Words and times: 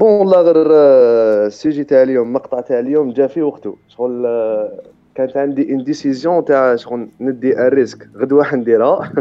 bon 0.00 0.12
والله 0.12 0.40
غير 0.40 0.68
آه، 0.72 1.46
ال 1.46 1.52
sujet 1.52 1.84
تاع 1.84 2.02
اليوم 2.02 2.32
مقطع 2.32 2.60
تاع 2.60 2.78
اليوم 2.78 3.12
جا 3.12 3.26
في 3.26 3.42
وقته 3.42 3.76
شغل 3.88 4.26
آه، 4.26 4.82
كانت 5.14 5.36
عندي 5.36 5.72
une 5.72 5.92
décision 5.92 6.44
تاع 6.44 6.76
شغل 6.76 7.08
ندي 7.20 7.58
un 7.58 7.68
risque 7.68 8.08
غدوه 8.16 8.44
حنديرها 8.44 9.12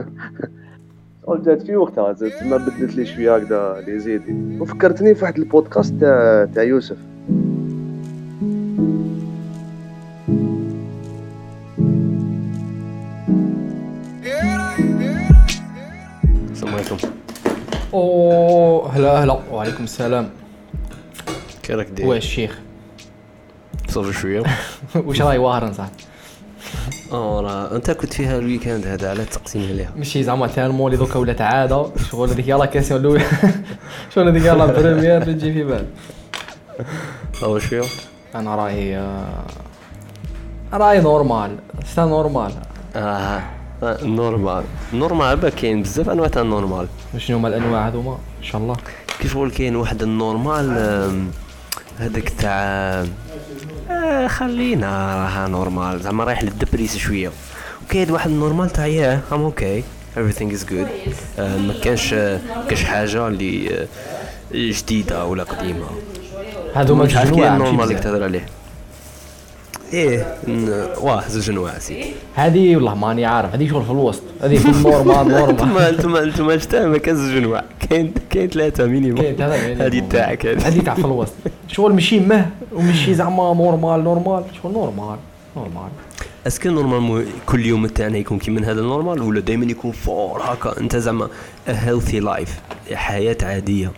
شغل 1.26 1.42
جات 1.42 1.62
في 1.62 1.76
وقتها. 1.76 2.14
تما 2.14 2.58
بدلت 2.58 2.96
لي 2.96 3.06
شوية 3.06 3.36
هكذا 3.36 3.84
لي 3.88 4.00
زيدي 4.00 4.60
وفكرتني 4.60 5.16
في 5.16 5.24
واحد 5.24 5.38
البودكاست 5.38 5.94
تاع 6.00 6.48
تاع 6.56 6.64
يوسف. 6.64 6.98
السلام 16.52 16.74
عليكم. 16.74 16.98
أوه 17.94 18.90
هلا 18.90 19.24
هلا. 19.24 19.40
وعليكم 19.54 19.84
السلام. 19.84 20.30
كي 21.70 21.76
راك 21.76 21.88
داير 21.88 22.10
واش 22.10 22.24
الشيخ. 22.26 22.60
صافي 23.90 24.14
شوية. 24.14 24.44
واش 25.06 25.22
راهي 25.22 25.38
واهرن 25.38 25.74
صاحبي 25.74 25.94
آه 27.12 27.42
راه 27.42 27.76
أنت 27.76 27.92
كنت 27.92 28.14
فيها 28.14 28.40
الويكاند 28.40 28.88
هذا 28.88 29.10
على 29.10 29.26
تقسيم 29.26 29.70
عليها. 29.70 29.92
ماشي 29.96 30.24
زعما 30.24 30.48
تالمون 30.48 30.94
اللي 30.94 31.06
دوكا 31.06 31.20
ولات 31.20 31.42
عاده 31.42 31.86
شغل 32.12 32.30
هذيك 32.30 32.48
يلاه 32.48 32.66
كاسيون 32.66 33.00
الأولى. 33.00 33.26
شغل 34.16 34.28
هذيك 34.28 34.44
يلاه 34.46 34.66
بريمير 34.66 35.22
اللي 35.22 35.34
تجي 35.34 35.54
في 35.54 35.64
بال. 35.64 35.86
آه 37.44 37.60
شوية. 37.60 37.82
أنا 38.36 38.56
راهي 38.56 38.98
آه، 38.98 39.44
راهي 40.74 41.02
نورمال. 41.02 41.58
c'est 41.86 42.06
normal. 42.06 42.52
آه 42.96 43.42
normal. 44.04 44.64
normal 44.94 45.38
باه 45.38 45.50
كاين 45.50 45.82
بزاف 45.82 46.10
أنواع 46.10 46.28
تاع 46.28 46.42
ال 46.42 46.48
normal 46.48 46.88
شنو 47.18 47.38
هما 47.38 47.48
الأنواع 47.48 47.88
هذوما؟ 47.88 48.18
إن 48.40 48.44
شاء 48.44 48.62
الله. 48.62 48.76
كيف 49.20 49.36
نقول 49.36 49.52
كاين 49.52 49.76
واحد 49.76 50.04
ال 50.04 50.13
normal 50.13 50.66
هذاك 52.00 52.30
تاع 52.30 52.54
آه 53.92 54.28
خلينا 54.28 55.16
راها 55.16 55.48
normal 55.48 56.00
زعما 56.02 56.24
رايح 56.24 56.44
لل 56.44 56.56
dépress 56.56 56.98
شوية. 56.98 57.32
وكاين 57.86 58.12
واحد 58.12 58.30
ال 58.30 58.36
normal 58.36 58.70
تاع 58.70 58.86
yeah 58.88 59.20
I'm 59.32 59.42
okay 59.42 59.84
everything 60.18 60.52
is 60.54 60.70
good. 60.72 60.88
آه 61.40 61.58
ما 61.58 61.74
كانش 61.84 62.14
آه، 62.14 62.40
كاش 62.70 62.84
حاجة 62.84 63.28
اللي 63.28 63.70
آه، 63.82 63.88
جديدة 64.54 65.26
ولا 65.26 65.44
قديمة. 65.44 65.86
عارف 66.76 67.30
جوج 67.30 67.40
كاين 67.40 67.58
normal 67.58 67.84
اللي. 67.84 67.96
تهضر 67.96 68.24
عليه؟ 68.24 68.46
إيه 69.94 70.38
واه 71.02 71.28
زوج 71.28 71.50
انواع 71.50 71.80
c'est 71.80 72.06
هذه 72.36 72.76
والله 72.76 72.96
ماني 72.96 73.26
عارف. 73.26 73.54
هذه 73.54 73.70
شغل 73.70 73.84
في 73.84 73.92
الوسط. 73.92 74.22
هذه 74.42 74.58
في 74.58 74.70
ال 74.70 74.79
normal 74.79 75.34
أنتم 75.34 75.66
normal 75.66 75.84
أنتم 75.94 76.16
أنتم 76.16 76.50
اجتمع 76.50 76.86
ما 76.86 76.98
كان 76.98 77.16
زوج 77.16 77.38
انواع 77.38 77.64
كاين 77.90 78.14
كاين 78.30 78.50
ثلاثة 78.50 78.86
minimum 78.86 79.22
كاين 79.22 79.40
يعني 79.40 79.76
هذه 79.76 80.08
تاعك 80.10 80.46
هذه 80.46 80.80
تاع 80.80 80.94
في 80.94 81.06
الوسط. 81.06 81.34
شغل 81.74 81.94
ماشي 81.94 82.20
مه 82.20 82.50
وماشي 82.74 83.14
زعما 83.14 83.54
normal 83.54 84.04
normal 84.04 84.44
شغل 84.64 84.74
normal 84.74 85.18
normal 85.58 85.90
est-ce 86.48 86.70
que 86.70 87.00
normalement 87.00 87.24
كل 87.46 87.66
يوم 87.66 87.88
تاعنا 87.88 88.18
يكون 88.18 88.40
كي 88.40 88.52
من 88.52 88.66
هذا 88.66 88.82
ال 88.82 88.88
normal 88.88 89.22
ولا 89.22 89.40
دائما 89.40 89.66
يكون 89.66 89.92
fort 89.92 90.42
هكا؟ 90.44 90.80
أنت 90.80 90.96
زعما 90.96 91.28
healthy 91.68 92.20
life 92.20 92.60
حياة 92.94 93.38
عادية. 93.44 93.92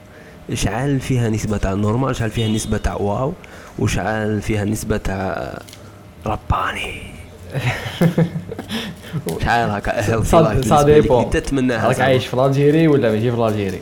شحال 0.54 1.00
فيها 1.00 1.30
نسبة 1.30 1.58
تاع 1.58 1.74
normal 1.74 2.16
شحال 2.16 2.32
فيها 2.32 2.48
نسبة 2.48 2.78
تاع 2.78 2.96
wow 2.96 3.34
وشحال 3.80 4.42
فيها 4.42 4.66
نسبة 4.66 4.98
تاع 4.98 5.60
رباني. 6.26 7.02
شحال 9.42 9.70
هكا 9.70 9.96
هيلثي 9.96 10.30
صاد- 10.30 10.44
لايف 10.46 10.68
صاد 10.70 10.90
ديبون. 10.90 11.30
تتمناها 11.30 11.88
راك. 11.88 12.00
عايش 12.00 12.26
في 12.28 12.34
الجيري 12.34 12.88
ولا 12.88 13.12
ماشي 13.12 13.32
في 13.32 13.38
الجيري 13.38 13.80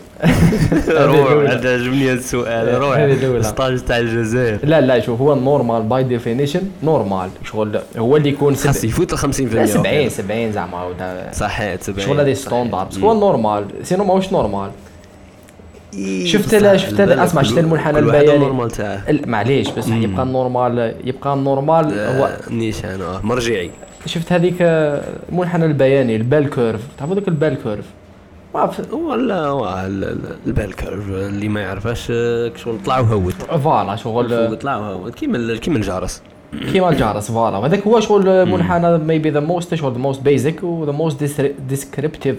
روح. 0.89 1.31
هذا 1.51 1.73
عجبني 1.73 2.05
هذا 2.05 2.13
السؤال 2.13 2.81
روح. 2.81 3.41
ستاج 3.41 3.79
تاع 3.79 3.97
الجزائر. 3.97 4.59
لا 4.63 4.81
لا 4.81 4.99
شوف 4.99 5.21
هو 5.21 5.33
النورمال 5.33 5.81
باي 5.83 6.03
ديفينيشن 6.03 6.61
نورمال 6.83 7.29
شغل 7.43 7.79
هو 7.97 8.17
اللي 8.17 8.29
يكون 8.29 8.55
خاص 8.55 8.83
يفوت 8.83 9.13
ال 9.13 9.17
50% 9.17 9.23
لا 9.55 9.65
70 9.65 10.09
70 10.09 10.51
زعما 10.51 11.29
صحيت 11.33 11.83
70 11.83 12.07
شغل 12.07 12.19
هذه 12.19 12.33
ستوندار 12.33 12.87
هو 13.01 13.11
النورمال 13.11 13.65
سينو 13.83 14.03
ماهوش 14.03 14.31
نورمال 14.31 14.71
شفت 16.25 16.55
لا- 16.55 16.77
شفت 16.77 17.01
لا- 17.01 17.23
أسمع، 17.23 17.41
شفت 17.41 17.57
المنحنى 17.57 17.99
البياني؟ 17.99 18.35
ال 18.35 18.40
normal 18.40 18.71
تاعه. 18.71 19.03
معليش 19.27 19.69
بس 19.71 19.87
يبقى 19.87 20.23
ال 20.23 20.33
normal 20.33 20.95
يبقى 21.03 21.33
ال 21.33 21.41
normal 21.41 21.85
هو 21.99 22.25
آه، 22.25 22.37
نيشان 22.53 23.01
آه 23.01 23.21
مرجعي. 23.23 23.71
شفت 24.05 24.31
هذيك 24.33 24.55
آه، 24.61 25.03
المنحنى 25.31 25.65
البياني 25.65 26.15
ال 26.15 26.22
bell 26.22 26.49
curve. 26.49 26.81
تعرفوا 26.97 27.15
ذاك 27.15 27.27
ال 27.27 27.33
bell 27.33 27.57
curve؟ 27.63 27.85
هو 28.93 29.15
ال- 29.15 30.19
ال 30.47 30.53
bell 30.53 30.75
curve. 30.75 31.09
اللي 31.09 31.47
ما 31.47 31.61
يعرفهاش 31.61 32.07
آه، 32.11 32.51
شغل 32.55 32.77
طلع 32.85 32.99
وهود 32.99 33.33
voilà 33.63 33.95
شغل 33.95 34.57
طلع 34.57 34.77
وهود 34.77 35.13
كيما 35.13 35.57
كيما 35.57 35.77
الجارس 35.77 36.21
كيما 36.71 36.89
الجارس 36.89 37.31
voilà. 37.31 37.57
وهذاك 37.57 37.87
هو 37.87 37.99
شغل 37.99 38.45
منحنى 38.45 38.97
maybe 38.97 39.29
the 39.29 39.39
most 39.39 39.75
شغل 39.75 39.93
the 39.93 39.97
most 39.99 40.21
basic 40.21 40.63
و 40.63 40.70
the 40.70 40.91
most 40.91 41.23
descriptive 41.69 42.35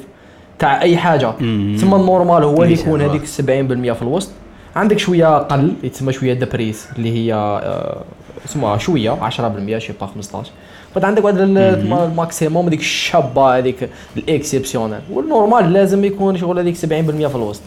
تاع 0.60 0.82
أي 0.82 0.96
حاجة. 0.96 1.30
تسمى 1.76 1.96
ال 1.96 2.03
normal 2.03 2.44
هو 2.44 2.62
اللي 2.62 2.74
يكون 2.80 3.00
آه. 3.00 3.06
هذيك 3.10 3.22
70% 3.24 3.92
في 3.92 4.02
الوسط. 4.02 4.30
عندك 4.76 4.98
شوية 4.98 5.38
قل 5.38 5.72
يتسمى 5.82 6.12
شوية 6.12 6.34
dépress 6.34 6.88
اللي 6.96 7.12
هي 7.12 7.34
آه، 7.34 8.02
اسمها 8.46 8.78
شوية 8.78 9.10
10% 9.30 9.78
je 9.78 9.83
sais 9.83 9.92
pas 10.00 10.06
15 10.06 10.50
بعد 10.96 11.04
عندك 11.04 11.24
واحد 11.24 11.38
ال 11.38 11.54
maximum 11.54 12.66
هذيك 12.66 12.80
الشابة 12.80 13.58
هذيك 13.58 13.88
ال 14.16 14.22
exceptionnelle 14.22 15.00
وال 15.10 15.26
normal 15.26 15.72
لازم 15.72 16.04
يكون 16.04 16.36
شغل 16.36 16.58
هذيك 16.58 16.76
70% 16.76 16.80
في 17.28 17.34
الوسط. 17.34 17.62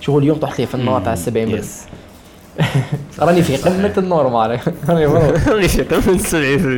شغل 0.00 0.22
اليوم 0.22 0.38
طحت 0.38 0.60
لي 0.60 0.66
في 0.66 0.74
النار 0.74 1.00
تاع 1.00 1.14
70% 1.14 1.36
يس 1.36 1.82
راني 3.20 3.42
في 3.42 3.56
قمة 3.56 3.92
النورمال. 3.98 4.58
راني 4.88 5.68
في 5.68 5.82
قمة. 5.82 6.18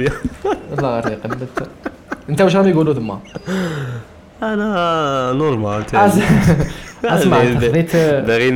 70% 0.09 0.13
والله 0.71 1.01
راني 1.01 1.15
قمة. 1.15 1.37
انت 2.29 2.41
واش 2.41 2.57
راهم 2.57 2.69
يقولوا 2.69 2.95
تما 2.95 3.19
أنا 4.53 5.33
normal 5.33 5.85
أسمع 7.05 7.45
خذيت 7.45 7.97
باغي 7.97 8.51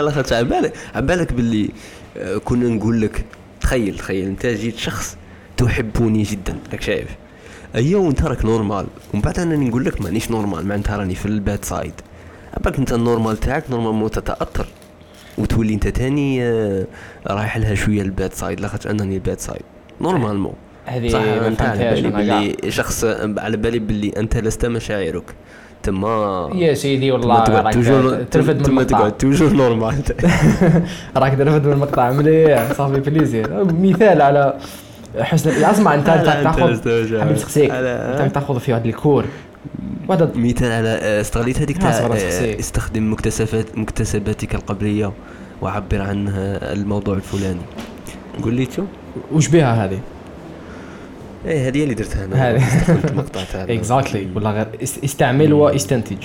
لاخاطش 0.00 0.32
على 0.32 0.44
بالك 0.44 0.72
على 0.94 1.06
بالك 1.06 1.32
باللي 1.32 1.70
آه، 2.16 2.36
كنا 2.36 2.68
نقول 2.68 3.00
لك 3.02 3.24
تخيل 3.60 3.98
تخيل 3.98 4.26
أنت 4.26 4.46
جيت 4.46 4.76
شخص 4.76 5.16
تحبني 5.56 6.22
جدا 6.22 6.56
راك 6.72 6.82
شايف. 6.82 7.08
أيوه 7.74 8.00
وأنت 8.00 8.22
راك 8.22 8.44
normal 8.44 8.86
ومن 9.14 9.22
بعد 9.22 9.38
أنا 9.38 9.56
نقول 9.56 9.84
لك 9.84 10.02
مانيش 10.02 10.30
normal 10.30 10.66
معناتها 10.66 10.96
راني 10.96 11.14
في 11.14 11.26
ال 11.26 11.36
bad 11.36 11.64
side 11.64 11.92
عبالك 12.56 12.78
أنت 12.78 12.92
ال 12.92 12.98
normal 12.98 13.36
تاعك 13.36 13.64
normalement 13.70 14.08
تتاثر 14.08 14.66
وتولي 15.38 15.74
أنت 15.74 15.88
تاني 15.88 16.44
آه، 16.44 16.86
رايح 17.26 17.56
لها 17.56 17.74
شوية 17.74 18.02
ال 18.02 18.09
bad 18.09 18.32
side 18.32 18.60
لاخاطش 18.60 18.86
أنني 18.86 19.14
ال 19.14 19.21
bad 19.21 19.40
side 19.40 19.62
normalement 20.00 20.54
هذه 20.86 21.08
صح 21.08 21.20
انت 21.20 21.62
على 21.62 21.90
بالي 21.90 22.10
باللي 22.10 22.70
شخص 22.70 23.04
على 23.38 23.56
بالي 23.56 23.78
باللي 23.78 24.12
أنت 24.16 24.36
لست 24.36 24.66
مشاعرك. 24.66 25.34
تما 25.82 26.50
يا 26.54 26.74
سيدي 26.74 27.12
والله 27.12 27.44
راك 27.44 27.74
ترفد 28.30 28.58
من 28.60 28.66
المقطع. 28.66 28.98
تقعد 28.98 29.12
toujours 29.16 29.52
normal 29.52 29.94
راك 31.16 31.38
ترفد 31.38 31.66
من 31.66 31.72
المقطع. 31.72 32.12
مليح 32.12 32.72
صافي 32.72 33.00
plaisir 33.00 33.64
مثال 33.64 34.22
على 34.22 34.54
حسن 35.18 35.64
أسمع 35.64 35.94
أنت 35.94 36.06
تاخذ. 36.06 36.62
حبيت 36.62 37.32
نسقسيك 37.32 37.70
على- 37.70 38.20
أنت 38.20 38.34
تاخذ 38.34 38.60
في 38.60 38.72
هذا 38.74 38.84
ال 38.88 38.93
cours. 38.93 39.24
مثال 40.34 40.72
على 40.72 40.88
آه، 40.88 41.20
استغليت 41.20 41.58
هذيك 41.58 41.78
تاع 41.78 41.90
آه،. 41.90 42.60
استخدم 42.60 43.12
مكتسبات 43.12 43.78
مكتسباتك 43.78 44.54
القبلية 44.54 45.12
وعبر 45.62 46.00
عن 46.02 46.28
الموضوع 46.62 47.14
الفلاني. 47.14 47.60
قول 48.42 48.54
لي 48.54 48.68
شو؟ 48.76 48.82
وش 49.32 49.48
بها 49.48 49.84
هذه؟ 49.84 49.98
إيه 51.46 51.68
هذه 51.68 51.82
اللي 51.82 51.94
درتها 51.94 52.24
أنا. 52.24 52.50
هذه. 52.50 52.56
استخدمت 52.68 53.10
المقطع 53.10 53.40
تاع 53.52 53.62
exactly 53.64 54.26
ولا 54.34 54.50
غير 54.50 54.66
است- 54.82 55.04
استعمل 55.04 55.52
واستنتج. 55.52 56.16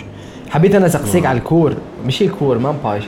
حبيت 0.49 0.75
أنا 0.75 0.85
اسقسيك 0.85 1.25
على 1.25 1.37
ال 1.37 1.42
cours. 1.42 1.73
ماشي 2.05 2.25
ال 2.25 2.30
cours 2.30 2.57
ما 2.57 2.75
باش 2.83 3.03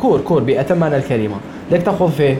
cours 0.00 0.20
cours 0.20 0.42
بأتم 0.42 0.78
معنى 0.78 0.96
الكلمة. 0.96 1.36
لك 1.70 1.82
تأخذ 1.82 2.12
فيه. 2.12 2.38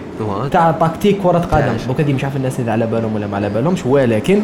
تاع 0.52 0.70
tactique 0.70 1.18
كرة 1.22 1.38
قدم. 1.38 1.76
دوكا 1.86 2.02
دي 2.02 2.12
مش 2.12 2.24
عارف 2.24 2.36
الناس 2.36 2.60
اللي 2.60 2.70
على 2.70 2.86
بالهم 2.86 3.14
ولا 3.14 3.26
ما 3.26 3.36
على 3.36 3.48
بالهمش 3.50 3.86
ولكن. 3.86 4.40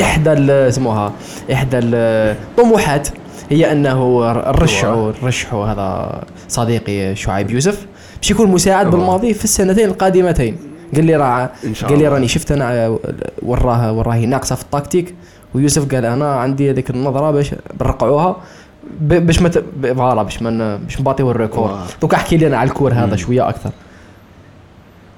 إحدى 0.00 0.30
اسمها 0.52 1.12
إحدى 1.52 1.78
الطموحات 1.78 3.08
هي 3.50 3.72
أنه 3.72 4.30
الرشعو 4.30 5.10
الرشعو 5.10 5.62
هذا 5.62 6.20
صديقي 6.48 7.16
شعيب 7.16 7.50
يوسف. 7.50 7.86
باش 8.20 8.30
يكون 8.30 8.48
مساعد. 8.50 8.90
بالماضي 8.90 9.34
في 9.34 9.44
السنتين 9.44 9.88
القادمتين. 9.88 10.56
قال 10.94 11.04
لي 11.04 11.16
راه 11.16 11.50
قال 11.82 11.98
لي. 11.98 12.08
راني 12.08 12.28
شفت 12.28 12.52
أنا 12.52 12.98
وراه 13.42 13.92
وراهي 13.92 14.26
ناقصة 14.26 14.54
في 14.54 14.62
ال 14.62 14.68
tactique 14.68 15.14
ويوسف 15.54 15.94
قال 15.94 16.04
أنا 16.04 16.34
عندي 16.34 16.70
هذيك 16.70 16.90
النظرة 16.90 17.30
باش 17.30 17.54
نرقعوها 17.80 18.36
باش 19.00 19.42
ما 19.42 19.50
voilà 19.94 20.22
باش 20.22 20.42
ما 20.42 20.76
باش 20.76 21.00
نباطيو 21.00 21.30
ال 21.30 21.36
record. 21.36 21.78
دوك 22.02 22.14
احكي 22.14 22.36
لي 22.36 22.46
أنا 22.46 22.56
على 22.56 22.68
ال 22.68 22.72
cours 22.72 22.92
هذا 22.92 23.16
شوية 23.16 23.48
أكثر. 23.48 23.70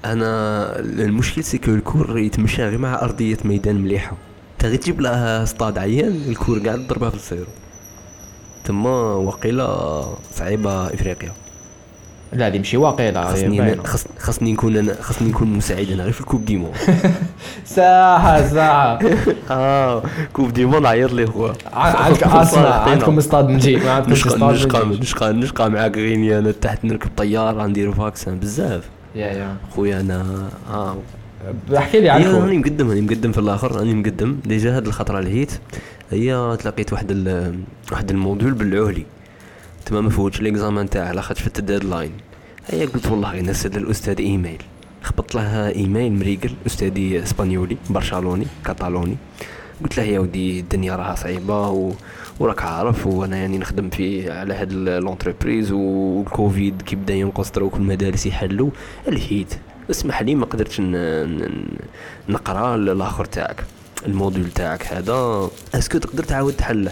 أنا 0.05 0.79
المشكل 0.79 1.43
c'est 1.43 1.60
que 1.60 1.71
ال 1.71 1.79
cours 1.79 2.19
يتمشى 2.19 2.63
غير 2.63 2.77
مع 2.77 3.01
أرضية 3.01 3.37
ميدان 3.45 3.75
مليحة. 3.75 4.17
انت 4.53 4.65
غير 4.65 4.75
تجيب 4.75 5.01
لها 5.01 5.45
سطاد 5.45 5.77
عيان 5.77 6.21
الكور 6.29 6.59
قاعد 6.59 6.87
تضربها 6.87 7.09
في 7.09 7.15
الزيرو 7.15 7.49
تما 8.63 9.13
وقيله 9.13 10.03
صعيبة 10.33 10.87
إفريقيا. 10.87 11.31
لا 12.33 12.47
هذه 12.47 12.57
ماشي 12.57 12.77
واقيلا 12.77 13.31
خاص- 13.85 14.07
خاصني 14.19 14.53
نكون 14.53 14.77
أنا 14.77 14.95
خاصني 15.01 15.29
نكون 15.29 15.47
مساعد 15.47 15.87
أنا 15.91 16.03
غير 16.03 16.11
في 16.11 16.21
الكوب 16.21 16.45
دي 16.45 16.57
مون 16.57 16.71
ساعة 17.65 18.47
ساعة. 18.53 18.99
آه 19.51 20.03
كوب 20.33 20.53
دي 20.53 20.65
مون 20.65 20.85
عيط 20.85 21.13
لي 21.13 21.23
اسمع 21.73 22.69
عندكم 22.73 23.17
استاد 23.17 23.49
نجي 23.49 23.75
ما 23.77 23.91
عندكمش 23.91 24.17
نشقى 24.27 24.35
استاد 24.35 24.53
نشقى 24.53 24.85
نجي. 24.85 24.99
نشقى 24.99 25.33
نشقى 25.33 25.69
معاك 25.71 25.97
غيني 25.97 26.37
أنا 26.39 26.51
تحت 26.51 26.85
نركب 26.85 27.09
طيارة 27.17 27.67
ندير 27.67 27.91
فاكسان 27.91 28.39
بزاف. 28.39 28.83
يا 29.15 29.25
يا. 29.27 29.55
خويا 29.75 29.99
أنا 29.99 30.49
آه. 30.73 30.97
احكي 31.77 31.99
لي 31.99 32.09
عنكم. 32.09 32.35
راني 32.35 32.57
مقدم 32.57 32.89
راني 32.89 33.01
مقدم 33.01 33.31
في 33.31 33.37
الآخر 33.37 33.75
راني 33.75 33.93
مقدم. 33.93 34.37
déjà 34.45 34.77
هاد 34.77 34.87
الخطرة 34.87 35.19
لهيت 35.19 35.51
هي 36.11 36.57
تلاقيت 36.59 36.93
واحد 36.93 37.11
واحد 37.91 38.11
ال 38.11 38.17
module 38.17 38.51
بالعهلي 38.53 39.05
تما 39.85 40.01
ما 40.01 40.09
فوتش 40.09 40.41
l'examen 40.41 40.89
تاعه 40.89 41.11
لاخاطش 41.11 41.41
فت 41.41 41.59
ال 41.59 41.65
deadline 41.65 42.11
هيا 42.67 42.85
قلت 42.85 43.07
والله 43.07 43.41
نرسل 43.41 43.79
للأستاذ 43.79 44.19
ايميل 44.19 44.63
خبطت 45.03 45.35
له 45.35 45.69
ايميل 45.69 46.13
مريقل 46.13 46.53
أستاذي 46.65 47.23
إسبانيولي 47.23 47.77
برشلوني 47.89 48.47
كاتالوني. 48.65 49.17
قلت 49.83 49.97
له 49.97 50.03
يا 50.03 50.19
ودي 50.19 50.59
الدنيا 50.59 50.95
راها 50.95 51.15
صعيبة 51.15 51.69
و... 51.69 51.91
وراك 52.39 52.63
عارف 52.63 53.07
وأنا 53.07 53.37
يعني 53.37 53.57
نخدم 53.57 53.89
في 53.89 54.31
على 54.31 54.53
هاد 54.53 54.73
l'entreprise 54.73 55.71
والكوفيد 55.71 56.81
كي 56.81 56.95
بدا 56.95 57.13
ينقص 57.13 57.51
دروك 57.51 57.75
المدارس 57.75 58.25
يحلوا 58.25 58.69
الهيت 59.07 59.53
اسمح 59.91 60.21
لي 60.21 60.35
ما 60.35 60.45
قدرتش. 60.45 60.81
نقرا 62.29 62.75
الآخر 62.75 63.25
تاعك 63.25 63.63
ال 64.05 64.12
module 64.12 64.51
تاعك 64.51 64.87
هذا. 64.93 65.49
est-ce 65.75 65.90
que 65.90 65.97
تقدر 65.97 66.23
تعاود 66.23 66.53
تحله؟ 66.53 66.91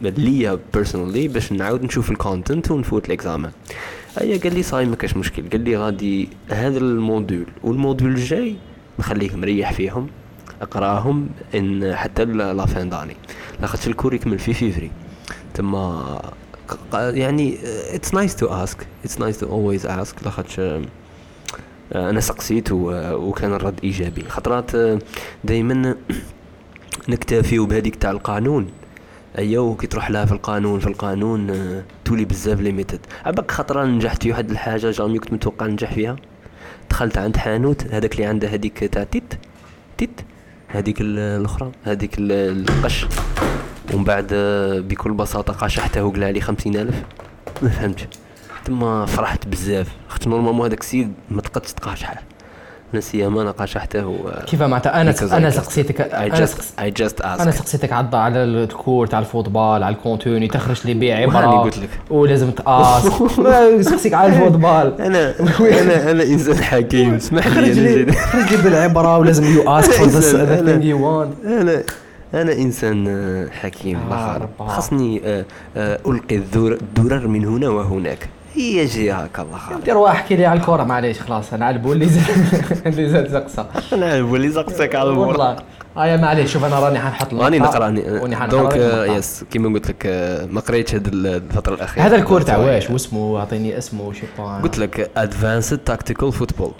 ليا 0.00 0.58
personally 0.74 1.28
باش 1.28 1.52
نعاود 1.52 1.82
نشوف 1.82 2.10
ال 2.10 2.18
content 2.18 2.70
ونفوت 2.70 3.06
ال 3.06 3.13
examen 3.13 3.52
هيا 4.18 4.38
قال 4.38 4.54
لي 4.54 4.62
صاي 4.62 4.84
ما 4.86 4.96
كاش 4.96 5.16
مشكل. 5.16 5.48
قال 5.50 5.60
لي 5.60 5.76
غادي 5.76 6.28
هذا 6.50 6.78
ال 6.78 6.87
module. 6.87 7.46
وال 7.64 7.75
module 7.75 8.10
الجاي 8.10 8.56
نخليك 8.98 9.34
مريح 9.34 9.72
فيهم 9.72 10.06
أقراهم 10.62 11.28
إن 11.54 11.94
حتى 11.96 12.24
la 12.24 12.66
fin 12.66 12.88
d'année 12.90 13.16
لاخاطش 13.60 13.86
ال 13.86 13.91
cours 13.91 14.14
يكمل 14.14 14.38
في 14.38 14.54
فيفري 14.54 14.90
تما 15.54 16.20
يعني 16.92 17.58
it's 17.94 18.14
nice 18.14 18.36
to 18.36 18.46
ask 18.46 18.86
it's 19.04 19.20
nice 19.20 19.38
to 19.38 19.46
always 19.46 19.86
ask 19.86 20.14
لاخاطش 20.24 20.60
آه، 20.60 20.82
أنا 21.94 22.20
سقسيت 22.20 22.72
و- 22.72 23.14
وكان 23.14 23.52
الرد 23.54 23.80
إيجابي. 23.84 24.24
خطرات 24.28 24.70
دائما 25.44 25.96
نكتفيو 27.08 27.66
بهذيك 27.66 27.96
تاع 27.96 28.10
القانون. 28.10 28.66
ايوا 29.38 29.76
كي 29.76 29.86
تروح 29.86 30.10
لها 30.10 30.24
في 30.24 30.32
القانون 30.32 30.80
في 30.80 30.86
القانون 30.86 31.50
آه، 31.50 31.84
تولي 32.04 32.24
بزاف 32.24 32.60
limited 32.60 33.00
عباك 33.24 33.50
خطرة 33.50 33.84
نجحت 33.84 34.22
في 34.22 34.30
واحد 34.30 34.50
الحاجة 34.50 34.90
jamais 34.90 35.18
كنت 35.18 35.32
متوقع 35.32 35.66
ننجح 35.66 35.92
فيها. 35.92 36.16
دخلت 36.90 37.18
عند 37.18 37.36
حانوت 37.36 37.86
هذاك 37.86 38.12
اللي 38.12 38.24
عنده 38.24 38.48
هذيك 38.48 38.78
تاع 38.84 39.04
تيت 39.04 39.34
تيت 39.98 40.20
هذيك 40.68 41.00
ال- 41.00 41.18
الأخرى 41.18 41.72
هذيك 41.84 42.18
ال- 42.18 42.32
القش. 42.70 43.06
ومن 43.94 44.04
بعد 44.04 44.28
آه، 44.32 44.80
بكل 44.80 45.12
بساطة 45.12 45.52
قاشحته 45.52 46.04
وقلع 46.04 46.30
لي 46.30 46.40
خمسين 46.40 46.76
ألف. 46.76 47.02
ما 47.62 47.68
فهمتش 47.68 48.04
تما 48.64 49.06
فرحت 49.06 49.46
بزاف. 49.48 49.88
خاطر 50.08 50.30
نورمالمون 50.30 50.66
هذاك 50.66 50.80
السيد 50.80 51.12
ما 51.30 51.42
تقدش 51.42 51.72
تقاشحه 51.72 52.22
أنا 52.92 53.00
سيما 53.00 53.42
أنا 53.42 53.50
قاشحته 53.50 54.06
و 54.06 54.16
كيف 54.46 54.62
معناتها 54.62 55.00
أنا 55.00 55.14
أنا 55.32 55.50
سقسيتك 55.50 56.00
أنا 56.00 56.46
asked 56.46 57.24
أنا 57.24 57.50
سقسيتك 57.50 57.92
على 57.92 58.08
على 58.16 58.44
الكور 58.44 59.06
تاع 59.06 59.18
الفوتبال 59.18 59.60
على 59.82 59.88
الكونتوني 59.88 60.48
تخرج 60.48 60.80
لي 60.84 60.94
بيع 60.94 61.16
عباره 61.16 61.46
قلت 61.62 61.78
لك. 61.78 61.88
ولازم 62.10 62.50
تقاس 62.50 63.06
ما 63.38 63.82
سقسيك 63.82 64.14
على 64.14 64.32
الفوتبال. 64.32 65.00
أنا 65.00 65.34
أنا 65.60 66.10
أنا 66.10 66.22
إنسان 66.22 66.56
حكيم. 66.64 67.14
اسمح 67.22 67.46
لي 67.46 67.52
خرج 67.54 67.78
أنا 67.78 67.88
لي 67.88 68.04
جد- 68.04 68.10
خرج 68.14 68.50
لي 68.54 68.62
بالعبره 68.62 69.18
ولازم 69.18 69.44
يو 69.44 69.70
اسك 69.78 69.92
فور 69.92 70.04
إنسان، 70.06 70.44
ذا 70.44 70.56
أنا- 70.60 70.64
ثينج 70.64 70.84
يو 70.84 71.06
وانت 71.18 71.32
أنا 71.44 71.82
أنا 72.34 72.52
إنسان 72.52 73.08
آه، 73.08 73.48
حكيم 73.60 73.98
آه،. 74.12 74.48
خاصني 74.58 75.22
آه، 75.24 75.44
آه، 75.76 75.98
ألقي 76.06 76.36
الذر- 76.36 76.72
الدرر 76.82 77.28
من 77.28 77.44
هنا 77.44 77.68
وهناك. 77.68 78.28
هي 78.56 78.84
جي 78.84 79.12
هكا 79.12 79.42
الله 79.42 79.58
خير 79.58 79.78
دير 79.80 79.96
واحد 79.96 80.16
أحكي 80.16 80.36
لي 80.36 80.46
على 80.46 80.60
الكره 80.60 80.84
معليش 80.84 81.20
خلاص 81.20 81.52
أنا 81.52 81.66
على 81.66 81.76
زاد 82.08 82.86
اللي 82.86 83.08
زاد 83.08 83.28
سقسه 83.34 83.66
أنا 83.92 84.06
عارف 84.06 84.34
اللي 84.34 84.48
زقتك 84.48 84.94
على 84.94 85.10
البور 85.10 85.26
والله. 85.26 85.56
هيا 85.96 86.16
معليش 86.16 86.52
شوف 86.52 86.64
أنا 86.64 86.80
راني 86.80 86.98
حنحط 86.98 87.34
راني 87.34 87.58
نقرأ 87.58 87.78
راني 87.78 88.02
دونك 88.50 88.72
آه،. 88.76 89.04
يس 89.06 89.44
كيما 89.50 89.68
قلت 89.74 89.88
لك 89.88 90.02
آه، 90.06 90.46
ما 90.46 90.60
قريتش 90.60 90.94
ال- 90.94 91.26
الفترة 91.26 91.74
الأخيرة. 91.74 92.04
هذا 92.06 92.16
الكور 92.16 92.40
تاع 92.40 92.56
واش؟ 92.56 92.90
واسمه 92.90 93.38
أعطيني 93.38 93.78
اسمه 93.78 94.12
شي 94.12 94.26
قلت 94.62 94.78
لك 94.78 95.10
ادفانسد 95.16 95.78
تاكتيكال 95.78 96.32
فوتبول. 96.32 96.72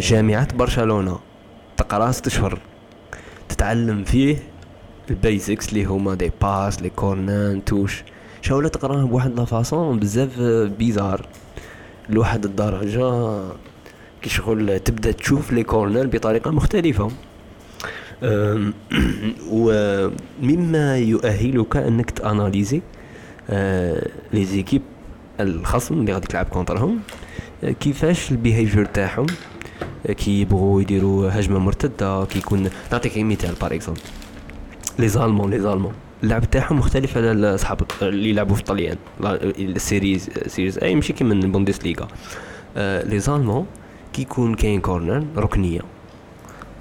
جامعة 0.00 0.48
برشلونة. 0.54 1.18
تقرا 1.76 2.10
ست 2.12 2.26
اشهر 2.26 2.58
تتعلم 3.48 4.04
فيه 4.04 4.36
ال 5.10 5.18
basics 5.18 5.68
اللي 5.68 5.84
هما 5.84 6.14
des 6.14 6.32
passes 6.42 6.82
les 6.82 6.90
corners 6.90 7.64
touche. 7.64 8.04
شاولا 8.42 8.68
تقرأها 8.68 9.04
بواحد 9.04 9.38
la 9.38 9.44
façon 9.44 9.98
بزاف 9.98 10.40
bizarre. 10.78 11.26
لواحد 12.08 12.44
الدرجة 12.44 13.40
كي 14.22 14.30
شغل 14.30 14.80
تبدأ 14.80 15.12
تشوف 15.12 15.52
les 15.52 15.62
corners 15.62 16.10
بطريقة 16.10 16.50
مختلفة. 16.50 17.10
ومما 19.50 20.98
يؤهلك 20.98 21.76
أنك 21.76 22.10
ت 22.10 22.18
analyser 22.18 22.82
آه، 23.50 24.08
les 24.32 24.44
équipes 24.44 24.82
الخصم 25.40 26.00
اللي 26.00 26.12
غادي 26.12 26.26
تلعب 26.26 26.46
contre 26.46 26.82
هم. 26.82 27.00
آه، 27.64 27.70
كيفاش 27.70 28.30
ال 28.30 28.36
behavior 28.36 28.84
تاعهم؟ 28.84 29.26
آه، 30.06 30.12
كي 30.12 30.40
يبغوا 30.40 30.80
يديروا 30.80 31.30
هجمة 31.40 31.58
مرتدة 31.58 32.24
كي 32.24 32.38
يكون 32.38 32.70
نعطيك 32.92 33.18
مثال 33.18 33.54
par 33.60 33.74
exemple 33.74 34.00
les 34.98 35.08
Allemands 35.08 35.50
les 35.50 35.60
Allemands. 35.60 35.92
اللعب 36.22 36.50
تاعهم 36.50 36.78
مختلف 36.78 37.16
على 37.16 37.54
اصحاب 37.54 37.80
اللي 38.02 38.30
يلعبوا 38.30 38.54
في 38.54 38.60
الطليان 38.60 38.96
ال 39.58 39.70
Serie 39.70 40.30
Serie 40.46 40.78
A 40.78 40.94
ماشي 40.94 41.12
كيما 41.12 41.34
البوندسليغا 41.34 42.08
آه، 42.76 43.04
les 43.04 43.18
Allemands 43.18 43.66
كي 44.12 44.22
يكون 44.22 44.54
كاين 44.54 44.80
corner 44.80 45.24
ركنية. 45.36 45.80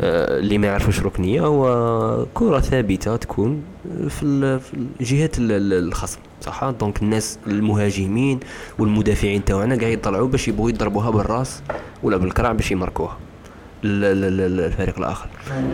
آه، 0.01 0.39
اللي 0.39 0.57
ما 0.57 0.67
يعرفوش 0.67 0.99
ركنية 0.99 1.41
هو 1.41 2.25
كرة 2.33 2.59
ثابتة 2.59 3.15
تكون 3.15 3.61
في 4.09 4.59
جهه 5.01 5.29
ال- 5.37 5.51
ال- 5.51 5.87
الخصم 5.87 6.19
صح؟ 6.41 6.69
donc 6.69 7.01
الناس 7.01 7.39
المهاجمين 7.47 8.39
والمدافعين 8.79 9.45
تاعنا 9.45 9.75
قاعد 9.79 9.91
يطلعوا 9.91 10.27
باش 10.27 10.47
يبغوا 10.47 10.69
يضربوها 10.69 11.09
بالراس 11.09 11.61
ولا 12.03 12.17
بالكرع 12.17 12.51
باش 12.51 12.71
يمركوها. 12.71 13.17
ال- 13.83 14.03
ال- 14.03 14.41
ال- 14.41 14.59
الفريق 14.65 14.97
الآخر. 14.97 15.27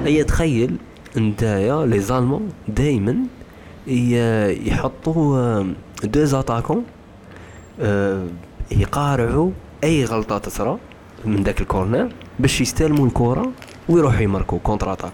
هي 0.05 0.23
تخيل 0.23 0.75
نتايا 1.17 1.85
les 1.85 1.99
Allemands 1.99 2.49
دائما 2.67 3.15
يحطوا 3.87 5.37
آه، 5.37 5.65
deux 6.03 6.23
attaquants 6.23 6.83
آه، 7.81 8.27
يقارعوا 8.71 9.51
أي 9.83 10.05
غلطه 10.05 10.37
تصرى 10.37 10.77
من 11.25 11.43
ذاك 11.43 11.61
ال 11.61 11.68
corner 11.68 12.09
باش 12.39 12.61
يستلموا 12.61 13.05
الكرة 13.07 13.51
ويروحوا 13.89 14.21
يماركوا 14.21 14.59
contre-attaque 14.63 15.11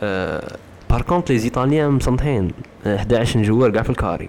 آه 0.00 0.56
par 0.90 1.02
contre 1.02 1.30
les 1.32 1.38
Italiens 1.38 1.90
مصنطحين 1.90 2.50
آه، 2.86 2.96
11 2.96 3.42
joueurs 3.42 3.70
كاع 3.70 3.82
في 3.82 3.90
ال 3.90 3.95
carré. 3.95 4.28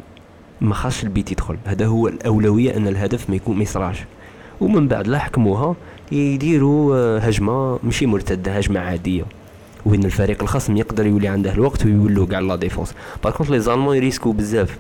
ما 0.62 0.74
خاصش 0.74 1.04
ال 1.04 1.11
but 1.11 1.32
يدخل. 1.32 1.58
هذا 1.66 1.86
هو 1.86 2.08
الأولوية 2.08 2.78
أن 2.78 2.88
الهدف 2.88 3.30
ما 3.30 3.36
يكون 3.36 3.58
ما 3.58 3.64
يصراش 3.64 4.04
ومن 4.62 4.88
بعد 4.88 5.08
لا 5.08 5.20
حكموها 5.20 5.76
يديروا 6.12 6.96
آه، 6.96 7.20
هجمة 7.20 7.80
ماشي 7.84 8.06
مرتدة 8.06 8.52
هجمة 8.58 8.80
عادية. 8.80 9.24
وين 9.86 10.06
الفريق 10.06 10.42
الخصم 10.42 10.78
يقدر 10.78 11.06
يولي 11.06 11.28
عنده 11.28 11.52
الوقت 11.54 11.86
ويولوا 11.86 12.28
كاع 12.28 12.40
la 12.40 12.56
défense. 12.56 12.94
par 13.24 13.34
contre 13.34 13.50
les 13.50 13.60
Allemands 13.60 13.96
يريسكو 13.98 14.32
بزاف. 14.32 14.78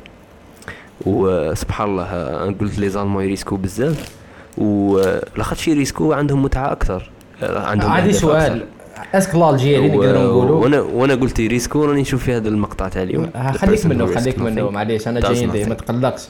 وسبحان 1.06 1.90
الله 1.90 2.04
آه، 2.04 2.56
قلت 2.62 2.80
les 2.80 2.90
Allemands 2.90 3.24
يريسكو 3.24 3.56
بزاف. 3.58 4.10
ولاخاطش 4.58 5.68
يريسكو 5.68 6.14
عندهم 6.14 6.44
متعة 6.44 6.72
أكثر. 6.72 7.10
آه، 7.44 7.60
عندهم 7.68 7.92
عندي 7.92 8.10
أهداف 8.10 8.22
سؤال. 8.22 8.52
أكثر. 8.52 8.66
est-ce 9.14 9.28
que 9.28 9.36
l'Algérie 9.36 9.90
و- 9.90 9.94
نقدروا 9.94 10.24
نقولوا؟ 10.24 10.60
وأنا 10.64 10.82
وأنا 10.82 11.16
قلت 11.16 11.40
يريسكو 11.40 11.86
راني 11.86 12.02
نشوف 12.02 12.24
في 12.24 12.34
هذا 12.34 12.48
المقطع 12.50 12.88
تاع 12.88 13.04
اليوم. 13.04 13.30
آه، 13.36 13.52
خليك 13.52 13.86
منه 13.86 14.06
خليك 14.16 14.40
منه. 14.40 14.70
معليش 14.70 15.08
أنا 15.08 15.20
جاي 15.20 15.48
ما. 15.48 15.74
تقلقش. 15.74 16.22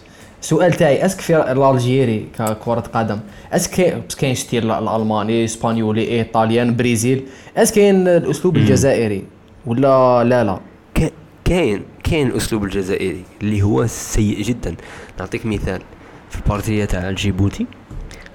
السؤال 0.45 0.73
تاعي 0.73 1.05
est-ce 1.05 1.16
que 1.16 1.21
في 1.21 1.51
l'Algérie 1.51 2.27
ككرة 2.37 2.79
قدم 2.93 3.19
est-ce 3.53 3.65
que 3.65 3.71
كاين 3.71 4.01
بس 4.09 4.15
كاين 4.15 4.35
style 4.35 4.71
الألماني 4.71 5.45
إسبانيولي 5.45 6.01
italien 6.11 6.75
Brésil 6.75 7.25
est-ce 7.57 7.69
que 7.69 7.75
كاين 7.75 8.07
الأسلوب 8.07 8.57
الجزائري 8.57 9.23
ولا 9.65 10.23
لا 10.23 10.43
لا؟ 10.43 10.59
كا- 10.93 11.11
كاين 11.45 11.83
كاين 12.03 12.27
الأسلوب 12.27 12.63
الجزائري 12.63 13.23
اللي 13.41 13.61
هو 13.61 13.87
سيء 13.87 14.41
جدا. 14.41 14.75
نعطيك 15.19 15.45
مثال. 15.45 15.81
في 16.29 16.37
البارتية 16.37 16.85
تاع 16.85 17.11
جيبوتي 17.11 17.65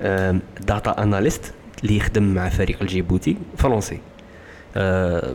آم، 0.02 0.40
data 0.60 1.02
analyst 1.02 1.52
اللي 1.82 1.96
يخدم 1.96 2.22
مع 2.34 2.48
فريق 2.48 2.76
الجيبوتي 2.82 3.36
فرنسي. 3.56 3.98
آه، 4.76 5.34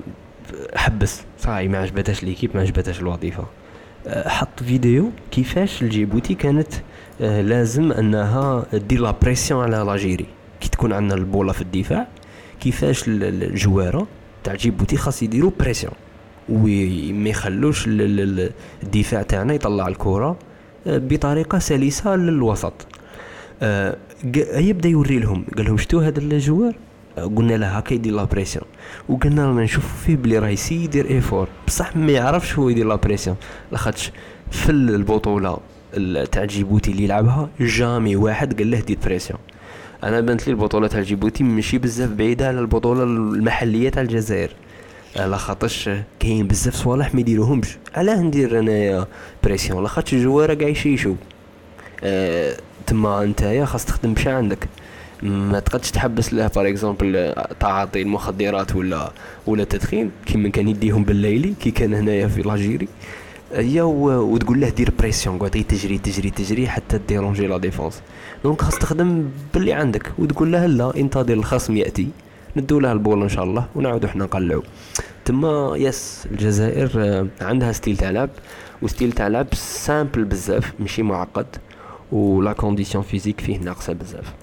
حبس. 0.76 1.22
صاي 1.40 1.68
ما 1.68 1.78
عجبتهاش 1.78 2.24
l'équipe 2.24 2.50
ما 2.56 2.62
عجبتهاش 2.62 3.00
الوظيفة. 3.00 3.46
حط 4.08 4.64
فيديو 4.64 5.10
كيفاش 5.32 5.82
الجيبوتي 5.82 6.34
كانت 6.36 6.68
آه، 7.22 7.42
لازم 7.42 7.92
أنها 7.92 8.66
دير 8.74 9.02
la 9.02 9.12
pression 9.22 9.64
على 9.64 9.78
l'Algérie 9.78 10.26
كي 10.62 10.70
تكون 10.70 10.94
عندنا 10.94 11.16
البولة 11.20 11.54
في 11.54 11.62
الدفاع 11.62 12.08
كيفاش 12.60 13.08
ال- 13.08 13.24
ال- 13.24 13.44
الجوارة 13.44 14.08
تاع 14.44 14.56
جيبوتي 14.56 14.98
خاص 14.98 15.24
يديروا 15.24 15.52
pression. 15.60 15.94
وما 16.50 17.30
يخلوش 17.30 17.88
ال- 17.88 18.02
ال- 18.02 18.20
ال- 18.40 18.52
الدفاع 18.84 19.22
تاعنا 19.22 19.54
يطلع 19.54 19.88
الكرة 19.88 20.38
آه، 20.88 20.98
بطريقة 20.98 21.60
سلسة 21.60 22.16
للوسط. 22.16 22.74
آه، 23.62 23.98
يبدا 24.56 24.90
يوري 24.90 25.20
لهم. 25.20 25.46
قال 25.58 25.66
لهم 25.66 25.78
شتو 25.78 26.00
هذا 26.00 26.20
ال 26.20 26.27
joueur؟ 26.27 26.76
قلنا 27.18 27.54
له 27.54 27.68
هكا 27.68 27.94
يدير 27.94 28.14
la 28.14 28.24
pression 28.24 28.66
وقلنا 29.10 29.46
رانا 29.46 29.64
نشوفوا 29.64 30.00
فيه 30.06 30.16
بلي 30.16 30.40
راه 30.40 30.48
يسي 30.50 30.84
يدير 30.84 31.10
effort. 31.10 31.48
بصح 31.68 31.96
ما 31.96 32.12
يعرفش 32.12 32.60
هو 32.60 32.70
يدير 32.70 32.88
la 32.88 32.96
pression 32.96 33.36
لاخاطش 33.72 34.12
في 34.52 34.70
البطولة 34.72 35.58
ال- 35.94 36.30
تاع 36.30 36.46
جيبوتي 36.46 36.92
اللي 36.92 37.04
يلعبها 37.04 37.50
jamais 37.60 38.16
واحد 38.16 38.58
قال 38.58 38.72
له 38.72 38.80
دير 38.80 38.98
pression. 39.06 39.40
أنا 40.04 40.20
بانت 40.20 40.48
لي 40.48 40.52
البطولة 40.54 40.88
تاع 40.88 41.02
جيبوتي 41.02 41.44
ماشي 41.44 41.78
بزاف 41.78 42.10
بعيدة 42.10 42.48
على 42.48 42.60
البطولة 42.60 43.04
المحلية 43.04 43.90
تاع 43.90 44.02
الجزائر. 44.02 44.50
على 45.18 45.38
خاطرش 45.38 45.90
كاين 46.20 46.48
بزاف 46.48 46.76
صوالح 46.76 47.14
ما 47.14 47.20
يديروهمش. 47.20 47.78
علاه 47.96 48.22
ندير 48.22 48.60
انايا 48.60 49.06
pression؟ 49.44 49.82
لاخاطش 49.84 50.14
الجوارة 50.14 50.54
كاع 50.54 50.68
يشيشو. 50.68 51.16
آه، 52.04 52.58
تما 52.88 53.26
نتايا 53.26 53.66
خاص 53.66 53.86
تخدم 53.86 54.14
بشا 54.14 54.34
عندك. 54.34 54.68
ما 55.24 55.60
تقدش 55.60 55.92
تحبس 55.92 56.34
له 56.34 56.48
par 56.48 56.68
exemple 56.68 57.34
تعاطي 57.60 58.02
المخدرات 58.02 58.76
ولا 58.76 59.12
ولا 59.48 59.64
التدخين. 59.64 60.12
كيما 60.26 60.50
كان 60.50 60.68
يديهم 60.68 61.04
بلايلي 61.04 61.54
كي 61.62 61.72
كان 61.72 61.94
هنايا 61.94 62.28
في 62.28 62.42
l'Algérie 62.42 62.88
هي 63.54 63.82
وتقول 63.82 64.62
له 64.62 64.70
دير 64.70 64.92
pression 65.00 65.38
قعد 65.38 65.50
تجري 65.50 65.98
تجري 65.98 66.30
تجري 66.30 66.68
حتى 66.68 67.00
déranger 67.08 67.48
la 67.48 67.58
défense. 67.58 68.02
donc 68.44 68.62
خاص 68.62 68.80
تخدم 68.80 69.30
باللي 69.54 69.74
عندك 69.74 70.12
وتقول 70.20 70.52
له 70.52 70.66
لا 70.66 70.96
انتظر 70.96 71.34
الخصم 71.34 71.78
يأتي. 71.78 72.08
ندو 72.58 72.80
له 72.80 72.92
ال 72.92 72.97
balle 72.97 73.22
إن 73.22 73.30
شاء 73.30 73.44
الله 73.44 73.66
ونعاودو 73.76 74.08
حنا 74.08 74.24
نقلعو. 74.24 74.64
تما 75.26 75.74
yes 75.78 76.28
الجزائر 76.32 76.92
آه، 76.98 77.28
عندها 77.42 77.72
style 77.72 77.98
تاع 77.98 78.10
لعب. 78.10 78.30
و 78.82 78.87
style 78.87 79.12
تاع 79.12 79.28
لعب 79.28 79.48
simple 79.54 80.24
بزاف 80.24 80.74
ماشي 80.80 81.04
معقد. 81.04 81.48
ولا 82.12 82.54
condition 82.54 83.04
physique 83.04 83.42
فيه 83.42 83.58
ناقصة 83.58 83.94
بزاف. 83.94 84.34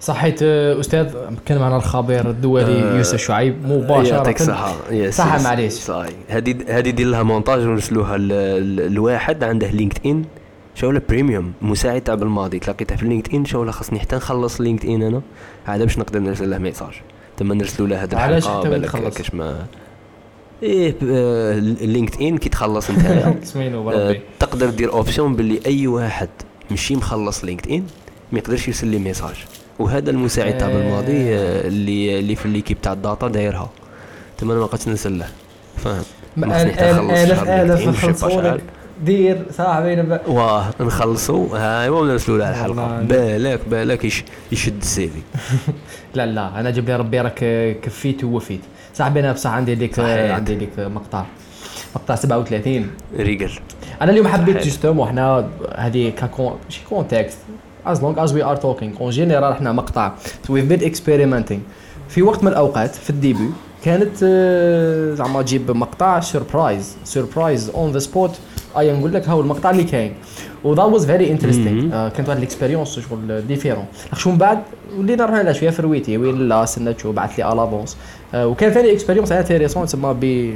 صحيت 0.00 0.42
آه، 0.42 0.80
أستاذ 0.80 1.14
كان 1.46 1.58
معنا 1.58 1.76
الخبير 1.76 2.30
الدولي 2.30 2.82
آه، 2.82 2.96
يوسف 2.96 3.16
شعيب 3.16 3.54
يعطيك 3.64 4.42
مباشره 4.42 4.76
yes 4.90 5.16
صحة 5.16 5.36
yes. 5.36 5.44
معليش. 5.44 5.72
صاي 5.72 6.08
هذه 6.28 6.56
هذه 6.68 6.90
دير 6.90 7.06
لها 7.06 7.22
مونتاج 7.22 7.60
ونرسلوها 7.60 8.18
لواحد 8.88 9.44
عنده 9.44 9.70
LinkedIn 9.70 10.24
شغله 10.74 11.02
premium 11.08 11.52
مساعد 11.62 12.00
تاع 12.00 12.14
بالماضي 12.14 12.58
تلاقيته 12.58 12.96
في 12.96 13.06
LinkedIn 13.06 13.44
شغله 13.44 13.70
خاصني 13.70 14.00
حتى 14.00 14.16
نخلص 14.16 14.60
LinkedIn 14.60 15.02
أنا. 15.02 15.20
هذا 15.64 15.84
باش 15.84 15.98
نقدر 15.98 16.20
نرسل 16.20 16.50
له 16.50 16.58
message. 16.58 16.92
تما 17.36 17.54
نرسلوا 17.54 17.88
له 17.88 18.08
علاش 18.12 18.46
الحلقة 18.46 18.68
بالك؟ 18.68 19.12
كاش 19.12 19.34
ما 19.34 19.66
إيه 20.62 20.94
LinkedIn 21.86 22.38
كي 22.38 22.48
تخلص 22.48 22.90
نتايا 22.90 23.40
سمينو 23.42 23.90
آه، 23.90 24.16
تقدر 24.38 24.70
دير 24.70 24.92
option 24.92 25.36
باللي 25.36 25.60
أي 25.66 25.86
واحد 25.86 26.28
ماشي 26.70 26.96
مخلص 26.96 27.44
LinkedIn 27.44 27.84
ما 28.32 28.38
يقدرش 28.38 28.68
يرسل 28.68 28.86
لي 28.86 28.98
message. 28.98 29.36
وهذا 29.80 30.10
المساعد 30.10 30.58
تاع. 30.58 30.68
بالماضي 30.68 31.34
آه، 31.34 31.68
اللي 31.68 32.18
اللي 32.18 32.34
في 32.34 32.46
l'équipe 32.46 32.80
تاع 32.80 32.92
ال 32.92 32.99
data 32.99 33.28
دايرها. 33.28 33.70
تما 34.38 34.52
أنا 34.52 34.60
ما 34.60 34.66
بقيتش 34.66 34.88
نرسل 34.88 35.18
له 35.18 35.26
فاهم؟ 35.76 36.02
ما- 36.36 36.64
نخلصوا 36.64 38.30
شحال. 38.30 38.44
لك 38.54 38.62
دير 39.04 39.42
صاحبي 39.52 40.18
واه 40.26 40.64
نخلصوا 40.80 41.46
ايوا 41.82 42.00
ونرسلوا 42.00 42.38
له 42.38 42.50
الحلقة. 42.50 43.00
بالك 43.02 43.60
بالك 43.70 44.04
يش 44.04 44.24
يشد 44.52 44.80
ال 44.80 44.90
CV. 44.90 45.20
لا 46.14 46.26
لا. 46.26 46.60
أنا 46.60 46.70
جاب 46.70 46.86
لي 46.88 46.96
ربي 46.96 47.20
راك 47.20 47.38
كفيت 47.82 48.24
ووفيت 48.24 48.60
صاحبي 48.94 49.20
أنا 49.20 49.32
بصح 49.32 49.50
عندي 49.50 49.90
صحيح. 49.92 50.34
عندي 50.34 50.54
ليك 50.54 50.78
مقطع 50.78 51.24
مقطع 51.96 52.14
37 52.14 52.90
réglé. 53.16 53.50
أنا 54.02 54.10
اليوم 54.12 54.28
حبيت 54.28 54.54
صحيح. 54.54 54.66
justement 54.66 55.08
إحنا 55.08 55.48
هذه 55.76 56.10
ككون 56.10 56.56
شي 56.68 56.80
context 56.88 57.38
as 57.86 57.98
long 57.98 58.18
as 58.24 58.32
we 58.32 58.42
are 58.42 58.62
talking. 58.62 59.00
en 59.00 59.10
général 59.10 59.52
إحنا 59.52 59.72
مقطع. 59.72 60.12
So 60.46 60.52
we've 60.52 60.72
been 60.72 60.84
experimenting. 60.84 61.60
في 62.08 62.22
وقت 62.22 62.44
من 62.44 62.48
الأوقات 62.48 62.94
في 62.94 63.10
ال 63.10 63.17
début 63.17 63.50
كانت 63.84 64.22
آه، 64.24 65.14
زعما 65.14 65.42
تجيب 65.42 65.70
مقطع 65.70 66.20
surprise 66.20 66.96
surprise 67.04 67.70
on 67.70 67.92
the 67.92 67.98
spot 67.98 68.30
أي 68.78 68.92
نقول 68.92 69.14
لك 69.14 69.28
هاو 69.28 69.40
المقطع 69.40 69.70
اللي 69.70 69.84
كاين. 69.84 70.14
و 70.64 70.74
that 70.74 70.94
was 70.94 71.02
very 71.02 71.38
interesting. 71.38 71.74
مهم. 71.74 71.92
آه، 71.92 72.08
كانت 72.08 72.28
واحد 72.28 72.38
الاكسبيريونس 72.38 72.98
شغل 72.98 73.46
ديفيرون 73.46 73.84
شو 74.16 74.30
من 74.30 74.38
بعد 74.38 74.58
ولينا 74.98 75.24
نروح 75.24 75.40
لها 75.40 75.52
شوية 75.52 75.70
في 75.70 75.82
رويتي. 75.82 76.18
وين 76.18 76.48
لا 76.48 76.64
سنة 76.64 76.94
شو 77.02 77.12
بعث 77.12 77.38
لي 77.38 77.52
الافونس 77.52 77.96
وكان 78.34 78.70
ثاني 78.72 78.92
اكسبيريونس 78.92 79.32
انتيريسون 79.32 79.86
تسمى 79.86 80.16
ب 80.20 80.54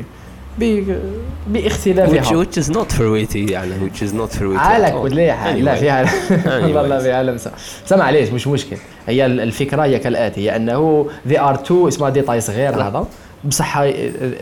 باختلافها. 0.58 2.22
Which, 2.22 2.46
which 2.46 2.58
is 2.64 2.68
not 2.70 2.92
for 2.92 3.02
waiting 3.10 3.50
يعني 3.50 3.70
which 3.90 4.02
is 4.02 4.12
not 4.14 4.30
for 4.36 4.40
waiting 4.40 4.56
على. 4.58 4.90
كل 5.02 5.30
حال 5.30 5.64
لا. 5.64 5.74
فيها 5.74 6.06
والله. 6.76 6.98
فيها 6.98 7.22
لمسة. 7.22 7.50
سمع 7.86 8.10
ليش؟ 8.10 8.28
مش 8.30 8.46
مشكل. 8.46 8.76
هي 9.08 9.26
ال- 9.26 9.40
الفكرة 9.40 9.82
هي 9.84 9.98
كالآتي 9.98 10.40
هي 10.40 10.56
أنه 10.56 11.06
ذي 11.28 11.40
ار 11.40 11.54
تو 11.54 11.88
اسمها 11.88 12.10
ديتاي 12.10 12.40
صغير 12.40 12.74
هذا. 12.74 13.06
بصح 13.44 13.78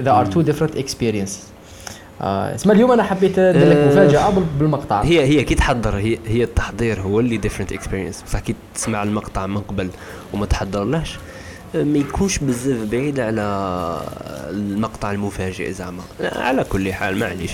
they 0.00 0.10
are 0.10 0.26
two 0.26 0.40
different 0.40 0.76
experiences 0.76 1.40
اسمع 2.20 2.72
اليوم 2.74 2.92
أنا 2.92 3.02
حبيت 3.02 3.40
ندير 3.40 3.68
لك 3.68 3.76
آه، 3.76 3.88
مفاجأة 3.88 4.30
بال- 4.30 4.44
بالمقطع. 4.58 5.02
هي 5.02 5.24
هي 5.24 5.44
كي 5.44 5.54
تحضر 5.54 5.96
هي 5.96 6.18
هي 6.26 6.42
التحضير 6.42 7.00
هو 7.00 7.20
اللي 7.20 7.36
different 7.36 7.72
experience 7.72 8.22
بصح 8.22 8.38
كي 8.38 8.54
تسمع 8.74 9.02
المقطع 9.02 9.46
من 9.46 9.58
قبل 9.60 9.88
وما 10.32 10.46
تحضرلهش. 10.46 11.18
ما 11.74 11.98
يكونش 11.98 12.38
بزاف 12.38 12.78
بعيد 12.90 13.20
على 13.20 13.42
المقطع 14.50 15.10
المفاجئ 15.10 15.72
زعما. 15.72 16.02
على 16.20 16.64
كل 16.64 16.92
حال 16.92 17.18
معليش. 17.18 17.50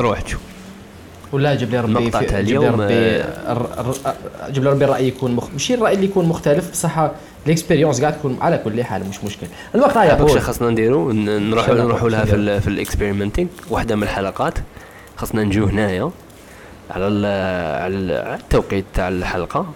روح 0.00 0.20
تشوف 0.20 0.40
ولا 1.32 1.54
جيب 1.54 1.70
لي 1.70 1.80
ربي 1.80 1.92
المقطع 1.98 2.18
في- 2.20 2.26
تاع 2.26 2.40
جيب 2.40 2.60
لي 2.60 2.68
اليوم، 2.68 2.80
ربي 2.80 2.94
آه، 2.94 4.14
جيب 4.50 4.64
لي 4.64 4.70
ربي 4.70 4.84
الراي 4.84 5.08
يكون 5.08 5.32
مخ... 5.34 5.48
ماشي 5.52 5.74
الرأي 5.74 5.94
اللي 5.94 6.04
يكون 6.04 6.26
مختلف 6.26 6.70
بصح 6.70 7.10
ال 7.46 7.51
expérience 7.51 8.00
قاعد 8.00 8.18
تكون 8.18 8.38
على 8.40 8.58
كل 8.58 8.84
حال 8.84 9.08
مش 9.08 9.24
مشكل. 9.24 9.46
المقطع 9.74 10.04
يقول 10.04 10.40
خاصنا 10.40 10.70
نديرو 10.70 11.12
ن- 11.12 11.50
نروحوا 11.50 12.08
لها 12.08 12.24
في 12.24 12.60
في 12.60 12.68
ال 12.68 12.74
experimenting 12.74 13.48
واحدة 13.70 13.96
من 13.96 14.02
الحلقات. 14.02 14.54
خاصنا 15.16 15.42
نجيو 15.42 15.64
هنايا 15.66 16.10
على 16.90 17.04
على 17.82 17.94
التوقيت 18.34 18.84
تاع 18.94 19.08
الحلقة. 19.08 19.66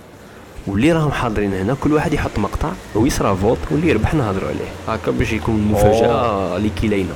واللي 0.66 0.92
راهم 0.92 1.12
حاضرين 1.12 1.54
هنا 1.54 1.74
كل 1.74 1.92
واحد 1.92 2.12
يحط 2.12 2.38
مقطع 2.38 2.72
ويصرى 2.94 3.36
vote 3.37 3.58
واللي 3.70 3.88
يربح 3.88 4.14
نهضروا 4.14 4.48
عليه. 4.48 4.68
هكا 4.88 5.10
باش 5.10 5.32
يكون 5.32 5.60
مفاجأة 5.72 6.58
لكلينا 6.58 7.14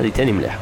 هذه 0.00 0.08
تاني 0.08 0.32
مليحة. 0.32 0.58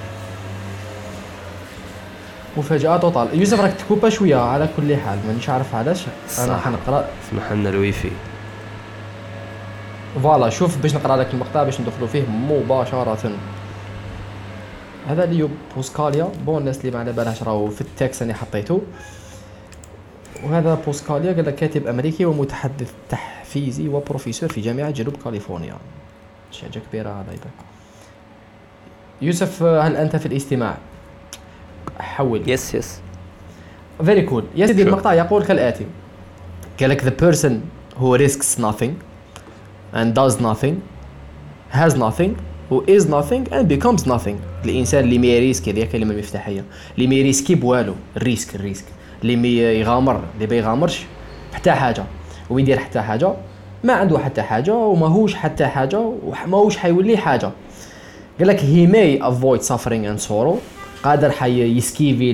مفاجأة 2.57 2.97
totale 2.97 3.29
يوسف 3.39 3.61
راك 3.61 3.73
تكوبا 3.73 4.09
شوية 4.09 4.37
على 4.37 4.69
كل 4.77 4.97
حال 4.97 5.19
مانيش 5.27 5.49
عارف 5.49 5.75
علاش. 5.75 6.05
أنا. 6.39 6.59
حنقرا 6.59 7.05
اسمح 7.29 7.53
لنا 7.53 7.69
ال 7.69 7.76
wifi. 7.76 8.11
voilà 10.23 10.51
شوف 10.51 10.79
باش 10.79 10.95
نقرأ 10.95 11.17
لك 11.17 11.35
المقطع 11.35 11.63
باش 11.63 11.81
ندخلوا 11.81 12.09
فيه 12.09 12.23
مباشرة. 12.23 13.33
هذا 15.09 15.27
ليو 15.27 15.49
بوسكاليا. 15.77 16.29
bon 16.47 16.59
الناس 16.59 16.81
اللي 16.81 16.91
ما 16.91 16.99
على 16.99 17.13
بالهاش 17.13 17.43
راهو 17.43 17.71
في 17.71 17.81
ال 17.81 17.89
text 17.89 18.23
أنا 18.23 18.35
حطيته. 18.35 18.83
وهذا 20.45 20.75
بوسكاليا 20.87 21.33
قال 21.33 21.45
لك 21.45 21.55
كاتب 21.55 21.87
أمريكي 21.87 22.25
ومتحدث 22.25 22.93
تحفيزي 23.09 23.89
وبروفيسور 23.89 24.49
في 24.49 24.61
جامعة 24.61 24.91
جنوب 24.91 25.17
كاليفورنيا. 25.25 25.77
شي 26.51 26.63
حاجة 26.63 26.83
كبيرة 26.91 27.09
هذا 27.09 27.33
يبان 27.33 27.51
يوسف 29.23 29.63
هل 29.63 29.97
أنت 29.97 30.17
في 30.17 30.27
الاستماع؟ 30.27 30.79
حول. 31.99 32.51
yes 32.51 32.75
yes 32.75 33.01
very 34.05 34.23
cool 34.23 34.45
يا 34.57 34.67
سيدي. 34.67 34.83
المقطع 34.83 35.15
يقول 35.15 35.45
كالآتي. 35.45 35.87
قال 36.81 36.91
لك 36.91 37.05
the 37.05 37.23
person 37.23 37.53
who 38.01 38.19
risks 38.19 38.59
nothing 38.59 38.93
and 39.95 40.15
does 40.15 40.41
nothing 40.41 40.75
has 41.73 41.95
nothing 41.95 42.33
who 42.71 42.85
is 42.87 43.05
nothing 43.05 43.53
and 43.53 43.69
becomes 43.69 44.07
nothing. 44.07 44.37
الإنسان 44.65 45.05
اللي 45.05 45.19
ما 45.19 45.27
يريسكي 45.27 45.71
هذه 45.71 45.85
كلمة 45.85 46.15
مفتاحية. 46.15 46.65
اللي 46.95 47.07
ما 47.07 47.15
يريسكي 47.15 47.55
والو. 47.55 47.95
ال 48.17 48.24
risk 48.24 48.55
ال 48.55 48.60
risk. 48.60 48.85
اللي 49.23 49.37
ما 49.37 49.49
يغامر 49.49 50.21
اللي 50.35 50.47
ما 50.47 50.57
يغامرش 50.57 51.03
حتى 51.55 51.71
حاجة. 51.71 52.05
ويدير 52.51 52.79
حتى 52.79 53.01
حاجة؟ 53.01 53.33
ما 53.85 53.93
عنده 53.93 54.19
حتى 54.19 54.43
حاجة 54.43 54.75
وماهوش 54.75 55.35
حتى 55.35 55.67
حاجة 55.67 56.13
وماهوش 56.27 56.77
حيولي 56.77 57.17
حاجة. 57.17 57.51
قال 58.39 58.49
لك 58.49 58.61
he 58.61 58.87
may 58.87 59.23
avoid 59.23 59.63
suffering 59.63 60.07
and 60.07 60.29
sorrow 60.29 60.57
قادر 61.05 61.31
حي 61.31 61.77
يسكيفي 61.77 62.33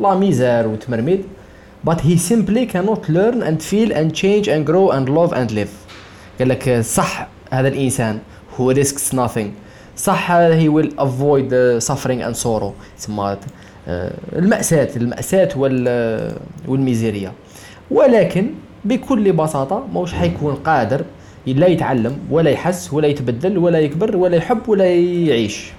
لا 0.00 0.14
ميزار 0.14 0.68
وتمرميد 0.68 1.24
but 1.88 2.00
he 2.00 2.16
simply 2.16 2.66
cannot 2.66 3.08
learn 3.08 3.42
and 3.42 3.62
feel 3.62 3.92
and 3.92 4.12
change 4.14 4.48
and 4.48 4.66
grow 4.66 4.90
and 4.90 5.08
love 5.08 5.32
and 5.32 5.50
live. 5.50 5.72
قال 6.38 6.48
لك 6.48 6.80
صح 6.80 7.28
هذا 7.50 7.68
الإنسان 7.68 8.18
who 8.56 8.74
risks 8.74 9.12
nothing. 9.14 9.48
صح 9.96 10.28
he 10.60 10.68
will 10.68 10.92
avoid 10.98 11.52
suffering 11.80 12.22
and 12.22 12.36
sorrow. 12.36 12.72
آه، 13.08 13.38
المأساة 14.36 14.88
المأساة 14.96 15.48
وال 15.56 16.36
والميزيريا 16.68 17.32
ولكن 17.90 18.50
بكل 18.84 19.32
بساطة 19.32 19.86
موش 19.92 20.12
حيكون 20.14 20.54
قادر 20.54 21.04
لا 21.46 21.66
يتعلم 21.66 22.18
ولا 22.30 22.50
يحس 22.50 22.92
ولا 22.92 23.08
يتبدل 23.08 23.58
ولا 23.58 23.78
يكبر 23.78 24.16
ولا 24.16 24.36
يحب 24.36 24.68
ولا 24.68 24.84
يعيش. 24.84 25.72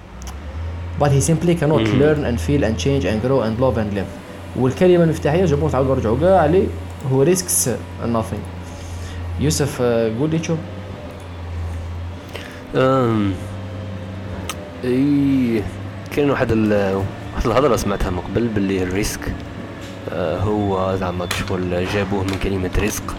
But 1.00 1.08
he 1.12 1.20
simply 1.20 1.54
cannot 1.54 1.84
learn 2.02 2.20
and 2.28 2.36
feel 2.46 2.62
and 2.64 2.76
change 2.84 3.04
and 3.04 3.18
grow 3.26 3.40
and 3.46 3.54
love 3.60 3.78
and 3.78 3.94
live. 3.94 4.10
والكلمة 4.56 5.04
المفتاحية 5.04 5.44
جابوا 5.44 5.70
تعاودوا 5.70 5.94
نرجعوا 5.94 6.20
كاع 6.20 6.40
عليه 6.40 6.66
هو 7.12 7.24
risks 7.24 7.68
nothing. 8.14 8.42
يوسف 9.40 9.78
آه، 9.82 10.12
قول 10.20 10.30
لي 10.30 10.42
شو؟ 10.42 10.54
أم، 12.76 13.32
إي 14.84 15.62
كاين 16.16 16.30
واحد 16.30 16.48
ال... 16.52 17.02
واحد 17.40 17.50
الهضرة 17.50 17.76
سمعتها 17.76 18.10
من 18.10 18.18
قبل 18.20 18.48
باللي 18.48 18.82
الريسك 18.82 19.34
آه، 20.12 20.38
هو 20.38 20.96
زعما 20.96 21.28
شغل 21.48 21.86
جابوه 21.94 22.22
من 22.24 22.38
كلمة 22.42 22.70
رزق 22.78 23.14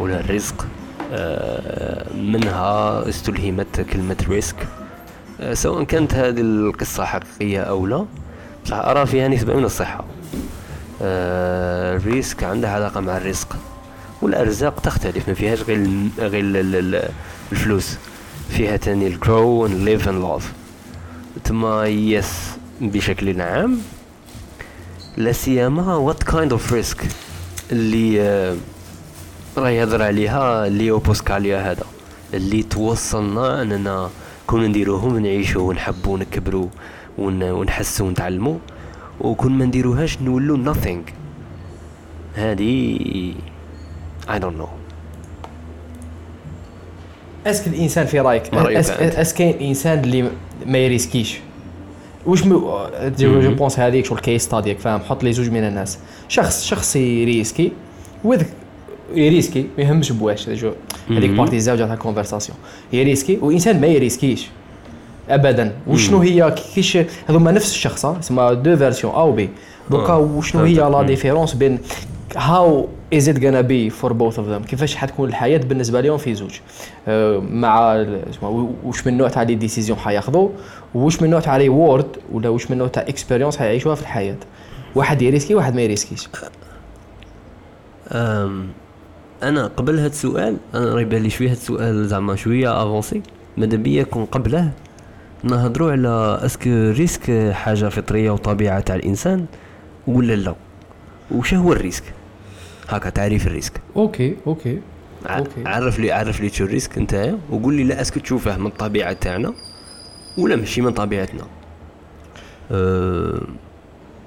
ولا 0.00 0.20
الرزق 0.20 0.66
آه، 1.12 2.14
منها 2.14 3.08
استلهمت 3.08 3.80
كلمة 3.80 4.16
risk. 4.28 4.56
آه، 5.40 5.54
سواء 5.54 5.84
كانت 5.84 6.14
هذه 6.14 6.40
القصة 6.40 7.04
حقيقية 7.04 7.60
أو 7.60 7.86
لا 7.86 8.04
بصح 8.64 8.76
أرى 8.76 9.06
فيها 9.06 9.28
نسبة 9.28 9.54
من 9.54 9.64
الصحة. 9.64 10.04
آه، 11.02 11.96
ال 11.96 12.06
risk 12.06 12.44
عندها 12.44 12.70
علاقة 12.70 13.00
مع 13.00 13.16
الرزق 13.16 13.56
والأرزاق 14.22 14.80
تختلف 14.80 15.28
ما 15.28 15.34
فيهاش 15.34 15.62
غير 15.62 15.78
غير 16.18 16.40
ال- 16.44 16.76
ال- 16.94 17.08
الفلوس 17.52 17.96
فيها 18.50 18.76
تاني 18.76 19.06
ال 19.06 19.18
grow 19.18 19.68
and 19.68 19.70
live 19.70 20.06
and 20.06 20.24
love. 20.40 20.44
تما 21.44 21.86
yes 21.86 22.50
بشكل 22.80 23.40
عام 23.40 23.78
لا 25.16 25.32
سيما 25.32 25.96
what 25.96 26.22
kind 26.22 26.52
of 26.52 26.72
risk 26.72 27.04
اللي 27.72 28.22
آه، 28.22 28.56
راه 29.56 29.70
يهضر 29.70 30.02
عليها 30.02 30.68
ليو 30.68 30.98
بوسكاليا 30.98 31.70
هذا 31.70 31.84
اللي 32.34 32.62
توصلنا 32.62 33.62
أننا 33.62 34.10
كون 34.46 34.64
نديروهم 34.66 35.18
نعيشوا 35.18 35.62
ونحبوا 35.68 36.12
ونكبروا 36.14 36.68
ون- 37.18 37.42
ونحسوا 37.50 38.06
ونتعلموا 38.06 38.58
وكون 39.20 39.52
ما 39.52 39.64
نديروهاش 39.64 40.18
نولوا 40.22 40.74
nothing. 40.74 41.10
هذه 42.34 43.34
I 44.28 44.32
don't 44.38 44.60
know. 44.62 44.68
est-ce 47.46 47.59
que 47.59 47.66
الانسان 47.66 48.06
في 48.06 48.20
رأيك؟ 48.20 48.54
est-ce 48.54 48.77
que, 48.77 48.92
أنت؟ 49.00 49.14
est-ce 49.14 49.29
que 49.29 49.36
كاين 49.36 49.68
إنسان 49.68 49.98
اللي 50.04 50.30
ما 50.66 50.78
يريسكيش؟ 50.78 51.38
واش 52.26 52.46
مو 52.46 52.86
je 53.18 53.54
pense 53.54 53.78
هذيك 53.78 54.04
شغل 54.04 54.18
case 54.18 54.42
study 54.42 54.74
فاهم؟ 54.74 55.00
حط 55.00 55.24
لي 55.24 55.32
زوج 55.32 55.50
من 55.50 55.64
الناس. 55.64 55.98
شخص 56.28 56.64
شخص 56.64 56.96
يريسكي 56.96 57.72
وذ 58.24 58.42
يريسكي 59.14 59.66
ما 59.78 59.84
يهمش 59.84 60.12
بواش. 60.12 60.48
هذيك. 60.48 61.30
partie 61.30 61.56
الزوجه 61.56 61.84
تاع 61.84 61.94
ال 61.94 61.99
conversation. 61.99 62.58
يريسكي 62.92 63.38
وإنسان 63.42 63.80
ما 63.80 63.86
يريسكيش. 63.86 64.48
ابدا. 65.28 65.72
وشنو 65.86 66.18
هي 66.18 66.54
كيش 66.74 66.98
هذوما 67.28 67.52
نفس 67.52 67.70
الشخص 67.72 68.06
تسمى 68.06 68.54
deux 68.54 68.76
versions 68.76 69.12
أو 69.14 69.32
بي 69.32 69.48
deux 69.90 70.03
cas 70.03 70.12
آه، 70.12 70.18
وشنو 70.18 70.64
هي. 70.64 70.74
لا. 70.74 71.02
différence 71.02 71.54
بين 71.54 71.78
how 72.36 72.88
is 73.14 73.28
it 73.28 73.44
gonna 73.44 73.60
be 73.60 73.90
for 73.90 74.12
both 74.12 74.38
of 74.38 74.48
them 74.48 74.62
كيفاش 74.62 74.96
حتكون 74.96 75.28
الحياة 75.28 75.58
بالنسبة 75.58 76.00
لهم 76.00 76.18
في 76.18 76.34
زوج؟ 76.34 76.50
آه، 77.08 77.38
مع 77.50 78.06
وش 78.84 79.06
من 79.06 79.16
نوع 79.16 79.28
تاع 79.28 79.42
les 79.42 79.54
décisions 79.54 79.98
حياخذوا 79.98 80.48
وش 80.94 81.22
من 81.22 81.30
نوع 81.30 81.40
تاع 81.40 81.56
reward 81.56 82.16
ولا 82.32 82.48
وش 82.48 82.70
من 82.70 82.78
نوع 82.78 82.88
تاع 82.88 83.02
expérience 83.02 83.56
حيعيشوها 83.56 83.94
في 83.94 84.02
الحياة؟ 84.02 84.36
واحد 84.94 85.22
يريسكي 85.22 85.54
واحد 85.54 85.74
ما 85.74 85.82
يريسكيش. 85.82 86.28
أم 88.12 88.68
أنا 89.42 89.66
قبل 89.66 89.98
هاد 89.98 90.10
السؤال 90.10 90.56
أنا 90.74 90.94
راه 90.94 91.00
يبان 91.00 91.22
لي 91.22 91.30
شوية 91.30 91.50
هاد 91.50 91.56
السؤال 91.56 92.08
زعما 92.08 92.36
شوية 92.36 92.82
avancé 92.82 93.22
ماذا 93.56 93.76
بيا 93.76 94.00
يكون 94.00 94.24
قبله؟ 94.24 94.70
نهضروا 95.42 95.92
على 95.92 96.40
est-ce 96.42 96.61
que 96.61 96.70
risque 96.70 97.52
حاجة 97.52 97.88
فطرية 97.88 98.30
وطبيعة 98.30 98.80
تاع 98.80 98.94
الإنسان 98.94 99.46
ولا 100.06 100.32
لا؟ 100.32 100.54
وش 101.30 101.54
هو 101.54 101.72
ال 101.72 101.76
risque؟ 101.76 102.04
هكا 102.88 103.10
تعريف 103.10 103.46
ال 103.46 103.50
risque. 103.50 103.80
okay 103.96 104.36
okay 104.46 104.80
okay. 105.26 105.64
عرف 105.66 105.98
لي 105.98 106.12
عرف 106.12 106.40
لي 106.40 106.48
شو 106.48 106.64
ال 106.64 106.69
risque 106.69 106.98
نتايا 106.98 107.38
وقول 107.50 107.74
لي 107.74 107.84
لا 107.84 108.00
est-ce 108.00 108.13
que 108.13 108.20
تشوفه 108.20 108.58
من 108.58 108.66
الطبيعة 108.66 109.12
تاعنا. 109.12 109.52
ولا 110.38 110.56
ماشي 110.56 110.80
من 110.80 110.92
طبيعتنا؟ 110.92 111.42
أه 112.72 113.40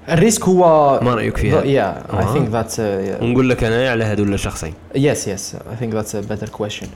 ال 0.10 0.14
risque 0.14 0.44
هو 0.44 1.00
ما 1.02 1.16
رأيك 1.16 1.38
فيها؟ 1.38 1.64
yeah 1.64 2.04
I. 2.20 2.34
think 2.34 2.50
that's 2.50 2.80
ونقول 2.80 3.50
لك 3.50 3.64
أنا 3.64 3.92
على 3.92 4.04
هذول 4.04 4.34
الشخصين. 4.34 4.74
yes 4.96 5.28
yes 5.28 5.56
I 5.56 5.76
think 5.80 5.94
that's 5.94 6.16
better 6.16 6.50
question 6.50 6.88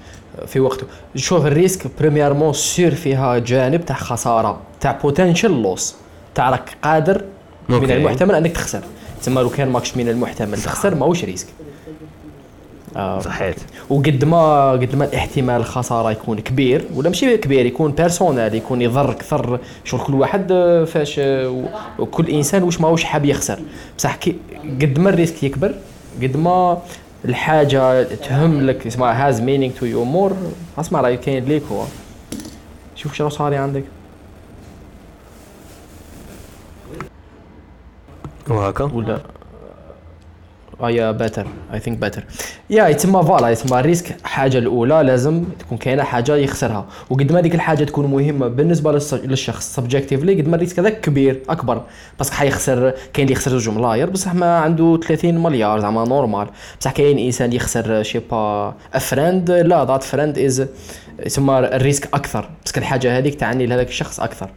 في 0.48 0.60
وقته. 0.60 0.88
شوف 1.16 1.46
ال 1.46 1.52
risque 1.52 1.88
premièrement 2.00 2.54
sûr 2.54 2.96
فيها 2.96 3.38
جانب 3.38 3.86
تاع 3.86 3.96
خسارة 3.96 4.62
تاع 4.80 5.00
potential 5.04 5.62
loss 5.62 5.96
تاع 6.36 6.50
راك 6.50 6.78
قادر 6.84 7.24
من. 7.70 7.92
المحتمل 7.92 8.36
أنك 8.36 8.52
تخسر. 8.52 8.82
تسمى 9.22 9.42
لو 9.42 9.50
كان 9.50 9.70
ماكش 9.70 9.98
من 9.98 10.10
المحتمل 10.10 10.58
تخسر 10.58 10.96
ماهوش 10.96 11.24
risque. 11.24 11.48
صحيت. 12.98 13.56
وقد 13.90 14.26
ما 14.26 14.72
قد 14.72 14.96
ما 14.96 15.06
الاحتمال 15.06 15.56
الخساره 15.56 16.12
يكون 16.12 16.40
كبير 16.40 16.86
ولا 16.96 17.10
ماشي 17.10 17.38
كبير 17.38 17.66
يكون 17.66 17.92
personnel 17.92 18.56
يكون 18.56 18.82
يضر 18.82 19.12
أكثر 19.12 19.60
شغل 19.84 20.02
كل 20.06 20.14
واحد 20.14 20.52
آه، 20.52 20.86
فاش 20.86 21.20
آه، 21.20 21.64
وكل 22.00 22.30
إنسان 22.30 22.64
واش 22.64 22.82
ماهوش 22.82 23.04
حاب 23.04 23.26
يخسر. 23.26 23.60
بصح 23.98 24.16
كي 24.16 24.36
قد 24.82 25.00
ما 25.00 25.10
ال 25.10 25.15
risque 25.15 25.44
يكبر 25.44 25.76
قد 26.22 26.38
ما 26.38 26.82
الحاجة 27.26 28.04
تهم 28.04 28.62
لك 28.62 28.88
اسمها 28.88 29.28
has 29.28 29.42
meaning 29.42 29.74
to 29.74 29.86
you 29.86 30.04
more 30.04 30.34
أسمع 30.78 31.02
راهي 31.02 31.18
كاين 31.18 31.46
ليك 31.46 31.64
هو. 31.72 31.84
شوف 32.96 33.14
شنو 33.14 33.30
صار 33.30 33.56
عندك. 33.56 33.84
وهكا؟ 38.50 38.84
ولا 38.84 39.20
yeah 40.84 41.12
better 41.12 41.48
I 41.74 41.80
think 41.80 41.98
better 41.98 42.24
yeah 42.70 42.88
يتسمى 42.88 43.24
voilà 43.24 43.50
يتسمى 43.50 43.80
ال 43.80 43.85
risque 43.85 44.18
حاجة 44.24 44.58
الأولى 44.58 45.04
لازم 45.04 45.44
تكون 45.60 45.78
كاينة 45.78 46.04
حاجة 46.04 46.36
يخسرها. 46.36 46.86
وقد 47.10 47.32
ما 47.32 47.42
ديك 47.42 47.56
الحاجة 47.56 47.84
تكون 47.84 48.06
مهمة 48.06 48.48
بالنسبة 48.48 48.92
للشخص 49.14 49.76
subjectively 49.76 50.42
قد 50.42 50.48
ما 50.48 50.56
ال 50.56 50.59
risque 50.59 50.80
هذاك 50.80 51.02
كبير 51.02 51.42
أكبر. 51.50 51.82
parce 52.18 52.29
que 52.29 52.36
حيخسر 52.36 52.90
كاين 53.14 53.28
اللي 53.28 53.32
يخسر 53.32 53.58
زوج 53.58 53.78
ملاير 53.78 54.10
بصح 54.10 54.34
ما 54.34 54.58
عنده 54.58 55.00
30 55.08 55.44
مليار 55.44 55.80
زعما 55.80 56.06
normal 56.06 56.48
بصح 56.80 56.92
كاين 56.92 57.20
إنسان 57.20 57.54
يخسر 57.54 58.04
شي 58.04 58.20
با 58.20 58.74
friend 59.00 59.52
لا 59.52 59.86
that 59.86 60.04
friend 60.04 60.40
is 60.40 60.66
يسمى 61.26 61.60
ال 61.60 61.67
risque 61.67 62.10
أكثر. 62.14 62.50
parce 62.64 62.74
que 62.74 62.80
الحاجة 62.80 63.18
هذيك 63.18 63.36
تعني 63.36 63.66
لهذاك 63.66 63.88
الشخص 63.88 64.20
أكثر. 64.20 64.50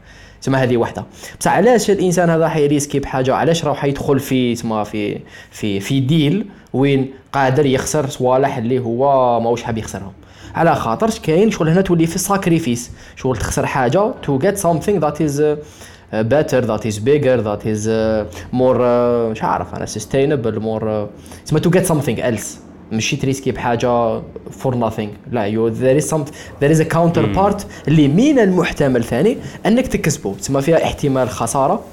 تسمى 0.43 0.59
هذه 0.59 0.77
وحدة. 0.77 1.05
بصح 1.41 1.53
علاش 1.53 1.91
الإنسان 1.91 2.31
هذا 2.31 2.49
حيريسكي 2.49 2.99
بحاجة؟ 2.99 3.35
علاش 3.35 3.65
راه 3.65 3.75
حيدخل 3.75 4.21
في 4.21 4.55
تسمى 4.55 4.85
في 4.85 5.19
في 5.51 5.81
في 5.81 6.01
deal 6.01 6.47
وين 6.73 7.11
قادر 7.33 7.67
يخسر 7.67 8.07
صوالح 8.09 8.57
اللي 8.57 8.79
هو 8.79 9.41
ماهوش 9.41 9.63
حاب 9.63 9.79
يخسرهم؟ 9.79 10.13
على 10.55 10.75
خاطرش 10.75 11.19
كاين 11.19 11.51
شغل 11.51 11.69
هنا 11.69 11.81
تولي 11.81 12.07
في 12.07 12.19
sacrifice 12.19 12.91
شغل 13.17 13.37
تخسر 13.37 13.67
حاجة 13.67 14.13
to 14.23 14.39
get 14.39 14.59
that 14.59 15.21
is 15.21 15.41
uh, 15.41 16.25
better 16.25 16.61
that 16.67 16.85
is 16.85 16.99
bigger 16.99 17.39
that 17.43 17.63
is 17.65 17.87
uh, 17.87 18.25
more 18.53 18.79
uh, 18.81 19.31
مش 19.31 19.43
عارف 19.43 19.75
أنا 19.75 19.87
sustainable 19.87 20.57
more 20.63 20.83
uh, 20.83 21.47
تسمى 21.47 21.61
to 21.61 21.71
get 21.71 21.87
something 21.87 22.21
else. 22.21 22.70
ماشي 22.93 23.17
تريسكي 23.17 23.53
بحاجة 23.53 24.23
for 24.51 24.91
nothing. 24.91 25.33
لا 25.33 25.45
you 25.45 25.75
there 25.75 26.03
is 26.03 26.07
some 26.07 26.25
there 26.63 26.73
is 26.77 26.81
a 26.81 26.95
counterpart 26.95 27.65
اللي 27.89 28.09
من 28.09 28.39
المحتمل 28.39 29.05
ثاني 29.05 29.37
إنك 29.67 29.87
تكسبه. 29.87 30.35
تسمى 30.35 30.63
فيها 30.63 30.85
احتمال 30.85 31.29
خسارة 31.31 31.85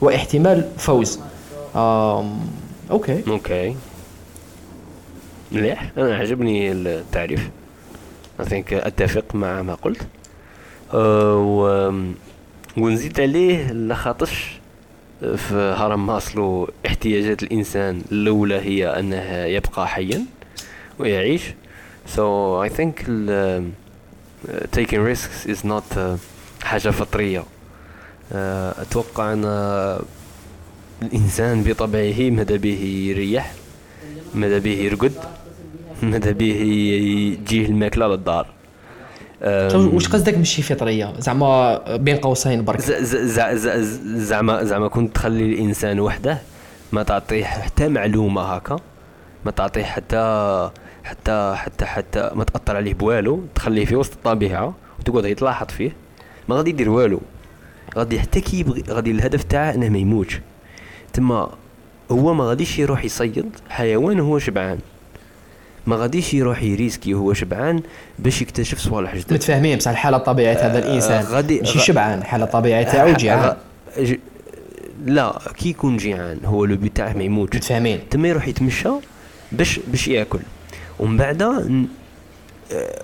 واحتمال 0.00 0.68
فوز. 0.78 1.20
okay. 2.90 3.22
okay. 3.28 3.76
مليح. 5.52 5.90
أنا 5.98 6.16
عجبني 6.16 6.72
التعريف. 6.72 7.50
Think 8.42 8.72
أتفق 8.72 9.34
مع 9.34 9.62
ما 9.62 9.74
قلت. 9.74 10.06
أه 10.94 11.36
و 11.36 11.92
ونزيد 12.76 13.20
عليه 13.20 13.72
لخاطش 13.72 14.60
في 15.20 15.74
هرم 15.78 16.06
ماسلو 16.06 16.70
احتياجات 16.86 17.42
الإنسان 17.42 18.02
الأولى 18.12 18.60
هي 18.60 18.88
انه 18.88 19.44
يبقى 19.44 19.88
حيا. 19.88 20.24
ويعيش. 20.98 21.42
So 22.16 22.20
I 22.66 22.68
think 22.68 23.04
ال- 23.08 23.70
taking 24.76 25.00
risks 25.12 25.46
is 25.46 25.64
not 25.64 25.96
uh, 25.96 26.18
حاجة 26.64 26.90
فطرية. 26.90 27.44
أه 28.32 28.74
أتوقع 28.82 29.32
أن 29.32 29.44
الإنسان 31.02 31.62
بطبعه 31.62 32.30
ماذا 32.30 32.56
به 32.56 33.04
يريح 33.10 33.52
ماذا 34.34 34.58
به 34.58 34.70
يرقد 34.70 35.12
ماذا 36.02 36.30
به 36.30 36.44
يجيه 36.44 37.66
الماكلة 37.66 38.06
للدار. 38.06 38.46
واش 39.74 40.08
قصدك 40.08 40.38
ماشي 40.38 40.62
فطرية؟ 40.62 41.12
زعما 41.18 41.78
بين 41.96 42.16
قوسين 42.16 42.64
برك. 42.64 42.80
زعما 42.80 44.64
زعما 44.64 44.88
كنت 44.88 45.14
تخلي 45.14 45.44
الإنسان 45.44 46.00
وحده 46.00 46.38
ما 46.92 47.02
تعطيه 47.02 47.44
حتى 47.44 47.88
معلومة 47.88 48.42
هكا 48.42 48.76
ما 49.44 49.50
تعطيه 49.50 49.84
حتى 49.84 50.70
حتى 51.04 51.54
حتى 51.56 51.84
حتى 51.84 52.30
ما 52.34 52.44
تأثر 52.44 52.76
عليه 52.76 52.94
بوالو 52.94 53.40
تخليه 53.54 53.84
في 53.84 53.96
وسط 53.96 54.12
الطبيعه 54.12 54.74
وتقعد 54.98 55.24
يتلاحظ 55.24 55.66
فيه 55.66 55.92
ما 56.48 56.56
غادي 56.56 56.70
يدير 56.70 56.90
والو. 56.90 57.20
غادي 57.96 58.20
حتى 58.20 58.40
كي 58.40 58.58
يبغي 58.60 58.84
غادي 58.90 59.10
الهدف 59.10 59.42
تاعه 59.42 59.74
إنه 59.74 59.88
ما 59.88 59.98
يموتش. 59.98 60.40
تما 61.12 61.48
هو 62.12 62.34
ما 62.34 62.44
غاديش 62.44 62.78
يروح 62.78 63.04
يصيد 63.04 63.50
حيوان 63.70 64.20
هو 64.20 64.38
شبعان. 64.38 64.78
ما 65.86 65.96
غاديش 65.96 66.34
يروح 66.34 66.62
يريسكي 66.62 67.14
وهو 67.14 67.32
شبعان 67.32 67.82
باش 68.18 68.42
يكتشف 68.42 68.78
صوالح 68.78 69.16
جدد 69.16 69.32
متفاهمين 69.32 69.78
بصح 69.78 69.90
الحالة 69.90 70.16
الطبيعية 70.16 70.54
تاع 70.54 70.66
هذا 70.66 70.78
الإنسان. 70.78 71.24
آه، 71.24 71.30
غادي- 71.30 71.58
ماشي 71.60 71.78
شبعان 71.78 72.18
الحاله 72.18 72.44
الطبيعيه 72.44 72.84
تاعو 72.84 73.12
جيعان. 73.12 73.56
غ- 73.98 74.02
ج- 74.02 74.18
لا 75.06 75.38
كي 75.56 75.68
يكون 75.68 75.96
جيعان 75.96 76.38
هو 76.44 76.64
لو 76.64 76.76
بيت 76.76 76.96
تاعه 76.96 77.12
ما 77.12 77.22
يموتش. 77.24 77.56
متفاهمين. 77.56 78.00
تما 78.10 78.28
يروح 78.28 78.48
يتمشى 78.48 78.88
باش 79.52 79.80
باش 79.88 80.08
يأكل. 80.08 80.38
ومن 80.98 81.16
بعد 81.16 81.42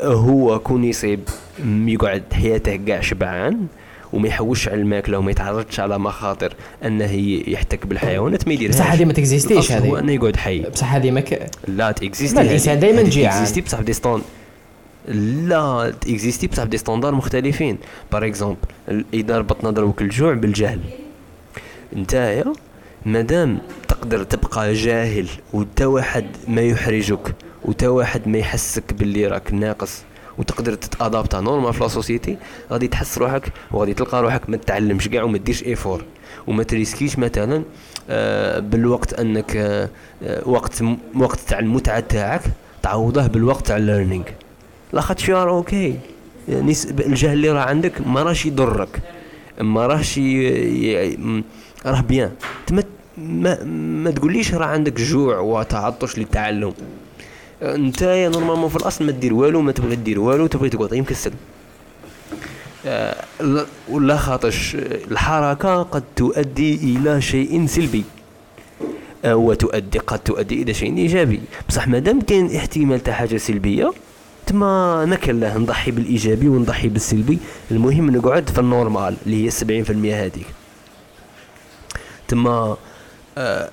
هو 0.03 0.59
كون 0.59 0.85
يصيب 0.85 1.21
يقعد 1.65 2.23
حياته 2.33 2.77
كاع 2.77 3.01
شبعان 3.01 3.67
وما 4.13 4.29
يحوش 4.29 4.69
على 4.69 4.81
الماكلة 4.81 5.19
وما 5.19 5.31
يتعرضش 5.31 5.81
على 5.81 5.99
مخاطر 5.99 6.55
أنه 6.85 7.13
يحتك 7.49 7.87
بالحيوانات 7.87 8.49
ما 8.49 8.55
يديرهاش. 8.55 8.77
بصح 8.77 8.93
هذه 8.93 9.05
ما 9.05 9.13
تكزيستيش 9.13 9.73
الأصل 9.73 9.87
هو 9.87 9.97
هذه 9.97 10.05
أنه 10.05 10.13
يقعد 10.13 10.37
حي. 10.37 10.61
بصح 10.61 10.95
هذه 10.95 11.11
ما 11.11 11.21
ك... 11.21 11.51
لا 11.69 11.93
تاكزيستي 11.93 12.37
لا، 12.37 12.43
الإنسان 12.43 12.81
دايماً 12.81 13.03
جيعان. 13.03 13.33
تاكزيستي 13.33 13.61
بصح 13.61 13.81
بدي 13.81 13.93
ستون 13.93 14.23
لا 15.09 15.93
تاكزيستي 16.01 16.47
بصح 16.47 16.65
بدي 16.65 16.79
ستاندار 16.79 17.15
مختلفين. 17.15 17.79
par 18.13 18.27
exemple 18.27 18.59
اذا 19.15 19.39
ربطنا 19.39 19.71
دروك 19.71 20.03
الجوع 20.03 20.35
بالجهل. 20.35 20.81
نتايا 21.97 22.45
مادام 23.07 23.59
تقدر 23.89 24.23
تبقى 24.23 24.73
جاهل 24.73 25.27
وتا 25.53 25.87
واحد 25.87 26.27
ما 26.49 26.61
يحرجك 26.61 27.35
وتا 27.65 27.89
واحد 27.89 28.29
ما 28.29 28.39
يحسك 28.39 28.93
باللي 28.93 29.27
راك 29.27 29.55
ناقص 29.55 30.03
وتقدر 30.39 30.75
تتأدابتا 30.75 31.41
normal 31.41 31.75
في 31.75 31.81
la 31.81 31.89
société 31.89 32.37
غادي 32.73 32.89
تحس 32.89 33.19
روحك 33.19 33.53
وغادي 33.71 33.95
تلقى 33.95 34.23
روحك 34.23 34.51
ما 34.51 34.57
تتعلمش 34.57 35.09
كاع 35.09 35.23
وما 35.23 35.39
ديرش 35.39 35.65
effort 35.65 36.05
وما 36.47 36.63
تريسكيش 36.63 37.19
مثلا 37.19 37.63
آه، 38.11 38.59
بالوقت 38.59 39.15
أنك 39.15 39.57
آه، 39.57 39.89
آه، 40.23 40.49
وقت 40.49 40.83
وقت 41.15 41.41
تاع 41.41 41.59
المتعة 41.59 42.01
تاعك 42.01 42.43
تعوضه 42.83 43.27
بالوقت 43.27 43.67
تاع 43.67 43.77
ال 43.77 43.82
learning 43.82 44.25
لاخاطش 44.93 45.29
you 45.29 45.43
are 45.43 45.51
okay. 45.51 45.99
يعني 46.49 46.75
الجهل 47.07 47.33
اللي 47.33 47.51
راه 47.51 47.61
عندك 47.61 48.07
ما 48.07 48.23
راهش 48.23 48.47
يضرك 48.47 49.01
ما 49.61 49.87
راهش 49.87 50.19
راه 51.87 52.01
bien. 52.01 52.33
ما 53.19 53.65
ما 53.65 54.11
تقوليش 54.11 54.55
راه 54.55 54.67
عندك 54.67 55.01
جوع 55.01 55.39
وتعطش 55.39 56.19
للتعلم 56.19 56.73
انت 57.63 58.03
يا 58.03 58.29
normalement 58.29 58.69
في 58.69 58.77
الأصل 58.77 59.05
ما 59.07 59.13
دير 59.13 59.35
والو 59.35 59.61
ما 59.61 59.73
تبغي 59.73 59.97
دير 59.97 60.21
والو 60.21 60.47
تبغي 60.47 60.69
تقعد 60.69 60.89
غير 60.93 61.03
مكسل 61.03 61.33
لا- 63.41 63.67
ولا 63.89 64.17
خاطش 64.17 64.77
آه، 64.77 64.81
الحركة 65.11 65.83
قد 65.83 66.03
تؤدي 66.17 66.75
إلى 66.75 67.21
شيء 67.23 67.67
سلبي. 67.67 68.05
آه، 69.25 69.37
وتؤدي 69.37 69.99
قد 69.99 70.19
تؤدي 70.19 70.63
إلى 70.63 70.75
شيء 70.75 70.97
إيجابي. 70.97 71.41
بصح 71.69 71.89
مادام 71.89 72.21
كاين 72.21 72.57
احتمال 72.57 73.01
تاع 73.03 73.15
حاجة 73.15 73.37
سلبية 73.37 73.93
تما 74.47 75.05
ما 75.05 75.17
كان 75.17 75.41
له 75.41 75.59
نضحي 75.59 75.91
بالإيجابي 75.91 76.49
ونضحي 76.49 76.89
بالسلبي. 76.89 77.39
المهم 77.71 78.11
نقعد 78.17 78.49
في 78.51 78.59
ال 78.59 78.67
normal 78.67 79.17
اللي 79.27 79.45
هي 79.47 79.51
70% 79.51 80.15
هذيك. 80.25 80.47
تما 82.29 82.77
آه 83.39 83.69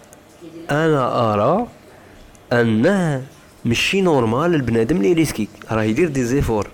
أنا 0.71 1.33
أرى 1.33 1.67
أنه 2.53 3.23
ماشي 3.67 4.01
normal 4.01 4.55
البنادم 4.55 4.97
اللي 4.97 5.13
ريسكي 5.13 5.47
راه 5.71 5.83
يدير 5.83 6.09
des 6.09 6.23
efforts. 6.23 6.67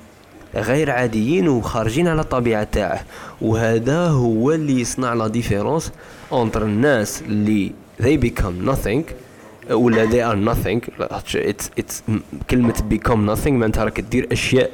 غير 0.56 0.92
عاديين 0.92 1.48
وخارجين 1.48 2.08
على 2.08 2.22
الطبيعة 2.22 2.64
تاعه. 2.64 3.02
وهذا 3.42 4.08
هو 4.08 4.52
اللي 4.52 4.82
يصنع 4.82 5.14
la 5.14 5.28
différence 5.28 5.92
entre 6.32 6.64
الناس 6.64 7.22
اللي 7.22 7.72
they 8.02 8.18
become 8.26 8.70
nothing 8.70 9.02
ولا 9.72 10.06
they 10.10 10.34
are 10.34 10.50
nothing. 10.50 10.80
it's, 11.36 11.84
it's 11.84 12.02
كلمة 12.50 12.74
become 12.74 13.36
nothing 13.36 13.48
معناتها 13.48 13.84
راك 13.84 14.02
دير 14.02 14.28
أشياء 14.32 14.72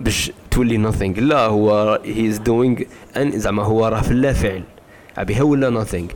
باش 0.00 0.32
تولي 0.50 0.92
nothing. 0.92 1.18
لا 1.18 1.38
هو 1.46 1.98
he 2.04 2.34
is 2.34 2.38
doing 2.38 2.84
أن 3.16 3.38
زعما 3.38 3.62
هو 3.62 3.86
راه 3.86 4.00
في 4.00 4.10
اللا 4.10 4.32
فعل 4.32 4.62
عبيها 5.16 5.42
ولا 5.42 5.84
nothing 5.84 6.12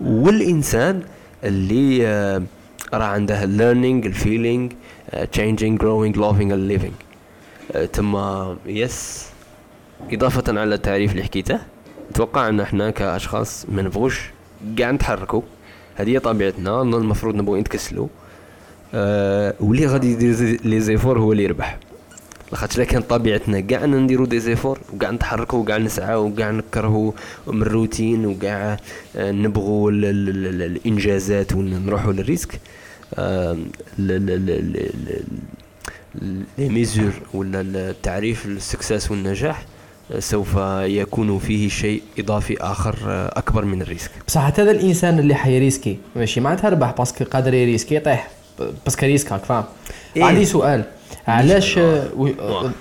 والإنسان 0.00 1.02
اللي 1.44 2.06
آه، 2.06 2.42
راه 2.94 3.04
عنده 3.04 3.40
learning 3.42 4.06
ال 4.06 4.14
feeling 4.14 4.72
changing 5.14 5.78
growing 5.82 6.14
loving 6.16 6.50
and 6.52 6.68
living. 6.72 6.94
تما 7.92 8.56
yes 8.66 9.26
إضافة 10.12 10.60
على 10.60 10.74
التعريف 10.74 11.12
اللي 11.12 11.22
حكيته 11.22 11.58
نتوقع 12.10 12.48
أن 12.48 12.60
إحنا 12.60 12.90
كأشخاص 12.90 13.66
ما 13.68 13.82
نبغوش 13.82 14.20
قاع 14.78 14.90
نتحركوا. 14.90 15.42
هذه 15.94 16.18
طبيعتنا 16.18 16.82
المفروض 16.82 17.34
نبغوا 17.34 17.58
نتكسلوا 17.58 18.08
آه 18.94 19.54
واللي 19.60 19.86
غادي 19.86 20.12
يدير 20.12 20.60
لي 20.64 20.80
زيفور 20.80 21.18
هو 21.18 21.32
اللي 21.32 21.44
يربح. 21.44 21.78
لاخاطش 22.52 22.78
لو 22.78 22.84
كان 22.84 23.02
طبيعتنا 23.02 23.60
كاع 23.60 23.84
نديرو 23.84 24.24
des 24.26 24.40
efforts 24.40 24.78
وكاع 24.94 25.10
نتحركوا 25.10 25.58
وكاع 25.58 25.76
نسعى 25.78 26.14
وكاع 26.16 26.50
نكرهوا 26.50 27.12
من 27.46 27.62
الروتين 27.62 28.26
وكاع 28.26 28.76
آه، 29.16 29.30
نبغوا 29.32 29.90
ال- 29.90 30.04
ال- 30.04 30.28
ال- 30.28 30.46
ال- 30.46 30.62
الإنجازات 30.62 31.52
ونروحوا 31.52 32.12
لل 32.12 32.23
risque. 32.23 32.60
آه، 33.18 33.56
لي 33.98 34.68
mesure 36.58 37.12
ولا 37.34 37.60
التعريف 37.60 38.46
ال 38.46 38.55
succès 38.55 39.10
والنجاح 39.10 39.64
آه، 40.12 40.20
سوف 40.20 40.56
يكون 40.80 41.38
فيه 41.38 41.68
شيء 41.68 42.02
إضافي 42.18 42.56
آخر 42.60 42.96
آه، 43.06 43.38
أكبر 43.38 43.64
من 43.64 43.82
ال 43.82 43.85
risque. 43.85 44.10
بصح 44.28 44.40
هذا 44.58 44.70
الإنسان 44.70 45.18
اللي 45.18 45.34
حي 45.34 45.48
risquer 45.48 45.98
ماشي 46.16 46.40
معناتها 46.40 46.70
ربح 46.70 46.94
parce 46.98 47.14
que 47.14 47.24
قادر 47.24 47.54
يريسكي 47.54 47.94
يطيح 47.94 48.30
parce 48.84 48.98
que 48.98 49.06
ريسكا 49.06 49.44
فاهم؟ 49.44 49.64
إيه. 50.16 50.24
عندي 50.24 50.44
سؤال. 50.44 50.84
علاش؟ 51.28 51.78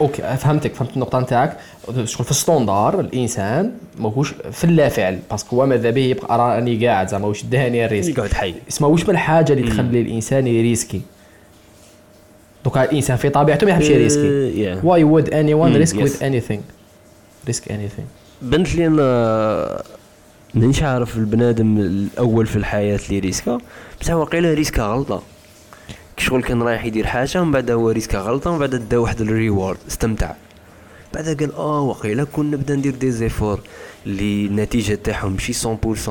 okay 0.02 0.38
فهمتك 0.38 0.73
فهمت 0.75 0.93
النقطة 0.93 1.19
نتاعك. 1.19 1.58
شغل 2.03 2.25
في 2.25 2.32
ال 2.32 2.39
standard 2.39 3.00
الإنسان 2.99 3.71
ماهوش 3.99 4.34
في 4.51 4.63
اللافعل 4.63 5.19
parce 5.32 5.47
que 5.47 5.56
هو 5.56 5.65
ماذا 5.65 5.89
به 5.89 6.01
يبقى 6.01 6.38
راني 6.38 6.88
قاعد 6.88 7.08
زعما 7.08 7.27
واش 7.27 7.43
داني 7.43 7.86
لل 7.86 7.93
risque. 7.93 8.17
يقعد 8.17 8.34
حي. 8.34 8.56
اسمها 8.69 8.89
واش 8.89 9.03
من 9.03 9.10
الحاجة 9.10 9.53
اللي 9.53 9.69
تخلي 9.69 10.01
الإنسان 10.01 10.47
يريسكي؟ 10.47 11.01
donc 12.65 12.84
الإنسان 12.84 13.17
في 13.17 13.29
طبيعته 13.29 13.65
ما 13.65 13.71
يحبش 13.71 13.89
يريسكي. 13.89 14.27
آه، 14.27 14.75
yeah. 14.75 14.86
why 14.86 15.04
would 15.04 15.34
anyone 15.34 15.76
risk. 15.76 15.98
would 15.98 16.24
anything 16.24 16.62
risk 17.48 17.72
anything 17.72 18.08
بنت 18.41 18.75
لي 18.75 18.88
أنا 18.88 19.84
مانيش 20.53 20.84
عارف 20.84 21.17
البنادم 21.17 21.77
الأول 21.77 22.45
في 22.45 22.56
الحياة 22.56 22.99
اللي 23.10 23.19
ريسكا 23.19 23.58
بصح 24.01 24.13
واقيلا 24.13 24.53
ريسكا 24.53 24.84
غلطة. 24.84 25.21
شغل 26.17 26.43
كان 26.43 26.62
رايح 26.63 26.86
يدير 26.86 27.06
حاجة 27.08 27.41
ومن 27.41 27.52
بعد 27.52 27.71
هو 27.71 27.89
ريسكا 27.89 28.17
غلطة 28.19 28.49
ومن 28.49 28.60
بعد 28.60 28.69
دا 28.89 28.97
واحد 28.97 29.21
ال 29.22 29.30
reward 29.30 29.78
استمتع. 29.88 30.32
بعد 31.13 31.26
قال 31.39 31.56
آه 31.56 31.82
واقيلا 31.82 32.23
كون 32.23 32.52
نبدا 32.52 32.76
ندير 32.76 32.95
des 32.96 33.12
efforts 33.12 33.60
اللي 34.06 34.45
النتيجة 34.45 34.95
تاعهم 34.95 35.32
ماشي 35.32 35.54
100% 35.54 36.10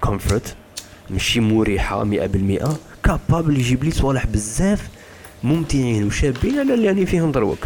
comfort 0.00 0.54
ماشي 1.10 1.40
مريحة 1.40 2.04
100% 2.04 2.68
capable 3.04 3.58
يجيب 3.58 3.84
لي 3.84 3.90
صوالح 3.90 4.26
بزاف 4.26 4.88
ممتعين 5.42 6.06
وشابين 6.06 6.58
على 6.58 6.74
اللي 6.74 6.88
راني 6.88 7.06
فيهم 7.06 7.32
دروك. 7.32 7.58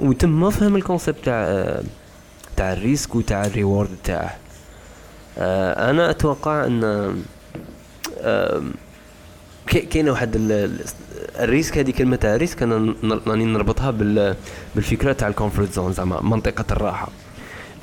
وتما 0.00 0.50
فهم 0.50 0.76
ال 0.76 0.82
concept 0.82 1.24
تاع 1.24 1.80
تاع 2.56 2.72
ال 2.72 2.80
risk 2.80 3.14
وتاع 3.14 3.46
ال 3.46 3.52
reward 3.52 3.88
تاعه. 4.04 4.36
آه، 5.38 5.90
أنا 5.90 6.10
أتوقع 6.10 6.64
إن 6.64 6.80
كي- 8.24 8.60
كاينة 9.66 10.10
واحد 10.10 10.36
ال- 10.36 10.52
ال- 10.52 10.80
ال 11.40 11.48
risk 11.48 11.78
هذه 11.78 11.90
كلمة 11.90 12.18
ال 12.24 12.32
risk 12.32 12.62
أنا 12.62 12.94
راني 13.26 13.44
نربطها 13.44 13.90
بال 13.90 14.36
بالفكرة 14.74 15.12
تاع 15.12 15.28
ال 15.28 15.34
comfort 15.34 15.72
zone 15.72 15.92
زعما 15.92 16.20
منطقة 16.22 16.64
الراحة. 16.70 17.08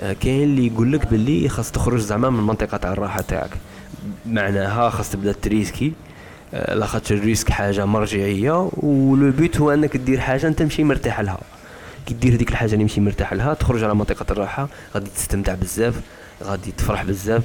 آه، 0.01 0.13
كاين 0.13 0.43
اللي 0.43 0.67
يقول 0.67 0.91
لك 0.93 1.07
باللي 1.07 1.49
خاص 1.49 1.71
تخرج 1.71 1.99
زعما 1.99 2.29
من 2.29 2.39
المنطقة 2.39 2.77
تاع 2.77 2.91
الراحة 2.93 3.21
تاعك. 3.21 3.49
معناها 4.25 4.89
خاص 4.89 5.09
تبدا 5.11 5.31
تريسكي. 5.31 5.93
آه، 6.53 6.73
لاخاطش 6.73 7.11
ال 7.11 7.19
risk 7.19 7.49
حاجة 7.49 7.85
مرجعية 7.85 8.69
ولو 8.73 9.31
petit 9.31 9.57
هو 9.57 9.71
أنك 9.71 9.97
دير 9.97 10.19
حاجة 10.19 10.47
أنت 10.47 10.61
ماشي 10.61 10.83
مرتاح 10.83 11.19
لها. 11.19 11.39
كي 12.05 12.13
دير 12.13 12.33
هذيك 12.33 12.49
الحاجة 12.51 12.73
اللي 12.73 12.83
ماشي 12.83 13.01
مرتاح 13.01 13.33
لها 13.33 13.53
تخرج 13.53 13.83
على 13.83 13.95
منطقة 13.95 14.25
الراحة 14.31 14.67
غادي 14.95 15.09
تستمتع 15.15 15.53
بزاف 15.53 15.95
غادي 16.43 16.71
تفرح 16.71 17.03
بزاف 17.03 17.43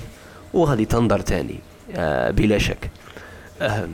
وغادي 0.55 0.85
تنظر 0.85 1.20
تاني 1.20 1.59
آه 1.96 2.31
بلا 2.31 2.59
شك. 2.59 2.90
آه 3.62 3.88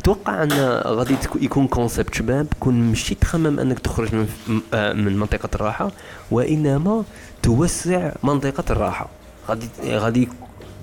أتوقع 0.00 0.42
أن 0.42 0.52
غادي 0.86 1.16
يكون 1.40 1.66
concept 1.68 2.14
شباب 2.14 2.46
كون 2.60 2.74
ماشي 2.74 3.14
تخمم 3.14 3.58
أنك 3.60 3.78
تخرج 3.78 4.14
من 4.14 4.28
آه، 4.74 4.92
من 4.92 5.16
منطقة 5.18 5.48
الراحة 5.54 5.90
وإنما 6.30 7.04
توسع 7.42 8.12
منطقة 8.22 8.64
الراحة. 8.70 9.08
غادي 9.48 9.68
غادي 9.84 10.28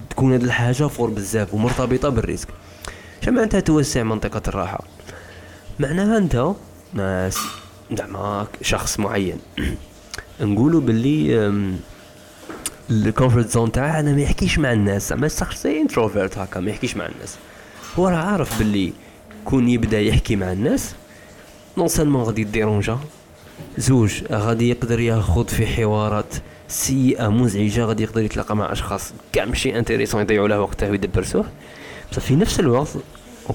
تكون 0.09 0.33
هذه 0.33 0.43
الحاجة 0.43 0.87
fort 0.87 1.09
بزاف 1.09 1.53
ومرتبطة 1.53 2.09
بال 2.09 2.20
risk. 2.20 2.47
شو 3.21 3.31
معناتها 3.31 3.59
توسع 3.59 4.03
منطقة 4.03 4.41
الراحة؟ 4.47 4.83
معناها 5.79 6.17
أنت 6.17 6.53
زعما 7.91 8.47
شخص 8.61 8.99
معين. 8.99 9.39
نقولوا 10.41 10.81
باللي 10.81 11.47
أم، 11.47 11.79
ال 12.89 12.97
comfort 12.97 13.49
zone 13.49 13.71
تاعه 13.71 13.99
أنا 13.99 14.11
ما 14.13 14.21
يحكيش 14.21 14.59
مع 14.59 14.71
الناس. 14.71 15.09
زعما 15.09 15.27
شخص 15.27 15.65
introvert 15.65 16.37
هكا 16.37 16.59
ما 16.59 16.69
يحكيش 16.71 16.97
مع 16.97 17.05
الناس. 17.05 17.35
هو 17.99 18.07
راه 18.07 18.17
عارف 18.17 18.57
باللي 18.59 18.93
كون 19.47 19.69
يبدأ 19.69 20.01
يحكي 20.01 20.35
مع 20.35 20.51
الناس. 20.51 20.95
non 21.77 21.87
seulement 21.87 22.23
غادي 22.23 22.41
يديرونجا 22.41 22.99
زوج 23.77 24.23
غادي 24.31 24.69
يقدر 24.69 24.99
ياخذ 24.99 25.47
في 25.47 25.67
حوارات 25.67 26.33
سيئة 26.67 27.27
مزعجة 27.27 27.85
غادي 27.85 28.03
يقدر 28.03 28.21
يتلاقى 28.21 28.55
مع 28.55 28.71
أشخاص 28.71 29.13
كاع 29.33 29.45
ماشي 29.45 29.79
intéressants 29.79 30.21
يضيعوا 30.21 30.47
له 30.47 30.61
وقته 30.61 30.89
ويدبرسوه. 30.89 31.45
بصح 32.11 32.21
في 32.21 32.35
نفس 32.35 32.59
الوقت 32.59 32.87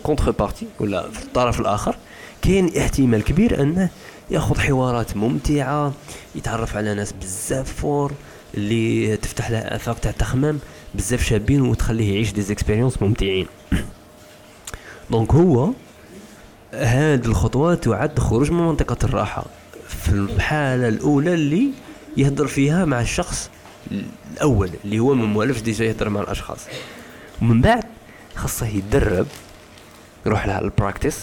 contrepartie 0.03 0.67
ولا 0.81 1.11
في 1.11 1.25
الطرف 1.25 1.61
الآخر 1.61 1.97
كاين 2.43 2.77
احتمال 2.79 3.25
كبير 3.25 3.63
أنه 3.63 3.89
ياخذ 4.31 4.61
حوارات 4.61 5.17
ممتعة 5.17 5.93
يتعرف 6.35 6.77
على 6.77 6.95
ناس 6.95 7.13
بزاف 7.13 7.73
forts 7.73 8.13
اللي 8.55 9.17
تفتح 9.17 9.51
له 9.51 9.59
افاق 9.59 9.99
تاع 9.99 10.11
تخمام 10.11 10.59
بزاف 10.95 11.25
شابين 11.25 11.63
وتخليه 11.63 12.15
يعيش 12.15 12.33
des 12.33 12.43
expériences 12.43 13.03
ممتعين. 13.03 13.47
donc 15.13 15.35
هو 15.35 15.71
هذه 16.75 17.27
الخطوة 17.27 17.75
تعد 17.75 18.19
خروج 18.19 18.51
من 18.51 18.67
منطقة 18.67 18.97
الراحة 19.05 19.45
في 19.89 20.09
الحالة 20.09 20.89
الأولى 20.89 21.35
اللي 21.35 21.71
يهدر 22.17 22.47
فيها 22.47 22.85
مع 22.85 23.01
الشخص 23.01 23.51
الأول 24.37 24.71
اللي 24.85 24.99
هو 24.99 25.15
ما 25.15 25.27
موالفش 25.27 25.61
déjà 25.61 25.85
يهدر 25.85 26.09
مع 26.09 26.21
الأشخاص. 26.21 26.61
ومن 27.43 27.61
بعد 27.61 27.85
خاصه 28.35 28.67
يدرب 28.67 29.27
يروح 30.27 30.47
لها 30.47 30.61
ال 30.61 30.67
practice 30.67 31.19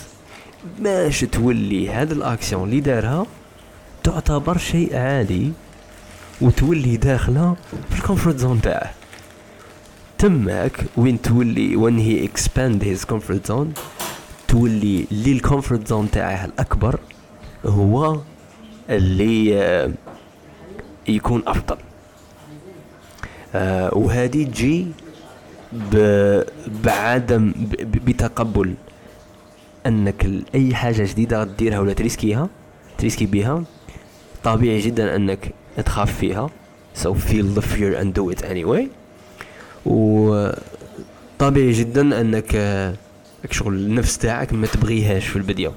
باش 0.80 1.20
تولي 1.20 1.90
هذا 1.90 2.14
الأكسيون 2.14 2.64
اللي 2.70 2.80
دارها 2.80 3.26
تعتبر 4.04 4.58
شيء 4.58 4.96
عادي 4.96 5.52
وتولي 6.42 6.98
داخله 6.98 7.56
في 7.90 8.00
ال 8.00 8.04
comfort 8.04 8.38
zone 8.38 8.62
تاعه. 8.62 8.99
تماك 10.20 10.86
وين 10.98 11.22
تولي 11.22 11.76
وين 11.76 11.98
he 12.00 12.26
expand 12.26 12.84
his 12.84 13.06
comfort 13.06 13.48
zone 13.48 13.74
تولي 14.48 15.06
اللي 15.12 15.32
ال 15.32 15.39
comfort 15.39 15.88
zone 15.88 16.12
تاعه 16.12 16.46
الأكبر 16.46 17.00
هو 17.66 18.20
اللي 18.90 19.62
آه، 19.64 19.92
يكون 21.08 21.44
أفضل. 21.48 21.78
آه 23.56 23.98
وهذه 23.98 24.44
تجي 24.44 24.88
بعدم 26.84 27.54
بتقبل 27.80 28.74
أنك 29.86 30.28
أي 30.56 30.76
حاجة 30.76 31.04
جديدة 31.04 31.42
غديرها 31.42 31.80
ولا 31.80 31.94
تريسكيها 31.94 32.50
تريسكي 32.98 33.26
بيها 33.26 33.64
طبيعي 34.44 34.80
جدا 34.80 35.16
أنك 35.16 35.54
تخاف 35.86 36.18
فيها. 36.18 36.50
So 37.04 37.14
feel 37.14 37.48
the 37.58 37.62
fear 37.62 37.94
and 38.02 38.14
do 38.14 38.30
it 38.30 38.44
anyway. 38.44 38.99
وطبيعي 39.86 41.72
جدا 41.72 42.22
أنك 42.22 42.52
شغل 43.52 43.74
النفس 43.74 44.18
تاعك 44.18 44.54
ما 44.54 44.68
تبغيهاش 44.68 45.28
في 45.28 45.36
البداية. 45.36 45.72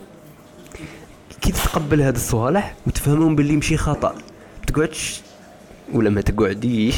كي 1.40 1.52
تتقبل 1.52 2.00
هاد 2.02 2.14
الصوالح 2.14 2.74
وتفهمهم 2.86 3.36
باللي 3.36 3.56
مشي 3.56 3.76
خطأ 3.76 4.14
تقعدش 4.66 5.20
ولا 5.92 6.10
ما 6.10 6.20
تقعديش 6.20 6.94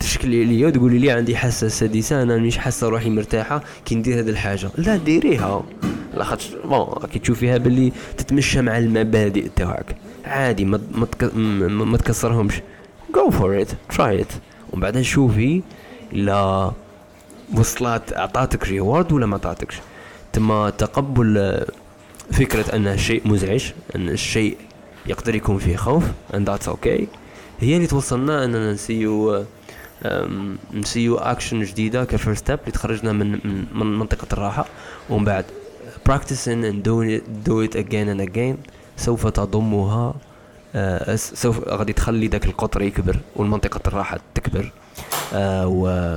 تشكلي 0.00 0.44
لي 0.44 0.66
وتقولي 0.66 0.98
لي 0.98 1.10
عندي 1.10 1.36
حاسة 1.36 1.68
سادسة 1.68 2.22
أنا 2.22 2.36
مش 2.36 2.58
حاسة 2.58 2.88
روحي 2.88 3.10
مرتاحة 3.10 3.62
كي 3.84 3.94
ندير 3.94 4.20
هذه 4.20 4.28
الحاجة. 4.30 4.70
لا 4.78 4.96
ديريها. 4.96 5.62
لاخاطش 6.14 6.48
bon 6.64 6.86
كي 7.12 7.18
تشوفيها 7.18 7.58
باللي 7.58 7.92
تتمشى 8.18 8.60
مع 8.62 8.78
المبادئ 8.78 9.48
تاعك. 9.56 9.96
عادي 10.24 10.64
ما- 10.64 10.80
ما 11.70 11.96
تكسرهمش. 11.96 12.54
go 13.14 13.30
for 13.30 13.60
it 13.62 13.68
try 13.96 14.20
it 14.20 14.32
ومن 14.72 14.82
بعد 14.82 15.00
شوفي 15.00 15.62
لا. 16.12 16.72
وصلت 17.56 18.12
أعطاتك 18.16 18.68
reward 18.68 19.12
ولا 19.12 19.26
ما 19.26 19.32
أعطاتكش؟ 19.32 19.76
تما 20.32 20.70
تقبل 20.70 21.64
فكرة 22.32 22.76
أن 22.76 22.86
الشيء 22.86 23.28
مزعج 23.28 23.72
أن 23.96 24.08
الشيء 24.08 24.56
يقدر 25.06 25.34
يكون 25.34 25.58
فيه 25.58 25.76
خوف 25.76 26.04
and 26.32 26.44
that's 26.48 26.68
okay. 26.68 27.02
هي 27.60 27.76
اللي 27.76 27.86
توصلنا 27.86 28.44
أننا 28.44 28.72
نسيو 28.72 29.44
نسيو 30.74 31.16
اكشن 31.16 31.62
جديدة 31.62 32.04
ك 32.04 32.11
first 32.11 32.44
step 32.44 32.58
اللي 32.60 32.72
تخرجنا 32.72 33.12
من 33.12 33.30
من, 33.32 33.64
من 33.74 33.98
منطقة 33.98 34.26
الراحة. 34.32 34.66
ومن 35.10 35.24
بعد 35.24 35.44
practicing 36.10 36.64
and 36.64 36.82
doing 36.84 37.10
it, 37.18 37.48
do 37.48 37.60
it 37.68 37.74
again 37.74 38.08
and 38.14 38.30
again. 38.30 38.70
سوف 38.96 39.26
تضمها 39.26 40.14
سوف 41.14 41.68
غادي 41.68 41.92
تخلي 41.92 42.28
ذاك 42.28 42.46
القطر 42.46 42.82
يكبر 42.82 43.16
والمنطقة 43.36 43.80
الراحة 43.86 44.20
تكبر. 44.34 44.72
آه، 45.34 45.66
و 45.66 46.16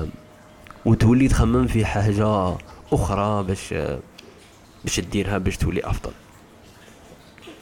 وتولي 0.86 1.28
تخمم 1.28 1.68
في 1.68 1.86
حاجة 1.86 2.54
أخرى 2.94 3.44
باش 3.44 3.74
باش 4.84 4.96
تديرها 4.96 5.38
باش 5.38 5.58
تولي 5.58 5.82
أفضل. 5.84 6.12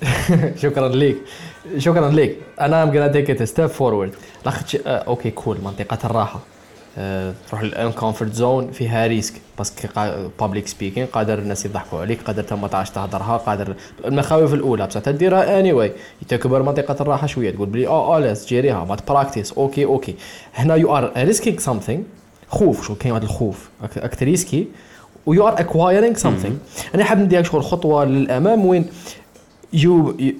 شكرا 0.63 0.89
ليك. 0.89 1.17
شكرا 1.77 2.10
ليك. 2.10 2.38
أنا 2.62 2.84
um 2.84 2.91
a 3.38 3.49
step 3.49 3.71
forward. 3.79 4.15
لاخاطش 4.45 4.75
آه، 4.75 4.89
okay 4.89 5.32
cool 5.32 5.58
منطقة 5.63 5.97
الراحة. 6.03 6.39
تروح 7.49 7.63
لل 7.63 7.76
uncomfort 7.76 8.34
zone 8.34 8.71
فيها 8.71 9.08
risk 9.08 9.34
parce 9.58 9.76
que 9.76 9.88
public 10.39 10.67
speaking 10.67 11.06
قادر 11.06 11.39
الناس 11.39 11.65
يضحكوا 11.65 11.99
عليك 12.01 12.21
قادر 12.21 12.41
انت 12.41 12.54
ما 12.54 12.67
تعرفش 12.67 12.89
تهضرها 12.89 13.38
قادر 13.38 13.75
المخاوف 14.06 14.54
الأولى 14.54 14.88
بصح 14.88 14.99
تديرها 14.99 15.60
anyway 15.60 15.91
تكبر 16.27 16.63
منطقة 16.63 16.95
الراحة 17.01 17.27
شوية 17.27 17.51
تقول 17.51 17.67
بلي 17.67 17.88
آه 17.88 18.15
آه 18.15 18.19
لاس 18.19 18.45
تجيريها 18.45 18.86
ما 18.86 18.95
ت 18.95 19.02
practice 19.02 19.51
okay 19.51 19.86
okay. 19.86 20.15
هنا 20.56 20.75
you 20.75 20.97
are 20.97 21.12
risking 21.17 21.60
something 21.60 22.01
خوف 22.49 22.88
شو 22.88 22.95
كاين 22.95 23.12
واحد 23.13 23.23
الخوف 23.23 23.69
راك 23.97 24.15
تريسكي 24.15 24.67
و 25.25 25.47
you 25.47 25.54
are 25.54 25.60
acquiring 25.60 26.15
something 26.15 26.56
أنا 26.95 27.04
حاب 27.04 27.19
ندير 27.19 27.43
شغل 27.43 27.63
خطوة 27.63 28.06
للأمام 28.06 28.65
وين 28.65 28.86
you, 29.73 30.13
you 30.19 30.34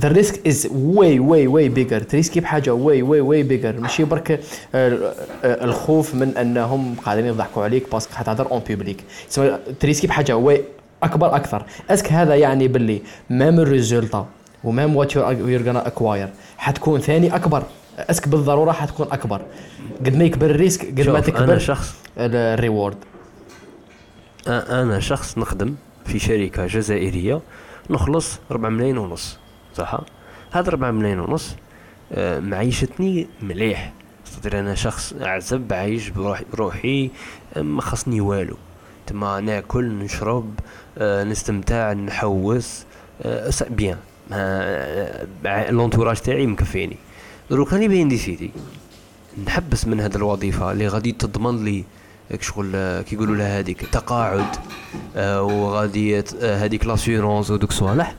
the 0.00 0.08
risk 0.08 0.34
is 0.44 0.66
way 0.70 1.18
way 1.18 1.46
way 1.46 1.68
bigger. 1.68 2.04
تريسكي 2.08 2.40
بحاجه 2.40 2.70
way 2.70 3.02
way 3.02 3.22
way 3.22 3.50
bigger. 3.50 3.80
ماشي؟ 3.80 4.04
برك 4.04 4.30
آه، 4.32 4.38
آه، 4.74 5.64
الخوف 5.64 6.14
من 6.14 6.36
أنهم 6.36 6.94
قاعدين 7.04 7.26
يضحكوا 7.26 7.64
عليك 7.64 7.92
parce 7.92 8.06
que 8.06 8.14
حتهضر 8.14 8.50
en 8.50 8.62
public 8.68 9.04
سواء 9.28 9.60
تريسكي 9.80 10.06
بحاجه 10.06 10.32
way 10.46 10.60
أكبر 11.02 11.36
أكثر. 11.36 11.66
est-ce 11.90 12.05
que 12.05 12.12
هذا 12.12 12.34
يعني 12.34 12.68
باللي 12.68 13.02
même 13.30 13.60
ال 13.60 13.67
résultat 13.67 14.26
و 14.64 14.70
même 14.70 14.96
what 14.96 15.16
you're 15.16 15.62
gonna 15.62 15.86
acquire 15.86 16.28
حتكون 16.58 17.00
ثاني 17.00 17.34
أكبر. 17.36 17.62
est-ce 17.98 18.18
que 18.18 18.28
بالضرورة 18.28 18.72
حتكون 18.72 19.06
أكبر. 19.12 19.42
قد 20.06 20.16
ما 20.16 20.24
يكبر 20.24 20.50
ال 20.50 20.57
risk 20.57 20.86
قد 20.86 20.98
ما 20.98 21.04
شوف، 21.04 21.14
أنا 21.14 21.20
تكبر 21.20 21.58
شخص 21.58 21.94
ال 22.18 22.29
reward 22.29 22.96
أنا 24.48 25.00
شخص 25.00 25.38
نخدم 25.38 25.74
في 26.06 26.18
شركة 26.18 26.66
جزائرية 26.66 27.40
نخلص 27.90 28.38
4 28.50 28.68
ملايين 28.68 28.98
ونص. 28.98 29.38
صح 29.76 30.00
هذا 30.52 30.68
4 30.68 30.90
ملايين 30.90 31.20
ونص. 31.20 31.56
آه، 32.12 32.40
معيشتني 32.40 33.26
مليح. 33.42 33.92
خاطر 34.34 34.58
أنا 34.60 34.74
شخص 34.74 35.12
أعزب 35.12 35.72
عايش 35.72 36.08
بروحي 36.52 37.10
آه، 37.56 37.62
ما 37.62 37.82
خصني 37.82 38.20
والو. 38.20 38.56
تما 39.06 39.40
ناكل 39.40 39.98
نشرب 39.98 40.54
آه، 40.98 41.24
نستمتع 41.24 41.92
نحوس 41.92 42.84
بيان. 43.70 43.98
لونتوراج 45.70 46.16
تاعي 46.16 46.46
مكفيني. 46.46 46.96
دروك 47.50 47.72
راني 47.72 47.88
باين 47.88 48.08
ديسيدي 48.08 48.50
نحبس 49.46 49.86
من 49.86 50.00
هذه 50.00 50.16
الوظيفة 50.16 50.72
اللي 50.72 50.88
غادي 50.88 51.12
تضمن 51.12 51.64
لي 51.64 51.84
شغل 52.40 53.02
كي 53.02 53.14
يقولوا 53.14 53.36
لها 53.36 53.58
هذيك 53.58 53.86
تقاعد 53.86 54.56
وغادي 55.16 56.22
هذيك 56.42 56.86
l'assurance 56.86 57.50
ودوك 57.50 57.72
صوالح. 57.72 58.14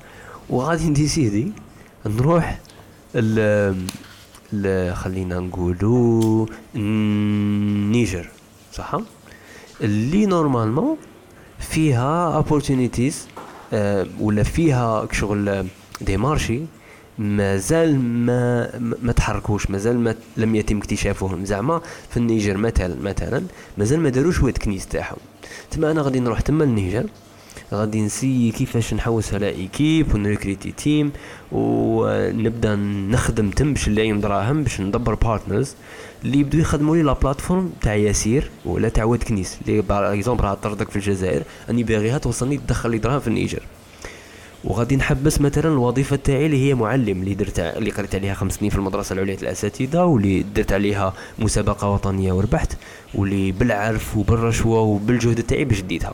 وغادي 0.49 0.89
نديسيدي 0.89 1.51
نروح 2.05 2.59
ال 3.15 4.95
خلينا 4.95 5.39
نقولوا 5.39 6.45
النيجر 6.75 8.29
صح؟ 8.73 8.95
اللي 9.81 10.25
normalement 10.25 10.97
فيها 11.59 12.41
opportunities 12.43 13.13
آه، 13.73 14.07
ولا 14.19 14.43
فيها 14.43 15.07
شغل 15.11 15.67
des 16.01 16.17
marchés 16.17 16.61
مازال 17.19 17.99
ما 17.99 18.69
ما- 19.01 19.11
تحركوش 19.11 19.69
مازال 19.69 19.99
ما 19.99 20.15
لم 20.37 20.55
يتم 20.55 20.77
اكتشافهم. 20.77 21.45
زعما 21.45 21.81
في 22.09 22.17
النيجر 22.17 22.57
مثلا 22.57 22.95
مثلا 23.01 23.43
مازال 23.77 23.99
ما 23.99 24.09
داروش 24.09 24.41
Ouedkniss 24.41 24.87
تاعهم. 24.87 25.17
تما 25.71 25.91
أنا 25.91 26.01
غادي 26.01 26.19
نروح 26.19 26.39
تما 26.41 26.63
النيجر 26.63 27.05
غادي 27.73 28.01
نسي 28.01 28.51
كيفاش 28.51 28.93
نحوس 28.93 29.33
على 29.33 29.49
équipe 29.49 30.15
ونريكريتي 30.15 30.71
team 30.71 31.11
ونبدا 31.51 32.75
نخدم 33.11 33.49
تم 33.49 33.73
باش 33.73 33.89
نلاقي 33.89 34.11
دراهم 34.11 34.63
باش 34.63 34.81
ندبر 34.81 35.13
partners 35.13 35.75
اللي 36.25 36.39
يبدو 36.39 36.57
يخدموا 36.57 36.95
لي 36.95 37.03
la 37.03 37.13
plateforme 37.13 37.71
تاع 37.81 37.95
Yassir 37.95 38.49
ولا 38.65 38.89
تاع 38.89 39.03
Ouedkniss. 39.03 39.57
اللي 39.67 39.81
par 39.81 40.13
exemple 40.13 40.55
طردك 40.55 40.89
في 40.89 40.95
الجزائر 40.95 41.43
أني 41.69 41.83
باغيها 41.83 42.17
توصلني 42.17 42.57
تدخل 42.57 42.91
لي 42.91 42.97
دراهم 42.97 43.19
في 43.19 43.27
النيجر. 43.27 43.61
وغادي 44.63 44.95
نحبس 44.95 45.41
مثلا 45.41 45.73
الوظيفة 45.73 46.15
تاعي 46.15 46.45
اللي 46.45 46.69
هي 46.69 46.75
معلم 46.75 47.21
اللي 47.21 47.33
درت 47.33 47.59
اللي 47.59 47.91
قريت 47.91 48.15
عليها 48.15 48.33
خمس 48.33 48.55
سنين 48.55 48.71
في 48.71 48.77
المدرسة 48.77 49.13
العليا 49.13 49.37
الاساتذه 49.41 50.03
واللي 50.03 50.43
درت 50.55 50.73
عليها 50.73 51.13
مسابقة 51.39 51.89
وطنية 51.89 52.33
وربحت 52.33 52.77
واللي 53.15 53.51
بالعرف 53.51 54.17
وبالرشوة 54.17 54.79
وبالجهد 54.79 55.43
تاعي 55.43 55.65
باش 55.65 55.81
ديتها. 55.81 56.13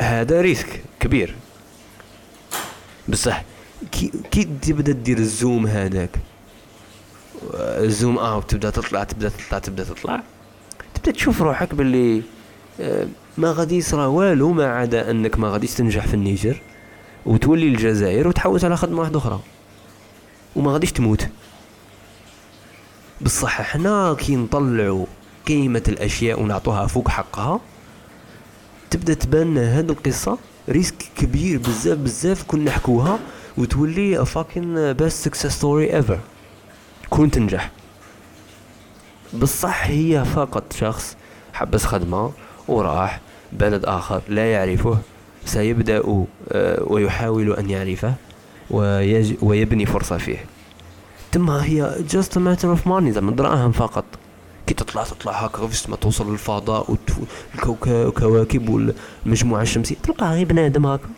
هذا 0.00 0.40
risk 0.40 0.82
كبير. 1.00 1.34
بصح 3.08 3.42
كي 3.92 4.12
كي 4.30 4.44
تبدا 4.44 4.92
دير 4.92 5.18
ال 5.18 5.28
zoom 5.28 5.66
هذاك 5.66 6.10
ال 7.54 7.67
zoom 7.67 8.18
out 8.18 8.50
تبدا 8.50 8.70
تطلع 8.70 9.04
تبدا 9.04 9.28
تطلع 9.28 9.58
تبدا 9.58 9.84
تطلع 9.84 10.22
تبدا 10.94 11.10
تشوف 11.12 11.42
روحك 11.42 11.74
باللي 11.74 12.22
آه 12.80 13.06
ما 13.38 13.52
غادي 13.52 13.76
يصرى 13.76 14.06
والو 14.06 14.52
ما 14.52 14.66
عدا 14.66 15.10
انك 15.10 15.38
ما 15.38 15.48
غاديش 15.48 15.74
تنجح 15.74 16.06
في 16.06 16.14
النيجر 16.14 16.60
وتولي 17.26 17.68
الجزائر 17.68 18.28
وتحوس 18.28 18.64
على 18.64 18.76
خدمة 18.76 19.00
واحدة 19.00 19.18
أخرى 19.18 19.40
وما 20.56 20.72
غاديش 20.72 20.92
تموت. 20.92 21.28
بصح 23.20 23.62
حنا 23.62 24.14
كي 24.18 24.36
نطلعوا 24.36 25.06
قيمة 25.46 25.82
الأشياء 25.88 26.42
ونعطوها 26.42 26.86
فوق 26.86 27.08
حقها 27.08 27.60
تبدأ 28.90 29.14
تبان 29.14 29.58
هاد 29.58 29.90
القصة. 29.90 30.38
risk 30.68 30.94
كبير 31.16 31.58
بزاف 31.58 31.98
بزاف 31.98 32.42
كون 32.42 32.64
نحكوها 32.64 33.18
وتولي 33.58 34.26
fucking 34.26 34.92
best 34.92 35.24
success 35.24 35.46
story 35.46 35.96
ever 35.96 36.18
كون 37.10 37.30
تنجح 37.30 37.70
بصح 39.34 39.86
هي 39.86 40.24
فقط 40.24 40.72
شخص 40.72 41.16
حبس 41.52 41.84
خدمة 41.84 42.32
وراح 42.68 43.20
بلد 43.52 43.84
آخر 43.84 44.22
لا 44.28 44.52
يعرفه. 44.52 44.98
سيبدأ 45.44 46.02
آه، 46.52 46.82
ويحاول 46.86 47.52
أن 47.52 47.70
يعرفه 47.70 48.14
ويبني 49.42 49.86
فرصة 49.86 50.18
فيه. 50.18 50.44
ثم 51.32 51.50
هي 51.50 51.94
just 52.12 52.32
a 52.36 52.40
matter 52.40 52.68
of 52.76 52.88
money 52.88 53.08
زعما 53.08 53.32
دراهم 53.32 53.72
فقط. 53.72 54.04
كي 54.68 54.74
تطلع 54.74 55.04
تطلع 55.04 55.32
هكا 55.32 55.66
في 55.66 55.90
ما 55.90 55.96
توصل 55.96 56.30
للفضاء 56.30 56.96
والكواكب 57.68 58.68
والمجموعة 58.68 59.62
الشمسية. 59.62 59.96
تلقى 60.02 60.26
غير 60.26 60.46
بنادم 60.46 60.86
هكا. 60.86 61.08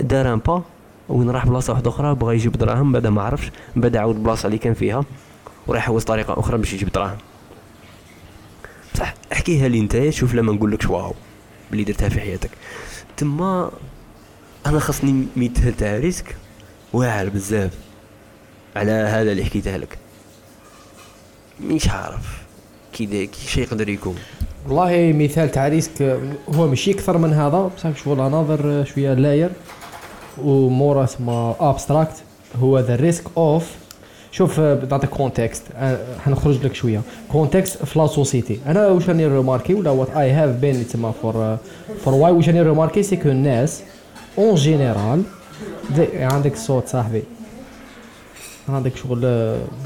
دار 0.00 0.32
ان 0.32 0.38
با 0.38 0.62
وين 1.08 1.30
راح 1.30 1.46
بلاصة 1.46 1.72
واحدة 1.72 1.90
أخرى 1.90 2.14
بغى 2.14 2.34
يجيب 2.34 2.52
دراهم 2.52 2.92
بعد 2.92 3.06
ما 3.06 3.22
عرفش 3.22 3.50
بعد 3.76 3.96
عاود 3.96 4.16
البلاصة 4.16 4.46
اللي 4.46 4.58
كان 4.58 4.74
فيها 4.74 5.04
وراح 5.66 5.82
يحوس 5.82 6.04
طريقة 6.04 6.40
أخرى 6.40 6.58
باش 6.58 6.72
يجيب 6.72 6.88
دراهم. 6.92 7.18
بصح 8.94 9.14
احكيها 9.32 9.68
لي 9.68 9.80
نتايا 9.80 10.10
شوف 10.10 10.34
لما 10.34 10.52
نقول 10.52 10.72
لك 10.72 10.90
واو 10.90 11.14
بلي 11.70 11.84
درتها 11.84 12.08
في 12.08 12.20
حياتك. 12.20 12.50
تما 13.16 13.70
أنا 14.66 14.78
خاصني 14.78 15.26
مثال 15.36 15.76
تاع 15.76 15.96
risk 15.96 16.36
واعر 16.92 17.28
بزاف 17.28 17.72
على 18.76 18.92
هذا 18.92 19.32
اللي 19.32 19.44
حكيته 19.44 19.76
لك. 19.76 19.98
مش 21.60 21.88
عارف. 21.88 22.43
كي 22.94 23.26
كي 23.26 23.46
شي 23.46 23.62
يقدر 23.62 23.88
يكون 23.88 24.14
والله 24.68 25.12
مثال 25.16 25.50
تاع 25.50 25.68
risk 25.68 26.18
هو 26.54 26.66
ماشي 26.66 26.90
أكثر 26.90 27.18
من 27.18 27.32
هذا 27.32 27.70
بصح 27.76 27.96
شغل 28.04 28.16
another 28.16 28.84
شوية 28.84 29.14
layer 29.14 29.50
و 30.44 30.56
more 30.56 31.04
اسمه 31.04 31.54
abstract 31.60 32.16
هو 32.56 32.78
the 32.78 32.96
risk 32.96 33.24
of 33.36 33.70
شوف 34.32 34.60
نعطيك 34.60 35.10
context 35.10 35.62
حنخرج 36.24 36.64
لك 36.64 36.74
شوية. 36.74 37.00
context 37.32 37.84
في 37.84 37.98
la 37.98 38.06
société 38.06 38.60
أنا 38.66 38.86
واش 38.86 39.08
راني 39.08 39.26
remarqué 39.26 39.74
ولا 39.74 39.90
what 39.90 40.10
I 40.10 40.30
have 40.30 40.50
been 40.50 40.88
تما 40.88 41.12
for 41.22 41.56
for 42.04 42.14
while 42.14 42.32
واش 42.32 42.48
راني 42.48 42.62
remarqué 42.62 43.02
c'est 43.02 43.16
que 43.16 43.28
الناس 43.28 43.82
en 44.38 44.54
général 44.54 45.22
عندك 46.14 46.52
الصوت 46.52 46.88
صاحبي. 46.88 47.22
عندك 48.68 48.96
شغل 48.96 49.20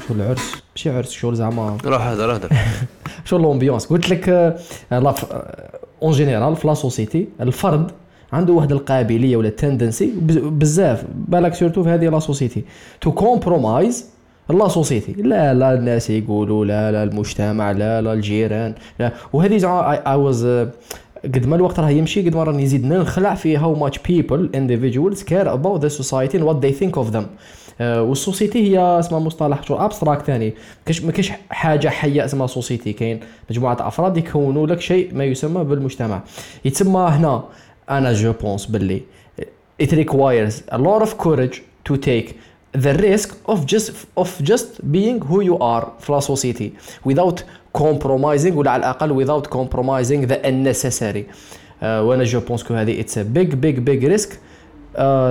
شغل 0.07 0.21
عرس 0.21 0.53
ماشي 0.75 0.89
عرس 0.89 1.11
شغل 1.11 1.35
زعما. 1.35 1.77
روح 1.85 2.01
هذا 2.01 2.33
هذا. 2.33 2.49
شغل 3.25 3.41
l'ambiance 3.41 3.85
قلت 3.85 4.09
لك 4.09 4.29
en 6.03 6.11
général 6.11 6.55
في 6.55 6.67
la 6.67 6.73
société 6.73 7.27
الفرد 7.41 7.91
عنده 8.33 8.53
واحد 8.53 8.71
القابلية 8.71 9.37
ولا 9.37 9.49
tendency 9.49 10.13
بزاف. 10.21 11.03
بالك 11.27 11.53
surtout 11.53 11.83
في 11.83 11.89
هذه 11.89 12.09
la 12.09 12.19
société 12.19 12.63
to 13.01 13.11
compromise 13.11 14.05
la 14.49 14.67
société 14.67 15.11
لا 15.11 15.53
لا 15.53 15.73
الناس 15.73 16.09
يقولوا 16.09 16.65
لا 16.65 16.91
لا 16.91 17.03
المجتمع 17.03 17.71
لا 17.71 18.01
لا 18.01 18.13
الجيران 18.13 18.73
لا. 18.99 19.11
وهذه 19.33 19.57
زعما 19.57 20.11
I 20.11 20.15
was 20.15 20.45
قد 21.25 21.45
ما 21.47 21.55
الوقت 21.55 21.79
راه 21.79 21.89
يمشي 21.89 22.29
قد 22.29 22.35
ما 22.35 22.43
راني 22.43 22.63
نزيد 22.63 22.85
ننخلع 22.85 23.35
في 23.35 23.57
how 23.57 23.75
much 23.75 23.99
people 23.99 24.49
individuals 24.55 25.17
care 25.19 25.47
about 25.47 25.81
the 25.81 25.89
society 26.01 26.37
and 26.37 26.43
what 26.43 26.61
they 26.65 26.81
think 26.81 26.97
of 27.03 27.13
them. 27.15 27.23
آه، 27.23 27.27
وال 27.79 27.97
société 27.97 28.59
هي 28.59 28.99
اسمها 28.99 29.19
مصطلح 29.19 29.63
شو 29.63 29.75
abstract 29.75 30.25
ثاني 30.25 30.53
ما 31.03 31.11
كاش 31.11 31.31
حاجة 31.49 31.87
حية 31.87 32.25
اسمها 32.25 32.47
société 32.47 32.93
كاين 32.93 33.19
مجموعة 33.49 33.77
أفراد 33.79 34.17
يكونوا 34.17 34.67
لك 34.67 34.81
شيء 34.81 35.13
ما 35.13 35.25
يسمى 35.25 35.63
بالمجتمع. 35.63 36.21
يتسمى 36.65 37.01
هنا 37.01 37.43
أنا 37.89 38.13
je 38.13 38.33
pense 38.33 38.65
باللي 38.65 39.01
it 39.83 39.91
requires 39.91 40.53
a 40.71 40.77
lot 40.77 41.01
of 41.01 41.17
courage 41.17 41.61
to 41.89 41.97
take 41.97 42.33
the 42.77 42.93
risk 42.93 43.29
of 43.47 43.65
just 43.65 43.91
of 44.17 44.29
just 44.43 44.67
being 44.91 45.19
who 45.29 45.41
you 45.41 45.57
are 45.57 45.85
لا 46.09 46.19
society 46.19 46.69
without 47.09 47.43
compromising 47.77 48.53
ولا 48.53 48.71
على 48.71 48.79
الأقل 48.79 49.25
without 49.25 49.49
compromising 49.49 50.27
the 50.29 50.37
unnecessary. 50.45 51.23
uh, 51.23 51.83
وأنا 51.83 52.23
je 52.23 52.39
pense 52.39 52.63
que 52.63 52.73
هذه 52.73 53.03
it's 53.03 53.17
a 53.17 53.23
big 53.37 53.55
big 53.55 53.85
big 53.85 54.03
risk. 54.03 54.29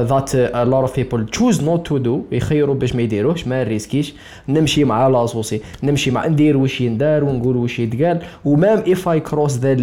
that 0.02 0.34
a 0.34 0.64
lot 0.64 0.74
of 0.74 0.96
people 0.96 1.26
choose 1.26 1.64
not 1.64 1.86
to 1.86 1.98
do 1.98 2.22
يخيروا 2.32 2.74
باش 2.74 2.94
ما 2.94 3.02
يديروهش 3.02 3.46
ما 3.46 3.62
ريسكيش 3.62 4.14
نمشي 4.48 4.84
مع 4.84 5.08
la 5.08 5.20
société 5.20 5.60
نمشي 5.82 6.10
مع 6.10 6.26
ندير 6.26 6.56
واش 6.56 6.80
يندار 6.80 7.24
ونقول 7.24 7.56
واش 7.56 7.78
يتقال. 7.78 8.22
و 8.44 8.52
même 8.52 8.82
if 8.88 9.08
I 9.08 9.20
cross 9.20 9.58
the 9.58 9.76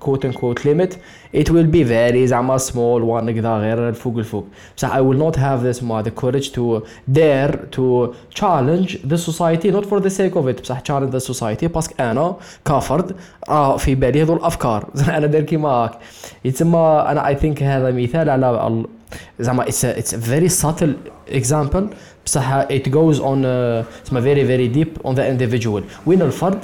quote 0.00 0.24
unquote 0.24 0.66
limit 0.66 0.94
it 1.34 1.50
will 1.50 1.66
be 1.66 1.84
very 1.84 2.26
زعما 2.26 2.58
سمول 2.58 3.02
وان 3.02 3.30
كذا 3.30 3.56
غير 3.56 3.88
الفوق 3.88 4.18
الفوق. 4.18 4.46
بصح 4.76 4.94
I 4.94 5.00
will 5.00 5.18
not 5.18 5.38
have 5.38 5.62
this 5.62 5.82
ما 5.82 6.02
the 6.02 6.10
courage 6.10 6.50
to 6.50 6.80
dare 7.08 7.54
to 7.72 8.12
challenge 8.34 8.96
the 9.06 9.16
society 9.16 9.70
not 9.70 9.86
for 9.86 10.02
the 10.02 10.08
sake 10.08 10.36
of 10.36 10.46
it 10.46 10.60
بصح 10.60 10.80
challenge 10.80 11.10
the 11.12 11.18
society 11.18 11.68
parce 11.68 11.88
que 11.88 12.00
أنا 12.00 12.36
كافرد 12.64 13.16
راه 13.48 13.76
في 13.76 13.94
بالي 13.94 14.22
هذو 14.22 14.34
الأفكار. 14.34 14.88
أنا 15.16 15.26
دير 15.26 15.42
كيما 15.42 15.68
هاك. 15.68 15.98
يتسمى 16.44 17.04
أنا 17.08 17.28
I 17.28 17.34
think 17.34 17.62
هذا 17.62 17.90
مثال 17.90 18.30
على 18.30 18.84
زعما 19.40 19.64
it's 19.64 19.84
a, 19.84 19.98
it's 19.98 20.12
a 20.12 20.18
very 20.18 20.48
subtle 20.48 20.94
example 21.34 21.82
بصح 22.26 22.68
it 22.70 22.88
goes 22.88 23.18
on 23.18 23.44
uh, 23.44 23.84
تسمى 24.04 24.20
very 24.20 24.44
very 24.44 24.68
deep 24.78 25.06
on 25.08 25.14
the 25.14 25.22
individual 25.22 25.82
وين 26.06 26.22
الفرد 26.22 26.58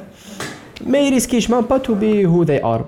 ما 0.86 0.98
يريسكيش 0.98 1.50
ما 1.50 1.60
با 1.60 1.78
to 1.78 1.90
be 1.90 2.24
who 2.26 2.44
they 2.44 2.62
are 2.64 2.82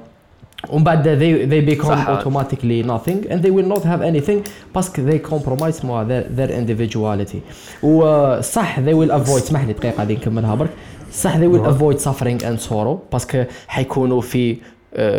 ومن 0.68 0.84
بعد 0.84 1.04
they 1.04 1.50
they 1.50 1.74
become 1.74 1.98
automatically 2.08 2.82
nothing 2.82 3.26
and 3.30 3.42
they 3.42 3.50
will 3.50 3.68
not 3.74 3.82
have 3.82 4.02
anything 4.02 4.48
parce 4.74 4.97
que 4.97 5.10
they 5.10 5.18
compromise 5.30 5.84
مع 5.84 6.04
their, 6.04 6.24
their 6.36 6.50
individuality 6.50 7.40
وصح 7.84 8.80
they 8.80 8.94
will 8.94 9.10
avoid 9.10 9.42
اسمح 9.42 9.64
لي 9.64 9.72
دقيقه 9.72 9.98
غادي 9.98 10.14
نكملها 10.14 10.54
برك 10.54 10.70
صح 11.12 11.36
they 11.36 11.48
will 11.54 11.66
avoid 11.66 12.00
suffering 12.00 12.42
and 12.42 12.70
sorrow 12.70 12.98
parce 13.12 13.32
que 13.32 13.44
حيكونوا 13.68 14.20
في 14.20 14.56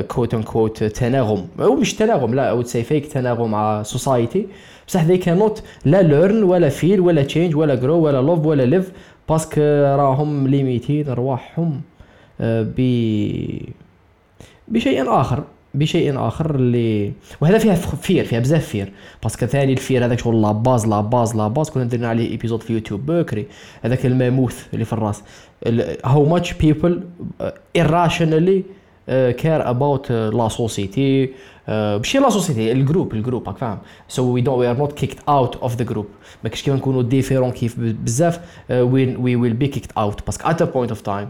quote 0.07 0.33
unquote 0.33 0.83
تناغم. 0.83 1.47
أو 1.59 1.75
مش 1.75 1.93
تناغم 1.93 2.35
لا 2.35 2.49
أو 2.49 2.61
it's 2.61 2.83
a 2.83 2.88
fake 2.88 3.05
تناغم 3.05 3.51
مع 3.51 3.83
society 3.83 4.47
بصح 4.87 5.03
ذي 5.03 5.17
كانوت 5.17 5.63
لا 5.85 6.01
learn 6.01 6.43
ولا 6.43 6.69
feel 6.69 6.99
ولا 6.99 7.23
change 7.23 7.55
ولا 7.55 7.75
grow 7.75 7.99
ولا 7.99 8.21
love 8.21 8.45
ولا 8.45 8.63
live 8.63 8.91
parce 9.29 9.49
que 9.49 9.61
راهم 9.95 10.47
ليميتين 10.47 11.09
أرواحهم 11.09 11.81
ب 12.39 12.81
بشيء 14.67 15.09
آخر 15.09 15.43
بشيء 15.73 16.27
آخر 16.27 16.55
اللي 16.55 17.11
وهذا 17.41 17.57
فيها 17.57 17.75
fear 17.75 18.25
فيها 18.25 18.39
بزاف 18.39 18.67
fear 18.67 18.91
parce 19.23 19.37
que 19.37 19.45
ثاني 19.45 19.73
ال 19.73 19.80
fear 19.80 20.05
هذاك 20.05 20.19
شغل 20.19 20.41
la 20.41 20.51
base 20.51 20.87
la 20.87 21.01
base 21.01 21.35
la 21.35 21.47
base 21.47 21.69
كنا 21.69 21.83
درنا 21.83 22.07
عليه 22.07 22.29
épisode 22.29 22.63
في 22.63 22.73
يوتيوب 22.73 23.05
بكري. 23.05 23.45
هذاك 23.81 24.05
ال 24.05 24.13
mammoth 24.13 24.65
اللي 24.73 24.85
في 24.85 24.93
الراس. 24.93 25.23
how 26.05 26.25
much 26.25 26.53
people 26.53 27.03
irrationally 27.77 28.61
care 29.09 29.69
about 29.69 30.11
la 30.11 30.47
société 30.47 31.29
ماشي 31.67 32.19
la 32.19 32.29
société 32.29 32.71
ال 32.71 32.78
group 32.78 33.13
ال 33.13 33.19
group 33.19 33.47
راك 33.47 33.57
فاهم؟ 33.57 33.77
so 34.07 34.33
we 34.33 34.41
don't 34.41 34.57
we 34.57 34.69
are 34.69 34.77
not 34.77 34.93
kicked 34.93 35.17
out 35.29 35.55
of 35.55 35.75
the 35.75 35.83
group 35.85 36.05
ما 36.43 36.49
كاينش 36.49 36.63
كيما 36.63 36.77
نكونوا 36.77 37.01
différents 37.01 37.51
كيف 37.51 37.75
بزاف 37.79 38.39
we 38.69 39.15
we 39.15 39.35
will 39.35 39.53
be 39.53 39.67
kicked 39.67 39.91
out 39.91 40.25
parce 40.25 40.40
que 40.40 40.49
at 40.49 40.61
a 40.61 40.65
point 40.65 40.91
of 40.91 41.01
time 41.01 41.29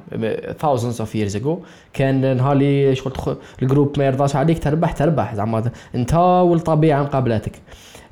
thousands 0.61 0.99
of 0.99 1.17
years 1.17 1.33
ago 1.43 1.65
كان 1.93 2.37
نهار 2.37 2.51
اللي 2.51 2.95
شغل 2.95 3.37
ال 3.61 3.67
group 3.67 3.99
ما 3.99 4.05
يرضاش 4.05 4.35
عليك 4.35 4.63
تربح 4.63 4.91
تربح. 4.91 5.35
زعما 5.35 5.71
انت 5.95 6.13
والطبيعة 6.13 7.03
مقابلاتك 7.03 7.61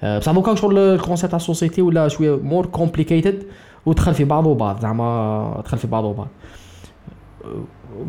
آه، 0.03 0.19
بصح 0.19 0.31
دوكا 0.31 0.55
شغل 0.55 0.77
ال 0.77 0.84
concept 0.84 1.31
تاع 1.31 1.37
ال 1.37 1.43
société 1.43 1.81
ولا 1.81 2.07
شوية 2.07 2.35
more 2.37 2.65
complicated 2.65 3.43
ودخل 3.85 4.13
في 4.13 4.23
بعضه 4.23 4.55
بعض 4.55 4.79
زعما 4.81 5.61
دخل 5.65 5.77
في 5.77 5.87
بعضه 5.87 6.13
بعض 6.13 6.27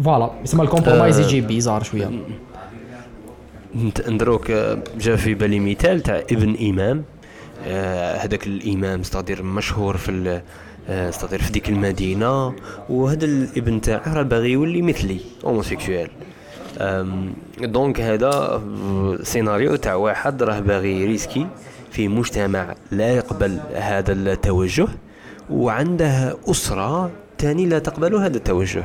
voilà 0.05 0.30
يسمى 0.45 0.62
ال 0.62 0.67
compromise. 0.67 1.20
يجي 1.20 1.41
bizarre 1.41 1.82
شوية 1.82 2.11
ندروك 4.09 4.51
جا 4.99 5.16
في 5.16 5.34
بالي 5.34 5.61
مثال 5.61 6.01
تاع 6.01 6.18
ابن 6.32 6.57
امام 6.68 7.05
هذاك 8.22 8.47
الامام 8.47 9.03
c'est-à-dire 9.03 9.43
مشهور 9.43 9.97
في 9.97 10.41
c'est-à-dire 11.11 11.43
في 11.43 11.53
ديك 11.53 11.68
المدينة 11.68 12.55
وهذا 12.88 13.24
الابن 13.24 13.80
تاعه 13.80 14.14
راه 14.14 14.22
باغي 14.22 14.51
يولي 14.53 14.82
مثلي 14.82 15.20
homosexuel 15.45 16.09
أم، 16.78 17.32
donc 17.61 18.01
هذا 18.01 18.62
سيناريو 19.22 19.76
تاع 19.76 19.95
واحد 19.95 20.43
راه 20.43 20.61
باغي 20.61 21.07
ريسكي 21.07 21.47
في 21.91 22.09
مجتمع 22.09 22.74
لا 22.91 23.16
يقبل 23.16 23.59
هذا 23.74 24.12
التوجه 24.12 24.86
وعنده 25.51 26.36
أسرة 26.51 27.11
تاني 27.41 27.66
لا 27.66 27.78
تقبل 27.78 28.14
هذا 28.14 28.36
التوجه. 28.36 28.84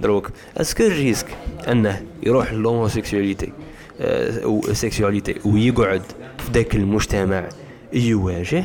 دروك 0.00 0.30
est-ce 0.56 0.73
que 0.73 0.82
ال 0.84 0.90
risque 0.90 1.26
انه 1.68 2.02
يروح 2.22 2.52
لل 2.52 2.65
homosexualité 2.65 3.52
آه، 4.00 4.44
أو 4.44 4.62
sexualité 4.72 5.34
ويقعد 5.44 6.02
في 6.38 6.52
ذاك 6.52 6.74
المجتمع 6.74 7.48
يواجه 7.92 8.64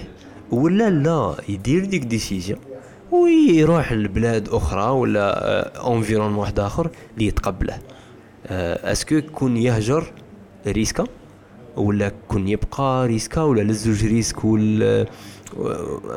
ولا 0.52 0.90
لا 0.90 1.36
يدير 1.50 1.86
ديك 1.86 2.04
décision 2.04 2.60
ويروح 3.12 3.94
لبلاد 3.94 4.50
أخرى 4.50 4.90
ولا 4.90 5.94
environnement 5.94 6.40
واحد 6.40 6.60
اخر 6.60 6.90
اللي 7.14 7.28
يتقبله. 7.28 7.78
آه، 8.48 8.92
est-ce 8.92 9.12
que 9.12 9.22
كون 9.22 9.58
يهجر 9.58 10.14
ريسكا 10.68 11.04
ولا 11.78 12.12
كون 12.28 12.48
يبقى 12.48 13.08
ريسكا 13.08 13.42
ولا 13.42 13.62
للزوج 13.62 14.06
risque 14.06 14.46
ولا 14.46 15.06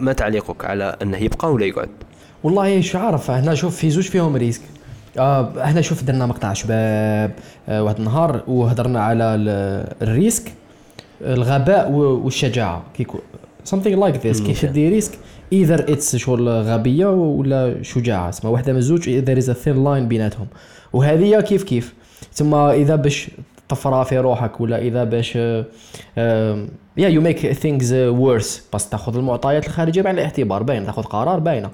ما 0.00 0.12
تعليقك 0.12 0.64
على 0.64 0.96
أنه 1.02 1.18
يبقى 1.18 1.52
ولا 1.52 1.66
يقعد؟ 1.66 1.90
والله 2.44 2.80
مش 2.80 2.98
عارف 2.98 3.30
هنا 3.30 3.54
شوف 3.54 3.76
في 3.76 3.90
زوج 3.90 4.04
فيهم 4.04 4.36
risk. 4.36 4.60
آه 5.18 5.52
هنا 5.56 5.80
شوف 5.80 6.02
درنا 6.04 6.26
مقطع 6.26 6.52
شباب 6.52 7.30
آه 7.68 7.82
واحد 7.82 7.98
النهار 7.98 8.42
وهضرنا 8.48 9.00
على 9.02 9.24
ال- 9.24 9.92
ال 10.02 10.12
risk 10.12 10.52
الغباء 11.22 11.90
والشجاعة. 11.90 12.82
كيكو 12.96 13.18
something 13.70 13.96
like 14.04 14.14
this. 14.16 14.42
كيف 14.46 14.64
مم. 14.64 14.70
تدي 14.70 14.88
risk 14.88 15.12
either 15.54 15.80
it's 15.90 16.16
شغل 16.16 16.48
غبية 16.48 17.06
ولا 17.06 17.82
شجاعة. 17.82 18.28
اسمها 18.28 18.52
واحدة 18.52 18.72
من 18.72 18.78
الزوج 18.78 19.24
there 19.24 19.42
is 19.42 19.46
a 19.46 19.54
thin 19.64 19.76
line 19.86 20.08
بيناتهم. 20.08 20.46
وهذه 20.92 21.40
كيف 21.40 21.62
كيف. 21.62 21.94
ثم 22.32 22.54
إذا 22.54 22.96
باش 22.96 23.28
تفرى 23.70 24.04
في 24.04 24.18
روحك 24.18 24.60
ولا 24.60 24.78
إذا 24.78 25.04
باش 25.04 25.36
يا 25.36 27.08
you 27.08 27.20
make 27.20 27.52
things 27.52 27.94
worse. 27.94 28.74
بس 28.74 28.88
تأخذ 28.88 29.16
المعطيات 29.16 29.66
الخارجية 29.66 30.02
بعين 30.02 30.18
الاعتبار 30.18 30.62
باين 30.62 30.86
تأخذ 30.86 31.02
قرار 31.02 31.38
باينة. 31.38 31.70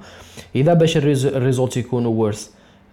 إذا 0.57 0.74
باش 0.74 0.97
ال 0.97 1.03
res- 1.03 1.26
ال 1.26 1.34
result 1.34 1.76
يكونوا 1.76 2.32
worse 2.32 2.38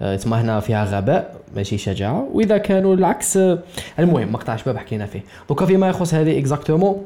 آه، 0.02 0.16
تسمى 0.16 0.38
هنا 0.38 0.60
فيها 0.60 0.86
غباء 0.86 1.36
ماشي 1.56 1.78
شجاعة. 1.78 2.28
وإذا 2.34 2.58
كانوا 2.58 2.96
العكس 2.96 3.38
آه، 3.38 3.60
المهم 4.00 4.32
مقطع 4.32 4.56
شباب 4.56 4.78
حكينا 4.78 5.06
فيه. 5.06 5.24
دوكا 5.50 5.66
فيما 5.66 5.90
يخص 5.90 6.14
هذه 6.14 6.40
exactement 6.40 7.06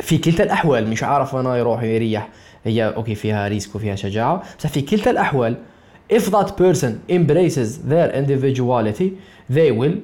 في 0.00 0.18
كلتا 0.18 0.42
الأحوال 0.44 0.88
مش 0.90 1.02
عارف 1.02 1.36
أنا 1.36 1.56
يروح 1.56 1.82
يريح 1.82 2.28
هي 2.64 2.86
OK 2.96 3.14
فيها 3.14 3.48
risk 3.48 3.74
وفيها 3.74 3.94
شجاعة 3.96 4.42
بس 4.58 4.66
في 4.66 4.80
كلتا 4.80 5.10
الأحوال 5.10 5.56
if 6.08 6.24
that 6.36 6.50
person 6.56 6.92
embraces 7.18 7.68
their 7.92 8.08
individuality 8.20 9.08
they 9.58 9.70
will 9.80 9.96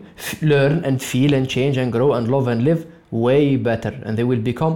learn 0.53 0.75
and 0.89 0.97
feel 1.13 1.33
and 1.39 1.47
change 1.57 1.77
and 1.83 1.93
grow 1.97 2.11
and 2.17 2.25
love 2.35 2.47
and 2.53 2.61
live 2.71 2.81
way 3.27 3.57
better 3.57 3.93
and 4.07 4.13
they 4.19 4.27
will 4.31 4.43
become 4.53 4.75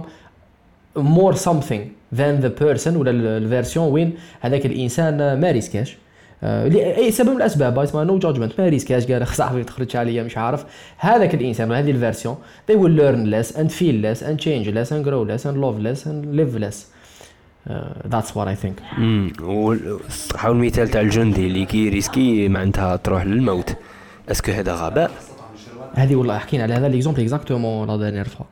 more 0.95 1.33
something 1.47 1.81
than 2.19 2.41
the 2.45 2.49
person 2.63 2.95
ولا 2.97 3.11
ال- 3.11 3.27
ال 3.43 3.49
version 3.49 3.91
وين 3.91 4.13
هذاك 4.41 4.65
الانسان 4.65 5.39
ما 5.39 5.51
ريسكاش 5.51 5.97
آه، 6.43 6.67
لاي 6.67 7.11
سبب 7.11 7.29
من 7.29 7.35
الاسباب 7.37 7.79
اسمها 7.79 8.03
no 8.03 8.19
judgment 8.19 8.51
ما 8.61 8.69
ريسكاش 8.69 9.11
قال 9.11 9.27
صاحبي 9.27 9.63
تخرج 9.63 9.95
عليا 9.95 10.23
مش 10.23 10.37
عارف 10.37 10.65
هذاك 10.97 11.33
الانسان 11.35 11.71
هذه 11.71 11.91
ال 11.91 11.97
version 11.97 12.35
they 12.71 12.75
will 12.75 12.99
learn 13.01 13.31
less 13.33 13.55
and 13.57 13.67
feel 13.71 13.95
less 14.05 14.21
and 14.21 14.39
change 14.39 14.67
less 14.75 14.91
and 14.91 15.03
grow 15.07 15.23
less 15.31 15.45
and 15.45 15.57
love 15.57 15.79
less 15.87 16.05
and 16.07 16.35
live 16.39 16.61
less 16.63 16.77
that's 18.09 18.29
what 18.35 18.47
I 18.47 18.55
think. 18.65 18.97
امم 18.97 19.31
والصراحه 19.41 20.51
المثال 20.51 20.87
تاع 20.89 21.01
الجندي 21.01 21.47
اللي 21.47 21.65
كي 21.65 21.89
ريسكي 21.89 22.47
معناتها 22.49 22.95
تروح 22.95 23.25
للموت. 23.25 23.75
est-ce 24.31 24.44
que 24.44 24.51
هذا 24.51 24.75
غباء؟ 24.75 25.11
هذه 25.93 26.15
والله 26.15 26.37
حكينا 26.37 26.63
على 26.63 26.73
هذا 26.73 26.87
l'exemple 26.87 27.21
exactement 27.21 27.87
la 27.87 27.97
dernière 27.97 28.25
fois. 28.27 28.45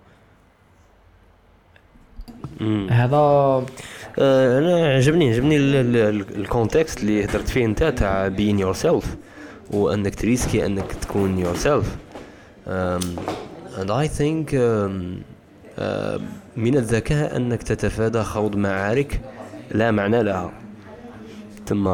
هذا 2.90 3.16
آه، 4.20 4.60
أنا 4.60 4.94
عجبني 4.96 5.34
عجبني 5.34 5.58
ال- 5.58 5.76
ال- 5.76 5.96
ال- 5.96 6.36
ال 6.36 6.44
context 6.44 7.00
اللي 7.02 7.26
هدرت 7.26 7.48
فيه 7.48 7.66
أنت 7.66 7.84
تاع 7.84 8.28
being 8.28 8.60
yourself 8.60 9.16
وانك 9.72 10.16
تريسكي 10.16 10.66
أنك 10.66 10.94
تكون 10.94 11.40
yourself 11.40 11.96
think 14.18 14.50
um, 14.52 15.22
uh, 15.78 16.22
من 16.58 16.76
الذكاء 16.78 17.38
أنك 17.38 17.64
تتفادى 17.64 18.24
خوض 18.24 18.56
معارك 18.56 19.22
لا 19.72 19.92
معنى 19.92 20.24
لها. 20.24 20.52
ثم 21.68 21.88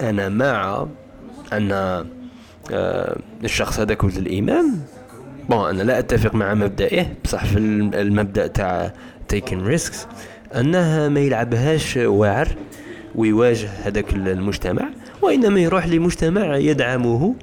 أنا 0.00 0.28
مع 0.28 0.86
أن 1.52 1.72
آه، 2.72 3.16
الشخص 3.44 3.80
هذاك 3.80 4.04
ولد 4.04 4.16
الامام 4.16 4.80
bon 5.48 5.68
أنا 5.68 5.82
لا 5.82 5.98
أتفق 5.98 6.34
مع 6.34 6.54
مبدئه 6.54 7.06
بصح 7.24 7.44
في 7.44 7.56
الم- 7.58 7.94
المبدأ 7.94 8.46
تاع 8.46 8.92
taking 9.28 9.64
risks 9.66 10.06
انه 10.56 11.08
ما 11.08 11.20
يلعبهاش 11.20 11.96
واعر 11.96 12.48
ويواجه 13.14 13.68
هذاك 13.82 14.12
ال- 14.12 14.28
المجتمع 14.28 14.84
وإنما 15.22 15.60
يروح 15.60 15.86
لمجتمع 15.86 16.56
يدعمه 16.56 17.34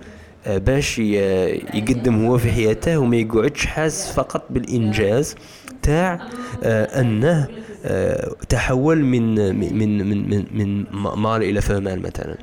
آه، 0.48 0.58
باش 0.58 1.00
يقدم 1.00 2.26
هو 2.26 2.38
في 2.38 2.52
حياته 2.52 2.98
وما 2.98 3.18
يقعدش 3.18 3.66
حاس 3.66 4.12
فقط 4.14 4.44
بالإنجاز. 4.50 5.36
تاع 5.82 6.20
آه، 6.64 7.02
أنه 7.02 7.48
آه، 7.86 8.36
تحول 8.50 9.04
من 9.04 9.56
من 9.60 10.08
من 10.08 10.30
من 10.30 10.46
من 10.52 10.86
mâle 11.16 11.44
إلى 11.44 11.62
femelle 11.62 12.02
مثلا. 12.02 12.36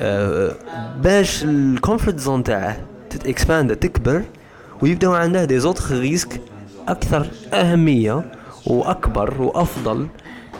آه، 0.00 0.54
باش 1.02 1.44
ال 1.44 1.53
comfort 1.53 2.18
zone 2.18 2.42
تاعه 2.44 2.76
تت 3.10 3.26
expand 3.26 3.76
تكبر 3.76 4.22
ويبداو 4.82 5.12
عنده 5.12 5.44
des 5.44 5.58
autres 5.60 5.94
risques 5.98 6.40
أكثر 6.88 7.26
أهمية 7.52 8.24
وأكبر 8.66 9.42
وأفضل 9.42 10.06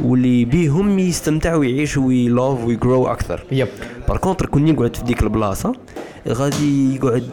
واللي 0.01 0.45
بيهم 0.45 0.99
يستمتعوا 0.99 1.61
ويعيشوا 1.61 2.07
وي 2.07 2.26
love 2.26 2.65
وي 2.65 2.79
grow 2.79 3.07
أكثر. 3.07 3.45
yep 3.53 3.69
par 4.09 4.17
contre 4.17 4.47
كون 4.47 4.69
يقعد 4.69 4.97
في 4.97 5.03
ديك 5.05 5.23
البلاصة 5.23 5.73
غادي 6.29 6.95
يقعد 6.95 7.31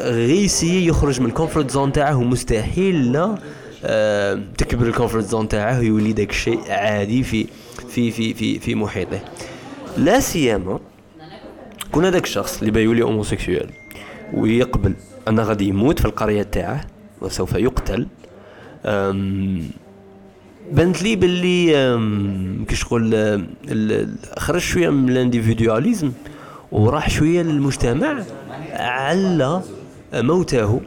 غيسي 0.00 0.86
يخرج 0.86 1.20
من 1.20 1.26
ال 1.26 1.32
comfort 1.32 1.70
zone 1.70 1.92
تاعه 1.92 2.22
مستحيل 2.22 3.12
لا 3.12 3.34
تكبر 4.58 4.86
ال 4.86 4.91
comfort 4.91 5.24
zone 5.24 5.48
تاعه 5.48 5.78
ويولي 5.78 6.12
داك 6.12 6.30
الشيء 6.30 6.60
عادي 6.68 7.22
في 7.22 7.46
في 7.88 8.10
في 8.10 8.34
في 8.34 8.58
في 8.58 8.74
محيطه. 8.74 9.20
لا 9.96 10.20
سيما 10.20 10.78
كون 11.92 12.04
هذاك 12.04 12.24
الشخص 12.24 12.58
اللي 12.58 12.70
بيولي 12.70 13.02
هوموسيكسوال 13.02 13.70
ويقبل 14.34 14.94
أنه 15.28 15.42
غادي 15.42 15.68
يموت 15.68 15.98
في 15.98 16.04
القرية 16.04 16.42
تاعه 16.42 16.80
وسوف 17.20 17.52
يقتل 17.54 18.06
أم 18.86 19.62
بانت 20.72 21.02
لي 21.02 21.16
باللي 21.16 21.74
ال- 22.92 23.44
ال- 23.68 24.08
خرج 24.38 24.60
شوية 24.60 24.88
من 24.90 25.08
الانديفيدواليزم 25.08 26.12
وراح 26.72 27.10
شوية 27.10 27.42
للمجتمع 27.42 28.22
على 28.72 29.62
موته 30.14 30.80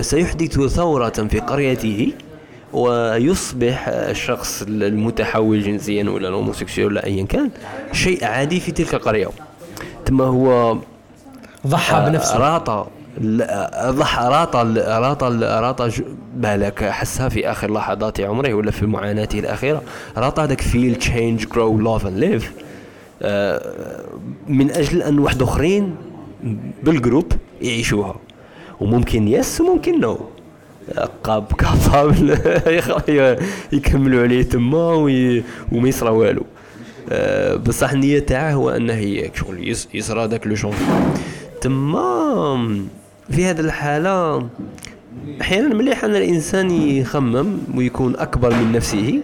سيحدث 0.00 0.60
ثورة 0.60 1.08
في 1.08 1.40
قريته 1.40 2.12
ويصبح 2.72 3.88
الشخص 3.88 4.62
المتحول 4.68 5.62
جنسيا 5.62 6.10
ولا 6.10 6.28
ال 6.28 6.33
homosexuel 6.33 6.86
ولا 6.86 7.06
ايا 7.06 7.24
كان 7.24 7.50
شيء 7.92 8.24
عادي 8.24 8.60
في 8.60 8.72
تلك 8.72 8.94
القرية. 8.94 9.28
ثم 10.06 10.20
هو 10.20 10.78
ضحى 11.66 12.10
بنفسه. 12.10 12.36
راطة 12.38 12.86
لا، 13.20 13.90
ضحى 13.90 14.24
راطة 14.28 14.62
راطة 15.60 15.88
ج- 15.88 16.02
بالك 16.36 16.84
حسها 16.84 17.28
في 17.28 17.50
آخر 17.50 17.72
لحظات 17.72 18.20
عمره 18.20 18.54
ولا 18.54 18.70
في 18.70 18.86
معاناته 18.86 19.38
الأخيرة. 19.38 19.82
راطة 20.16 20.44
هذاك 20.44 20.60
feel 20.60 20.94
change 20.94 21.46
grow 21.46 21.78
love 21.78 22.06
and 22.06 22.18
live 22.18 22.52
من 24.48 24.70
أجل 24.70 25.02
أن 25.02 25.18
واحد 25.18 25.42
أخرين 25.42 25.94
بال 26.82 26.96
group 26.96 27.32
يعيشوها. 27.62 28.14
وممكن 28.80 29.28
yes 29.28 29.60
وممكن 29.60 30.00
no. 30.00 30.18
cap- 31.24 31.52
capable 31.52 32.38
يكملوا 33.72 34.22
عليه 34.22 34.42
تما 34.42 34.92
وما 35.72 35.88
يصرى 35.88 36.10
والو. 36.10 36.42
آه، 37.10 37.54
بصح 37.56 37.90
النيه 37.90 38.18
تاعه 38.18 38.52
هو 38.52 38.70
انه 38.70 39.30
شغل 39.34 39.76
يصرى 39.94 40.28
داك 40.28 40.46
le 40.46 40.54
change 40.54 40.74
تما 41.60 42.84
في 43.30 43.44
هذه 43.44 43.60
الحالة 43.60 44.48
أحيانا 45.40 45.74
مليح 45.74 46.04
أن 46.04 46.16
الإنسان 46.16 46.70
يخمم 46.70 47.58
ويكون 47.74 48.16
أكبر 48.16 48.54
من 48.54 48.72
نفسه 48.72 49.20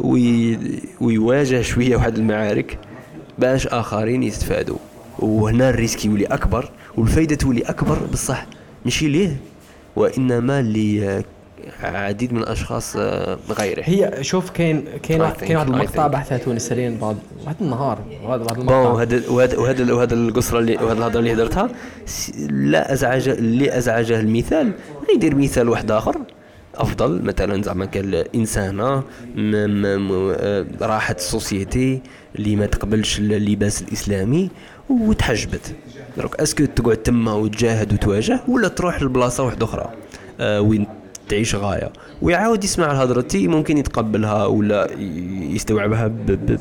وي... 0.00 0.58
ويواجه 1.00 1.62
شوية 1.62 1.96
واحد 1.96 2.18
المعارك 2.18 2.78
باش 3.38 3.66
آخرين 3.66 4.22
يستفادوا. 4.22 4.78
وهنا 5.18 5.70
ال 5.70 5.77
risk 5.77 6.04
يولي 6.04 6.26
أكبر 6.26 6.70
والفايدة 6.96 7.36
تولي 7.36 7.62
أكبر 7.62 7.98
بصح 8.12 8.46
ماشي 8.84 9.08
ليه؟ 9.08 9.36
وإنما 9.96 10.62
لعديد 11.82 12.32
من 12.32 12.38
الأشخاص 12.38 12.96
آه، 12.96 13.38
غيره. 13.50 13.82
هي 13.84 14.18
شوف 14.20 14.50
كاين 14.50 14.84
كاين 15.02 15.28
كاين 15.30 15.56
واحد 15.56 15.68
المقطع. 15.68 16.06
بحثها 16.06 16.38
تونسيين 16.38 16.96
بعد 16.96 17.16
واحد 17.44 17.56
النهار 17.60 17.98
وهذا 18.24 18.42
واحد 18.42 18.58
المقطع. 18.58 19.02
هذا 19.02 19.28
وهذا 19.30 19.58
وهذا 19.58 19.92
وهذا 19.92 20.14
القصرة 20.14 20.58
اللي 20.58 20.76
وهذا 20.76 20.92
الهضرة 20.92 21.18
اللي 21.20 21.32
هدرتها 21.32 21.70
لا 22.50 22.92
أزعج 22.92 23.28
اللي 23.28 23.78
أزعجه 23.78 24.20
المثال 24.20 24.72
غيدير 25.10 25.34
مثال 25.34 25.68
واحد 25.68 25.90
آخر 25.90 26.16
أفضل. 26.74 27.22
مثلا 27.22 27.62
زعما 27.62 27.84
كان 27.84 28.14
انسانه 28.34 29.02
آه، 29.38 30.66
راحت 30.80 31.18
السوسيتي 31.18 32.00
اللي 32.36 32.56
ما 32.56 32.66
تقبلش 32.66 33.18
اللباس 33.18 33.82
الإسلامي 33.82 34.50
وتحجبت. 34.90 35.74
دروك 36.18 36.34
est-ce 36.40 36.56
que 36.56 36.64
تقعد 36.64 36.96
تما 36.96 37.32
وتجاهد 37.32 37.92
وتواجه 37.92 38.40
ولا 38.48 38.68
تروح 38.68 39.02
لبلاصة 39.02 39.44
واحدة 39.44 39.64
أخرى؟ 39.64 39.90
آه، 40.40 40.60
وين 40.60 40.86
تعيش 41.28 41.54
غاية. 41.54 41.92
ويعاود 42.22 42.64
يسمع 42.64 42.90
الهضرة 42.92 43.20
تي 43.20 43.48
ممكن 43.48 43.78
يتقبلها 43.78 44.46
ولا 44.46 44.88
يستوعبها 45.50 46.10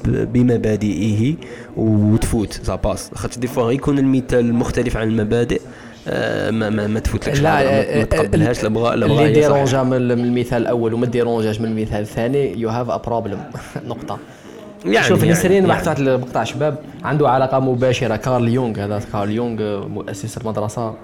بمبادئه 0.05 1.35
وتفوت. 1.77 2.53
ça 2.63 2.75
passe 2.75 3.11
خاطر 3.15 3.39
des 3.39 3.47
fois 3.47 3.71
يكون 3.71 3.99
المثال 3.99 4.53
مختلف 4.53 4.97
عن 4.97 5.07
المبادئ 5.07 5.61
آه، 6.07 6.51
ما 6.51 6.69
ما, 6.69 6.87
ما 6.87 6.99
تفوتلكش 6.99 7.39
لا 7.41 7.49
ما- 7.55 7.61
آه، 7.95 7.97
ما 7.97 8.03
تقبلهاش 8.03 8.63
لا 8.63 8.69
بغا 8.69 8.95
لا 8.95 9.07
بغا 9.07 9.21
اللي. 9.27 9.33
ديرونجا 9.33 9.83
من 9.83 9.93
المثال 10.11 10.61
الأول 10.61 10.93
وما 10.93 11.05
ديرونجاش 11.05 11.61
من 11.61 11.67
المثال 11.67 12.01
الثاني 12.01 12.59
you 12.59 12.69
have 12.69 12.89
a 12.89 12.97
problem 12.97 13.39
نقطة. 13.87 14.17
يعني 14.85 15.07
شوف 15.07 15.19
يعني- 15.19 15.31
نسرين 15.31 15.53
يعني. 15.53 15.67
بحث 15.67 15.87
واحد 15.87 15.99
المقطع 15.99 16.43
شباب 16.43 16.77
عنده 17.03 17.29
علاقة 17.29 17.59
مباشرة. 17.59 18.15
كارل 18.15 18.47
يونغ 18.47 18.79
هذا 18.79 19.01
كارل 19.11 19.31
يونغ 19.31 19.87
مؤسس 19.87 20.37
المدرسة 20.37 20.81
آه، 20.81 20.95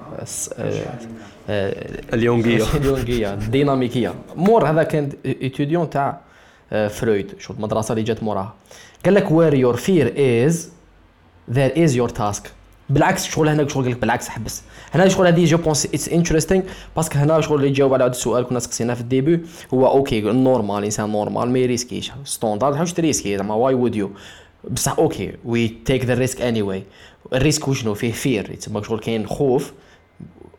آه، 1.50 1.76
اليونغية. 2.14 2.64
اليونغية 2.78 3.34
الديناميكيه 3.34 4.14
مور 4.36 4.70
هذا 4.70 4.84
كان 4.84 5.10
étudiant 5.26 5.90
تاع 5.90 6.20
آه، 6.74 6.88
فرويد. 6.88 7.34
شو 7.40 7.54
المدرسة 7.54 7.92
اللي 7.92 8.04
جات 8.04 8.24
موراها 8.24 8.54
قال 9.06 9.14
لك 9.14 9.32
where 9.32 9.54
your 9.54 9.76
fear 9.76 10.14
is 10.46 10.70
there 11.52 11.84
is 11.84 11.96
your 11.96 12.10
task 12.10 12.52
بالعكس 12.90 13.26
شغل 13.26 13.50
هنا 13.50 13.68
شغل 13.68 13.84
قال 13.84 13.94
بالعكس 13.94 14.30
حبس 14.30 14.62
هنا 14.92 15.08
شغل 15.08 15.28
هذه 15.28 15.46
je 15.46 15.58
pense 15.58 15.86
it's 15.86 16.10
interesting 16.10 16.64
parce 16.96 17.11
que 17.11 17.20
هنا 17.20 17.42
شغل 17.42 17.56
اللي 17.56 17.68
يجاوب 17.68 17.94
على 17.94 18.04
هذا 18.04 18.12
السؤال 18.12 18.44
كنا 18.44 18.60
سقسيناه 18.60 18.94
في 18.94 19.02
ال 19.02 19.07
début. 19.07 19.40
هو 19.74 19.88
okay 19.88 20.22
normal 20.22 20.84
إنسان 20.84 21.10
normal 21.10 21.50
ما 21.50 21.60
يريسكيش 21.60 22.12
standard 22.26 22.76
حوش 22.76 22.94
تريسكي 22.94 23.38
زعما 23.38 23.56
why 23.56 23.74
would 23.74 23.96
you 23.96 24.12
بصح 24.70 25.00
okay 25.00 25.34
we 25.46 25.68
take 25.68 26.06
the 26.06 26.14
risk 26.14 26.42
anyway 26.42 26.62
ال 26.62 26.84
risk 27.34 27.68
وشنو؟ 27.68 27.94
فيه 27.94 28.12
fear 28.12 28.52
يتسمى 28.52 28.84
شغل 28.84 29.00
كاين 29.00 29.28
خوف 29.28 29.74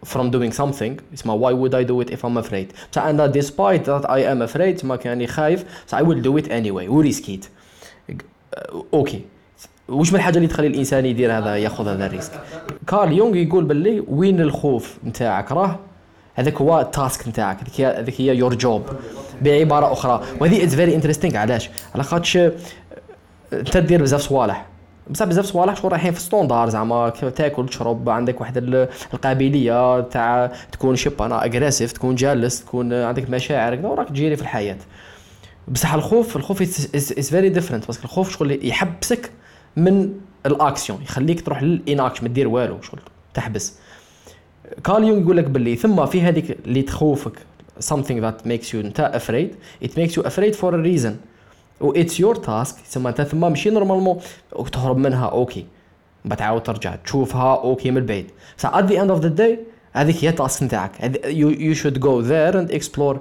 from 0.05 0.31
doing 0.31 0.53
something. 0.57 1.03
اسمها 1.14 1.39
why 1.39 1.55
would 1.55 1.75
I 1.75 1.89
do 1.91 2.01
it 2.01 2.14
if 2.14 2.20
I'm 2.20 2.45
afraid 2.45 2.66
بصح 2.93 3.03
أنا 3.03 3.33
despite 3.33 3.85
that 3.85 4.05
I 4.05 4.18
am 4.18 4.51
afraid 4.51 4.77
تسمى 4.77 4.97
كاني 4.97 5.27
خايف 5.27 5.64
so 5.91 5.97
I 5.97 6.01
will 6.01 6.22
do 6.27 6.45
it 6.45 6.49
anyway. 6.49 6.89
وريسكيت. 6.89 7.47
okay. 8.95 9.22
وش 9.89 10.12
من 10.12 10.16
الحاجة 10.18 10.37
اللي 10.37 10.49
تخلي 10.49 10.66
الإنسان 10.66 11.07
يدير 11.07 11.39
هذا 11.39 11.57
يأخذ 11.57 11.89
هذا 11.89 12.07
ال 12.07 12.11
risk؟ 12.11 12.32
كارل 12.87 13.12
يونغ 13.12 13.37
يقول 13.37 13.64
باللي 13.64 14.05
وين 14.09 14.41
الخوف 14.41 14.99
نتاعك؟ 15.07 15.53
راه 15.53 15.78
هذاك 16.35 16.61
هو 16.61 16.80
ال 16.80 16.90
task 16.90 17.28
نتاعك. 17.28 17.57
هذيك 17.61 17.80
هي 17.80 17.87
هذيك 17.87 18.20
هي 18.20 18.37
your 18.37 18.55
job 18.55 18.82
بعبارة 19.43 19.93
أخرى. 19.93 20.22
وهذه 20.41 20.64
it's 20.64 20.74
very 20.74 20.95
interesting 20.95 21.37
علاش؟ 21.37 21.70
على 21.95 22.03
خاطش 22.03 22.39
أنت 23.53 23.76
دير 23.76 24.03
بزاف 24.03 24.20
صوالح. 24.20 24.66
بصح 25.11 25.24
بزاف 25.24 25.45
صوالح 25.45 25.76
شغل 25.76 25.93
رايحين 25.93 26.12
في 26.12 26.20
standard 26.20 26.68
زعما 26.68 27.09
تاكل 27.11 27.68
تشرب 27.68 28.09
عندك 28.09 28.41
واحد 28.41 28.57
ال- 28.57 28.89
القابلية 29.14 30.01
تاع 30.01 30.53
تكون 30.72 30.97
شبعان 30.97 31.45
agressif 31.45 31.93
تكون 31.93 32.14
جالس 32.14 32.64
تكون 32.64 32.93
عندك 32.93 33.30
مشاعر 33.30 33.76
كذا 33.76 33.89
وراك 33.89 34.09
تجيري 34.09 34.37
في 34.37 34.43
الحياة. 34.43 34.76
بصح 35.68 35.95
الخوف 35.95 36.37
الخوف 36.37 36.62
is 36.62 37.30
very 37.30 37.49
different 37.49 37.87
parce 37.87 37.98
que 37.98 38.05
الخوف 38.05 38.32
شغل 38.39 38.68
يحبسك 38.68 39.30
من 39.77 40.14
الأكسيون 40.47 41.03
يخليك 41.03 41.41
تروح 41.41 41.62
لل 41.62 41.74
inaction 41.74 42.22
ما 42.22 42.29
دير 42.29 42.49
والو 42.49 42.81
شغل 42.83 43.01
تحبس. 43.35 43.75
كارل 44.85 45.05
يونغ 45.05 45.22
يقول 45.22 45.37
لك 45.37 45.45
باللي 45.45 45.77
ثم 45.77 46.07
في 46.07 46.22
هذيك 46.22 46.59
اللي 46.66 46.83
تخوفك 46.83 47.33
something 47.81 48.20
that 48.20 48.47
makes 48.47 48.72
you 48.72 48.75
انت 48.75 49.12
afraid. 49.14 49.57
It 49.87 49.91
makes 49.91 50.16
you 50.16 50.22
afraid 50.22 50.55
for 50.57 50.75
a 50.75 50.83
reason. 50.85 51.12
و 51.81 51.93
it's 51.93 52.20
your 52.20 52.35
task 52.35 52.80
تسمى 52.81 53.09
انت 53.09 53.22
ثم 53.22 53.41
ماشي 53.41 53.70
normalement 53.70 54.18
تهرب 54.72 54.97
منها 54.97 55.27
okay. 55.26 55.66
بعد 56.25 56.39
تعاود 56.39 56.62
ترجع 56.62 56.97
تشوفها 56.97 57.55
okay 57.55 57.91
من 57.91 57.97
البعيد 57.97 58.31
بصح 58.59 58.79
at 58.79 58.85
the 58.85 58.95
end 58.95 59.11
of 59.11 59.25
the 59.25 59.41
day 59.41 59.59
هذيك 59.93 60.25
هي 60.25 60.29
ال 60.28 60.35
task 60.35 60.62
نتاعك. 60.62 60.93
you, 61.25 61.51
you 61.51 61.75
should 61.75 62.01
go 62.01 62.22
there 62.22 62.55
and 62.55 62.79
explore. 62.79 63.16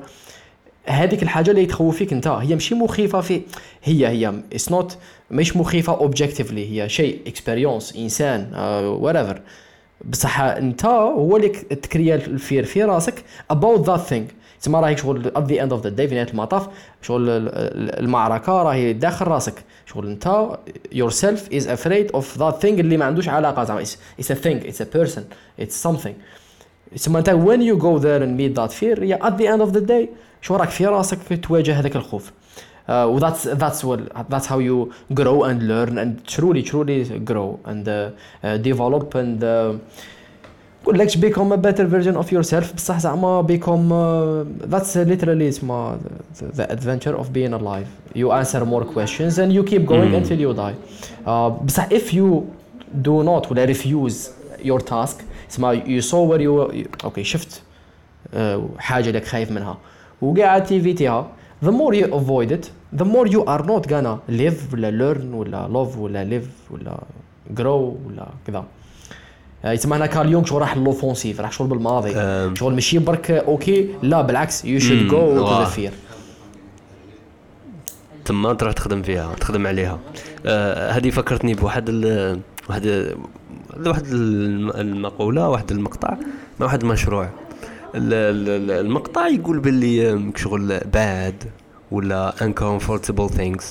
هذيك 0.86 1.24
الحاجة 1.24 1.52
اللي 1.52 1.66
تخوفك 1.66 2.14
انت 2.14 2.28
هي 2.28 2.54
ماشي 2.54 2.76
مخيفة 2.76 3.22
في 3.22 3.42
هي 3.84 4.08
هي 4.08 4.34
it's 4.54 4.72
not 4.72 4.98
مش 5.34 5.58
مخيفة 5.58 5.94
objectively 5.94 6.82
هي 6.84 6.90
شيء 6.90 7.20
expérience 7.28 7.96
إنسان 7.96 8.48
whatever 8.86 9.42
بصح 10.06 10.40
أنت 10.42 10.86
هو 10.86 11.38
اللي 11.38 11.50
تكريا 11.50 12.16
ال 12.16 12.25
fear 12.25 12.64
في 12.66 12.84
راسك 12.84 13.24
about 13.54 13.86
that 13.86 14.10
thing. 14.12 14.34
تسمى 14.62 14.80
راهي 14.80 14.98
شغل 14.98 15.32
at 15.38 15.42
the 15.50 15.60
end 15.60 15.72
of 15.78 15.82
the 15.86 15.90
day 15.98 16.08
في 16.08 16.16
نهاية 16.16 16.28
المطاف 16.30 16.68
شغل 17.02 17.30
ال- 17.30 17.48
ال- 17.50 18.00
المعركة 18.00 18.52
راهي 18.64 18.94
داخل 18.94 19.28
راسك. 19.28 19.54
شغل 19.86 20.08
أنت 20.08 20.48
yourself 20.96 21.54
is 21.54 21.64
afraid 21.66 22.16
of 22.20 22.40
that 22.40 22.62
thing 22.62 22.66
اللي 22.80 22.98
ما 22.98 23.06
عندوش 23.06 23.30
علاقة 23.30 23.64
زعما 23.64 23.84
it's 24.22 24.26
a 24.30 24.36
thing 24.36 24.68
it's 24.70 24.82
a 24.82 24.98
person 24.98 25.22
it's 25.64 25.88
something. 25.90 26.14
تسمى 26.96 27.20
أنت 27.20 27.30
when 27.30 27.60
you 27.62 27.82
go 27.82 28.00
there 28.04 28.24
and 28.24 28.38
meet 28.40 28.60
that 28.62 28.74
fear 28.74 29.00
yeah, 29.04 29.28
at 29.28 29.38
the 29.38 29.48
end 29.48 29.62
of 29.70 29.74
the 29.78 29.88
day 29.92 30.08
شو 30.42 30.56
راك 30.56 30.70
في 30.70 30.86
راسك 30.86 31.20
تواجه 31.44 31.80
هذاك 31.80 31.96
الخوف. 31.96 32.32
uh, 32.89 33.07
و 33.15 33.19
that's 33.19 33.43
that's 33.63 33.81
what 33.89 34.01
that's 34.33 34.47
how 34.53 34.59
you 34.69 34.77
grow 35.21 35.37
and 35.49 35.59
learn 35.73 35.99
and 36.03 36.11
truly 36.35 36.63
truly 36.71 36.99
grow 37.31 37.49
and 37.71 37.85
uh, 37.89 38.11
uh, 38.45 38.57
develop 38.69 39.15
and 39.15 39.45
uh, 39.45 39.75
يقول 40.83 40.99
لك 40.99 41.09
become 41.19 41.53
a 41.53 41.57
better 41.57 41.87
version 41.87 42.17
of 42.17 42.33
yourself 42.33 42.75
بصح 42.75 42.99
زعما 42.99 43.43
become 43.43 43.93
uh, 43.93 44.71
that's 44.75 44.97
literally 44.97 45.49
اسمها 45.49 45.99
the, 46.39 46.45
the 46.57 46.73
adventure 46.73 47.17
of 47.17 47.33
being 47.33 47.53
alive 47.53 47.89
you 48.15 48.33
answer 48.33 48.65
more 48.65 48.85
questions 48.85 49.39
and 49.39 49.53
you 49.53 49.63
keep 49.65 49.87
going 49.87 50.15
until 50.15 50.41
you 50.41 50.53
die 50.55 50.77
uh, 51.27 51.51
بصح 51.67 51.89
if 51.93 52.15
you 52.15 52.47
do 53.03 53.23
not 53.23 53.51
ولا 53.51 53.67
refuse 53.67 54.31
your 54.63 54.81
task 54.81 55.23
اسمها 55.51 55.85
you 55.85 56.03
saw 56.03 56.23
where 56.31 56.41
you 56.41 56.87
اوكي 57.05 57.25
شفت 57.25 57.63
uh, 58.33 58.37
حاجه 58.79 59.11
لك 59.11 59.25
خايف 59.25 59.51
منها 59.51 59.79
وقاعد 60.23 60.65
تيفيتيها 60.65 61.27
the 61.64 61.72
more 61.80 61.94
you 62.00 62.06
avoid 62.20 62.50
it 62.58 62.66
the 63.00 63.06
more 63.06 63.28
you 63.36 63.42
are 63.54 63.64
not 63.72 63.84
gonna 63.92 64.16
live 64.42 64.74
ولا 64.74 64.90
learn 65.00 65.24
ولا 65.34 65.68
love 65.68 65.98
ولا 65.98 66.24
live 66.40 66.72
ولا 66.74 66.98
grow 67.60 68.08
ولا 68.08 68.28
كذا. 68.48 68.64
آه، 69.66 69.72
يسمى 69.72 69.98
هنا 69.98 70.06
كارل 70.06 70.32
يونغ 70.32 70.46
شو 70.46 70.58
راح 70.58 70.78
l'offensive 70.78 71.42
راح 71.42 71.52
شغل 71.52 71.68
بالماضي. 71.68 72.16
أم. 72.16 72.56
شغل 72.56 72.74
ماشي 72.74 73.00
برك 73.00 73.32
okay 73.32 73.90
لا 74.04 74.22
بالعكس 74.22 74.66
you 74.66 74.80
should 74.80 75.08
go 75.08 75.36
to 75.48 75.60
the. 75.60 75.66
fear 75.66 75.92
تما 78.26 78.54
تروح 78.54 78.74
تخدم 78.74 79.02
فيها 79.02 79.34
تخدم 79.36 79.68
عليها. 79.68 80.00
آه 80.46 80.92
هذه 80.92 81.10
فكرتني 81.10 81.54
بواحد 81.54 81.86
ال 81.90 82.40
واحد 82.70 83.16
واحد 83.86 84.06
الم- 84.06 84.70
المقولة 84.70 85.50
واحد 85.50 85.72
المقطع 85.72 86.18
مع 86.60 86.66
واحد 86.66 86.82
المشروع 86.82 87.24
ال- 87.24 87.30
ال- 87.30 87.30
ال- 87.30 87.43
المقطع 87.96 89.28
يقول 89.28 89.60
باللي 89.60 90.32
شغل 90.36 90.80
bad 90.80 91.46
ولا 91.92 92.34
uncomfortable 92.42 93.30
things. 93.38 93.64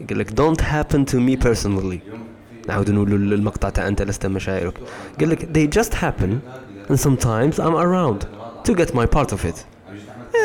يقول 0.00 0.18
لك 0.18 0.30
don't 0.40 0.60
happen 0.60 1.12
to 1.12 1.16
me 1.16 1.48
personally. 1.48 1.98
نعاود 2.68 2.90
نقولوا 2.90 3.18
المقطع 3.18 3.68
تاع 3.68 3.88
أنت 3.88 4.02
لست 4.02 4.26
مشاعرك. 4.26 4.74
قال 5.20 5.28
لك 5.28 5.40
they 5.40 5.80
just 5.80 5.92
happen 5.94 6.30
and 6.90 6.96
sometimes 6.96 7.54
I'm 7.58 7.76
around 7.76 8.26
to 8.68 8.74
get 8.74 8.88
my 8.94 9.06
part 9.16 9.32
of 9.32 9.44
it. 9.44 9.56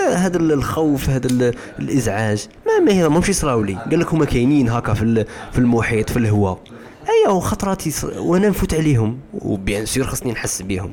آه، 0.10 0.14
هذا 0.14 0.38
ال- 0.38 0.52
الخوف 0.52 1.10
هذا 1.10 1.28
ال- 1.28 1.54
الإزعاج. 1.80 2.48
ما 2.68 2.80
ما 2.80 2.92
هي 2.92 3.10
ماهمش 3.10 3.30
يصراو 3.30 3.62
لي. 3.62 3.74
قال 3.76 4.00
لك 4.00 4.14
هما 4.14 4.26
كاينين 4.26 4.70
هكا 4.70 4.94
في 4.94 5.26
في 5.52 5.60
المحيط 5.60 6.10
في 6.10 6.18
الهواء. 6.18 6.60
ايوا 7.10 7.40
خطرات. 7.40 7.84
وأنا 8.18 8.50
نفوت 8.50 8.74
عليهم. 8.74 9.20
و 9.34 9.44
bien 9.44 9.86
sûr 9.86 10.04
خصني 10.04 10.32
نحس 10.32 10.62
بيهم. 10.62 10.92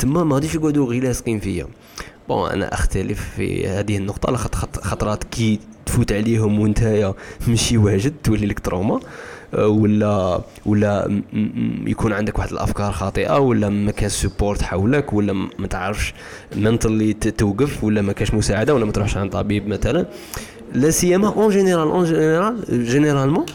تما 0.00 0.24
ما 0.24 0.34
غاديش 0.34 0.54
يقعدوا 0.54 0.86
غير 0.86 1.02
لاصقين 1.02 1.40
فيا. 1.40 1.66
bon 2.28 2.50
أنا 2.50 2.74
أختلف 2.74 3.30
في 3.36 3.68
هذه 3.68 3.96
النقطة 3.96 4.32
لخط 4.32 4.54
خط- 4.54 4.80
خطرات 4.80 5.24
كي 5.24 5.60
تفوت 5.86 6.12
عليهم 6.12 6.60
وانتايا 6.60 7.14
ماشي 7.48 7.78
واجد 7.78 8.12
تولي 8.24 8.46
لك 8.46 8.60
trauma. 8.60 9.00
آه، 9.54 9.66
ولا 9.68 10.40
ولا 10.66 11.20
يكون 11.86 12.12
عندك 12.12 12.38
واحد 12.38 12.50
الأفكار 12.52 12.92
خاطئة 12.92 13.38
ولا 13.38 13.68
ما 13.68 13.90
كان 13.90 14.08
support 14.08 14.62
حولك 14.62 15.12
ولا 15.12 15.32
ما 15.32 15.66
تعرفش 15.70 16.14
mentally 16.56 17.12
توقف 17.12 17.84
ولا 17.84 18.02
ما 18.02 18.12
كاش 18.12 18.34
مساعدة 18.34 18.74
ولا 18.74 18.84
ما 18.84 18.92
تروحش 18.92 19.16
عند 19.16 19.32
طبيب 19.32 19.68
مثلا. 19.68 20.06
لا 20.74 20.90
سيما 20.90 21.28
en 21.28 21.48
général 21.50 21.88
en 21.88 22.04
général 22.04 22.84
généralement 22.86 23.46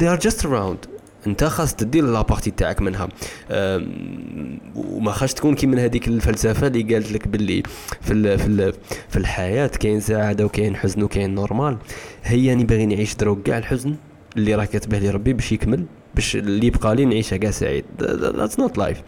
they 0.00 0.04
are 0.04 0.20
just 0.28 0.40
around. 0.44 0.97
انت 1.28 1.44
خاص 1.44 1.74
تدير 1.74 2.04
la 2.04 2.16
partie 2.16 2.50
تاعك 2.50 2.82
منها. 2.82 3.08
أم، 3.50 4.58
وما 4.74 5.12
خاص 5.12 5.34
تكون 5.34 5.54
كي 5.54 5.66
من 5.66 5.78
هذيك 5.78 6.08
الفلسفة 6.08 6.66
اللي 6.66 6.94
قالت 6.94 7.12
لك 7.12 7.28
باللي 7.28 7.62
في 8.00 8.12
ال 8.12 8.38
في 8.38 8.46
ال 8.46 8.72
في 9.08 9.16
الحياة 9.16 9.66
كاين 9.66 10.00
سعادة 10.00 10.44
وكاين 10.44 10.76
حزن 10.76 11.02
وكاين 11.02 11.34
normal. 11.34 11.76
هي 12.24 12.52
أني 12.52 12.64
باغي 12.64 12.86
نعيش 12.86 13.14
دروك 13.14 13.42
كاع 13.42 13.58
الحزن 13.58 13.94
اللي 14.36 14.54
راه 14.54 14.64
كاتبه 14.64 14.98
لي 14.98 15.10
ربي 15.10 15.32
باش 15.32 15.52
يكمل 15.52 15.84
باش 16.14 16.36
اللي 16.36 16.66
يبقى 16.66 16.96
لي 16.96 17.04
نعيشها 17.04 17.36
كاع 17.36 17.50
سعيد. 17.50 17.84
that's 18.00 18.58
not 18.58 18.78
life 18.78 19.02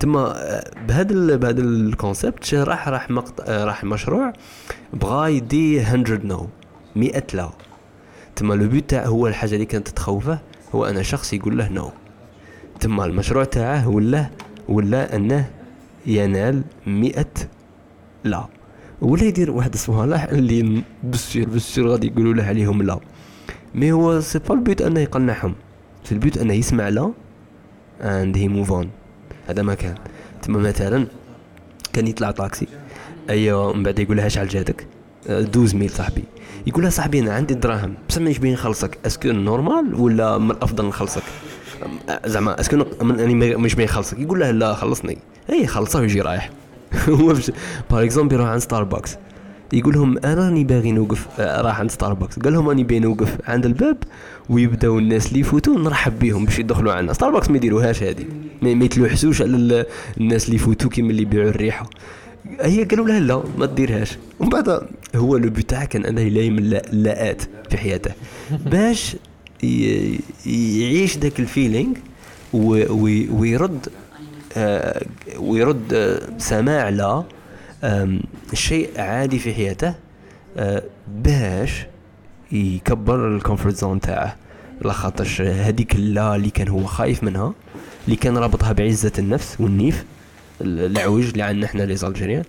تما 0.00 0.32
آه، 0.36 0.70
بهذا 0.88 1.36
بهذا 1.36 1.60
ال 1.60 1.72
concept 1.72 2.54
راح 2.54 2.88
راح 2.88 3.10
مقطع 3.10 3.44
آه، 3.46 3.64
راح 3.64 3.84
مشروع 3.84 4.32
بغا 4.92 5.26
يدي 5.26 5.78
100 5.78 5.96
no 6.24 6.48
100 6.96 7.22
لا. 7.34 7.50
تما 8.36 8.54
le 8.54 8.68
but 8.68 8.94
هو 8.94 9.26
الحاجة 9.26 9.54
اللي 9.54 9.66
كانت 9.66 9.88
تخوفه 9.88 10.38
هو 10.76 10.84
أنا 10.84 11.02
شخص 11.02 11.32
يقول 11.32 11.58
له 11.58 11.68
no 11.68 11.90
تما 12.80 13.04
المشروع 13.04 13.44
تاعه 13.44 13.88
ولا 13.88 14.28
ولا 14.68 15.16
أنه 15.16 15.50
ينال 16.06 16.62
مئة 16.86 17.34
لا. 18.24 18.46
ولا 19.00 19.24
يدير 19.24 19.50
واحد 19.50 19.76
لا 19.88 20.32
اللي 20.32 20.82
بالسير 21.02 21.48
بالسير 21.48 21.88
غادي 21.88 22.06
يقولوا 22.06 22.34
له 22.34 22.44
عليهم 22.44 22.82
لا. 22.82 23.00
mais 23.74 23.92
هو 23.92 24.20
c'est 24.20 24.38
pas 24.38 24.54
ال 24.54 24.61
but 24.61 24.82
أنه 24.82 25.00
يقنعهم. 25.00 25.54
في 26.04 26.12
ال 26.12 26.18
but 26.18 26.38
أنه 26.38 26.54
يسمع 26.54 26.88
لا 26.88 27.12
and 28.00 28.36
he 28.36 28.48
move 28.48 28.72
on 28.72 28.90
هذا 29.48 29.62
ما 29.62 29.74
كان. 29.74 29.94
تما 30.42 30.58
مثلا 30.58 31.06
كان 31.92 32.06
يطلع 32.06 32.30
طاكسي. 32.30 32.66
أيوه 33.30 33.72
من 33.72 33.82
بعد 33.82 33.98
يقول 33.98 34.16
لها 34.16 34.28
شحال 34.28 34.48
جاتك 34.48 34.86
12 35.26 35.76
mille 35.76 35.90
صاحبي. 35.90 36.24
يقول 36.66 36.82
لها 36.82 36.90
صاحبي 36.90 37.20
أنا 37.20 37.32
عندي 37.34 37.54
دراهم 37.54 37.94
بصح 38.08 38.18
مانيش 38.20 38.38
باين 38.38 38.52
نخلصك 38.54 38.98
est-ce 39.06 39.21
que 39.21 39.28
normal 39.28 39.94
ولا 39.94 40.38
من 40.38 40.50
الأفضل 40.50 40.84
نخلصك؟ 40.86 41.22
زعما 42.26 42.60
est-ce 42.60 42.71
que 42.71 42.76
ما- 43.02 43.56
مش 43.56 43.74
باين 43.74 43.88
نخلصك 43.88 44.18
يقول 44.18 44.40
له 44.40 44.50
لا 44.50 44.74
خلصني. 44.74 45.18
اي 45.50 45.66
خلصه 45.66 46.00
ويجي 46.00 46.20
رايح. 46.20 46.50
هو 47.08 47.34
par 47.90 48.04
exemple 48.04 48.34
يروح 48.34 48.48
عند 48.48 48.60
ستاربكس 48.60 49.16
يقول 49.72 49.94
لهم 49.94 50.18
أنا 50.18 50.34
راني 50.34 50.64
باغي 50.64 50.92
نوقف. 50.92 51.26
آه، 51.40 51.60
راح 51.62 51.80
عند 51.80 51.90
ستاربكس 51.90 52.38
قال 52.38 52.52
لهم 52.52 52.68
راني 52.68 52.84
باغي 52.84 52.98
نوقف 53.00 53.36
عند 53.48 53.66
الباب 53.66 53.96
ويبداو 54.48 54.98
الناس 54.98 55.26
اللي 55.28 55.40
يفوتوا 55.40 55.78
نرحب 55.78 56.18
بهم 56.18 56.44
باش 56.44 56.58
يدخلوا 56.58 56.92
عندنا 56.92 57.12
ستاربكس 57.12 57.50
ما 57.50 57.56
يديروهاش 57.56 58.02
هذه 58.02 58.24
ما 58.62 58.84
يتلوحسوش 58.84 59.42
على 59.42 59.56
ال- 59.56 59.86
الناس 60.20 60.44
اللي 60.44 60.56
يفوتوا 60.56 60.90
كيما 60.90 61.10
اللي 61.10 61.22
يبيعوا 61.22 61.48
الريحة. 61.50 61.90
هي 62.60 62.84
قالوا 62.84 63.08
لها 63.08 63.20
لا؟ 63.20 63.42
ما 63.58 63.66
تديرهاش. 63.66 64.18
ومن 64.40 64.48
بعد 64.48 64.80
هو 65.16 65.36
le 65.36 65.50
but 65.50 65.60
تاعه 65.60 65.84
كان 65.84 66.04
أنه 66.04 66.20
يلايم 66.20 66.58
اللا- 66.58 66.92
اللاءات 66.92 67.42
في 67.70 67.76
حياته. 67.76 68.10
باش 68.72 69.16
يعيش 70.46 71.18
ذاك 71.18 71.40
ال 71.40 71.47
feeling 71.47 71.94
ويرد 73.32 73.88
آه، 74.56 75.06
ويرد 75.38 75.92
آه، 75.94 76.20
سماع 76.38 76.88
لا 76.88 77.24
شيء 78.54 78.90
عادي 79.00 79.38
في 79.38 79.54
حياته 79.54 79.94
آه، 80.56 80.82
باش 81.24 81.86
يكبر 82.52 83.36
ال 83.36 83.41
comfort 83.41 83.74
zone 83.76 84.00
تاعه. 84.00 84.36
لخاطرش 84.84 85.40
هذيك 85.40 85.94
اللا 85.94 86.36
اللي 86.36 86.50
كان 86.50 86.68
هو 86.68 86.84
خايف 86.84 87.22
منها 87.24 87.52
اللي 88.04 88.16
كان 88.16 88.38
رابطها 88.38 88.72
بعزة 88.72 89.12
النفس 89.18 89.56
والنيف. 89.60 90.04
العوج 90.60 91.24
اللي 91.24 91.42
عندنا 91.42 91.66
إحنا 91.66 91.82
les 91.82 91.96
Algériens. 91.96 92.44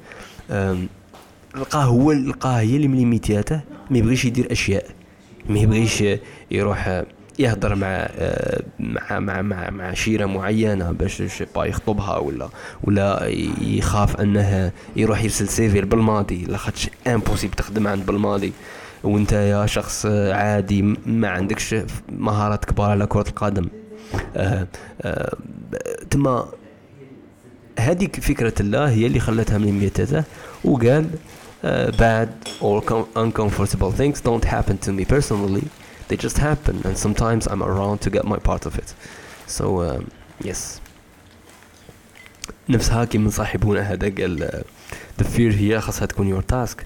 لقاه 1.55 1.83
هو 1.83 2.11
لقاه 2.11 2.59
هي 2.59 2.75
اللي 2.75 2.87
مليميتياته 2.87 3.61
ما 3.89 3.97
يبغيش 3.97 4.25
يدير 4.25 4.51
أشياء. 4.51 4.85
ما 5.49 5.59
يبغيش 5.59 6.03
يروح 6.51 7.03
يهضر 7.39 7.75
مع 7.75 8.09
مع 8.79 9.19
مع 9.19 9.41
مع, 9.41 9.69
مع 9.69 9.93
شيرة 9.93 10.25
معينة 10.25 10.91
باش 10.91 11.43
با 11.55 11.65
يخطبها 11.65 12.17
ولا 12.17 12.49
ولا 12.83 13.27
يخاف 13.61 14.21
أنه 14.21 14.71
يروح 14.95 15.23
يرسل 15.23 15.47
CV 15.47 15.81
بالماضي 15.81 16.45
لاخاطش 16.45 16.89
impossible 17.07 17.53
تخدم 17.53 17.87
عند 17.87 18.05
بالماضي 18.05 18.53
وانت 19.03 19.31
يا 19.31 19.65
شخص 19.65 20.05
عادي 20.31 20.81
ما 21.05 21.29
عندكش 21.29 21.75
مهارات 22.09 22.65
كبار 22.65 22.89
على 22.89 23.05
كرة 23.05 23.25
القدم. 23.29 23.67
آه، 24.35 24.67
آه، 25.01 25.35
تما 26.09 26.47
هذيك 27.79 28.19
فكرة 28.19 28.53
الله 28.59 28.89
هي 28.89 29.05
اللي 29.05 29.19
خلتها 29.19 29.57
من 29.57 29.79
ميتته 29.79 30.23
وقال 30.63 31.09
uh, 31.63 31.91
bad 31.91 32.29
or 32.61 32.81
com- 32.81 33.07
uncomfortable 33.15 33.91
things 33.91 34.21
don't 34.21 34.45
happen 34.45 34.77
to 34.77 34.91
me 34.91 35.05
personally 35.05 35.67
they 36.07 36.17
just 36.25 36.37
happen 36.37 36.75
and 36.85 36.97
sometimes 36.97 37.47
I'm 37.47 37.63
around 37.63 37.97
to 38.01 38.09
get 38.09 38.25
my 38.25 38.39
part 38.49 38.65
of 38.65 38.77
it 38.77 38.93
so 39.45 39.65
um, 39.81 40.11
yes 40.43 40.79
نفسها 42.69 43.05
كي 43.05 43.29
صاحبونا 43.29 43.81
هذا 43.81 44.09
قال 44.09 44.49
uh, 44.51 45.21
the 45.21 45.25
fear 45.25 45.53
هي 45.55 45.81
خاصها 45.81 46.05
تكون 46.05 46.41
your 46.41 46.43
task 46.43 46.83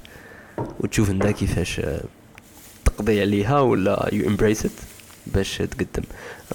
وتشوف 0.80 1.10
انت 1.10 1.28
كيفاش 1.28 1.80
uh, 1.80 1.84
تقضي 2.86 3.22
عليها 3.22 3.60
ولا 3.60 4.10
you 4.12 4.26
embrace 4.28 4.66
it 4.66 4.91
باش 5.28 5.58
تقدم 5.58 6.04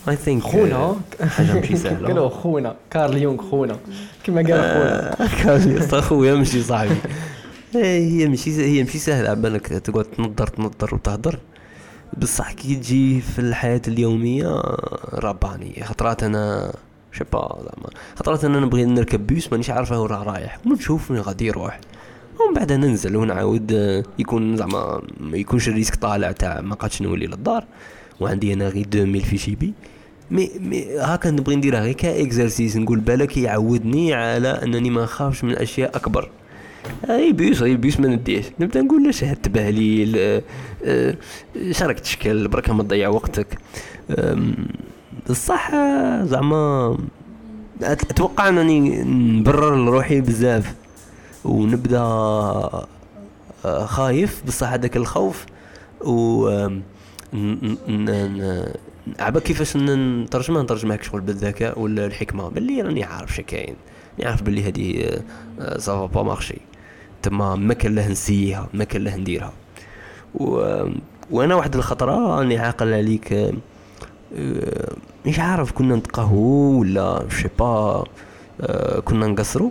think 0.06 0.42
uh, 0.42 0.46
خونا. 0.46 0.96
حاجة 1.20 1.52
ماشي 1.52 1.76
سهلة. 1.76 2.06
قالوا 2.08 2.28
خونا. 2.28 2.76
كارل 2.90 3.16
يونغ 3.16 3.50
خونا. 3.50 3.78
كما 4.24 4.42
قال 4.42 5.28
خونا. 5.42 5.76
يسطا 5.76 6.00
خويا 6.00 6.34
ماشي 6.34 6.62
صاحبي. 6.62 6.94
إيه، 7.76 8.10
هي 8.10 8.28
ماشي 8.28 8.50
هي 8.64 8.82
ماشي 8.82 8.98
سهلة. 8.98 9.28
على 9.28 9.40
بالك 9.40 9.66
تقعد 9.66 10.04
تنظر 10.04 10.46
تنظر 10.46 10.94
وتهضر 10.94 11.38
بصح 12.18 12.52
كي 12.52 12.74
تجي 12.74 13.20
في 13.20 13.38
الحياة 13.38 13.82
اليومية 13.88 14.62
رباني. 15.12 15.84
خطرات 15.84 16.22
أنا 16.22 16.72
شبا 17.12 17.58
زعما 17.58 17.88
خطرات 18.16 18.44
أنا 18.44 18.60
نبغي 18.60 18.84
نركب 18.84 19.26
بيس 19.26 19.52
مانيش 19.52 19.70
عارفه 19.70 20.00
وين 20.00 20.10
راه 20.10 20.22
رايح. 20.22 20.58
ونشوف 20.66 21.10
وين 21.10 21.20
غادي 21.20 21.46
يروح. 21.46 21.80
ومن 22.40 22.54
بعد 22.54 22.72
ننزل 22.72 23.16
ونعاود 23.16 23.72
آه، 23.72 24.02
يكون 24.18 24.56
زعما 24.56 25.02
ما 25.20 25.36
يكونش 25.36 25.68
ال 25.68 25.72
risque 25.72 25.96
طالع 25.96 26.32
تاع 26.32 26.60
ما 26.60 26.74
قادش 26.74 27.02
نولي 27.02 27.26
للدار. 27.26 27.64
وعندي 28.20 28.52
أنا 28.52 28.68
غير 28.68 28.86
2000 28.94 29.26
في 29.26 29.36
جيبي 29.36 29.74
مي 30.30 30.50
مي 30.60 30.98
هاكا 30.98 31.30
نبغي 31.30 31.56
نديرها 31.56 31.80
غير 31.80 31.92
comme 31.92 32.24
exercice 32.24 32.76
نقول 32.76 33.00
بالك 33.00 33.36
يعودني 33.36 34.14
على 34.14 34.48
أنني 34.48 34.90
ما 34.90 35.02
نخافش 35.02 35.44
من 35.44 35.56
أشياء 35.56 35.96
أكبر. 35.96 36.30
أي 37.10 37.32
بيس 37.32 37.62
أي 37.62 37.76
بيس 37.76 38.00
ما 38.00 38.08
نديش 38.08 38.44
نبدأ 38.60 38.82
نقول 38.82 39.04
له 39.04 39.10
شا 39.10 39.23
هاد 39.23 39.36
تبهليل 39.36 40.14
آه، 40.18 40.42
آه، 40.84 41.16
شا 41.70 41.85
راك 41.85 42.00
تشكل 42.00 42.48
برك 42.48 42.70
ما 42.70 42.82
تضيع 42.82 43.08
وقتك. 43.08 43.58
بصح 45.30 45.70
زعما 46.22 46.98
أتوقع 47.82 48.48
أنني 48.48 49.02
نبرر 49.02 49.76
لروحي 49.84 50.20
بزاف. 50.20 50.74
ونبدأ 51.44 51.98
آه، 51.98 52.86
خايف 53.84 54.42
بصح 54.46 54.72
هذاك 54.72 54.96
الخوف. 54.96 55.46
و 56.00 56.48
عبا 59.18 59.40
كيفاش 59.40 59.76
نترجمها 59.76 60.62
نترجمها 60.62 60.98
شغل 61.02 61.20
بالذكاء 61.20 61.80
ولا 61.80 62.06
الحكمه 62.06 62.48
باللي 62.48 62.82
راني 62.82 63.04
عارف 63.04 63.34
شا 63.34 63.42
كاين 63.42 63.76
نعرف 64.18 64.42
باللي 64.42 64.68
هذه 64.68 65.18
ça 65.78 65.92
va 65.92 66.06
pas 66.06 66.22
marcher 66.22 66.58
تما 67.22 67.56
ما 67.56 67.74
كان 67.74 67.94
لاه 67.94 68.08
نسيها 68.08 68.68
ما 68.74 68.84
كان 68.84 69.04
لاه 69.04 69.16
نديرها 69.16 69.52
و... 70.34 70.74
وأنا 71.30 71.54
واحد 71.54 71.76
الخطره 71.76 72.36
راني 72.36 72.58
عاقل 72.58 72.94
عليك 72.94 73.32
آه، 73.32 73.52
آه، 74.36 74.96
مش 75.26 75.38
عارف 75.38 75.72
كنا 75.72 75.96
نتقهووا 75.96 76.80
ولا 76.80 77.26
je 77.28 77.35
sais 77.35 77.48
pas 77.58 78.04
آه، 78.60 79.00
كنا 79.00 79.26
نقصروا 79.26 79.70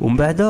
ومن 0.00 0.16
بعد 0.16 0.40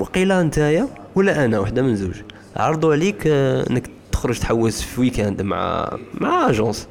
وقيلا 0.00 0.42
نتايا 0.42 0.88
ولا 1.14 1.44
أنا 1.44 1.58
وحده 1.58 1.82
من 1.82 1.96
زوج 1.96 2.14
عرضوا 2.56 2.92
عليك 2.92 3.26
آه، 3.26 3.70
انك 3.70 3.90
تخرج 4.18 4.38
تحوس 4.38 4.82
في 4.82 5.00
week-end 5.00 5.42
مع 5.42 5.92
مع 6.14 6.50
agence 6.50 6.88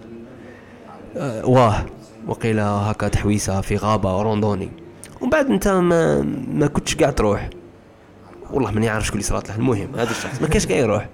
آه، 1.17 1.45
واه. 1.45 1.86
وقيلا 2.28 2.63
هكا 2.65 3.07
تحويسة 3.07 3.61
في 3.61 3.78
غابة 3.78 4.21
randonnée 4.22 4.70
ومن 5.21 5.30
بعد 5.30 5.45
أنت 5.45 5.67
ما 5.67 6.21
ما 6.53 6.67
كنتش 6.67 6.95
قاعد 6.95 7.15
تروح. 7.15 7.49
والله 8.51 8.71
ماني 8.71 8.89
عارف 8.89 9.05
شكون 9.05 9.19
اللي 9.19 9.30
صرات 9.30 9.49
له. 9.49 9.55
المهم 9.55 9.95
هذا 9.95 10.11
الشخص 10.11 10.41
ما 10.41 10.47
كانش 10.47 10.67
قاعد 10.67 10.84
يروح. 10.84 11.09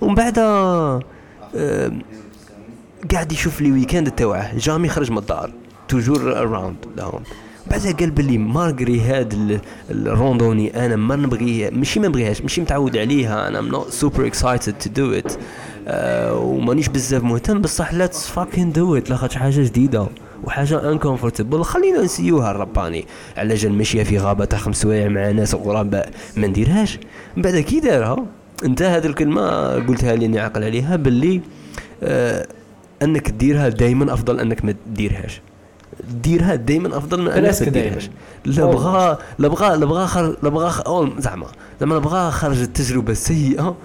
ومن 0.00 0.14
بعد 0.14 0.38
آم، 0.38 2.02
قاعد 3.12 3.32
يشوف 3.32 3.60
les 3.60 3.72
week-ends 3.72 4.10
تاوعه. 4.10 4.58
jamais 4.58 4.88
خرج 4.88 5.10
من 5.10 5.18
الدار. 5.18 5.52
toujours 5.88 6.38
around 6.38 6.76
لهم 6.96 7.22
بعدها 7.70 7.92
قال 7.92 8.10
باللي 8.10 8.38
malgré 8.38 9.00
هاد 9.00 9.32
ال- 9.32 9.60
ال 9.90 10.00
randonnée 10.00 10.86
أنا 10.86 10.96
ما 10.96 11.16
نبغيه 11.16 11.70
ماشي 11.70 12.00
ما 12.00 12.08
نبغيهاش 12.08 12.42
ماشي 12.42 12.60
متعود 12.60 12.96
عليها. 12.96 13.48
أنا 13.48 13.58
I'm 13.58 13.68
not 13.68 13.90
super 13.90 14.26
excited 14.26 14.72
to 14.78 14.90
do 14.90 15.12
it 15.12 15.32
ومانيش 16.34 16.88
بزاف 16.88 17.22
مهتم. 17.22 17.60
بصح 17.60 17.94
let's 17.94 18.26
fucking 18.26 18.72
do 18.72 18.96
it 18.96 19.10
لاخاطش 19.10 19.36
حاجة 19.36 19.60
جديدة 19.62 20.06
وحاجة 20.44 20.92
uncomfortable 20.92 21.62
خلينا 21.62 22.02
نسيوها 22.02 22.50
الرباني. 22.50 23.04
على 23.36 23.54
جال 23.54 23.72
ماشيه 23.72 24.02
في 24.02 24.18
غابة 24.18 24.44
تاع 24.44 24.58
خمس 24.58 24.80
سوايع 24.82 25.08
مع 25.08 25.30
ناس 25.30 25.54
غرباء 25.54 26.10
ما 26.36 26.46
نديرهاش؟ 26.46 26.98
من 27.36 27.42
بعد 27.42 27.58
كي 27.58 27.80
دارها 27.80 28.24
انت 28.64 28.82
هذه 28.82 29.06
الكلمة 29.06 29.70
قلتها 29.74 30.16
لي 30.16 30.26
اني 30.26 30.38
عاقل 30.38 30.64
عليها 30.64 30.96
باللي 30.96 31.40
آه 32.02 32.46
أنك 33.02 33.30
ديرها 33.30 33.68
دائما 33.68 34.12
أفضل 34.12 34.40
أنك 34.40 34.64
ما 34.64 34.74
ديرهاش. 34.86 35.40
ديرها 36.22 36.54
دائما 36.54 36.96
أفضل 36.96 37.22
من 37.22 37.28
انك 37.28 37.42
presque 37.42 37.66
ما 37.66 37.72
دايماً. 37.72 37.88
ديرهاش 37.88 38.10
لا 38.44 38.64
بغا 38.64 39.18
لا 39.38 39.48
بغا 39.48 39.76
لا 39.76 39.86
بغا 39.86 40.06
خر 40.06 40.36
لا 40.42 40.48
بغا 40.48 40.68
خ- 40.68 41.20
زعما 41.20 41.46
زعما 41.80 41.98
بغا 41.98 42.30
خرج 42.30 42.58
التجربة 42.60 43.14
سيئه 43.14 43.76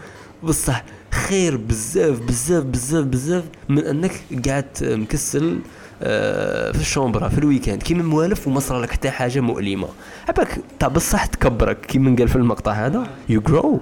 بصح 0.44 0.84
خير 1.12 1.58
بزاف 1.58 2.20
بزاف 2.20 2.64
بزاف 2.64 3.06
بزاف 3.06 3.44
من 3.70 3.80
أنك 3.86 4.12
قاعد 4.48 4.66
مكسل 4.82 5.60
آه، 6.06 6.72
في 6.72 6.80
الشومبرا 6.80 7.30
في 7.30 7.38
ال 7.38 7.42
week-end. 7.42 7.84
كيما 7.84 8.04
موالف 8.04 8.48
وما 8.48 8.60
صرا 8.60 8.82
لك 8.82 8.92
حتى 8.92 9.10
حاجة 9.10 9.40
مؤلمة. 9.40 9.88
عباك 10.30 10.58
تاع 10.80 10.88
بصح 10.88 11.26
تكبرك. 11.26 11.80
كيما 11.86 12.16
قال 12.16 12.28
في 12.28 12.36
المقطع 12.36 12.72
هذا 12.72 13.08
you 13.30 13.42
grow 13.42 13.80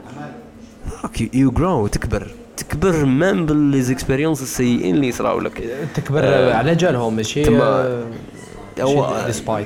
you 1.34 1.52
grow 1.52 1.88
تكبر. 1.88 2.28
تكبر 2.58 3.06
même 3.06 3.46
ب 3.46 3.52
les 3.52 3.71
expériences 3.71 4.42
السيئين 4.42 4.96
اللي 4.96 5.08
يصراو 5.08 5.40
لك. 5.40 5.64
تكبر 5.96 6.20
آه، 6.24 6.54
على 6.54 6.76
جالهم 6.76 7.16
ماشي؟ 7.16 7.44
تما- 7.44 7.64
آه، 7.64 8.04
هو. 8.82 9.16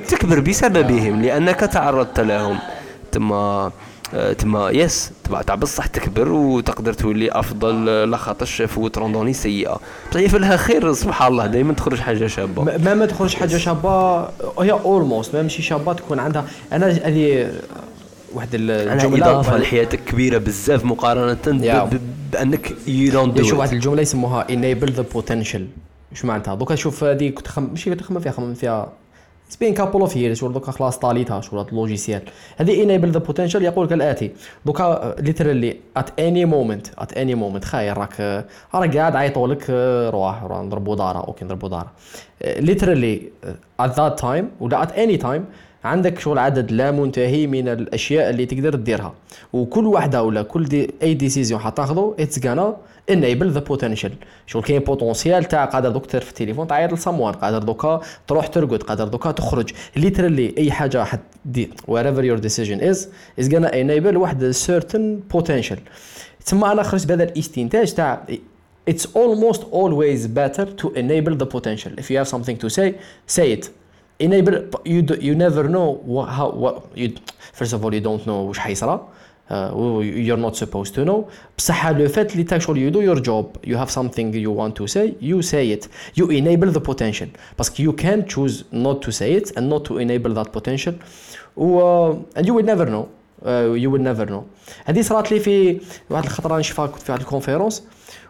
تكبر 0.08 0.40
بسببهم 0.40 1.22
لأنك 1.22 1.60
تعرضت 1.60 2.20
لهم. 2.20 2.58
تما 3.12 3.70
آه، 4.14 4.32
تما 4.32 4.70
يس 4.70 5.10
تبع 5.24 5.42
تاع 5.42 5.54
بصح 5.54 5.86
تكبر 5.86 6.32
وتقدر 6.32 6.92
تولي 6.92 7.30
أفضل 7.30 8.10
لخاطرش 8.10 8.62
فوت 8.62 8.98
randonnée 8.98 9.32
سيئة. 9.32 9.80
بصح 10.12 10.28
في 10.28 10.38
لها 10.38 10.56
خير 10.56 10.92
سبحان 10.92 11.32
الله 11.32 11.46
دائما 11.46 11.72
تخرج 11.72 12.00
حاجة 12.00 12.26
شابة. 12.26 12.62
ما 12.64 12.78
ما- 12.94 13.06
تخرج 13.06 13.34
حاجة 13.34 13.56
شابة 13.56 14.20
هي 14.58 14.72
almost 14.72 15.34
ما 15.36 15.42
ماشي 15.42 15.62
شابة 15.62 15.92
تكون 15.92 16.18
عندها. 16.18 16.44
أنا 16.72 16.86
هذه 16.86 17.52
واحد 18.34 18.48
الجملة 18.54 19.30
إضافة 19.30 19.58
لحياتك 19.58 20.00
كبيرة 20.04 20.38
بزاف 20.38 20.84
مقارنة 20.84 21.36
بأنك 22.36 22.72
you 22.88 23.12
don't 23.12 23.38
شوف 23.42 23.50
دوك 23.50 23.58
واحد 23.58 23.72
الجملة 23.72 24.02
يسموها 24.02 24.46
enable 24.46 24.90
the 24.90 25.16
potential 25.16 25.60
شو 26.14 26.26
معناتها؟ 26.26 26.54
دوكا 26.54 26.74
شوف 26.74 27.04
هذه 27.04 27.28
كنت 27.28 27.48
خم... 27.48 27.62
ماشي 27.62 27.90
كنت 27.90 28.00
نخمم 28.00 28.20
فيها 28.20 28.32
خمم 28.32 28.54
فيها. 28.54 28.92
Couple 29.50 30.06
of 30.06 30.10
years 30.10 30.32
شغل 30.32 30.52
دوكا 30.52 30.72
خلاص 30.72 30.98
طاليتها 30.98 31.40
شغل 31.40 31.58
هاد 31.58 31.68
ال 31.68 31.73
logiciel. 31.73 32.22
هذه 32.56 32.84
enable 32.84 33.14
the 33.14 33.20
potential 33.20 33.62
يقول 33.62 33.86
لك 33.86 33.92
الآتي. 33.92 34.30
دوكا 34.66 35.14
literally 35.18 35.74
at 35.98 36.06
any 36.06 36.52
moment 36.52 37.04
at 37.04 37.16
any 37.16 37.34
moment. 37.34 37.64
خاير 37.64 37.98
راك 37.98 38.46
راك 38.74 38.96
قاعد 38.96 39.16
عيطوا 39.16 39.48
لك 39.48 39.66
آه، 39.70 40.10
روح 40.10 40.42
نضربوا 40.44 40.96
دارة. 40.96 41.18
OK 41.18 41.44
نضربوا 41.44 41.82
آه، 42.42 42.60
literally 42.60 43.22
آه، 43.44 43.86
at 43.86 43.90
that 43.90 44.20
time 44.20 44.44
ولا 44.60 44.86
at 44.86 44.90
any 44.90 45.22
time 45.22 45.42
عندك 45.86 46.18
شغل 46.18 46.38
عدد 46.38 46.72
لا 46.72 46.90
منتهي 46.90 47.46
من 47.46 47.68
الأشياء 47.68 48.30
اللي 48.30 48.46
تقدر 48.46 48.72
تديرها. 48.72 49.14
وكل 49.52 49.86
واحدة 49.86 50.22
ولا 50.22 50.42
كل 50.42 50.64
دي 50.64 50.90
أي 51.02 51.14
décision 51.14 51.60
حتاخذه 51.60 52.14
it's 52.18 52.46
gonna 52.46 52.76
enable 53.10 53.50
the 53.50 53.60
potential 53.60 54.12
شغل 54.46 54.62
كاين 54.62 54.80
potentiel 54.80 55.44
تاع 55.44 55.64
قادر 55.64 55.90
دوك 55.90 56.10
في 56.10 56.30
التليفون 56.30 56.66
تعيط 56.66 56.92
لساموان 56.92 57.34
قادر 57.34 57.58
دوكا 57.58 58.00
تروح 58.28 58.46
ترقد 58.46 58.82
قادر 58.82 59.08
دوكا 59.08 59.30
تخرج. 59.30 59.70
literally 59.96 60.54
أي 60.58 60.70
حاجة 60.70 61.04
حد 61.04 61.20
دي 61.44 61.70
wherever 61.90 62.22
your 62.22 62.40
decision 62.42 62.80
is 62.80 62.98
is 63.40 63.48
gonna 63.48 63.70
enable 63.70 64.16
واحد 64.16 64.52
certain 64.52 65.36
potential. 65.36 65.78
تسمى 66.44 66.72
أنا 66.72 66.82
خرجت 66.82 67.06
بهذا 67.06 67.24
الاستنتاج 67.24 67.94
تاع 67.94 68.26
it's 68.90 69.04
almost 69.04 69.60
always 69.60 70.26
better 70.26 70.66
to 70.82 70.86
enable 70.96 71.34
the 71.42 71.46
potential. 71.46 71.92
If 71.98 72.10
you 72.10 72.16
have 72.18 72.28
something 72.28 72.56
to 72.64 72.68
say 72.70 72.94
say 73.26 73.52
it. 73.52 73.70
enable 74.22 74.70
you 74.86 75.04
you 75.20 75.34
never 75.34 75.66
know 75.66 76.20
how 76.20 76.82
first 77.52 77.74
of 77.74 77.82
all 77.82 77.94
you 77.94 78.00
don't 78.00 78.28
know 78.28 78.34
واش 78.34 78.58
حيصرا 78.58 79.08
you 79.50 80.34
are 80.34 80.40
not 80.40 80.54
supposed 80.54 80.90
to 80.90 81.04
know 81.04 81.24
بصح 81.58 81.88
le 81.88 82.08
fait 82.08 82.36
لي 82.36 82.42
تاك 82.42 82.60
شغل 82.60 82.78
you 82.78 82.90
do 82.90 83.00
your 83.00 83.18
job 83.18 83.56
you 83.64 83.78
have 83.78 83.90
something 83.90 84.36
you 84.36 84.54
want 84.54 84.76
to 84.76 84.86
say 84.86 85.14
you 85.22 85.40
say 85.40 85.74
it 85.74 85.84
you 86.16 86.30
enable 86.30 86.70
the 86.70 86.78
potential 86.78 87.28
parce 87.58 87.73
que 87.73 87.82
you 87.82 87.92
can 87.92 88.26
choose 88.26 88.64
not 88.72 89.04
to 89.04 89.10
say 89.10 89.36
it 89.36 89.58
and 89.58 89.68
not 89.70 89.86
to 89.86 89.98
enable 89.98 90.34
that 90.34 90.54
potential 90.54 90.94
و 91.56 91.80
and 92.38 92.46
you 92.46 92.56
will 92.56 92.66
never 92.66 92.88
know 92.88 93.06
you 93.74 93.92
will 93.92 94.02
never 94.02 94.30
know 94.30 94.42
هذه 94.84 95.00
صرات 95.00 95.32
لي 95.32 95.40
في 95.40 95.80
واحد 96.10 96.24
الخطرة 96.24 96.58
نشفاك 96.58 96.96
في 96.96 97.12
واحد 97.12 97.20
ال 97.20 97.26
conférence 97.26 97.84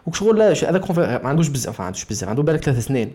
وشغل 0.07 0.41
هذا 0.41 0.77
ال 0.77 0.81
conférence 0.81 1.21
ما 1.23 1.29
عندوش 1.29 1.47
بزاف 1.47 1.79
ما 1.79 1.85
عندوش 1.85 2.05
بزاف 2.05 2.29
عنده 2.29 2.43
بالك 2.43 2.63
ثلاث 2.63 2.85
سنين. 2.85 3.11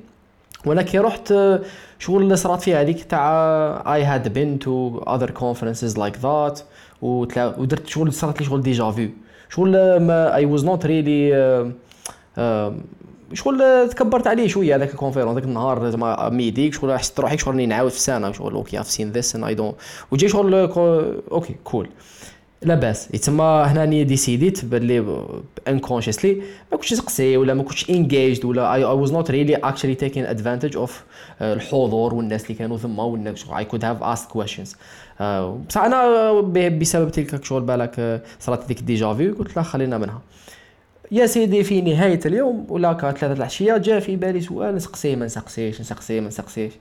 ولكن 0.67 1.01
رحت 1.01 1.33
آه، 1.33 1.61
شغل 1.99 2.23
اللي 2.23 2.37
صرات 2.37 2.63
فيها 2.63 2.81
هذيك 2.81 3.05
تاع 3.05 3.95
I 3.95 4.05
had 4.05 4.33
been 4.33 4.59
to 4.59 4.99
other 4.99 5.31
conferences 5.31 5.99
like 5.99 6.19
that 6.19 6.61
ودرت 7.03 7.87
شغل 7.87 8.13
صارت 8.13 8.41
لي 8.41 8.47
شغل 8.47 8.63
déjà 8.63 8.91
vu 8.91 9.11
شغل 9.49 9.77
آه، 9.77 10.35
I 10.35 10.45
was 10.45 10.65
not 10.65 10.87
really 10.87 11.33
شغل 13.35 13.63
آه، 13.63 13.87
تكبرت 13.87 14.27
عليه 14.27 14.49
شوية 14.49 14.77
هذاك 14.77 14.91
ال 14.91 14.95
conférence 14.95 15.35
ذاك 15.35 15.45
النهار 15.45 15.91
زعما 15.91 16.29
ميديك 16.29 16.75
شغل 16.75 16.99
حسيت 16.99 17.21
روحي 17.21 17.39
شغل 17.39 17.55
راني 17.55 17.67
نعاود 17.67 17.91
في 17.91 17.97
السنة 17.97 18.33
شغل 18.33 18.55
okay 18.55 18.81
I've 18.81 18.91
seen 18.91 19.13
this 19.13 19.35
and 19.35 19.45
I 19.45 19.55
don't 19.55 19.75
وجي 20.11 20.29
شغل 20.29 20.55
آه، 20.55 21.15
okay 21.33 21.55
cool 21.65 21.89
لا 22.65 22.75
باس. 22.75 23.09
يتسمى 23.15 23.45
هنا 23.45 23.85
ني 23.85 24.05
décidée 24.05 24.65
باللي 24.65 25.25
unconsciously 25.69 26.35
ما 26.73 26.77
كنتش 26.79 26.93
نسقسي 26.93 27.37
ولا 27.37 27.55
ما 27.55 27.63
كنتش 27.63 27.91
engaged 27.91 28.45
ولا 28.45 28.75
I 28.75 28.85
was 28.85 29.13
not 29.13 29.31
really 29.31 29.55
actually 29.55 29.95
taking 29.95 30.27
advantage 30.27 30.77
of 30.77 31.05
الحضور 31.43 32.15
والناس 32.15 32.43
اللي 32.45 32.55
كانوا 32.55 32.79
ثما 32.79 33.03
والناس 33.03 33.45
I 33.59 33.65
could 33.65 33.85
have 33.85 34.03
asked 34.03 34.29
questions 34.29 34.77
بصح 35.69 35.85
أنا 35.85 36.31
بسبب 36.69 37.11
تلك 37.11 37.45
شغل 37.45 37.63
بالك 37.63 37.95
آه، 37.99 38.21
صارت 38.41 38.69
ديك 38.69 38.81
déjà 38.81 39.15
vu 39.15 39.35
قلت 39.35 39.57
لا 39.57 39.63
خلينا 39.63 39.99
منها. 39.99 40.21
يا 41.11 41.27
سيدي 41.27 41.65
في 41.65 41.81
نهاية 41.81 42.21
اليوم 42.27 42.67
ولا 42.69 42.93
كا 42.93 43.11
ثلاثة 43.13 43.39
العشية 43.39 43.77
جاء 43.77 44.01
في 44.01 44.17
بالي 44.17 44.41
سؤال 44.41 44.75
نسقسيه 44.75 45.17
ما 45.17 45.27
نسقسيش 45.27 45.81
نسقسيه 45.81 46.21
ما 46.21 46.29
نسقسيش. 46.29 46.73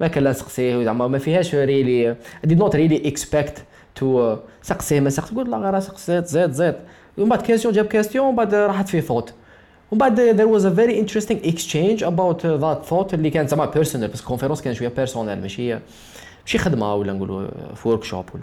ما 0.00 0.08
كان 0.08 0.24
لا 0.24 0.30
نسقسيه 0.30 0.84
زعما 0.84 1.06
ما 1.08 1.18
فيهاش 1.18 1.54
really 1.54 2.16
did 2.46 2.58
not 2.58 2.72
really 2.72 3.10
expect 3.10 3.54
to 4.00 4.04
uh, 4.04 4.57
سقسيه 4.68 5.00
ما 5.00 5.10
سقسيه 5.10 5.36
قلت 5.36 5.48
لا 5.48 5.56
غير 5.56 5.80
سقسيت 5.80 6.26
زيد 6.26 6.52
زيد 6.52 6.74
ومن 7.18 7.28
بعد 7.28 7.42
question 7.42 7.74
جاب 7.74 7.86
question 7.86 8.26
ومن 8.26 8.36
بعد 8.36 8.54
راحت 8.54 8.88
في 8.88 9.00
ثوت 9.00 9.32
ومن 9.92 9.98
بعد 9.98 10.42
was 10.56 10.62
a 10.64 10.70
very 10.80 10.96
interesting 11.02 11.38
exchange 11.50 12.02
about 12.02 12.44
uh, 12.44 12.60
that 12.64 12.90
thought 12.90 13.14
اللي 13.14 13.30
كانت 13.30 13.48
زعما 13.48 13.70
personal 13.72 13.96
بسك 13.96 14.20
conférence 14.20 14.62
كان 14.62 14.74
شوية 14.74 14.88
personnelle 14.88 15.40
ماشي 15.40 15.78
ماشي 16.44 16.58
خدمة 16.58 16.94
ولا 16.94 17.12
نقولوا 17.12 17.48
في 17.74 17.88
workshop 17.88 18.24
ولا 18.34 18.42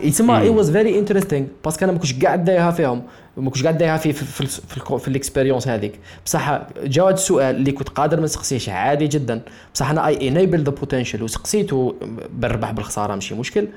يسمى 0.00 0.38
it 0.38 0.48
was 0.48 0.70
very 0.70 0.98
interesting 0.98 1.46
parce 1.64 1.77
que 1.77 1.84
أنا 1.84 1.92
ما 1.92 1.98
كنتش 1.98 2.24
قاعد 2.24 2.44
دايرها 2.44 2.70
فيهم 2.70 3.02
ما 3.36 3.50
كنتش 3.50 3.62
قاعد 3.62 3.78
دايرها 3.78 3.96
في 3.96 4.12
في 4.12 4.46
في, 4.46 4.98
في, 4.98 5.08
ال 5.08 5.14
expérience 5.14 5.68
هذيك. 5.68 6.00
بصح 6.26 6.60
جا 6.84 7.02
هاد 7.02 7.12
السؤال 7.12 7.56
اللي 7.56 7.72
كنت 7.72 7.88
قادر 7.88 8.16
ما 8.16 8.24
نسقسيش 8.24 8.68
عادي 8.68 9.06
جدا. 9.06 9.40
بصح 9.74 9.90
أنا 9.90 10.06
I 10.06 10.28
enable 10.28 10.62
the 10.62 10.70
potential 10.70 11.22
وسقسيته 11.22 11.94
بالربح 12.32 12.70
بالخسارة 12.70 13.14
ماشي 13.14 13.34
مشكل. 13.34 13.68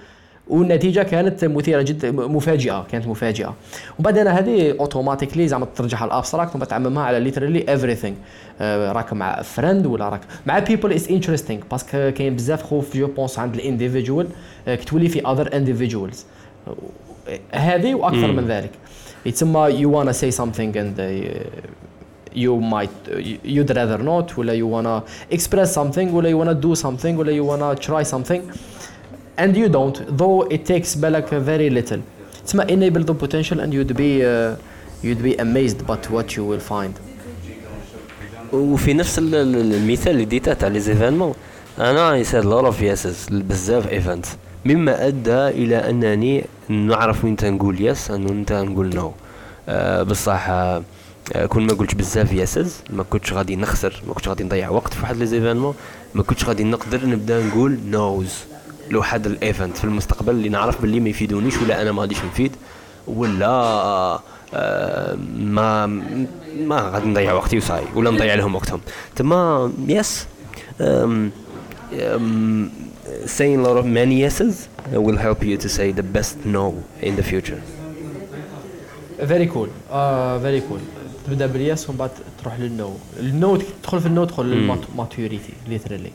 والنتيجة 0.47 1.03
كانت 1.03 1.45
مثيرة 1.45 1.81
جدا 1.81 2.11
مفاجئة 2.11 2.85
كانت 2.91 3.07
مفاجئة. 3.07 3.55
وبعد 3.99 4.17
أنا 4.17 4.39
هذه 4.39 4.75
automatically 4.79 5.47
زعما 5.47 5.67
ترجعها 5.75 6.05
ال 6.05 6.11
abstract 6.11 6.55
ومن 6.55 6.67
تعممها 6.67 7.03
على 7.03 7.19
literally 7.19 7.69
everything 7.69 8.15
راك 8.61 9.13
مع 9.13 9.41
friend 9.41 9.85
ولا 9.85 10.09
راك 10.09 10.21
مع 10.45 10.59
people 10.59 10.93
is 10.93 11.07
interesting 11.09 11.61
parce 11.71 11.96
que 11.96 12.11
كاين 12.11 12.35
بزاف 12.35 12.63
خوف 12.63 12.97
جو 12.97 13.07
بونس 13.07 13.39
عند 13.39 13.55
ال 13.55 13.62
individual 13.62 14.27
كتولي 14.67 15.09
في 15.09 15.27
other 15.27 15.49
individuals 15.53 16.25
هذه 17.51 17.95
وأكثر 17.95 18.31
من 18.31 18.45
ذلك. 18.47 18.71
يتسمى 19.25 19.85
wanna 19.85 20.13
say 20.13 20.31
something 20.31 20.75
and 20.77 20.99
uh, 20.99 21.05
you 22.35 22.59
might 22.59 22.95
you'd 23.43 23.69
rather 23.69 23.97
not 23.97 24.37
ولا 24.37 24.53
you 24.53 24.67
wanna 24.67 25.03
express 25.35 25.73
something 25.75 26.13
ولا 26.13 26.29
you 26.29 26.37
wanna 26.45 26.65
do 26.65 26.81
something 26.81 27.05
ولا 27.05 27.31
you 27.31 27.45
wanna 27.45 27.81
try 27.85 28.03
something. 28.03 28.41
And 29.37 29.55
you 29.55 29.69
don't 29.69 29.97
though 30.17 30.47
it 30.55 30.65
takes 30.65 30.95
بالك 30.97 31.29
very 31.29 31.69
little. 31.69 31.99
تسمى 32.47 32.63
enable 32.65 33.03
the 33.05 33.13
potential 33.13 33.59
and 33.59 33.73
you'd 33.73 33.95
be 33.97 34.21
uh, 34.23 34.55
you'd 35.03 35.23
be 35.23 35.35
amazed 35.41 35.85
but 35.87 36.09
what 36.11 36.35
you 36.35 36.43
will 36.43 36.71
find. 36.71 36.93
وفي 38.53 38.93
نفس 38.93 39.19
ال- 39.19 39.35
ال- 39.35 39.73
المثال 39.73 40.11
اللي 40.11 40.25
ديته 40.25 40.53
تاع 40.53 40.67
لي 40.67 40.79
زيفينمون 40.79 41.33
أنا 41.79 42.23
سيد 42.23 42.45
لوت 42.45 42.63
اوف 42.65 42.81
يسز 42.81 43.25
بزاف 43.31 43.87
ايفنت 43.91 44.25
مما 44.65 45.07
أدى 45.07 45.47
إلى 45.47 45.89
أنني 45.89 46.45
نعرف 46.69 47.23
وين 47.25 47.35
نقول 47.43 47.81
yes 47.81 48.11
وين 48.11 48.45
نقول 48.51 48.95
no 48.95 49.11
آه 49.69 50.03
بصح 50.03 50.49
آه، 50.49 50.83
كون 51.49 51.65
ما 51.67 51.73
قلتش 51.73 51.93
بزاف 51.93 52.33
yeses 52.33 52.75
ما 52.89 53.03
كنتش 53.03 53.33
غادي 53.33 53.55
نخسر 53.55 54.01
ما 54.07 54.13
كنتش 54.13 54.27
غادي 54.27 54.43
نضيع 54.43 54.69
وقت 54.69 54.93
في 54.93 55.01
واحد 55.01 55.17
les 55.17 55.25
événements 55.25 55.75
ما 56.13 56.23
كنتش 56.23 56.45
غادي 56.45 56.63
نقدر 56.63 57.05
نبدا 57.05 57.43
نقول 57.43 57.77
nos 57.89 58.33
لواحد 58.91 59.25
ال 59.25 59.34
event 59.34 59.77
في 59.77 59.83
المستقبل 59.83 60.33
اللي 60.33 60.49
نعرف 60.49 60.81
باللي 60.81 60.99
ما 60.99 61.09
يفيدونيش 61.09 61.57
ولا 61.57 61.81
أنا 61.81 61.91
ما 61.91 62.01
غاديش 62.01 62.17
نفيد 62.25 62.51
ولا 63.07 63.47
آه، 64.53 65.17
ما 65.37 65.85
ما 66.57 66.91
غادي 66.93 67.07
نضيع 67.07 67.33
وقتي 67.33 67.57
وصاي 67.57 67.83
ولا 67.95 68.11
نضيع 68.11 68.33
لهم 68.33 68.55
وقتهم. 68.55 68.79
تما 69.15 69.71
yes 69.87 70.25
um, 70.79 70.83
um, 70.83 72.69
saying 73.25 73.59
a 73.59 73.63
lot 73.67 73.77
of 73.77 73.85
many 73.85 74.15
yeses 74.25 74.67
will 75.05 75.17
help 75.17 75.43
you 75.43 75.57
to 75.57 75.69
say 75.69 75.91
the 75.91 76.03
best 76.17 76.35
no 76.45 76.73
in 77.01 77.15
the 77.15 77.23
future. 77.23 77.61
very 79.27 79.45
cool 79.45 79.69
very 80.41 80.61
cool 80.61 80.79
تبدا 81.27 81.45
بال 81.45 81.63
yes 81.63 81.89
ومن 81.89 81.97
بعد 81.97 82.09
تروح 82.41 82.59
للنو 82.59 82.93
النو 83.19 83.57
تدخل 83.57 83.99
في 83.99 84.05
النو 84.05 84.25
تدخل 84.25 84.45
للماتوريتي 84.45 85.53
ليترالي 85.67 86.11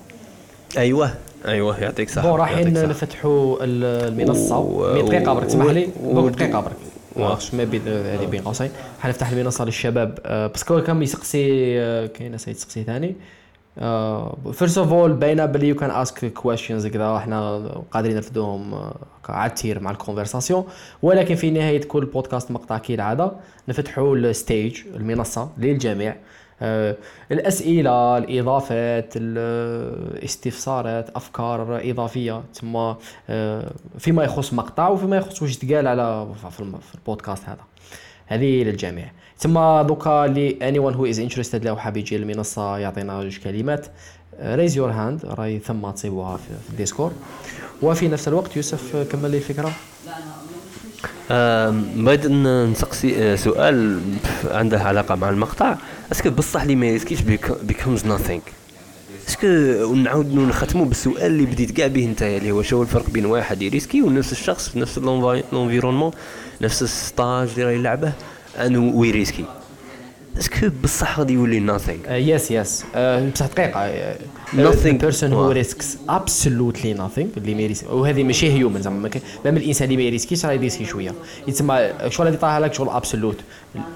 أيوه. 0.76 1.14
أيوه 1.48 1.80
يعطيك 1.80 2.10
صح 2.10 2.22
bon 2.22 2.40
رايحين. 2.40 2.72
نفتحوا 2.88 3.64
ال- 3.64 3.84
المنصة. 4.20 4.58
و- 4.58 4.92
100 4.94 5.02
دقيقة 5.02 5.34
برك 5.34 5.46
تسمح 5.46 5.66
لي؟ 5.66 5.88
دقيقة 6.04 6.60
برك 6.60 6.76
واش 7.16 7.54
ما 7.54 7.64
بين 7.64 7.82
هذه 7.88 8.26
بين 8.26 8.42
قوسين. 8.42 8.70
حنفتح 9.00 9.30
المنصة 9.30 9.64
للشباب. 9.64 10.18
آه، 10.26 10.46
parce 10.46 10.67
que 10.68 10.80
كان 10.82 11.02
يسقسي 11.02 11.48
آه، 11.80 12.06
كاين 12.06 12.30
ناس 12.32 12.48
يتسقسي 12.48 12.84
ثاني. 12.84 13.14
first 14.52 14.78
of 14.78 14.92
all 14.92 15.12
باينة 15.12 15.46
بلي 15.46 15.68
you 15.68 15.74
can 15.74 15.90
ask 15.90 16.32
questions 16.32 16.86
كذا 16.86 17.16
إحنا 17.16 17.60
قادرين 17.90 18.16
نرفدوهم 18.16 18.74
آه، 18.74 18.94
على 19.28 19.48
التير 19.50 19.80
مع 19.80 19.90
ال 19.90 19.96
conversation 19.96 20.64
ولكن 21.02 21.34
في 21.34 21.50
نهاية 21.50 21.80
كل 21.80 22.04
بودكاست 22.04 22.50
مقطع 22.50 22.78
كالعاده 22.78 23.32
نفتحوا 23.68 24.16
ال 24.16 24.27
stage 24.27 24.80
المنصة 24.96 25.48
للجميع. 25.58 26.16
الأسئلة 27.32 28.18
الإضافات 28.18 29.12
الاستفسارات 29.16 31.10
أفكار 31.16 31.90
إضافية 31.90 32.42
تما 32.54 32.96
آه، 33.30 33.70
فيما 33.98 34.24
يخص 34.24 34.52
مقطع 34.52 34.88
وفيما 34.88 35.16
يخص 35.16 35.42
واش 35.42 35.56
تقال 35.56 35.86
على 35.86 36.28
في 36.50 36.94
البودكاست 36.94 37.44
هذا. 37.48 37.64
هذه 38.26 38.64
للجميع. 38.64 39.12
تما 39.40 39.82
دوكا 39.82 40.26
ل 40.26 40.56
anyone 40.60 40.94
who 40.96 41.14
is 41.14 41.18
interested 41.18 41.64
لو 41.64 41.76
حاب 41.76 41.96
يجي 41.96 42.16
المنصه 42.16 42.78
يعطينا 42.78 43.22
جوج 43.22 43.38
كلمات. 43.38 43.86
raise 44.42 44.76
your 44.76 44.90
hand 44.90 45.24
راهي 45.24 45.58
ثم 45.58 45.90
تصيبوها 45.90 46.36
في 46.36 46.50
الديسكورد. 46.70 47.12
وفي 47.82 48.08
نفس 48.08 48.28
الوقت 48.28 48.56
يوسف 48.56 48.96
آه، 48.96 49.04
كمل 49.04 49.30
لي 49.30 49.36
الفكرة. 49.36 49.68
آم، 49.68 49.72
بغيت 51.96 52.26
نسقسي 52.26 53.14
آه، 53.16 53.36
سؤال 53.36 54.00
عنده 54.44 54.80
علاقة 54.80 55.14
مع 55.14 55.30
المقطع. 55.30 55.76
est-ce 56.12 56.24
que 56.24 56.30
بصح 56.30 56.62
اللي 56.62 56.76
ما 56.76 56.86
يسكيش 56.86 57.20
becomes 57.68 58.02
nothing. 58.02 58.40
est-ce 59.28 59.40
que 59.40 59.46
ونعاود 59.84 60.34
نختموا 60.34 60.84
بالسؤال 60.84 61.26
اللي 61.26 61.46
بديت 61.46 61.70
كاع 61.70 61.86
به 61.86 62.04
انت 62.04 62.22
اللي 62.22 62.50
هو 62.50 62.62
شو 62.62 62.76
هو 62.76 62.82
الفرق 62.82 63.10
بين 63.10 63.26
واحد 63.26 63.62
يريسكي 63.62 64.02
ونفس 64.02 64.32
الشخص 64.32 64.68
في 64.68 64.78
نفس 64.78 64.98
ال 64.98 65.06
environnement 65.06 66.10
نفس 66.60 66.82
ال 66.82 66.93
stage 66.93 67.48
اللي 67.48 67.64
راه 67.64 67.70
يلعبه 67.70 68.12
أنو 68.58 68.98
ويريسكي 69.00 69.44
est-ce 70.38 70.58
que 70.58 70.68
بصح 70.84 71.18
غادي 71.18 71.32
يولي 71.32 71.78
nothing. 71.78 72.10
yes 72.10 72.50
yes 72.50 72.84
بصح 73.34 73.46
دقيقه 73.46 74.14
Nothing. 74.52 74.98
person 75.02 75.30
who 75.30 75.34
واه. 75.34 75.62
risks 75.62 75.86
absolutely 76.08 76.98
nothing 76.98 77.26
اللي 77.36 77.54
ما 77.54 77.62
يريسك 77.62 77.90
وهذه 77.92 78.22
ماشي 78.24 78.52
human 78.52 78.82
زعما. 78.82 79.10
même 79.44 79.56
الإنسان 79.56 79.84
اللي 79.84 79.96
ما 79.96 80.02
يريسكيش 80.02 80.46
راه 80.46 80.52
يريسكي 80.52 80.84
شوية. 80.84 81.14
يتسمى 81.48 81.90
شغل 82.08 82.26
اللي 82.26 82.38
طاح 82.38 82.56
لك 82.56 82.74
شغل 82.74 83.02
absolute. 83.02 83.36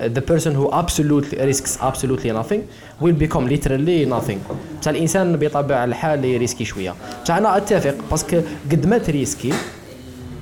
The 0.02 0.20
person 0.32 0.50
who 0.50 0.70
absolutely 0.72 1.38
risks 1.52 1.78
absolutely 1.80 2.30
nothing 2.30 2.60
will 3.02 3.16
become 3.24 3.46
literally 3.48 4.06
nothing. 4.14 4.38
بصح 4.80 4.88
الإنسان 4.88 5.36
بطبيعة 5.36 5.84
الحال 5.84 6.24
يريسكي 6.24 6.64
شوية. 6.64 6.94
بصح 7.24 7.34
أنا 7.36 7.56
أتفق 7.56 7.94
parce 8.10 8.29
que 8.29 8.40
قد 8.72 8.86
ما 8.86 8.98
تريسكي 8.98 9.52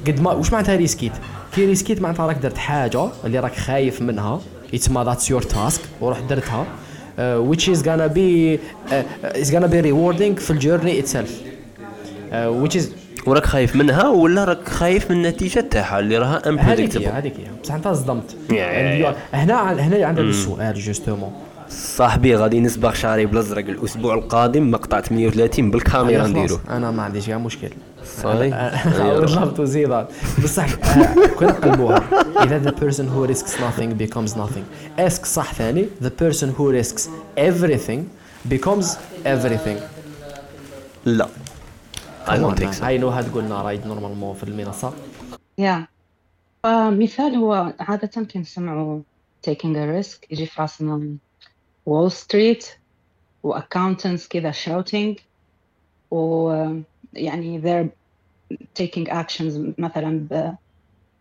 قد 0.07 0.21
ما 0.21 0.33
واش 0.33 0.53
معناتها 0.53 0.77
ريسكيت 0.77 1.13
كي 1.55 1.67
ريسكيت 1.67 2.01
معناتها 2.03 2.27
راك 2.27 2.37
درت 2.37 2.59
حاجة 2.59 3.09
اللي 3.25 3.39
راك 3.39 3.55
خايف 3.55 4.03
منها 4.03 4.41
يتسمى 4.73 5.05
that's 5.05 5.31
your 5.31 5.43
task 5.43 5.81
وروح 6.01 6.21
درتها 6.21 6.67
uh, 6.67 7.21
which 7.51 7.69
is 7.69 7.83
gonna 7.83 8.09
be 8.09 8.59
uh, 8.91 9.43
is 9.43 9.51
gonna 9.51 9.69
be 9.69 9.83
rewarding 9.83 10.41
في 10.41 10.51
ال 10.51 10.57
journey 10.57 11.03
itself. 11.03 11.31
Uh, 12.31 12.65
which 12.65 12.77
is 12.77 12.85
وراك 13.27 13.47
خايف 13.47 13.77
منها 13.77 14.09
ولا 14.09 14.45
راك 14.45 14.69
خايف 14.69 15.11
من 15.11 15.17
النتيجة 15.17 15.61
تاعها 15.61 15.99
اللي 15.99 16.19
راها 16.19 16.39
unpredictable 16.39 17.09
هذيك 17.09 17.35
هي. 17.37 17.47
بصح 17.63 17.75
انت 17.75 17.89
صدمت. 17.89 18.37
يعني 18.51 19.15
هنا 19.33 19.73
هنا 19.73 20.07
عندنا 20.07 20.29
السؤال 20.29 20.75
justement 20.75 21.33
صاحبي 21.69 22.37
غادي 22.37 22.61
نسبق 22.61 22.95
شعري 22.95 23.27
بالازرق 23.27 23.69
الأسبوع 23.69 24.15
القادم 24.15 24.71
مقطع 24.71 25.01
38 25.01 25.71
بالكاميرا 25.71 26.27
نديرو. 26.27 26.59
أنا 26.71 26.91
ما 26.91 27.03
عنديش 27.03 27.27
كاع 27.27 27.39
مشكل. 27.39 27.71
صحيح 28.24 28.84
I 28.86 29.20
would 29.20 29.30
love 29.30 29.56
to 29.58 29.68
see 29.68 29.86
that 29.86 30.42
بصح 30.44 30.70
آه، 30.98 31.28
كنا 31.28 31.52
نقلبوها 31.52 32.04
اذا 32.44 32.72
the 32.72 32.74
person 32.74 33.04
who 33.04 33.28
risks 33.34 33.52
nothing 33.52 34.04
becomes 34.04 34.38
nothing 34.38 35.00
اسك 35.00 35.26
صح 35.26 35.54
ثاني 35.54 35.88
the 36.02 36.12
person 36.22 36.48
who 36.58 36.72
risks 36.72 37.10
everything 37.38 38.00
becomes 38.50 38.86
everything 39.26 39.78
لا 41.06 41.28
I 42.28 42.38
don't 42.38 42.60
think 42.60 42.74
so 42.74 42.84
هاي 42.84 42.98
نو 42.98 43.22
تقولنا 43.22 43.62
رايد 43.62 43.88
نورمالمون 43.88 44.36
في 44.36 44.44
المنصه 44.44 44.94
يا 45.58 45.88
فمثال 46.64 47.36
هو 47.36 47.74
عادة 47.80 48.24
كنسمعوا 48.24 49.02
taking 49.50 49.76
a 49.76 50.04
risk 50.04 50.18
يجي 50.32 50.46
في 50.46 50.62
راسنا 50.62 51.18
وول 51.86 52.12
ستريت 52.12 52.68
واكاونتنتس 53.44 54.28
كذا 54.28 54.52
shouting 54.52 55.22
و 56.12 56.52
يعني 57.15 57.63
they're 57.63 57.89
taking 58.79 59.09
actions 59.11 59.75
مثلا 59.79 60.29
ب 60.31 60.57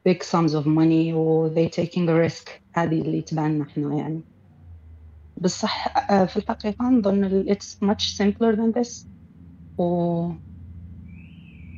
big 0.10 0.24
sums 0.24 0.52
of 0.54 0.66
money 0.66 1.14
و 1.14 1.50
they 1.56 1.70
taking 1.70 2.08
a 2.10 2.30
risk. 2.30 2.50
هذه 2.76 3.02
اللي 3.02 3.22
تبان 3.22 3.62
إحنا 3.62 3.96
يعني. 3.96 4.22
بصح 5.42 6.12
آه، 6.12 6.26
في 6.26 6.38
الحقيقة 6.38 6.86
نظن 6.86 7.46
it's 7.46 7.78
much 7.88 8.16
simpler 8.18 8.56
than 8.56 8.82
this. 8.82 9.06
و 9.78 9.84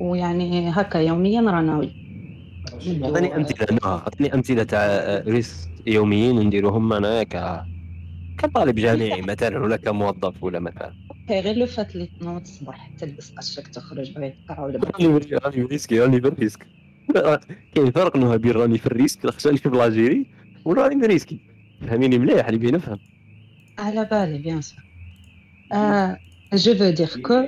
ويعني 0.00 0.70
هكا 0.70 0.98
يوميا 0.98 1.40
رانا 1.40 1.90
أعطيني 3.04 3.36
أمثلة 3.36 3.66
نوع 3.84 3.94
أعطيني 3.94 4.34
أمثلة 4.34 4.62
تاع 4.64 5.18
ريس 5.26 5.68
يوميين 5.86 6.40
نديروهم 6.40 6.92
أنا 6.92 7.22
ك 7.22 7.66
كطالب 8.38 8.74
جامعي 8.74 9.22
مثلا 9.22 9.58
ولا 9.58 9.76
كموظف 9.76 10.44
ولا 10.44 10.60
مثلا؟ 10.60 10.92
هي 11.28 11.40
غير 11.40 11.56
لو 11.56 11.66
فات 11.66 11.94
اللي 11.94 12.06
تنوض 12.20 12.40
الصباح 12.40 12.90
تلبس 12.98 13.32
قشرك 13.32 13.68
تخرج 13.68 14.14
تقرا 14.48 14.60
ولا 14.60 14.80
راني 15.00 15.18
راني 15.44 15.62
ريسكي 15.62 16.00
راني 16.00 16.20
في 16.20 16.28
الريسك 16.28 16.66
كاين 17.74 17.90
فرق 17.92 18.16
نوها 18.16 18.36
بين 18.36 18.52
راني 18.52 18.78
في 18.78 18.86
الريسك 18.86 19.26
خصني 19.30 19.56
في 19.56 19.68
لاجيري 19.68 20.26
وراني 20.64 20.98
في 21.00 21.04
الريسكي 21.06 21.38
فهميني 21.80 22.18
مليح 22.18 22.46
اللي 22.46 22.58
بين 22.58 22.74
نفهم 22.74 22.98
على 23.78 24.04
بالي 24.04 24.38
بيان 24.38 24.60
سور 24.60 24.84
je 26.54 26.70
veux 26.70 26.92
dire 26.92 27.20
que 27.22 27.38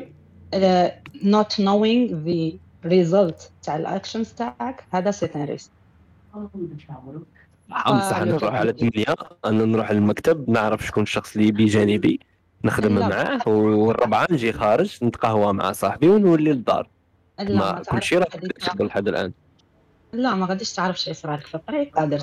uh, 0.53 0.89
not 1.23 1.59
knowing 1.59 2.25
the 2.25 2.59
result 2.85 3.51
تاع 3.63 3.77
الاكشنز 3.77 4.33
تاعك 4.33 4.85
هذا 4.93 5.11
سي 5.11 5.27
ان 5.27 5.45
ريسك 5.45 5.71
بصح 7.69 8.17
أنا 8.17 8.33
نروح 8.33 8.55
على 8.55 8.73
ثمانية 8.73 9.05
أنا 9.45 9.65
نروح 9.65 9.93
للمكتب 9.93 10.51
نعرف 10.51 10.87
شكون 10.87 11.03
الشخص 11.03 11.37
اللي 11.37 11.53
بجانبي 11.53 12.21
نخدم. 12.65 12.99
معاه 12.99 13.49
والربعة 13.49 14.27
نجي 14.31 14.53
خارج 14.53 15.05
نتقهوى 15.05 15.53
مع 15.53 15.73
صاحبي 15.73 16.09
ونولي 16.09 16.53
للدار 16.53 16.89
لا 17.39 17.45
ما 17.55 17.73
ما 17.73 17.83
كل 17.83 18.03
شيء 18.03 18.19
راه 18.19 18.27
لحد 18.81 19.09
الآن. 19.09 19.33
لا 20.13 20.35
ما 20.35 20.47
غاديش 20.47 20.73
تعرف 20.73 21.01
شي 21.01 21.11
يصرى 21.11 21.37
لك 21.37 21.47
في 21.47 21.55
الطريق 21.55 21.97
قادر 21.97 22.19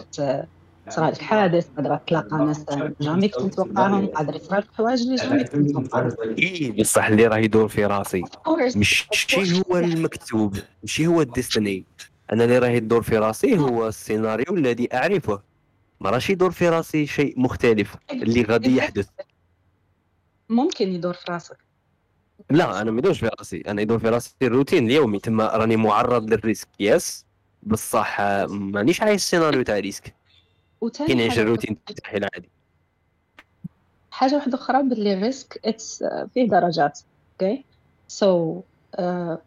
يصرى 0.88 1.08
لك 1.08 1.22
حادث 1.22 1.68
قادر 1.78 1.98
تلاقى 1.98 2.38
ناس 2.38 2.66
جامي 3.02 3.28
كنت 3.28 3.60
متوقعهم 3.60 4.08
قادر 4.08 4.36
يصرى 4.36 4.58
لك 4.58 4.68
حوايج 4.74 5.02
اللي 5.02 5.16
جامي 5.16 5.44
كنت 5.44 5.56
متوقعهم 5.76 6.12
اي 6.40 6.72
بصح 6.80 7.06
اللي 7.06 7.28
راه 7.28 7.38
يدور 7.38 7.68
في 7.68 7.86
راسي. 7.86 8.24
مش 8.76 9.08
شي 9.12 9.62
هو 9.70 9.78
المكتوب 9.78 10.58
مش 10.84 11.02
هو 11.02 11.22
الديستني. 11.22 11.86
أنا 12.34 12.44
اللي 12.44 12.58
راه 12.58 12.68
يدور 12.68 13.02
في 13.02 13.18
راسي 13.18 13.58
هو 13.58 13.88
السيناريو 13.88 14.56
الذي 14.56 14.90
أعرفه. 14.94 15.42
ما 16.00 16.10
راش 16.10 16.30
يدور 16.30 16.52
في 16.52 16.70
راسي 16.70 17.06
شيء 17.08 17.40
مختلف 17.40 17.96
اللي 18.12 18.44
غادي 18.44 18.76
يحدث؟ 18.76 19.10
ممكن 20.50 20.88
يدور 20.88 21.14
في 21.14 21.32
راسك 21.32 21.58
لا 22.50 22.82
أنا 22.82 22.92
ما 22.92 23.00
يدورش 23.00 23.20
في 23.20 23.30
راسي 23.40 23.64
أنا 23.68 23.82
يدور 23.82 24.00
في 24.00 24.10
راسي 24.10 24.36
الروتين 24.42 24.86
اليومي. 24.86 25.20
تما 25.20 25.48
راني 25.48 25.76
معرض 25.76 26.30
لل 26.30 26.42
risk 26.42 26.68
yes؟ 26.80 27.26
بصح 27.64 28.20
آه، 28.20 28.46
مانيش 28.46 29.02
عايش 29.02 29.22
السيناريو 29.22 29.62
تاع 29.64 29.80
risk. 29.80 30.16
كي 31.08 31.14
نعيش 31.14 31.40
الروتين 31.40 31.78
تاعي 31.86 32.18
العادي. 32.18 32.50
حاجة 34.12 34.36
واحدة 34.36 34.58
أخرى 34.58 34.84
باللي 34.84 35.14
ال 35.14 35.23
risk 35.23 35.60
it's 35.66 36.04
فيه 36.34 36.50
درجات 36.50 37.00
okay 37.32 37.64
so 38.08 38.62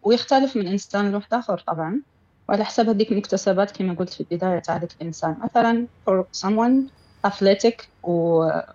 ويختلف 0.03 0.57
من 0.57 0.66
إنسان 0.66 1.12
لواحد 1.12 1.34
آخر 1.34 1.59
طبعا. 1.59 2.01
وعلى 2.49 2.64
حسب 2.64 2.88
هذيك 2.88 3.12
المكتسبات 3.12 3.70
كما 3.70 3.94
قلت 3.94 4.11
في 4.11 4.20
البداية 4.20 4.59
تاع 4.59 4.76
ذاك 4.76 4.92
الإنسان. 5.01 5.36
مثلا 5.44 5.88
for 6.11 6.24
someone 6.47 6.90
athletic 7.24 7.92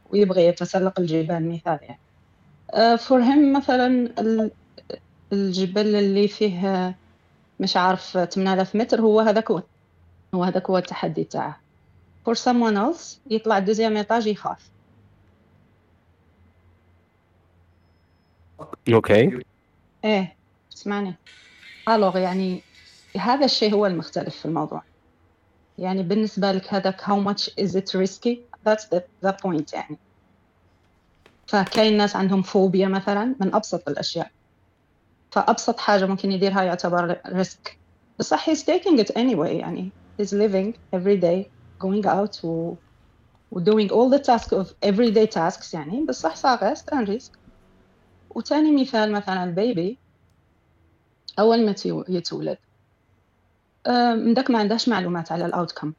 ويبغى 0.05 0.45
يتسلق 0.45 0.99
الجبال 0.99 1.49
مثال 1.49 1.79
يعني. 1.81 2.01
for 2.97 3.21
him 3.23 3.53
مثلا 3.57 3.87
ال- 4.19 4.51
الجبل 5.33 5.95
اللي 5.95 6.27
فيه 6.27 6.99
مش 7.59 7.77
عارف 7.77 8.17
8000 8.17 8.75
متر 8.75 9.01
هو 9.01 9.19
هذاك 9.19 9.51
هو 9.51 9.63
هو 10.35 10.43
هذاك 10.43 10.69
هو 10.69 10.77
التحدي 10.77 11.23
تاعه. 11.23 11.61
for 12.29 12.33
someone 12.33 12.75
else 12.77 13.19
يطلع 13.31 13.59
deuxième 13.59 13.97
étage 13.97 14.27
يخاف. 14.27 14.71
okay 18.93 19.39
إيه 20.05 20.37
اسمعني. 20.73 21.17
alors 21.89 22.17
يعني 22.17 22.65
هذا 23.17 23.45
الشيء 23.45 23.73
هو 23.73 23.85
المختلف 23.85 24.35
في 24.35 24.45
الموضوع. 24.45 24.83
يعني 25.77 26.03
بالنسبة 26.03 26.51
لك 26.51 26.73
هذاك 26.73 27.01
how 27.01 27.19
much 27.29 27.49
is 27.59 27.75
it 27.75 27.93
risky? 27.93 28.39
That's 28.65 28.85
the, 28.85 29.01
the 29.25 29.31
point 29.31 29.73
يعني. 29.73 29.97
فكاين 31.47 31.97
ناس 31.97 32.15
عندهم 32.15 32.41
فوبيا 32.41 32.87
مثلا 32.87 33.35
من 33.39 33.55
أبسط 33.55 33.89
الأشياء. 33.89 34.31
فأبسط 35.31 35.79
حاجة 35.79 36.05
ممكن 36.05 36.31
يديرها 36.31 36.63
يعتبر 36.63 37.17
risk 37.27 37.77
بصح 38.19 38.49
he's 38.49 38.63
taking 38.63 38.99
it 38.99 39.11
anyway 39.15 39.49
يعني. 39.49 39.91
He's 40.19 40.33
living 40.33 40.73
every 40.93 41.17
day 41.17 41.49
going 41.79 42.05
out 42.05 42.43
و, 42.43 42.75
doing 43.55 43.89
all 43.89 44.09
the 44.09 44.19
tasks 44.19 44.53
of 44.53 44.73
everyday 44.81 45.27
tasks 45.27 45.73
يعني. 45.73 46.05
بصح 46.05 46.55
reste 46.55 46.93
un 46.93 47.05
risque 47.05 47.37
وتاني 48.35 48.81
مثال 48.81 49.11
مثلا 49.11 49.43
ال 49.43 49.54
bébé 49.54 49.97
أول 51.39 51.65
ما 51.65 51.75
يتولد. 52.09 52.57
من 54.15 54.33
داك 54.33 54.51
ما 54.51 54.59
عندهاش 54.59 54.89
معلومات 54.89 55.31
على 55.31 55.45
ال 55.45 55.51
outcome 55.51 55.93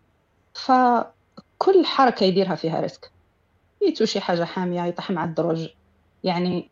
فكل 0.55 1.85
حركة 1.85 2.24
يديرها 2.24 2.55
فيها 2.55 2.80
risk. 2.80 3.11
يتوشي 3.83 4.20
حاجة 4.20 4.45
حامية 4.45 4.85
يطيح 4.85 5.11
مع 5.11 5.24
الدرج 5.24 5.68
يعني 6.24 6.70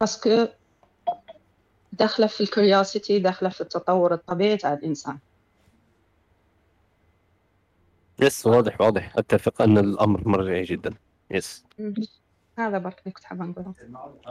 parce 0.00 0.29
que 0.29 0.46
داخلة 1.92 2.26
في 2.26 2.40
ال 2.40 2.48
curiosity 2.48 3.18
داخلة 3.18 3.48
في 3.48 3.60
التطور 3.60 4.14
الطبيعي 4.14 4.56
تاع 4.56 4.72
الإنسان. 4.72 5.18
yes 8.20 8.46
واضح 8.46 8.80
واضح. 8.80 9.12
أتفق 9.16 9.62
أن 9.62 9.78
الأمر 9.78 10.28
مرجعي 10.28 10.62
جدا. 10.62 10.94
يس. 11.30 11.64
هذا 12.58 12.78
برك 12.78 12.98
اللي 12.98 13.12
كنت 13.12 13.24
حابة 13.24 13.44
نقوله. 13.44 13.74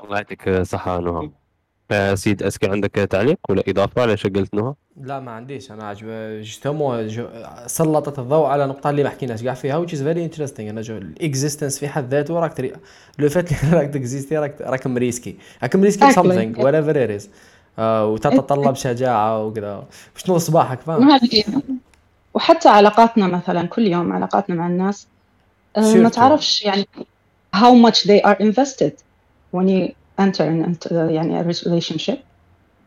الله 0.03 0.17
يعطيك 0.17 0.47
الصحة 0.47 0.99
نهى 0.99 1.11
آه، 1.11 1.31
سيد 2.15 2.43
أسكي 2.43 2.67
عندك 2.69 2.91
تعليق 2.91 3.37
ولا 3.49 3.63
إضافة 3.67 4.01
على 4.01 4.17
شو 4.17 4.29
قلت 4.29 4.53
نهى؟ 4.53 4.73
لا 5.01 5.19
ما 5.19 5.31
عنديش. 5.31 5.71
أنا 5.71 5.83
عجب 5.87 6.07
جوستومون 6.41 7.07
جو- 7.07 7.27
سلطت 7.67 8.19
الضوء 8.19 8.45
على 8.45 8.67
نقطه 8.67 8.89
اللي 8.89 9.03
ما 9.03 9.09
حكيناش 9.09 9.43
كاع 9.43 9.53
فيها 9.53 9.85
which 9.85 9.89
is 9.89 9.97
very 9.99 10.31
interesting. 10.33 10.59
أنا 10.59 10.81
جو 10.81 10.97
الاكزيستنس 10.97 11.79
في 11.79 11.87
حد 11.87 12.09
ذاته 12.13 12.33
راك 12.39 12.53
تري 12.53 12.73
لو 13.19 13.29
فات 13.29 13.51
اللي 13.63 13.73
راك 13.77 13.89
تكزيستي 13.93 14.37
راك 14.37 14.61
راك 14.61 14.87
مريسكي 14.87 15.35
راك 15.63 15.75
مريسكي 15.75 16.11
something 16.11 16.55
whatever 16.57 16.95
it 16.95 17.21
is. 17.21 17.27
آه، 17.79 18.05
وتتطلب 18.07 18.75
شجاعة 18.75 19.45
وكذا. 19.45 19.83
شنو 20.15 20.37
صباحك؟ 20.37 20.79
فاهم. 20.81 21.19
وحتى 22.33 22.69
علاقاتنا 22.69 23.27
مثلا 23.27 23.67
كل 23.67 23.87
يوم 23.87 24.13
علاقاتنا 24.13 24.55
مع 24.55 24.67
الناس. 24.67 25.07
آه، 25.77 25.93
ما. 25.95 26.09
تعرفش 26.09 26.63
يعني 26.63 26.87
how 27.55 27.87
much 27.89 27.95
they 28.07 28.21
are 28.29 28.37
invested. 28.39 28.91
when 29.55 29.67
you 29.67 29.89
enter 30.25 30.45
into 30.67 30.91
يعني 30.91 31.43
a 31.43 31.45
relationship 31.45 32.17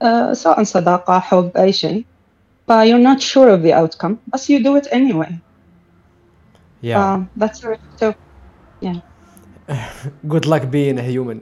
آه، 0.02 0.32
سواء 0.32 0.62
صداقة 0.62 1.18
حب 1.18 1.50
أي 1.56 1.72
شيء 1.72 2.04
ف 2.68 2.72
you're 2.72 3.04
not 3.12 3.20
sure 3.20 3.50
of 3.50 3.62
the 3.62 3.72
outcome 3.72 4.16
but 4.32 4.40
you 4.40 4.58
do 4.62 4.76
it 4.76 4.86
anyway 4.92 5.32
yeah 6.82 7.00
uh, 7.00 7.20
that's 7.40 7.64
a 7.64 7.68
risk 7.68 7.88
too 8.00 8.12
good 10.28 10.46
luck 10.46 10.70
being 10.70 10.98
a 10.98 11.02
human 11.02 11.40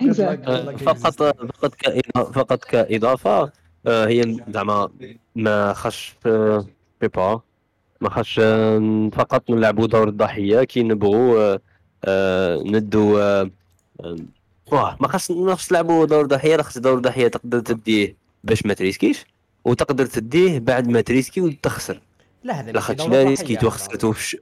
Good 0.00 0.18
luck, 0.18 0.38
exactly 0.38 0.44
good 0.46 0.64
luck 0.66 0.76
فقط. 0.76 1.22
فقط 1.52 1.74
كإضافة 1.74 2.32
فقط 2.32 2.64
كإضافة 2.64 3.52
آه، 3.86 4.06
هي 4.06 4.36
زعما 4.48 4.88
ما 5.34 5.72
خش 5.72 6.16
بيبا 7.00 7.40
ما 8.00 8.10
خش 8.10 8.40
آه، 8.42 9.10
فقط 9.12 9.50
نلعبوا 9.50 9.86
دور 9.86 10.08
الضحية 10.08 10.64
كي 10.64 10.82
نبغوا 10.82 11.38
آه، 11.54 11.60
آه، 12.04 12.62
ندو 12.66 13.18
آه، 13.18 13.42
آه، 13.42 13.50
واه 14.72 14.96
ما 15.00 15.08
خص 15.08 15.30
نفس 15.30 15.72
نلعبوا 15.72 16.06
دور 16.06 16.20
الضحية 16.20 16.56
لا 16.56 16.62
خص 16.62 16.78
دور 16.78 16.94
الضحية 16.94 17.28
تقدر 17.28 17.60
تديه 17.60 18.16
باش 18.44 18.66
ما 18.66 18.74
تريسكيش 18.74 19.26
وتقدر 19.64 20.06
تديه 20.06 20.58
بعد 20.58 20.88
ما 20.88 21.00
تريسكي 21.00 21.40
وتخسر. 21.40 22.00
لا 22.44 22.60
هذا 22.60 22.72
لا 22.72 23.22
ريسكيت. 23.22 23.64
وخسرت 23.64 24.04
وفش... 24.04 24.36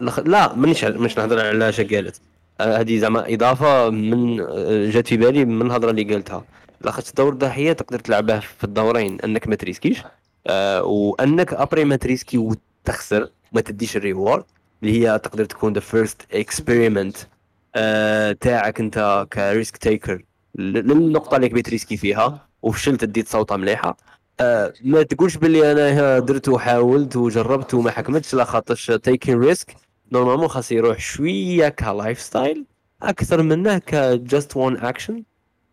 لا 0.00 0.22
لا, 0.24 0.54
مانيش 0.54 0.84
مش 0.84 1.18
نهضر 1.18 1.46
على 1.46 1.68
اش 1.68 1.80
قالت. 1.80 2.20
آه، 2.60 2.80
هذه 2.80 2.98
زعما 2.98 3.34
إضافة 3.34 3.90
من 3.90 4.40
آه، 4.40 4.90
جات 4.90 5.08
في 5.08 5.16
بالي 5.16 5.44
من 5.44 5.66
الهضرة 5.66 5.90
اللي 5.90 6.04
قالتها. 6.04 6.44
لاخاطش 6.80 7.12
دور 7.12 7.32
الضحيه 7.32 7.72
تقدر 7.72 7.98
تلعبه 7.98 8.40
في 8.40 8.64
الدورين 8.64 9.20
أنك 9.20 9.48
ما 9.48 9.54
تريسكيش 9.54 10.02
آه 10.46 10.82
وأنك 10.82 11.54
après 11.54 11.84
ما 11.84 11.96
تريسكي 11.96 12.38
وتخسر 12.38 13.28
ما 13.52 13.60
تديش 13.60 13.96
ال 13.96 14.03
reward 14.03 14.44
اللي 14.82 15.08
هي 15.08 15.18
تقدر 15.18 15.44
تكون 15.44 15.72
the 15.72 15.80
first 15.80 16.22
experiment 16.32 17.16
تاعك 18.40 18.80
انت 18.80 19.26
ك 19.32 19.41
risk 19.41 19.76
taker. 19.76 20.24
للنقطة 20.54 21.36
اللي 21.36 21.48
كبيت 21.48 21.68
ريسكي 21.68 21.96
فيها 21.96 22.48
وفشلت 22.62 23.02
اديت 23.02 23.28
صوته 23.28 23.56
مليحة. 23.56 23.96
آه 24.40 24.72
ما 24.84 25.02
تقولش 25.02 25.36
باللي 25.36 25.72
أنا 25.72 26.18
درت 26.18 26.48
وحاولت 26.48 27.16
وجربت 27.16 27.74
وما 27.74 27.90
حكمتش 27.90 28.34
لا 28.34 28.44
خاطرش 28.44 28.90
taking 28.90 29.38
risk 29.40 29.74
normalement 30.12 30.48
خاص 30.48 30.72
يروح 30.72 30.98
شوية 30.98 31.68
ك 31.68 32.20
lifestyle 32.20 32.64
أكثر 33.02 33.42
منه 33.42 33.78
ك 33.78 33.94
just 33.94 34.56
one 34.56 34.76
action 34.76 35.22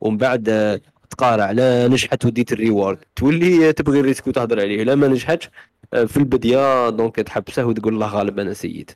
ومن 0.02 0.18
بعد 0.18 0.50
آه، 0.50 0.82
تقارع. 1.10 1.52
لا 1.52 1.88
نجحت 1.88 2.26
وديت 2.26 2.52
ال 2.54 2.59
reward. 2.59 2.98
تولي 3.16 3.74
تبغي 3.74 4.00
ال 4.00 4.05
risk 4.05 4.28
وتهضر 4.28 4.60
عليه. 4.62 4.84
لا 4.84 4.96
ما 4.96 5.08
نجحتش 5.08 5.50
آه، 5.94 6.04
في 6.06 6.18
البداية 6.18 6.90
donc 6.90 7.16
تحبسه 7.16 7.66
وتقول 7.66 7.94
الله 7.94 8.08
غالب 8.08 8.40
أنا 8.40 8.54
سيد 8.54 8.92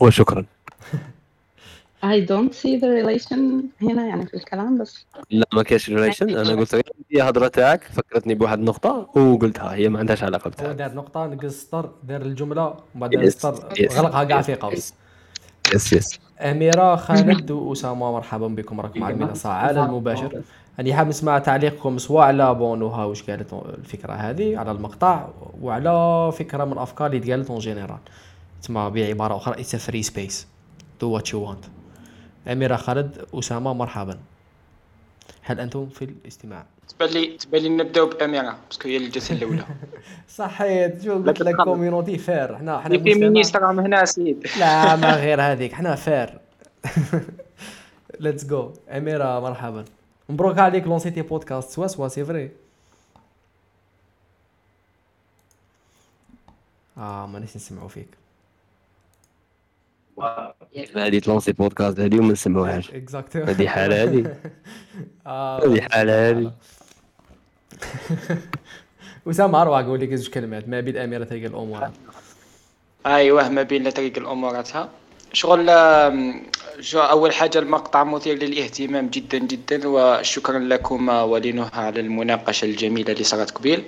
وشكرا. 0.00 0.44
I 2.02 2.20
don't 2.30 2.52
see 2.54 2.80
the 2.80 2.88
relation 3.00 3.38
هنا 3.82 4.06
يعني 4.06 4.26
في 4.26 4.34
الكلام 4.34 4.78
بس 4.78 5.06
لا 5.30 5.46
ما 5.52 5.62
كاش 5.62 5.90
relation 5.90 6.36
أنا 6.36 6.50
قلت 6.60 6.74
غير 6.74 6.84
هي 7.12 7.22
هضره 7.22 7.48
تاعك 7.48 7.82
فكرتني 7.84 8.34
بواحد 8.34 8.58
النقطة 8.58 9.08
وقلتها 9.16 9.74
هي 9.74 9.88
ما 9.88 9.98
عندهاش 9.98 10.22
علاقة 10.22 10.48
هو 10.48 10.50
بتاعك. 10.50 10.76
دار 10.76 10.94
نقطة 10.94 11.26
نقص 11.26 11.52
سطر 11.54 11.90
دار 12.04 12.22
الجملة 12.22 12.66
ومن 12.66 12.74
بعد 12.94 13.10
دار 13.10 13.24
Yes, 13.24 13.28
سطر 13.28 13.68
yes. 13.74 13.92
غلقها 13.98 14.24
كاع 14.24 14.42
في 14.42 14.54
قوس. 14.54 14.94
yes 15.74 15.92
yes 15.92 16.20
أميرة 16.40 16.96
خالد 16.96 17.50
وأسامة 17.50 18.12
مرحبا 18.12 18.48
بكم 18.48 18.80
راكم 18.80 19.04
على 19.04 19.14
المنصة 19.14 19.50
على 19.50 19.84
المباشر 19.84 20.42
أنا 20.80 20.94
حاب 20.94 21.08
نسمع 21.08 21.38
تعليقكم 21.38 21.98
سواء 21.98 22.26
على 22.26 22.54
bon 22.54 22.79
نهى 22.79 23.04
واش 23.04 23.22
قالت 23.22 23.52
الفكرة 23.78 24.12
هذه 24.12 24.58
على 24.58 24.70
المقطع 24.70 25.28
وعلى 25.62 26.30
فكرة 26.38 26.64
من 26.64 26.72
الأفكار 26.72 27.06
اللي 27.06 27.20
تقالت 27.20 27.50
en 27.50 27.58
général 27.58 27.98
تسمى 28.62 28.90
بعبارة 28.90 29.36
أخرى. 29.36 29.60
it's 29.60 29.76
free 29.76 30.02
space 30.02 30.46
دو 31.00 31.10
وات 31.10 31.32
يو 31.32 31.42
وانت 31.42 31.64
أميرة 32.48 32.76
خالد 32.76 33.26
أسامة 33.34 33.72
مرحبا. 33.72 34.18
هل 35.42 35.60
أنتم 35.60 35.88
في 35.88 36.04
الاستماع؟ 36.04 36.66
تبان 36.88 37.08
لي 37.08 37.36
تبان 37.36 37.62
لي 37.62 37.68
نبداو 37.68 38.06
بأميرة 38.06 38.58
باسكو 38.68 38.88
هي 38.88 38.96
اللي 38.96 39.08
جات 39.08 39.30
الأولى. 39.30 39.64
صحيت. 40.28 41.02
شو 41.02 41.22
قلت 41.22 41.40
لك. 41.42 41.56
كوميونيتي 41.56 42.18
فير 42.18 42.56
حنا 42.56 42.80
حنا 42.80 42.98
فيمينيست 42.98 43.56
راهم 43.56 43.80
هنا 43.80 44.04
سيد. 44.04 44.46
لا 44.58 44.96
ما 44.96 45.14
غير 45.24 45.42
هذيك. 45.42 45.72
حنا 45.72 45.94
فير 45.94 46.40
ليتس 48.20 48.44
جو 48.44 48.72
أميرة 48.88 49.40
مرحبا. 49.40 49.84
مبروك 50.28 50.58
عليك 50.58 50.86
لونسيتي 50.86 51.22
بودكاست. 51.22 51.70
سوا 51.70 51.86
سوا 51.86 52.08
سي 52.08 52.24
فري 52.24 52.50
آه 56.98 57.26
مانيش 57.26 57.56
نسمعوا 57.56 57.88
فيك. 57.88 58.08
هذه 60.96 61.18
تلونسي 61.18 61.52
بودكاست 61.52 62.00
هذه 62.00 62.18
وما 62.18 62.32
نسموهاش 62.32 62.90
اكزاكتو 62.94 63.38
هذه 63.50 63.66
حالة 63.68 64.02
هذه. 64.02 64.36
آه، 65.26 65.66
هذه 65.66 65.80
حالة 65.80 66.30
هذه. 66.30 66.52
اسامه 69.30 69.62
أروح 69.62 69.78
أقول 69.78 70.00
لك 70.00 70.14
زوج 70.14 70.28
كلمات 70.30 70.68
ما 70.68 70.80
بين 70.80 70.96
أميرة 70.96 71.24
تلقى 71.24 71.46
الأمور 71.46 71.90
أيوه 73.06 73.48
ما 73.48 73.62
بين 73.62 73.90
طريق 73.90 74.18
الاموراتها 74.18 74.88
شغل 75.32 75.68
أول 76.94 77.32
حاجة 77.32 77.58
المقطع 77.58 78.04
مثير 78.04 78.38
للاهتمام 78.38 79.08
جدا 79.08 79.38
جدا 79.38 79.88
وشكرا 79.88 80.58
لكما 80.58 81.22
ولنهى 81.22 81.70
على 81.72 82.00
المناقشة 82.00 82.64
الجميلة 82.64 83.12
اللي 83.12 83.24
صارت 83.24 83.50
قبيل. 83.50 83.84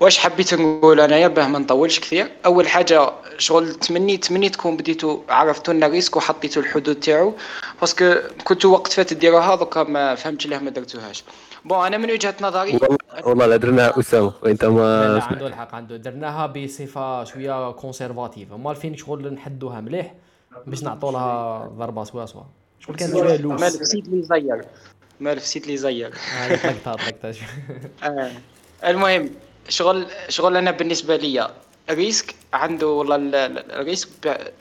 واش 0.00 0.18
حبيت 0.18 0.54
نقول 0.54 1.00
انايا 1.00 1.28
باه 1.28 1.48
ما 1.48 1.58
نطولش 1.58 2.00
كثير. 2.00 2.30
أول 2.46 2.68
حاجة 2.68 3.10
شغل 3.38 3.74
تمنيت 3.74 4.24
تمنيتكم 4.24 4.76
بديتوا 4.76 5.20
عرفتوا 5.28 5.74
لنا 5.74 5.86
risk 5.86 6.16
وحطيتوا 6.16 6.62
الحدود 6.62 7.00
تاعو. 7.00 7.34
parce 7.80 8.01
que 8.01 8.14
كنتوا 8.44 8.72
وقت 8.72 8.92
فات 8.92 9.12
ديروها 9.12 9.54
دوكا 9.54 9.82
ما 9.82 10.14
فهمتش 10.14 10.46
ليه 10.46 10.58
ما 10.58 10.70
درتوهاش. 10.70 11.24
bon 11.64 11.86
أنا 11.86 11.98
من 11.98 12.10
وجهة 12.10 12.34
نظري 12.40 12.72
والله 12.72 12.98
والله 13.24 13.46
لا 13.46 13.56
درناها 13.56 13.98
أسامة. 14.00 14.32
وإنت 14.42 14.64
لا 14.64 14.68
لا 14.68 15.14
ما 15.14 15.22
عنده 15.22 15.46
الحق 15.46 15.74
عنده. 15.74 15.96
درناها 15.96 16.46
بصفة 16.46 17.24
شوية 17.24 17.70
conservative 17.72 18.52
مال 18.52 18.76
فين 18.76 18.96
شغل 18.96 19.34
نحدوها 19.34 19.80
مليح 19.80 20.14
باش 20.66 20.82
نعطوا 20.82 21.12
لها 21.12 21.66
ضربة 21.78 22.04
سوا 22.04 22.26
سوا. 22.26 22.42
شغل 22.80 22.96
كان 22.96 23.10
شوية 23.10 23.36
loose 23.36 23.60
مال 23.60 23.70
فسيد 23.70 24.06
اللي 24.06 24.18
يزير. 24.18 24.64
مال 25.20 25.38
اللي 25.56 26.56
طلقتها 26.56 26.94
طلقتها 26.94 27.32
آه. 28.04 28.30
المهم 28.84 29.30
شغل 29.70 30.06
شغل 30.28 30.56
أنا 30.56 30.70
بالنسبة 30.70 31.16
لي 31.16 31.50
ال 31.90 31.99
risk 31.99 32.34
عنده 32.52 32.86
والله 32.86 33.16
ال- 33.16 33.34
ال- 33.34 33.72
ال 33.72 33.79
risk 33.79 34.08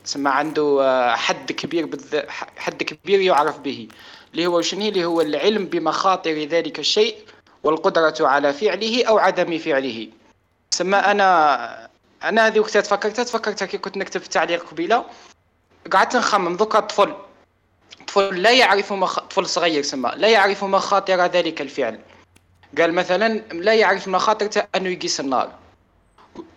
تسمى 0.05 0.29
عنده 0.29 0.79
آه، 0.81 1.15
حد 1.15 1.51
كبير 1.51 1.85
بالذ... 1.85 2.19
حد 2.57 2.83
كبير 2.83 3.21
يعرف 3.21 3.59
به. 3.59 3.87
اللي 4.31 4.47
هو 4.47 4.61
شنو؟ 4.61 4.81
اللي 4.87 5.05
هو 5.05 5.21
العلم 5.21 5.65
بمخاطر 5.65 6.43
ذلك 6.43 6.79
الشيء 6.79 7.15
والقدرة 7.63 8.15
على 8.19 8.53
فعله 8.53 9.05
أو 9.05 9.17
عدم 9.17 9.57
فعله. 9.57 10.07
تسمى 10.71 10.97
أنا 10.97 11.89
أنا 12.23 12.47
هذه 12.47 12.59
وقتها 12.59 12.81
تفكرت 12.81 13.21
تفكرت 13.21 13.63
كي 13.63 13.77
كنت 13.77 13.97
نكتب 13.97 14.21
التعليق 14.21 14.69
قبيلة. 14.69 15.05
قعدت 15.91 16.15
نخمم 16.15 16.55
ذوك 16.55 16.77
طفل. 16.77 17.13
طفل 18.07 18.41
لا 18.41 18.51
يعرف 18.51 18.93
مخ... 18.93 19.19
طفل 19.19 19.45
صغير 19.45 19.83
سما 19.83 20.13
لا 20.17 20.27
يعرف 20.27 20.63
مخاطر 20.63 21.25
ذلك 21.25 21.61
الفعل. 21.61 21.99
قال 22.77 22.93
مثلا 22.93 23.41
لا 23.53 23.73
يعرف 23.73 24.07
مخاطر 24.07 24.49
انه 24.75 24.89
يقيس 24.89 25.19
النار. 25.19 25.51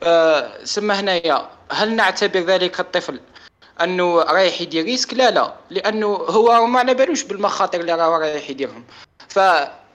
آه 0.03 0.65
سما 0.65 1.01
هنايا 1.01 1.49
هل 1.71 1.97
نعتبر 1.97 2.41
ذلك 2.41 2.81
الطفل 2.81 3.21
أنه 3.83 4.23
رايح 4.23 4.61
يدير 4.61 4.85
risk؟ 4.85 5.14
لا 5.15 5.31
لا 5.31 5.55
لأنه 5.71 6.07
هو 6.07 6.67
ما 6.67 6.79
على 6.79 6.95
بالوش 6.95 7.23
بالمخاطر 7.23 7.81
اللي 7.81 7.95
راه 7.95 8.19
رايح 8.19 8.51
يديرهم. 8.51 8.85
ف 9.29 9.39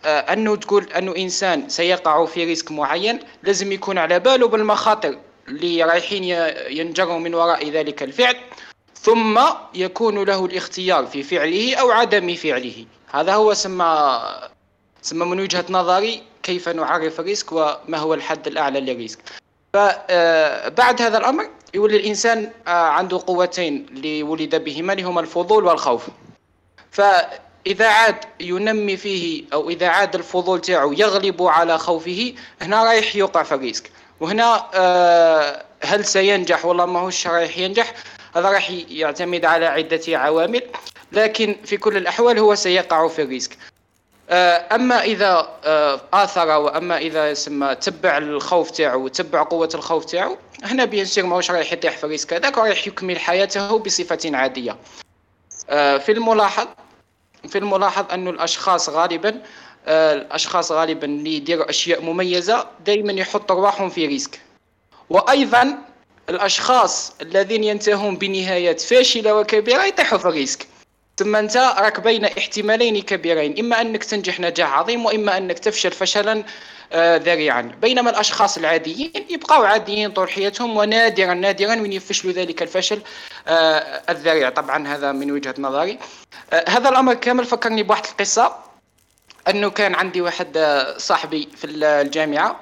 آه، 0.06 0.34
أنه 0.34 0.56
تقول 0.56 0.84
أنه 0.84 1.16
إنسان 1.16 1.70
سيقع 1.70 2.26
في 2.26 2.44
risk 2.46 2.72
معين 2.72 3.20
لازم 3.44 3.72
يكون 3.72 3.98
على 3.98 4.20
باله 4.20 4.48
بالمخاطر 4.48 5.18
اللي 5.48 5.84
رايحين 5.84 6.24
ينجروا 6.70 7.20
من 7.20 7.36
وراء 7.36 7.70
ذلك 7.70 8.04
الفعل 8.04 8.36
ثم 8.94 9.40
يكون 9.74 10.24
له 10.24 10.46
الاختيار 10.46 11.06
في 11.06 11.24
فعله 11.24 11.76
أو 11.76 11.92
عدم 11.92 12.36
فعله. 12.36 12.86
هذا 13.12 13.34
هو 13.34 13.54
سما 13.54 14.50
سما 15.02 15.26
من 15.26 15.40
وجهة 15.40 15.66
نظري 15.70 16.24
كيف 16.44 16.70
نعرف 16.70 17.20
ال 17.20 17.26
risk 17.26 17.52
وما 17.52 17.98
هو 17.98 18.14
الحد 18.14 18.48
الأعلى 18.48 18.80
لل 18.80 18.93
risk 18.93 19.20
فبعد 19.74 21.02
هذا 21.02 21.18
الأمر 21.18 21.50
يولي 21.74 21.98
الإنسان 21.98 22.52
آه، 22.68 22.72
عنده 22.72 23.22
قوتين 23.28 23.86
اللي 23.92 24.24
ولد 24.24 24.56
بهما 24.56 24.94
اللي 24.94 25.04
هما 25.04 25.22
الفضول 25.22 25.66
والخوف. 25.66 26.08
فإذا 26.92 27.88
عاد 27.88 28.16
ينمي 28.40 28.98
فيه 28.98 29.44
أو 29.54 29.70
إذا 29.70 29.88
عاد 29.88 30.16
الفضول 30.16 30.62
تاعو 30.62 30.92
يغلب 30.92 31.44
على 31.44 31.78
خوفه 31.78 32.34
هنا 32.62 32.84
رايح 32.84 33.16
يوقع 33.16 33.44
في 33.44 33.56
ال 33.56 33.63
risk 33.63 33.92
وهنا 34.20 34.70
آه، 34.74 35.64
هل 35.84 36.06
سينجح 36.06 36.66
ولا 36.66 36.86
ماهوش 36.86 37.28
رايح 37.28 37.58
ينجح 37.58 37.94
هذا 38.36 38.50
راح 38.50 38.72
يعتمد 38.90 39.46
على 39.46 39.66
عدة 39.66 40.02
عوامل. 40.08 40.62
لكن 41.12 41.56
في 41.66 41.78
كل 41.78 41.98
الأحوال 41.98 42.40
هو 42.40 42.56
سيقع 42.56 43.08
في 43.08 43.22
ال 43.22 43.28
risk 43.28 43.52
آه، 43.52 43.77
أما 44.30 45.04
إذا 45.04 45.50
آه، 45.66 46.02
آثر 46.14 46.48
وأما 46.48 46.98
إذا 46.98 47.34
سما 47.34 47.74
تبع 47.74 48.18
الخوف 48.18 48.72
تاعو 48.72 49.04
وتبع 49.04 49.44
قوة 49.44 49.70
الخوف 49.74 50.06
تاعو 50.06 50.38
هنا 50.64 50.86
bien 50.86 51.06
sûr 51.06 51.26
ماهوش 51.26 51.52
رايح 51.52 51.74
يطيح 51.74 51.98
في 51.98 52.04
ال 52.04 52.10
risk 52.10 52.34
هذاك 52.34 52.58
ورايح 52.58 52.88
يكمل 52.88 53.20
حياته 53.20 53.80
بصفة 53.80 54.20
عادية. 54.34 54.78
آه، 55.70 55.98
في 55.98 56.12
الملاحظ 56.12 56.68
في 57.48 57.58
الملاحظ 57.58 58.06
أن 58.12 58.28
الأشخاص 58.28 58.90
غالبا 58.90 59.42
آه، 59.88 60.14
الأشخاص 60.14 60.72
غالبا 60.72 61.06
اللي 61.06 61.36
يديروا 61.36 61.70
أشياء 61.70 62.02
مميزة 62.02 62.68
دائما 62.86 63.14
يحطوا 63.14 63.56
أرواحهم 63.56 63.90
في 63.90 64.06
risk. 64.06 64.40
وأيضا 65.10 65.78
الأشخاص 66.30 67.14
الذين 67.22 67.64
ينتهون 67.64 68.18
بنهايات 68.18 68.82
فاشلة 68.82 69.36
وكبيرة 69.36 69.84
يطيحوا 69.84 70.18
في 70.18 70.26
ال 70.26 70.34
risk 70.34 70.68
ثم 71.18 71.36
أنت 71.36 71.58
راك 71.58 72.00
بين 72.00 72.26
احتمالين 72.26 73.02
كبيرين 73.02 73.60
إما 73.60 73.82
أنك 73.82 74.04
تنجح 74.04 74.40
نجاح 74.40 74.74
عظيم 74.74 75.06
وإما 75.06 75.38
أنك 75.38 75.60
تفشل 75.60 75.92
فشلا 75.92 76.44
آه، 76.92 77.18
ذريعا. 77.18 77.62
بينما 77.62 78.10
الأشخاص 78.10 78.58
العاديين 78.58 79.26
يبقوا 79.30 79.68
عاديين 79.68 80.12
طول 80.12 80.30
حياتهم 80.30 80.78
ونادرا 80.78 81.34
نادرا 81.34 81.76
من 81.76 81.94
يفشلوا 81.94 82.34
ذلك 82.34 82.62
الفشل 82.62 83.02
آه، 83.48 84.02
الذريع. 84.10 84.50
طبعا 84.50 84.88
هذا 84.88 85.12
من 85.12 85.32
وجهة 85.32 85.56
نظري. 85.58 86.00
آه، 86.54 86.70
هذا 86.70 86.90
الأمر 86.90 87.14
كامل 87.14 87.46
فكرني 87.46 87.84
بواحد 87.84 88.06
القصة. 88.06 88.56
أنه 89.48 89.70
كان 89.70 89.96
عندي 89.96 90.22
واحد 90.22 90.58
صاحبي 90.98 91.50
في 91.58 91.68
الجامعة. 91.68 92.60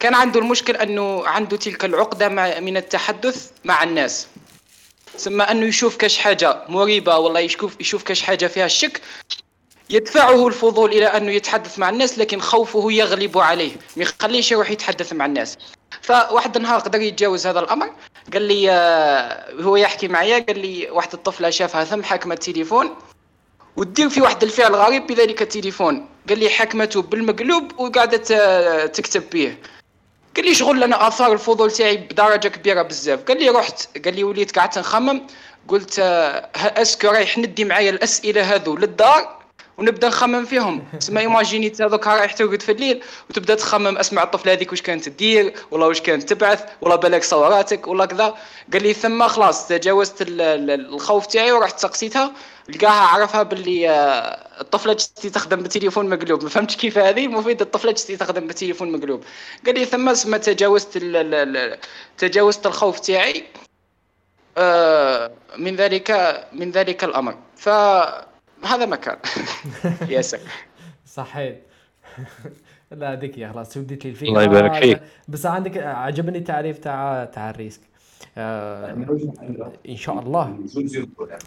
كان 0.00 0.14
عنده 0.14 0.40
المشكل 0.40 0.76
أنه 0.76 1.26
عنده 1.26 1.56
تلك 1.56 1.84
العقدة 1.84 2.28
من 2.60 2.76
التحدث 2.76 3.50
مع 3.64 3.82
الناس. 3.82 4.26
ثم 5.18 5.40
أنه 5.40 5.66
يشوف 5.66 5.96
كاش 5.96 6.18
حاجة 6.18 6.62
مريبة 6.68 7.16
والله 7.18 7.40
يشوف 7.40 7.76
يشوف 7.80 8.02
كاش 8.02 8.22
حاجة 8.22 8.46
فيها 8.46 8.66
الشك 8.66 9.00
يدفعه 9.90 10.48
الفضول 10.48 10.92
إلى 10.92 11.06
أنه 11.06 11.32
يتحدث 11.32 11.78
مع 11.78 11.88
الناس 11.88 12.18
لكن 12.18 12.40
خوفه 12.40 12.92
يغلب 12.92 13.38
عليه 13.38 13.72
ما 13.96 14.02
يخليش 14.02 14.52
يروح 14.52 14.70
يتحدث 14.70 15.12
مع 15.12 15.26
الناس. 15.26 15.58
فواحد 16.02 16.56
النهار 16.56 16.80
قدر 16.80 17.00
يتجاوز 17.00 17.46
هذا 17.46 17.60
الأمر 17.60 17.90
قال 18.32 18.42
لي 18.42 18.70
آه، 18.70 19.52
هو 19.62 19.76
يحكي 19.76 20.08
معايا 20.08 20.38
قال 20.38 20.58
لي 20.58 20.90
واحد 20.90 21.12
الطفلة 21.12 21.50
شافها 21.50 21.84
ثم 21.84 22.02
حكمه 22.02 22.34
التليفون 22.34 22.94
وتدير 23.76 24.08
في 24.10 24.20
واحد 24.20 24.42
الفعل 24.42 24.74
غريب 24.74 25.06
بذلك 25.06 25.42
التليفون 25.42 26.08
قال 26.28 26.38
لي 26.38 26.48
حكمته 26.50 27.02
بالمقلوب 27.02 27.80
وقاعده 27.80 28.16
ت- 28.16 28.96
تكتب 28.96 29.22
به. 29.32 29.56
قال 30.36 30.44
لي 30.44 30.54
شغل 30.54 30.82
أنا 30.82 31.08
آثار 31.08 31.32
الفضول 31.32 31.70
تاعي 31.70 31.96
بدرجة 31.96 32.48
كبيرة 32.48 32.82
بزاف. 32.82 33.22
قال 33.22 33.38
لي 33.38 33.48
رحت 33.48 33.98
قال 34.04 34.16
لي 34.16 34.24
وليت 34.24 34.58
قعدت 34.58 34.78
نخمم 34.78 35.26
قلت 35.68 35.98
آه، 35.98 36.50
est-ce 36.56 36.91
que 36.91 37.08
رايح 37.08 37.38
ندي 37.38 37.64
معايا 37.64 37.90
الأسئلة 37.90 38.54
هذو 38.54 38.76
للدار. 38.76 39.35
ونبدا 39.78 40.08
نخمم 40.08 40.44
فيهم. 40.44 40.84
تسمى 41.00 41.20
imaginez 41.20 41.66
انت 41.66 41.82
دوك 41.82 42.06
رايح 42.06 42.32
ترقد 42.32 42.62
في 42.62 42.72
الليل 42.72 43.02
وتبدا 43.30 43.54
تخمم 43.54 43.98
أسمع 43.98 44.22
الطفله 44.22 44.52
هذيك 44.52 44.70
واش 44.70 44.82
كانت 44.82 45.08
تدير 45.08 45.54
ولا 45.70 45.86
واش 45.86 46.00
كانت 46.00 46.32
تبعث 46.32 46.64
ولا 46.80 46.96
بالك 46.96 47.24
صوراتك 47.24 47.88
ولا 47.88 48.06
كذا. 48.06 48.34
قال 48.72 48.82
لي 48.82 48.92
ثم 48.92 49.28
خلاص 49.28 49.68
تجاوزت 49.68 50.22
ال- 50.22 50.40
ال- 50.40 50.70
الخوف 50.94 51.26
تاعي 51.26 51.52
ورحت 51.52 51.78
سقسيتها. 51.78 52.32
لقاها 52.68 53.06
عرفها 53.06 53.42
باللي 53.42 53.90
آه، 53.90 54.60
الطفلة 54.60 54.92
جستي 54.92 55.30
تخدم 55.30 55.62
بتليفون 55.62 56.08
مقلوب. 56.08 56.42
ما 56.42 56.48
فهمتش 56.48 56.76
كيف 56.76 56.98
هذه؟ 56.98 57.24
المفيد 57.26 57.60
الطفلة 57.60 57.92
جستي 57.92 58.16
تخدم 58.16 58.46
بتليفون 58.46 58.92
مقلوب. 58.92 59.24
قال 59.66 59.74
لي 59.74 59.84
ثم 59.84 60.14
سما 60.14 60.38
تجاوزت 60.38 60.98
تجاوزت 62.18 62.66
الخوف 62.66 63.00
تاعي 63.00 63.44
آه، 64.58 65.30
من 65.56 65.76
ذلك 65.76 66.10
من 66.52 66.70
ذلك 66.70 67.04
الأمر. 67.04 67.36
فهذا 67.56 68.26
ما 68.74 68.96
كان 68.96 69.16
ياسر 70.08 70.38
صحيت 71.06 71.62
لا 72.90 73.12
هذيك 73.12 73.38
يا 73.38 73.52
خلاص 73.52 73.76
وديت 73.76 74.04
لي 74.04 74.10
الفكرة 74.10 74.28
الله 74.28 74.42
يبارك 74.42 74.74
فيك. 74.74 75.00
بس 75.28 75.46
عندك 75.46 75.76
عجبني 75.76 76.38
التعريف 76.38 76.78
تاع 76.78 77.24
تاع 77.24 77.50
الريسك. 77.50 77.80
آه 78.38 78.96
إن 79.88 79.96
شاء 79.96 80.18
الله. 80.18 80.58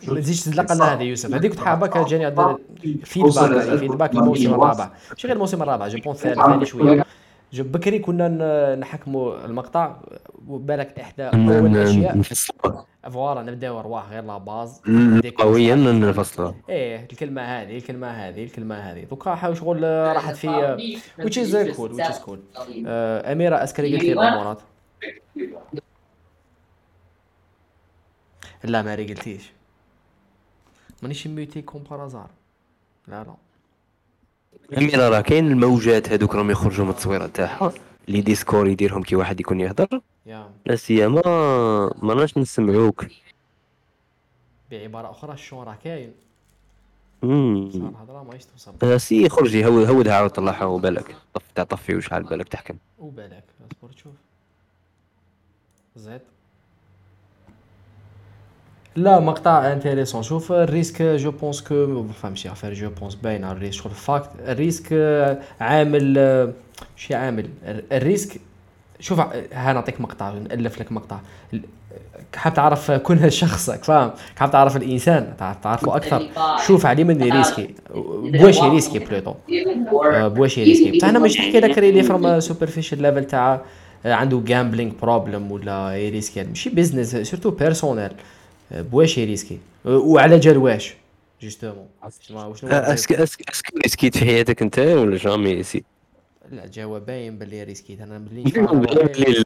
ما 0.07 0.19
تزيدش 0.19 0.41
تزلق 0.41 0.73
لنا 0.73 0.93
هذه 0.93 1.03
يوسف. 1.03 1.33
هذيك 1.33 1.51
كنت 1.51 1.59
حابك 1.59 1.97
جاني 1.97 2.57
فيدباك 3.03 3.77
فيدباك 3.77 4.13
الموسم 4.13 4.53
الرابع. 4.53 4.89
مش 5.17 5.25
غير 5.25 5.35
الموسم 5.35 5.63
الرابع 5.63 5.87
جو 5.87 5.99
بون 5.99 6.13
ثاني 6.13 6.65
شوية. 6.65 7.05
جو 7.53 7.63
بكري 7.63 7.99
كنا 7.99 8.75
نحكموا 8.75 9.45
المقطع 9.45 9.95
وبالك 10.47 10.99
إحدى 10.99 11.23
أول 11.23 11.65
الأشياء. 11.65 12.17
نفصلها. 12.17 12.85
فوالا 13.03 13.41
نبداو 13.41 13.79
أرواح 13.79 14.09
غير 14.09 14.23
لا 14.23 14.37
باز. 14.37 14.81
قويا 15.37 15.75
نفصلها 15.75 16.55
إيه 16.69 17.07
الكلمة 17.11 17.41
هذه 17.41 17.77
الكلمة 17.77 18.07
هذه 18.07 18.43
الكلمة 18.43 18.75
هذه. 18.75 19.03
دوكا 19.03 19.35
حاول 19.35 19.57
شغل 19.57 19.85
آه، 19.85 20.13
راحت 20.13 20.35
في 20.35 20.77
which 21.19 21.33
is 21.33 21.53
uh, 21.53 21.77
cool 21.77 21.91
which 21.91 22.11
is 22.11 22.19
cool. 22.27 22.37
آه، 22.87 23.31
أميرة 23.31 23.63
أسكري 23.63 23.93
قلت 23.93 24.03
لي 24.03 24.13
الامورات 24.13 24.61
لا 28.63 28.81
ماري 28.81 29.13
قلتيش 29.13 29.51
مانيش 31.01 31.27
ميوتي 31.27 31.61
كوم 31.61 31.83
بارازار 31.83 32.29
لا 33.07 33.23
لا. 33.23 33.33
أميرة 34.77 35.09
راه 35.09 35.21
كاين 35.21 35.47
الموجات 35.47 36.09
هذوك 36.09 36.35
راهم 36.35 36.51
يخرجوا 36.51 36.85
من 36.85 36.91
التصويره 36.91 37.27
تاعها. 37.27 37.73
اللي 38.07 38.21
ديسكور 38.21 38.67
يديرهم 38.67 39.03
كي 39.03 39.15
واحد 39.15 39.39
يكون 39.39 39.59
يهضر. 39.59 40.01
لا 40.65 40.75
سيما 40.75 41.21
ما 42.01 42.13
راناش 42.13 42.37
نسمعوك. 42.37 43.05
بعبارة 44.71 45.11
أخرى 45.11 45.33
الشون 45.33 45.65
راه 45.65 45.77
كاين. 45.83 46.13
الهضرة 47.23 48.23
ما 48.23 48.37
توصل 48.53 48.73
آه، 48.83 48.97
سي 48.97 49.29
خرج 49.29 49.55
يهود 49.55 49.89
هودها 49.89 50.13
عاود 50.13 50.29
طلعها 50.29 50.65
وبالك. 50.65 51.15
طف 51.33 51.43
تاع 51.55 51.63
طفي 51.63 51.95
وشحال 51.95 52.23
بالك 52.23 52.47
تحكم. 52.47 52.75
وبالك 52.99 53.43
اصبر 53.71 53.93
تشوف 53.93 54.13
زيد. 55.95 56.21
لا 58.99 59.19
مقطع 59.19 59.71
انتيريسون. 59.73 60.23
شوف 60.23 60.51
الريسك 60.51 61.01
جو 61.01 61.31
بونس 61.31 61.61
كو 61.61 62.05
فهمتش 62.21 62.47
أفير 62.47 62.73
جو 62.73 62.89
بونس 62.89 63.15
باين 63.15 63.43
الريسك. 63.43 63.81
شغل 63.81 63.93
فاكت 63.93 64.29
الريسك 64.47 64.89
آه، 64.93 65.37
عامل 65.61 66.15
آه، 66.17 66.53
شي 66.95 67.15
عامل. 67.15 67.49
الريسك 67.91 68.41
شوف 68.99 69.19
ها 69.53 69.73
نعطيك 69.73 70.01
مقطع 70.01 70.33
نألف 70.33 70.79
لك 70.79 70.91
مقطع. 70.91 71.19
حاب 72.35 72.53
تعرف 72.53 72.91
كون 72.91 73.29
شخصك 73.29 73.83
فاهم؟ 73.83 74.11
حاب 74.35 74.51
تعرف 74.51 74.77
الإنسان 74.77 75.33
تعرفه 75.63 75.95
أكثر. 75.95 76.29
شوف 76.67 76.85
عليه 76.85 77.03
من 77.03 77.31
risqué. 77.31 77.75
بواش 78.23 78.63
risqué 78.63 78.99
plutôt. 78.99 79.33
بواش 80.35 80.59
risqué. 80.59 80.99
فانا 80.99 81.19
مش 81.19 81.39
نحكي 81.39 81.59
لك 81.59 81.77
really 81.77 82.03
from 82.03 82.39
superficial 82.39 83.01
level 83.01 83.25
تاع 83.25 83.61
عنده 84.05 84.41
gambling 84.45 84.91
problem 85.01 85.51
ولا 85.51 85.89
risqué 85.93 86.43
ماشي 86.43 86.69
business 86.69 87.15
surtout 87.15 87.49
personnel 87.49 88.11
بواش 88.71 89.19
risqué؟ 89.19 89.59
وعلى 89.85 90.39
جال 90.39 90.57
واش؟ 90.57 90.93
justement. 91.41 91.87
est-ce 92.03 92.77
que 92.77 93.13
est-ce 93.13 93.56
que 93.56 93.77
ريسكيت 93.83 94.17
في 94.17 94.25
حياتك 94.25 94.61
أنت 94.61 94.79
ولا 94.79 95.17
jamais 95.17 95.53
ريسكيت 95.53 95.85
لا 96.51 96.67
جواب 96.67 97.05
باين 97.05 97.37
باللي 97.37 97.63
ريسكيت 97.63 98.01
أنا 98.01 98.19
ملي 98.19 98.43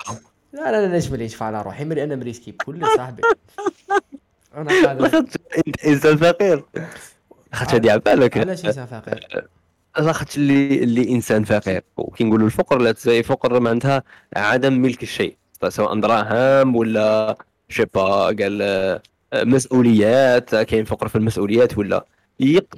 لا. 0.53 0.61
لا 0.61 0.71
لا 0.71 0.87
ليش 0.93 1.11
ملي 1.11 1.25
نشفع 1.25 1.45
على 1.45 1.61
روحي؟ 1.61 1.85
ملي 1.85 2.03
أنا 2.03 2.15
مريسكي. 2.15 2.51
بكل 2.51 2.85
صاحبي. 2.97 3.21
أنا 4.57 4.87
قادر 4.87 5.25
انسان 5.87 6.17
فقير. 6.17 6.63
لاخاطش 7.53 7.73
هادي 7.73 7.91
عبالك 7.91 8.37
علاش 8.37 8.65
إنسان 8.65 8.85
فقير؟ 8.85 9.47
لاخاطش 9.99 10.37
اللي 10.37 10.83
اللي 10.83 11.09
إنسان 11.09 11.43
فقير. 11.43 11.83
وكي 11.97 12.23
نقولوا 12.23 12.45
الفقر 12.45 12.77
لا 12.77 12.91
تساوي 12.91 13.23
فقر 13.23 13.59
معناتها 13.59 14.03
عدم 14.35 14.73
ملك 14.73 15.03
الشيء. 15.03 15.37
سواء 15.69 15.99
دراهم 15.99 16.75
ولا 16.75 17.37
شي 17.69 17.85
با 17.85 18.25
قال 18.25 18.61
مسؤوليات 19.33 20.55
كاين 20.55 20.85
فقر 20.85 21.07
في 21.07 21.15
المسؤوليات 21.15 21.77
ولا؟ 21.77 22.05
يق... 22.39 22.75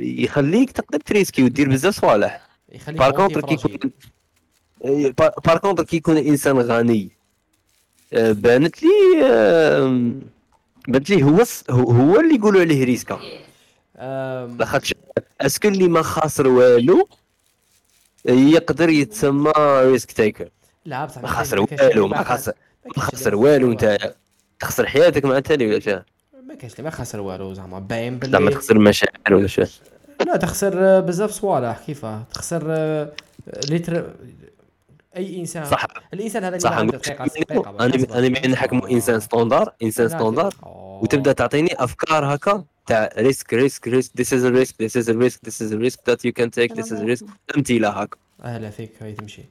يخليك 0.00 0.72
تقدر 0.72 0.98
تريسكي 0.98 1.42
ودير 1.42 1.68
بزاف 1.68 2.00
صوالح. 2.00 2.40
par 2.88 3.10
contre 3.10 3.40
كي 3.40 3.54
يكون 3.54 3.90
par 5.44 5.58
contre 5.58 5.84
كي 5.84 5.96
يكون 5.96 6.16
إنسان 6.16 6.58
غني 6.58 7.10
آه، 8.12 8.32
بانت 8.32 8.76
لي 8.82 8.90
بانت 10.88 11.10
لي 11.10 11.22
هو 11.22 11.44
هو 11.70 12.20
اللي 12.20 12.34
يقولوا 12.34 12.60
عليه 12.60 12.84
ريسكا 12.84 13.20
لاخاطش 14.58 14.94
est-ce 15.40 15.59
que 15.59 15.68
اللي 15.68 15.88
ما 15.88 16.02
خاسر 16.02 16.48
والو 16.48 17.08
يقدر 18.24 18.88
يتسمى 18.88 19.52
risk 19.58 20.12
taker 20.12 20.48
لا 20.84 21.04
بصح 21.04 21.22
ما 21.22 21.28
خاسر 21.28 21.60
والو 21.60 22.08
ما 22.08 22.22
خاسر 22.22 22.52
ما 22.96 23.02
خاسر 23.02 23.34
والو 23.34 23.72
انت 23.72 24.14
تخسر 24.64 24.86
حياتك 24.86 25.24
مع 25.24 25.38
تالي 25.38 25.66
ولا 25.66 25.80
شنو 25.80 26.02
ما 26.48 26.54
كاينش 26.54 26.80
ما 26.80 26.90
خسر 26.90 27.20
والو 27.20 27.54
زعما 27.54 27.78
باين 27.78 28.18
باللي 28.18 28.32
زعما 28.32 28.50
تخسر 28.50 28.78
مشاعر 28.78 29.34
ولا 29.34 29.46
شنو 29.46 29.66
لا 30.26 30.36
تخسر 30.36 31.00
بزاف 31.00 31.30
صوالح 31.30 31.78
كيفاه؟ 31.86 32.22
تخسر 32.34 32.62
l'être 33.68 34.10
أي 35.16 35.40
انسان 35.40 35.64
صح. 35.64 35.86
الإنسان 36.14 36.44
هذا 36.44 36.58
صح. 36.58 36.72
عنده 36.72 36.98
دقيقة 36.98 37.70
أنا 37.70 38.18
أنا 38.18 38.28
بين 38.28 38.50
نحكموا 38.50 38.90
إنسان 38.90 39.20
standard 39.20 39.72
إنسان 39.82 40.08
standard 40.08 40.54
وتبدأ 41.02 41.32
تعطيني 41.32 41.74
أفكار 41.84 42.34
هكا 42.34 42.64
تاع 42.86 43.10
risk 43.18 43.54
risk 43.54 43.88
risk 43.88 44.12
this 44.20 44.26
is 44.26 44.44
a 44.44 44.52
risk 44.60 44.74
this 44.82 44.96
is 44.96 45.72
a 45.72 45.78
risk 45.78 45.98
that 46.10 46.18
you 46.24 46.32
can 46.32 46.50
take 46.50 46.74
this 46.74 46.86
is 46.86 47.00
a 47.00 47.06
risk 47.06 47.24
أمثلة 47.56 47.88
هكا. 47.88 48.16
أهلا 48.44 48.70
فيك 48.70 48.90
هاي 49.02 49.12
تمشي. 49.12 49.42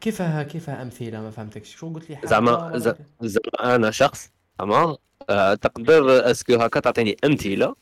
كيفها 0.00 0.42
كيفها 0.42 0.82
أمثلة؟ 0.82 1.20
ما 1.20 1.30
فهمتكش. 1.30 1.76
شو 1.76 1.92
قلت 1.94 2.10
لي؟ 2.10 2.18
زعما 2.24 2.78
زعما 3.20 3.74
أنا 3.74 3.90
شخص 3.90 4.30
تمام؟ 4.58 4.96
أه 5.30 5.54
تقدر 5.54 6.30
est-ce 6.30 6.46
que 6.46 6.54
هكا 6.54 6.80
تعطيني 6.80 7.16
أمثلة 7.24 7.74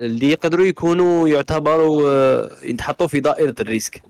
اللي 0.00 0.30
يقدروا 0.30 0.66
يكونوا 0.66 1.28
يعتبروا 1.28 2.10
أه 2.10 2.50
يتحطوا 2.62 3.06
في 3.06 3.20
دائرة 3.20 3.54
ال 3.60 3.65
risque. 3.65 4.02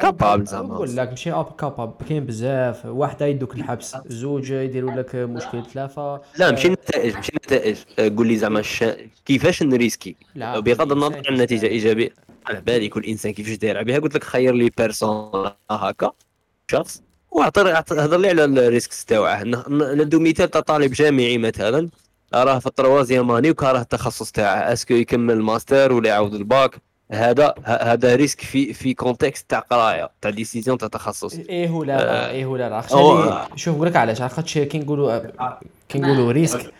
capable 0.00 0.44
زعما. 0.44 0.74
نقول 0.74 0.96
لك 0.96 1.08
ماشي 1.08 1.32
incapable 1.32 2.06
كاين 2.08 2.26
بزاف. 2.26 2.86
واحد 2.86 3.22
يدوك 3.22 3.54
الحبس 3.54 3.96
زوج 4.06 4.50
يديروا 4.50 4.90
لك 4.90 5.14
مشكل 5.14 5.66
ثلاثة 5.66 6.20
لا 6.38 6.50
ماشي 6.50 6.66
النتائج 6.66 7.14
ماشي 7.14 7.32
النتائج 7.32 7.76
قول 8.16 8.26
لي 8.26 8.36
زعما 8.36 8.62
كيفاش 9.26 9.62
نريسكي؟ 9.62 10.16
بغض 10.36 10.92
النظر 10.92 11.16
عن 11.16 11.34
النتيجه 11.34 11.66
إيجابية. 11.66 12.10
على 12.46 12.60
بالي 12.60 12.88
كل 12.88 13.04
إنسان 13.04 13.32
كيفاش 13.32 13.56
داير. 13.56 13.82
بها 13.82 13.98
قلت 13.98 14.14
لك 14.14 14.24
خير 14.24 14.54
لي 14.54 14.70
بيرسون 14.78 15.50
هكا. 15.70 16.12
شخص. 16.70 17.02
واعطر 17.30 17.78
هضر 17.78 18.18
لي 18.18 18.28
على 18.28 18.44
ال 18.44 18.54
risks 18.54 19.04
تاوعه 19.04 19.42
ندو 19.70 20.20
مثال 20.20 20.50
تاع 20.50 20.60
طالب 20.60 20.92
جامعي 20.92 21.38
مثلا. 21.38 21.88
راه 22.34 22.58
في 22.58 22.66
ال 22.66 22.72
troisième 22.72 23.30
année 23.30 23.50
وكاره 23.50 23.80
التخصص 23.80 24.32
تاعه. 24.32 24.72
est-ce 24.72 24.87
que 24.87 24.94
يكمل 24.94 25.42
ماستر 25.42 25.92
ولا 25.92 26.08
يعاود 26.08 26.34
الباك؟ 26.34 26.80
هذا 27.12 27.54
هذا 27.64 28.16
risque 28.16 28.40
في 28.40 28.72
في 28.72 28.94
contexte 28.94 29.50
تاع 29.50 29.58
قراية 29.58 30.10
تاع 30.20 30.30
décision 30.30 30.78
تاع 30.78 30.88
تخصص. 30.88 31.34
إيه 31.34 31.70
ولا 31.70 32.26
آه 32.26 32.30
إيه 32.30 32.46
ولا 32.46 32.68
لا 32.68 33.48
شوف 33.56 33.74
نقول 33.74 33.86
لك 33.86 33.96
علاش. 33.96 34.22
خاطش 34.22 34.58
كي 34.58 34.78
نقولوا 34.78 35.20
كي 35.88 35.98
نقولوا 35.98 36.32
risque 36.32 36.72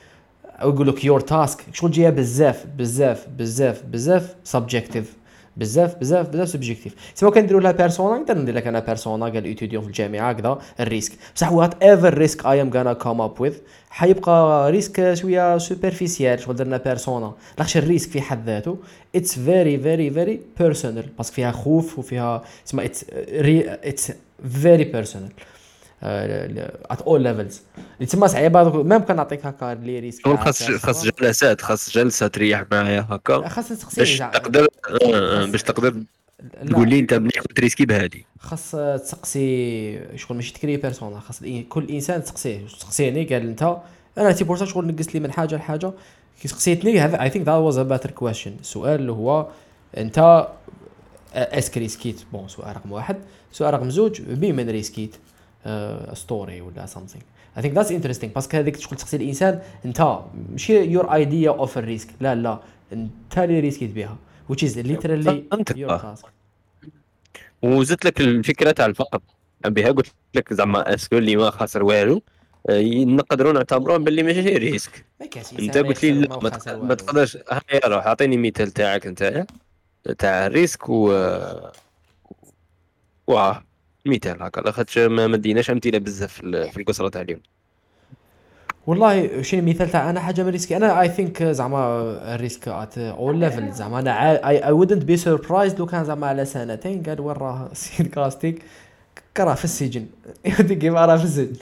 أو 0.63 0.71
يقول 0.71 0.89
لك 0.89 1.05
your 1.05 1.21
task 1.21 1.65
شغل 1.73 1.91
جاية 1.91 2.11
بزاف 2.11 2.67
بزاف 2.79 3.27
بزاف 3.29 3.83
بزاف 3.83 4.35
subjective 4.45 5.13
بزاف 5.57 5.97
بزاف 5.97 6.29
بزاف 6.29 6.49
subjective 6.49 6.95
سواء 7.15 7.33
كنديروا 7.33 7.61
لها 7.61 7.73
persona 7.73 8.19
نقدر 8.19 8.39
ندير 8.39 8.55
لك 8.55 8.67
أنا 8.67 8.81
persona 8.81 9.25
قال 9.25 9.45
étudiant 9.45 9.83
في 9.83 9.89
الجامعة 9.89 10.31
هكذا 10.31 10.59
ال 10.81 10.86
risk. 10.86 11.13
بصح 11.35 11.53
whatever 11.53 12.15
risk 12.19 12.47
I 12.47 12.63
am 12.63 12.71
gonna 12.71 12.93
come 12.93 13.21
up 13.21 13.41
with 13.41 13.55
حيبقى 13.91 14.71
risk 14.71 15.15
شوية 15.15 15.59
superficial 15.59 16.41
شغل 16.41 16.57
درنا 16.57 16.77
persona 16.77 17.33
لاخاطش 17.59 17.77
ال 17.77 17.83
risk 17.83 18.11
في 18.11 18.21
حد 18.21 18.47
ذاته 18.47 18.79
it's 19.15 19.39
very 19.39 19.79
very 19.79 20.11
very 20.11 20.41
personal 20.59 21.07
parce 21.17 21.28
que 21.28 21.35
فيها 21.35 21.51
خوف 21.51 21.99
وفيها 21.99 22.43
تسمى 22.67 22.85
it's 22.85 23.05
it's 23.11 24.13
very 24.53 24.85
personal 24.85 25.31
at 26.07 27.03
all 27.03 27.23
levels 27.23 27.63
اللي 27.97 28.07
تما 28.07 28.27
صعيبة 28.27 28.83
même 28.83 28.99
كان 28.99 29.17
نعطيك 29.17 29.47
هكا 29.47 29.75
les 29.75 29.99
risques 29.99 30.29
خاص 30.29 30.63
خاص 30.63 31.07
جلسات 31.07 31.61
خاص 31.61 31.91
جلسة 31.91 32.27
تريح 32.27 32.65
معايا 32.73 33.07
هكا. 33.11 33.49
خاص 33.49 33.97
باش 33.99 34.19
تقدر 34.19 34.67
باش 35.51 35.63
تقدر 35.63 36.03
تقول 36.67 36.89
لي 36.89 36.99
انت 36.99 37.15
مليح 37.15 37.43
تريسكي 37.57 37.87
بهادي 37.87 38.27
خاص 38.39 38.71
تسقسي 39.03 40.01
شغل 40.17 40.37
ماشي 40.37 40.53
تكري 40.53 40.77
persona 40.77 41.21
خاص 41.21 41.41
كل 41.69 41.91
إنسان 41.91 42.25
تسقسيه. 42.25 42.67
تسقسيني 42.67 43.25
قال 43.25 43.49
أنت 43.49 43.77
أنا 44.19 44.33
تي 44.33 44.45
بورتا 44.45 44.65
شغل 44.65 44.87
نقص 44.87 45.15
لي 45.15 45.21
من 45.21 45.33
حاجة 45.33 45.57
لحاجة. 45.57 45.93
كي 46.43 46.49
سقسيتني 46.49 47.01
هذا 47.01 47.23
I 47.23 47.31
think 47.31 47.47
that 47.47 47.61
was 47.61 47.79
a 47.79 47.83
better 47.83 48.11
question 48.11 48.53
السؤال 48.61 49.01
اللي 49.01 49.13
هو 49.13 49.47
أنت 49.97 50.49
est-ce 51.35 51.64
que 51.64 51.79
ريسكيت؟ 51.79 52.21
bon 52.33 52.49
سؤال 52.49 52.77
رقم 52.77 52.93
واحد. 52.93 53.17
سؤال 53.53 53.75
رقم 53.75 53.91
زوج 53.91 54.21
بمن 54.21 54.71
ريسكيت؟ 54.71 55.17
story 56.13 56.61
ولا 56.61 56.87
something 56.87 57.25
I 57.57 57.63
think 57.63 57.75
that's 57.75 57.93
interesting 57.93 58.33
parce 58.33 58.48
que 58.48 58.57
هذيك 58.57 58.77
شغل 58.77 58.97
تسقسي 58.97 59.17
الإنسان 59.17 59.61
انت 59.85 60.19
ماشي 60.51 60.85
your 60.85 61.15
idea 61.15 61.51
of 61.51 61.79
ال 61.79 61.85
risk 61.85 62.09
لا 62.21 62.35
لا 62.35 62.59
انت 62.93 63.39
اللي 63.39 63.61
ريسكيت 63.61 63.91
بها 63.91 64.17
which 64.53 64.63
is 64.63 64.77
literally 64.77 65.43
your 65.75 65.99
task. 65.99 66.27
وزدت 67.63 68.05
لك 68.05 68.21
الفكرة 68.21 68.71
تاع 68.71 68.87
الفقر. 68.87 69.21
بها 69.65 69.91
قلت 69.91 70.13
لك 70.35 70.53
زعما 70.53 70.95
est-ce 70.95 71.11
que 71.11 71.19
اللي 71.19 71.37
ما 71.37 71.51
خاسر 71.51 71.83
والو 71.83 72.23
نقدروا 73.05 73.53
نعتبروه 73.53 73.97
باللي 73.97 74.23
ماشي 74.23 74.41
risque 74.41 75.05
أنت 75.59 75.79
قلت 75.79 76.05
لي 76.05 76.13
لا 76.13 76.39
ما 76.77 76.95
تقدرش. 76.95 77.37
هيا 77.37 77.81
روح 77.87 78.07
اعطيني 78.07 78.37
مثال 78.37 78.71
تاعك 78.71 79.07
أنت 79.07 79.47
تاع 80.19 80.47
ال 80.47 80.53
risque 80.53 80.89
و 80.89 81.09
واه 83.27 83.63
مثال 84.07 84.43
هكا. 84.43 84.61
لاخاطش 84.61 84.99
ما 84.99 85.37
ديناش 85.37 85.71
أمثلة 85.71 85.99
بزاف 85.99 86.33
في 86.43 86.77
القصره 86.77 87.09
تاع 87.09 87.21
اليوم. 87.23 87.41
والله 88.87 89.43
شنو 89.43 89.63
مثال 89.63 89.91
تاع 89.91 90.11
أنا 90.11 90.21
حاجة 90.21 90.43
من 90.43 90.49
ريسكي 90.49 90.77
أنا 90.77 91.01
I 91.01 91.09
think 91.09 91.43
زعما 91.43 92.01
ال 92.35 92.41
risk 92.41 92.69
at 92.69 92.99
all 92.99 93.39
level 93.39 93.73
زعما 93.73 93.99
أنا 94.01 94.49
I 94.49 94.73
wouldn't 94.73 95.05
be 95.05 95.17
surprised 95.17 95.75
لو 95.75 95.87
كان 95.87 96.05
زعما 96.05 96.27
على 96.27 96.45
سنتين 96.45 97.03
قال 97.03 97.21
وين 97.21 97.37
راه 97.37 97.69
سيد 97.73 98.07
كاستيك. 98.07 98.63
كراه 99.37 99.55
في 99.55 99.65
السجن. 99.65 100.07
كيف 100.81 100.95
راه 100.95 101.17
في 101.17 101.25
السجن. 101.25 101.53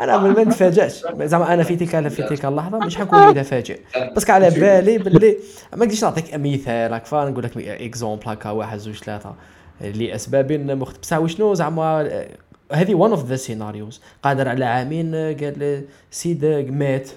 أنا 0.00 0.18
ما 0.18 0.44
نتفاجئش 0.44 1.02
زعما 1.22 1.54
أنا 1.54 1.62
في 1.62 1.76
تلك 1.76 2.08
في 2.08 2.22
تلك 2.22 2.44
اللحظة 2.44 2.78
مش 2.78 2.96
حنكون 2.96 3.26
متفاجئ. 3.30 3.80
بس 4.16 4.30
على 4.30 4.50
بالي 4.50 4.98
باللي 4.98 5.36
ما 5.76 5.84
نقدرش 5.84 6.04
نعطيك 6.04 6.34
مثال 6.34 6.94
هكا 6.94 7.24
نقول 7.30 7.44
لك 7.44 7.56
exemple 7.56 8.22
هكا 8.28 8.50
واحد 8.50 8.78
زوج 8.78 8.94
ثلاثة. 8.94 9.34
لأسباب 9.82 10.52
مختلفة. 10.52 11.00
بصح 11.00 11.18
وشنو 11.18 11.54
زعما 11.54 12.26
هذه 12.72 12.94
one 12.94 13.10
of 13.10 13.26
the 13.26 13.36
scenarios 13.36 14.00
قادر 14.22 14.48
على 14.48 14.64
عامين 14.64 15.14
قال 15.14 15.84
سيد 16.10 16.44
مات. 16.70 17.10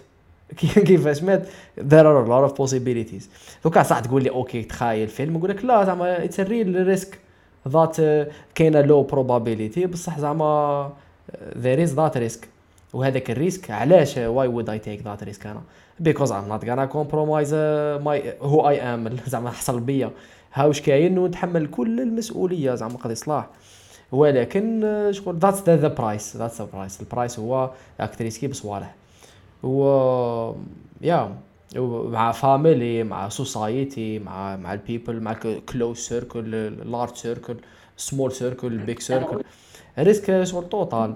كيفاش 0.88 1.24
مات؟ 1.24 1.48
There 1.80 2.06
are 2.06 2.26
a 2.26 2.30
lot 2.30 2.52
of 2.52 2.56
possibilities. 2.56 3.24
دوكا 3.64 3.84
صح 3.84 4.00
تقول 4.00 4.24
لي 4.24 4.30
okay 4.30 4.64
تخيل 4.64 5.08
فيلم 5.08 5.38
نقول 5.38 5.50
لك 5.50 5.66
لا 5.66 5.86
زعما 5.86 6.24
it's 6.24 6.40
real 6.40 6.88
risk 6.88 7.20
that 7.68 7.95
كاينة 8.56 8.82
low 8.82 9.07
probability. 9.12 9.80
بصح 9.80 10.20
زعما 10.20 10.90
there 11.54 11.88
is 11.88 11.92
that 11.92 12.20
risk. 12.20 12.46
وهذاك 12.94 13.32
ال 13.32 13.40
risk 13.40 13.72
علاش 13.72 14.18
why 14.18 14.48
would 14.48 14.70
I 14.70 14.80
take 14.80 15.02
that 15.03 15.24
risk 15.24 15.45
أنا؟ 15.46 15.62
because 15.99 16.32
I'm 16.32 16.48
not 16.48 16.66
gonna 16.66 16.86
compromise 16.86 17.53
my 18.03 18.34
who 18.41 18.70
I 18.70 18.82
am 18.82 19.18
زعما 19.28 19.52
حصل 19.52 19.80
بيا. 19.80 20.12
ها 20.56 20.65
واش 20.65 20.82
كاين 20.82 21.18
ونتحمل 21.18 21.68
كل 21.68 22.02
المسؤولية 22.02 22.76
زعما 22.76 22.98
قضي 22.98 23.15
صلاح. 23.15 23.49
ولكن 24.11 24.84
آه، 24.84 25.11
شغل 25.11 25.38
that's 25.38 25.70
the 25.70 25.88
price 25.88 26.38
that's 26.38 26.62
the 26.62 26.68
price 26.74 27.02
ال 27.02 27.08
price 27.08 27.40
هو 27.40 27.72
راك 27.99 28.15
تريسكي 28.15 28.48
بصوالح 28.48 28.95
و 29.64 30.53
yeah 31.02 31.36
مع 31.76 32.32
family 32.32 33.03
مع 33.03 33.30
society 33.30 34.20
مع 34.19 34.56
مع 34.56 34.73
ال 34.74 34.80
people 34.80 35.20
مع 35.22 35.34
close 35.70 35.98
circle 35.98 36.52
large 36.91 37.16
circle 37.16 37.57
small 37.98 38.32
circle 38.32 38.78
big 38.78 38.99
circle 38.99 39.44
risk 39.99 40.44
شغل 40.44 40.69
total 40.70 41.16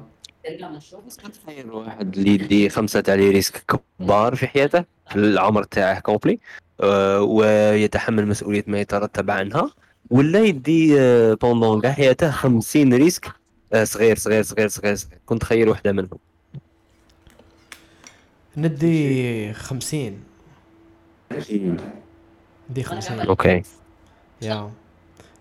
تخيل 1.46 1.72
واحد 1.72 2.18
اللي 2.18 2.34
يدي 2.34 2.70
خمسة 2.70 3.02
تاع 3.02 3.16
les 3.16 3.30
risques 3.30 3.80
كبار 4.00 4.36
في 4.36 4.48
حياته 4.48 4.86
في 5.10 5.16
العمر 5.16 5.64
تاعه 5.64 6.00
complet 6.00 6.40
آه، 6.82 7.22
ويتحمل 7.22 8.28
مسؤولية 8.28 8.64
ما 8.68 8.80
يترتب 8.80 9.32
عنها 9.32 9.72
ولا 10.10 10.40
يدي 10.44 10.96
pendant 11.36 11.82
كاع 11.82 11.92
حياته 11.92 12.32
50 12.32 12.94
risque 12.94 13.32
آه، 13.74 13.84
صغير 13.84 14.18
صغير 14.18 14.44
صغير 14.44 14.68
صغير 14.68 14.96
صغير. 14.96 15.20
كنت 15.26 15.42
تخيل 15.42 15.70
وحدة 15.70 15.92
منهم. 15.92 16.20
ندي 18.58 19.54
خمسين. 19.54 20.24
ندي 22.70 22.84
خمسين. 22.84 23.20
okay. 23.20 23.62
yeah. 24.42 24.72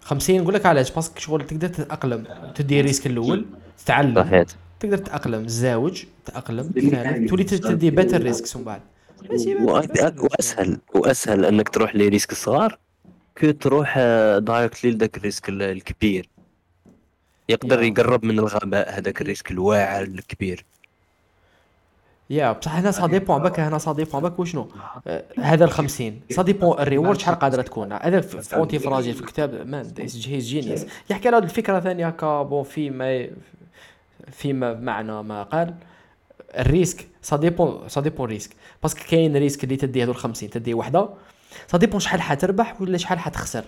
خمسين 0.00 0.42
نقول 0.42 0.54
لك 0.54 0.66
علاش؟ 0.66 0.90
parce 0.92 1.10
que 1.10 1.20
شغل 1.20 1.46
تقدر 1.46 1.68
تتأقلم 1.68 2.26
تدي 2.54 2.80
risk 2.80 3.06
الأول 3.06 3.46
تتعلم. 3.84 4.24
صحيح. 4.24 4.44
تقدر 4.80 4.96
تتأقلم 4.98 5.46
تزاوج 5.46 6.04
تتأقلم 6.24 6.70
ثالث 6.90 7.28
تولي 7.30 7.44
تدي 7.44 7.90
better 7.90 8.22
risk 8.22 8.56
من 8.56 8.64
بعد. 8.64 8.80
وأ- 9.28 10.22
وأسهل 10.22 10.78
وأسهل 10.94 11.44
أنك 11.44 11.68
تروح 11.68 11.96
ل 11.96 12.03
risk 12.03 12.32
الصغار 12.32 12.78
كو 13.40 13.50
تروح 13.50 13.98
directly 14.38 14.90
لذاك 14.90 15.16
ال 15.16 15.23
risk 15.23 15.48
ال- 15.48 15.62
الكبير. 15.62 16.28
يقدر 17.48 17.82
yeah. 17.82 17.86
يقرب 17.88 18.24
من 18.24 18.38
الغباء 18.38 18.98
هذاك 18.98 19.20
ال 19.20 19.26
risk 19.26 19.50
الواعر 19.50 20.02
الكبير. 20.02 20.64
yeah 22.30 22.52
بصح 22.52 22.74
هنا 22.76 22.90
ça 22.90 23.06
dépend 23.06 23.42
بك 23.42 23.60
هنا 23.60 23.78
ça 23.78 23.92
dépend 23.92 24.20
بك. 24.22 24.38
وشنو؟ 24.38 24.68
آه، 25.06 25.24
هذا 25.38 25.64
ال 25.64 25.70
50 25.70 26.20
ça 26.30 26.42
dépend 26.42 26.78
ال 26.78 26.84
reward 26.84 27.18
شحال 27.20 27.34
قادرة 27.34 27.62
تكون. 27.62 27.92
هذا 27.92 28.20
في 28.20 28.40
في 28.42 28.56
Antifragile 28.56 29.14
في 29.14 29.20
الكتاب 29.20 29.66
man 29.66 29.92
he's 29.98 30.16
genius 30.18 30.80
يحكي 31.10 31.28
على 31.28 31.38
الفكرة 31.38 31.80
ثانية 31.80 32.06
هكا 32.08 32.42
bon 32.42 32.62
في 32.64 32.90
ما 32.90 33.28
فيما 34.32 34.74
معنى 34.74 35.22
ما 35.22 35.42
قال 35.42 35.74
ال 36.58 36.65
risque 36.65 37.08
ça 37.22 37.36
dépend 37.36 37.88
ça 37.88 38.00
dépend 38.00 38.28
risque 38.28 38.50
parce 38.82 38.93
que 38.93 39.00
كاين 39.10 39.36
risque 39.36 39.64
اللي 39.64 39.76
تدي 39.76 40.02
هذو 40.02 40.12
ال 40.12 40.16
50 40.16 40.50
تدي 40.50 40.74
وحده. 40.74 41.08
ça 41.66 41.78
dépend 41.78 42.00
شحال 42.00 42.22
حتربح 42.22 42.80
ولا 42.80 42.98
شحال 42.98 43.18
حتخسر. 43.18 43.64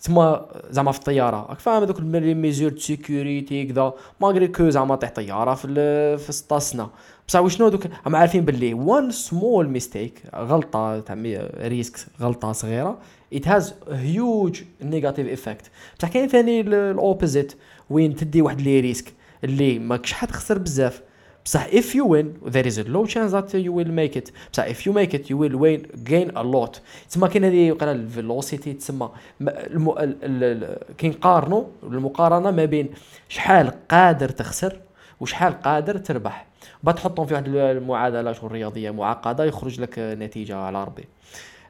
تسمى 0.00 0.46
زعما 0.70 0.92
في 0.92 0.98
الطيارة. 0.98 1.46
راك 1.48 1.58
فاهم 1.58 1.82
هذوك 1.82 2.00
les 2.00 2.34
mesures 2.34 2.70
de 2.70 2.78
sécurité 2.78 3.64
كذا. 3.64 3.92
malgré 4.20 4.48
que 4.48 4.70
زعما 4.70 4.94
طيح 4.96 5.10
طيارة 5.10 5.54
في 5.54 6.18
في 6.18 6.32
ستاسنا 6.32 6.90
بصح 7.28 7.40
وشنو 7.40 7.68
دوك 7.68 7.86
هم 8.06 8.16
عارفين 8.16 8.44
باللي 8.44 8.74
one 8.74 9.10
small 9.10 9.68
mistake 9.68 10.22
غلطة 10.34 11.00
تاع 11.00 11.16
risk 11.60 11.96
غلطة 12.20 12.52
صغيرة. 12.52 12.98
it 13.32 13.48
has 13.48 13.74
huge 13.90 14.62
negative 14.82 15.28
effect 15.28 15.70
بصح 15.98 16.08
كاين 16.08 16.28
ثاني 16.28 16.60
ال 16.60 16.70
opposite 16.70 17.54
وين 17.90 18.16
تدي 18.16 18.42
واحد 18.42 18.60
les 18.60 18.80
risques 18.80 19.17
اللي 19.44 19.78
ماكش 19.78 20.12
حتخسر 20.12 20.58
بزاف. 20.58 21.02
بصح 21.44 21.66
if 21.66 21.94
you 21.94 22.04
win 22.04 22.50
there 22.52 22.66
is 22.66 22.78
a 22.78 22.88
low 22.88 23.06
chance 23.06 23.32
that 23.32 23.52
you 23.54 23.72
will 23.72 23.90
make 23.90 24.16
it. 24.16 24.32
بصح 24.52 24.64
if 24.64 24.86
you 24.86 24.92
make 24.92 25.14
it 25.14 25.30
you 25.30 25.36
will 25.36 25.56
win 25.56 26.08
gain 26.08 26.36
a 26.36 26.42
lot. 26.42 26.80
تسمى 27.08 27.28
كاين 27.28 27.44
هذه 27.44 27.68
يقال 27.68 27.88
ال 27.88 27.97
velocity 27.97 28.72
تسمى 28.72 29.10
الم... 29.40 29.90
ال... 29.90 29.98
ال... 29.98 30.44
ال... 30.44 30.78
كي 30.96 31.08
نقارنوا 31.08 31.64
المقارنة 31.82 32.50
ما 32.50 32.64
بين 32.64 32.88
شحال 33.28 33.72
قادر 33.88 34.28
تخسر 34.28 34.80
وشحال 35.20 35.62
قادر 35.62 35.98
تربح. 35.98 36.46
بعد 36.82 36.94
تحطهم 36.94 37.26
في 37.26 37.34
واحد 37.34 37.48
المعادلة 37.48 38.32
شغل 38.32 38.52
رياضية 38.52 38.90
معقدة 38.90 39.44
يخرج 39.44 39.80
لك 39.80 39.94
نتيجة 39.98 40.56
على 40.56 40.84
ربي. 40.84 41.04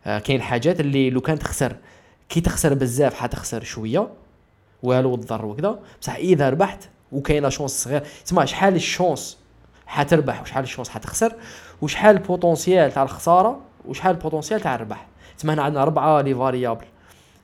آه، 0.06 0.18
كاين 0.18 0.42
حاجات 0.42 0.80
اللي 0.80 1.10
لو 1.10 1.20
كان 1.20 1.38
تخسر 1.38 1.76
كي 2.28 2.40
تخسر 2.40 2.74
بزاف 2.74 3.14
حتخسر 3.14 3.62
شوية 3.62 4.08
والو 4.82 5.14
الضر 5.14 5.46
وكذا. 5.46 5.78
بصح 6.00 6.16
إذا 6.16 6.50
ربحت 6.50 6.88
وكاينة 7.12 7.48
chance 7.48 7.84
صغير 7.84 8.02
تسمى 8.24 8.46
شحال 8.46 8.74
ال 8.74 8.83
chance 8.83 9.38
حتربح 9.86 10.42
وشحال 10.42 10.64
ال 10.64 10.68
chance 10.68 10.88
حتخسر 10.88 11.32
وشحال 11.82 12.16
ال 12.16 12.24
potentiel 12.24 12.92
تاع 12.92 13.02
الخسارة 13.02 13.60
وشحال 13.84 14.16
ال 14.16 14.21
potentiel 14.21 14.60
تاع 14.60 14.74
الربح. 14.74 15.06
تسمى 15.38 15.52
هنا 15.52 15.62
عندنا 15.62 15.82
اربعه 15.82 16.20
les 16.20 16.34
variables 16.34 16.84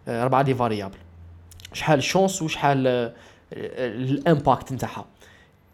آه، 0.08 0.22
اربعه 0.22 0.42
les 0.42 0.54
variables. 0.54 0.98
شحال 1.72 1.98
ال 1.98 2.05
chance 2.05 2.42
وشحال 2.42 3.12
ال 3.52 3.69
impact 3.69 4.72
نتاعها. 4.72 5.04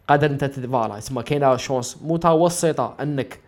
قادر 0.09 0.31
انت 0.31 0.45
voilà 0.45 0.99
تسمى 0.99 1.23
كاينة 1.23 1.57
chance 1.57 1.97
متوسطة 2.01 2.95
انك 3.01 3.39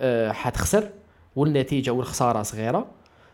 آه، 0.00 0.32
حتخسر 0.32 0.88
والنتيجة 1.36 1.90
والخسارة 1.90 2.42
صغيرة. 2.42 2.86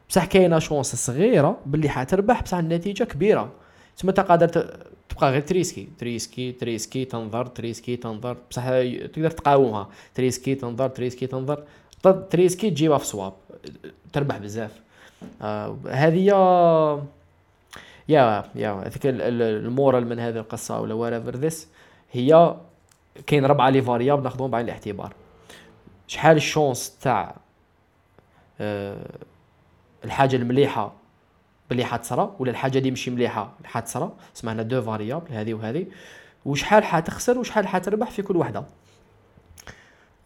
بصح 0.08 0.24
كاينة 0.24 0.58
chance 0.58 0.94
صغيرة 0.96 1.58
باللي 1.66 1.88
حتربح 1.88 2.42
بصح 2.42 2.56
النتيجة 2.58 3.04
كبيرة. 3.04 3.50
تسمى 3.96 4.10
انت 4.10 4.20
قادر 4.20 4.76
تبقى 5.08 5.30
غير 5.30 5.40
تريسكي. 5.40 5.88
تريسكي 5.98 6.52
تريسكي 6.52 7.04
تنظر 7.04 7.46
تريسكي 7.46 7.96
تنظر. 7.96 8.36
بصح 8.50 8.64
تقدر 9.12 9.30
تقاومها. 9.30 9.88
تريسكي 10.14 10.54
تنظر 10.54 10.88
تريسكي 10.88 11.26
تنظر. 11.26 11.64
تريسكي 12.30 12.70
تجيبها 12.70 12.98
في 12.98 13.06
صواب 13.06 13.32
تربح 14.12 14.38
بزاف. 14.38 14.80
آه، 15.42 15.76
هذه 15.88 16.24
يا 18.08 18.44
يا 18.54 18.72
هذيك 18.72 19.06
ال- 19.06 19.22
ال- 19.22 19.42
ال 19.42 19.51
morale 19.51 20.06
من 20.06 20.18
هذه 20.18 20.36
القصة 20.38 20.80
ولا 20.80 20.94
whatever 20.94 21.36
this 21.36 21.68
هي 22.12 22.56
كاين 23.26 23.44
ربعه 23.46 23.70
les 23.70 23.82
variables 23.82 24.22
ناخذهم 24.22 24.50
بعين 24.50 24.64
الاعتبار. 24.64 25.12
شحال 26.06 26.36
ال 26.36 26.45
chance 26.45 26.98
تاع 27.02 27.36
آه، 28.60 29.06
الحاجة 30.04 30.36
المليحة 30.36 30.92
باللي 31.68 31.84
حتصرى 31.84 32.36
ولا 32.38 32.50
الحاجة 32.50 32.78
اللي 32.78 32.90
ماشي 32.90 33.10
مليحة 33.10 33.54
اللي 33.58 33.68
حتصرى 33.68 34.12
اسمها 34.36 34.62
deux 34.62 34.82
variables 34.82 35.32
هذه 35.32 35.54
وهذه. 35.54 35.86
وشحال 36.44 36.84
حتخسر 36.84 37.38
وشحال 37.38 37.66
حتربح 37.66 38.10
في 38.10 38.22
كل 38.22 38.36
وحدة. 38.36 38.64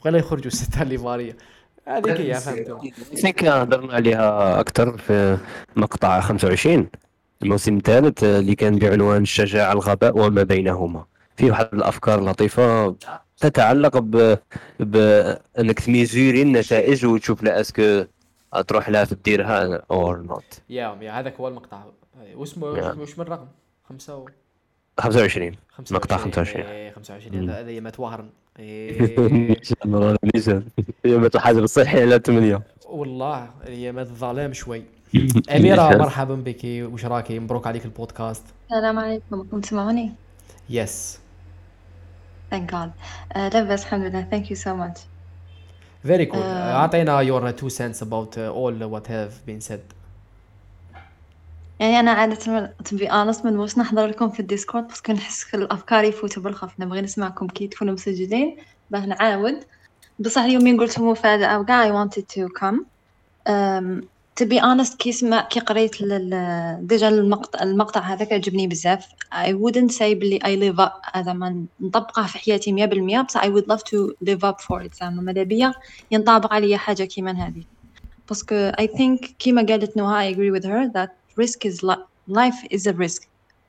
ولا 0.05 0.19
يخرجوا 0.19 0.51
ستة 0.51 0.85
les 0.85 0.99
varia 0.99 1.37
هذيك 1.87 2.21
هي 2.21 2.35
فهمتوا. 2.35 2.79
هضرنا 3.43 3.95
عليها 3.95 4.61
أكثر 4.61 4.99
في 4.99 5.39
مقطع 5.77 6.21
25 6.21 6.89
الموسم 7.43 7.77
الثالث 7.77 8.25
اللي 8.25 8.55
كان 8.55 8.79
بعنوان 8.79 9.23
الشجاعة 9.23 9.73
الغباء 9.73 10.19
وما 10.19 10.43
بينهما. 10.43 11.05
في 11.37 11.51
واحد 11.51 11.69
الأفكار 11.73 12.25
لطيفة 12.25 12.97
تتعلق 13.37 13.99
ب... 13.99 14.39
بأنك 14.81 15.81
تميزوري 15.81 16.43
النتائج 16.43 17.07
وتشوف 17.07 17.43
لا 17.43 17.61
est-ce 17.61 17.90
que 17.90 18.05
تروح 18.69 18.89
لها 18.89 19.05
تديرها 19.05 19.83
or 19.91 20.23
not 20.23 20.61
yeah 20.71 20.99
yeah 21.01 21.21
هذاك 21.21 21.37
هو 21.37 21.49
المقطع. 21.49 21.83
واسمه 22.35 22.79
يا. 22.79 22.93
وش 22.93 23.19
من 23.19 23.27
الرقم؟ 23.27 23.47
خمسة 23.89 24.17
و 24.17 24.29
25 25.01 25.57
25 25.71 26.01
مقطع 26.01 26.17
25. 26.17 26.67
إيه 26.67 26.91
25 26.91 27.39
مم. 27.43 27.51
هذا 27.51 27.61
هذا 27.61 27.71
يمات 27.71 28.01
وهرن 28.01 28.31
إيه. 28.59 29.57
يوم 31.05 31.25
الحاجة 31.25 31.59
الصحي 31.59 32.03
على 32.03 32.19
8 32.19 32.63
والله 32.87 33.51
يمات 33.69 34.07
الظلام 34.07 34.53
شوي. 34.53 34.83
أميرة 35.57 35.97
مرحبا 35.97 36.35
بك. 36.35 36.61
وش 36.65 37.05
راكي 37.05 37.39
مبروك 37.39 37.67
عليك 37.67 37.85
البودكاست. 37.85 38.45
السلام 38.71 38.99
عليكم. 38.99 39.61
تسمعوني؟ 39.61 40.13
Yes 40.71 41.19
Thank 42.53 42.71
God. 42.71 42.91
Uh, 43.35 43.37
لا 43.37 43.63
بس 43.63 43.83
الحمد 43.83 44.05
لله. 44.05 44.29
Thank 44.31 44.45
you 44.51 44.57
so 44.57 44.71
much. 44.75 45.18
Very 46.03 46.27
cool 46.27 46.41
آه. 46.41 46.73
اعطينا 46.77 47.25
your 47.25 47.53
two 47.61 47.71
cents 47.71 48.01
about 48.03 48.37
uh, 48.37 48.55
all 48.55 48.93
what 48.93 49.07
have 49.09 49.33
been 49.51 49.71
said. 49.71 49.81
يعني 51.81 52.01
أنا 52.01 52.11
عادة 52.11 52.53
من- 52.53 52.69
to 52.85 53.01
be 53.01 53.09
honest 53.11 53.45
من 53.45 53.59
واش 53.59 53.79
نحضر 53.79 54.07
لكم 54.07 54.29
في 54.31 54.41
الديسكورد 54.41 54.89
بس 54.89 55.11
نحس 55.11 55.55
الأفكار 55.55 56.05
يفوتوا 56.05 56.43
بالخف 56.43 56.81
نبغي 56.81 57.01
نسمعكم 57.01 57.47
كي 57.47 57.67
تكونوا 57.67 57.95
مسجلين 57.95 58.57
باه 58.91 59.07
نعاود. 59.07 59.65
بصح 60.19 60.41
اليومين 60.43 60.81
قلت 60.81 60.99
مفاجأة 61.01 61.61
وكاع 61.61 61.89
I 61.89 61.93
wanted 62.07 62.23
to 62.23 62.49
come. 62.61 62.85
To 64.41 64.45
be 64.47 64.61
honest 64.61 64.97
كي 64.97 65.13
سمع 65.13 65.41
كي 65.41 65.61
قريت 65.61 66.03
déjà 66.81 67.09
المقطع 67.09 67.63
المقطع 67.63 68.01
هذاك 68.01 68.33
عجبني 68.33 68.67
بزاف. 68.67 69.07
I 69.35 69.49
wouldn't 69.53 69.93
say 69.99 70.03
بلي 70.03 70.39
I 70.39 70.73
live 70.73 70.81
up. 70.85 71.21
زعما 71.21 71.67
نطبقه 71.81 72.27
في 72.27 72.39
حياتي 72.39 72.73
مية 72.73 72.85
بالمية 72.87 73.21
بصح 73.21 73.43
I 73.45 73.49
would 73.49 73.65
love 73.73 73.81
to 73.81 74.13
live 74.29 74.41
up 74.51 74.57
for 74.61 74.83
it. 74.87 74.95
زعما 75.01 75.23
ماذا 75.23 75.43
بيا؟ 75.43 75.73
ينطبق 76.11 76.53
عليا 76.53 76.77
حاجة 76.77 77.05
كيما 77.05 77.33
هذه. 77.47 77.65
parce 78.29 78.55
que 78.55 78.71
I 78.71 78.85
think 78.87 79.33
كيما 79.39 79.67
قالت 79.67 79.97
نوها 79.97 80.31
I 80.31 80.35
agree 80.35 80.61
with 80.61 80.65
her 80.65 80.89
that 80.95 81.11
risk 81.45 81.65
is 81.71 81.83
li- 81.83 82.07
life 82.29 82.79
is 82.79 82.87
a 82.87 82.93
risk 82.93 83.23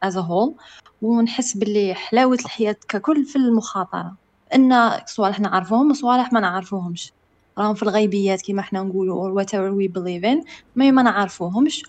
as 0.06 0.16
a 0.16 0.22
whole. 0.22 0.56
ونحس 1.02 1.58
باللي 1.58 1.94
حلاوة 1.94 2.38
الحياة 2.46 2.76
ككل 2.90 3.26
في 3.26 3.36
المخاطرة. 3.36 4.18
كاين 4.56 4.92
صوالح 5.06 5.40
نعرفوهم 5.40 5.92
وصوالح 5.92 6.34
ما 6.34 6.40
نعرفوهمش. 6.40 7.14
راهم 7.60 7.76
في 7.76 7.84
الغيبيات 7.84 8.42
كيما 8.42 8.62
حنا 8.62 8.84
نقولوا 8.84 9.30
or 9.44 9.44
whatever 9.46 9.72
we 9.76 9.88
believe 10.02 10.24
in 10.26 10.46
ما 10.76 10.92
ما 10.92 11.04
نعرفوهمش. 11.04 11.84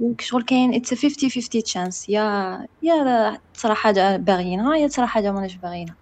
وشغل 0.00 0.42
كاين 0.44 0.74
a 0.74 0.86
50 0.88 1.30
50 1.30 1.62
chance. 1.62 2.08
يا 2.08 2.66
يا 2.82 3.38
تصرا 3.54 3.74
حاجة 3.74 4.16
باغيينها 4.16 4.76
يا 4.76 4.88
تصرا 4.88 5.06
حاجة 5.06 5.32
ماناش 5.32 5.56
باغيينها 5.56 5.96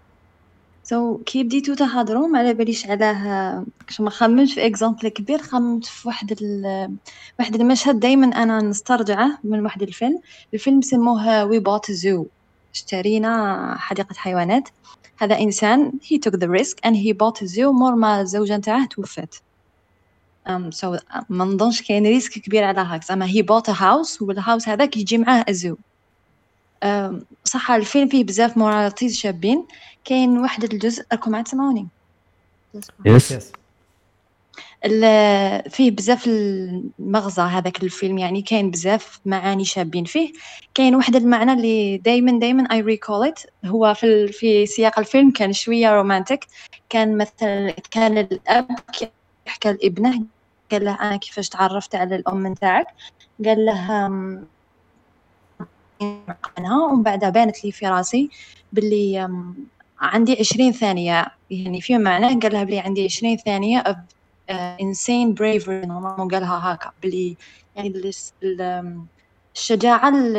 so 0.82 1.18
so, 1.18 1.22
كي 1.24 1.44
بديتو 1.44 1.74
تهضروا 1.74 2.28
ما 2.28 2.38
على 2.38 2.54
باليش 2.54 2.86
علاه 2.86 3.66
كش 3.86 4.00
ما 4.00 4.10
خممتش 4.10 4.54
في 4.54 4.66
exemple 4.66 5.08
كبير 5.08 5.38
خممت 5.42 5.84
في 5.86 6.08
واحد 6.08 6.32
ال... 6.42 6.62
واحد 7.38 7.54
المشهد 7.54 8.00
دائما 8.00 8.26
أنا 8.26 8.58
نسترجعه 8.62 9.38
من 9.44 9.62
واحد 9.64 9.82
الفيلم. 9.82 10.20
الفيلم 10.54 10.80
سموه 10.80 11.44
We 11.44 11.58
Bought 11.60 11.90
a 11.92 12.01
Zoo 12.01 12.26
اشترينا 12.74 13.74
حديقة 13.78 14.14
حيوانات. 14.16 14.68
هذا 15.16 15.38
إنسان 15.38 15.92
he 16.02 16.18
took 16.18 16.34
the 16.38 16.48
risk 16.48 16.76
and 16.86 16.96
he 16.96 17.12
bought 17.12 17.42
a 17.42 17.46
zoo 17.46 17.72
مور 17.72 17.94
ما 17.94 18.20
الزوجة 18.20 18.56
نتاعه 18.56 18.86
توفت. 18.86 19.42
Um, 20.48 20.70
so 20.72 20.98
ما 21.28 21.44
نظنش 21.44 21.82
كاين 21.82 22.06
risk 22.06 22.32
كبير 22.32 22.64
على 22.64 22.80
هاكس. 22.80 23.10
أما 23.10 23.26
he 23.28 23.42
bought 23.42 23.72
a 23.72 23.76
house 23.76 24.22
وال 24.22 24.35
house 24.35 24.68
هذاك 24.68 24.96
يجي 24.96 25.18
معاه 25.18 25.44
a 25.48 25.55
zoo 25.55 25.76
um, 26.84 27.14
صح 27.44 27.70
الفيلم 27.70 28.08
فيه 28.08 28.24
بزاف 28.24 28.56
moralities 28.56 29.16
شابين. 29.16 29.66
كاين 30.04 30.38
واحد 30.38 30.64
الجزء 30.64 31.04
راكم 31.12 31.34
عاد 31.34 31.44
تسمعوني 31.44 31.88
yes 32.74 32.90
yes 33.06 33.32
ال- 33.32 33.63
فيه 35.68 35.90
بزاف 35.90 36.26
المغزى 36.26 37.42
هذاك 37.42 37.82
الفيلم 37.82 38.18
يعني 38.18 38.42
كاين 38.42 38.70
بزاف 38.70 39.20
معاني 39.26 39.64
شابين 39.64 40.04
فيه. 40.04 40.32
كاين 40.74 40.94
واحد 40.94 41.16
المعنى 41.16 41.52
اللي 41.52 41.98
دايما 41.98 42.38
دايما 42.38 42.68
I 42.68 42.82
recall 42.96 43.30
it. 43.32 43.46
هو 43.66 43.94
في 43.94 44.28
في 44.28 44.66
سياق 44.66 44.98
الفيلم 44.98 45.30
كان 45.30 45.52
شوية 45.52 45.94
رومانتك 45.94 46.46
كان 46.88 47.18
مثلا 47.18 47.74
كان 47.90 48.18
الأب 48.18 48.68
يحكى 49.46 49.72
لابنه 49.72 50.22
قال 50.72 50.84
له 50.84 50.94
أنا 51.00 51.16
كيفاش 51.16 51.48
تعرفت 51.48 51.94
على 51.94 52.16
الأم 52.16 52.46
نتاعك؟ 52.46 52.86
قال 53.44 53.66
له 53.66 53.72
عنها 56.58 56.86
ومن 56.86 57.02
بعدها 57.02 57.30
بانت 57.30 57.64
لي 57.64 57.72
في 57.72 57.86
راسي 57.86 58.30
باللي 58.72 59.28
عندي 60.00 60.36
عشرين 60.40 60.72
ثانية. 60.72 61.26
يعني 61.50 61.80
في 61.80 61.98
معنى 61.98 62.40
قال 62.40 62.52
لها 62.52 62.64
بلي 62.64 62.78
عندي 62.78 63.04
عشرين 63.04 63.36
ثانية 63.36 64.04
insane 64.52 65.34
bravery 65.34 65.68
normalement 65.86 66.28
قالها 66.28 66.74
هكا 66.74 66.90
بلي 67.02 67.36
يعني 67.74 67.88
الس- 67.88 68.34
ال- 68.42 69.06
الشجاعة 69.56 70.08
ال- 70.08 70.36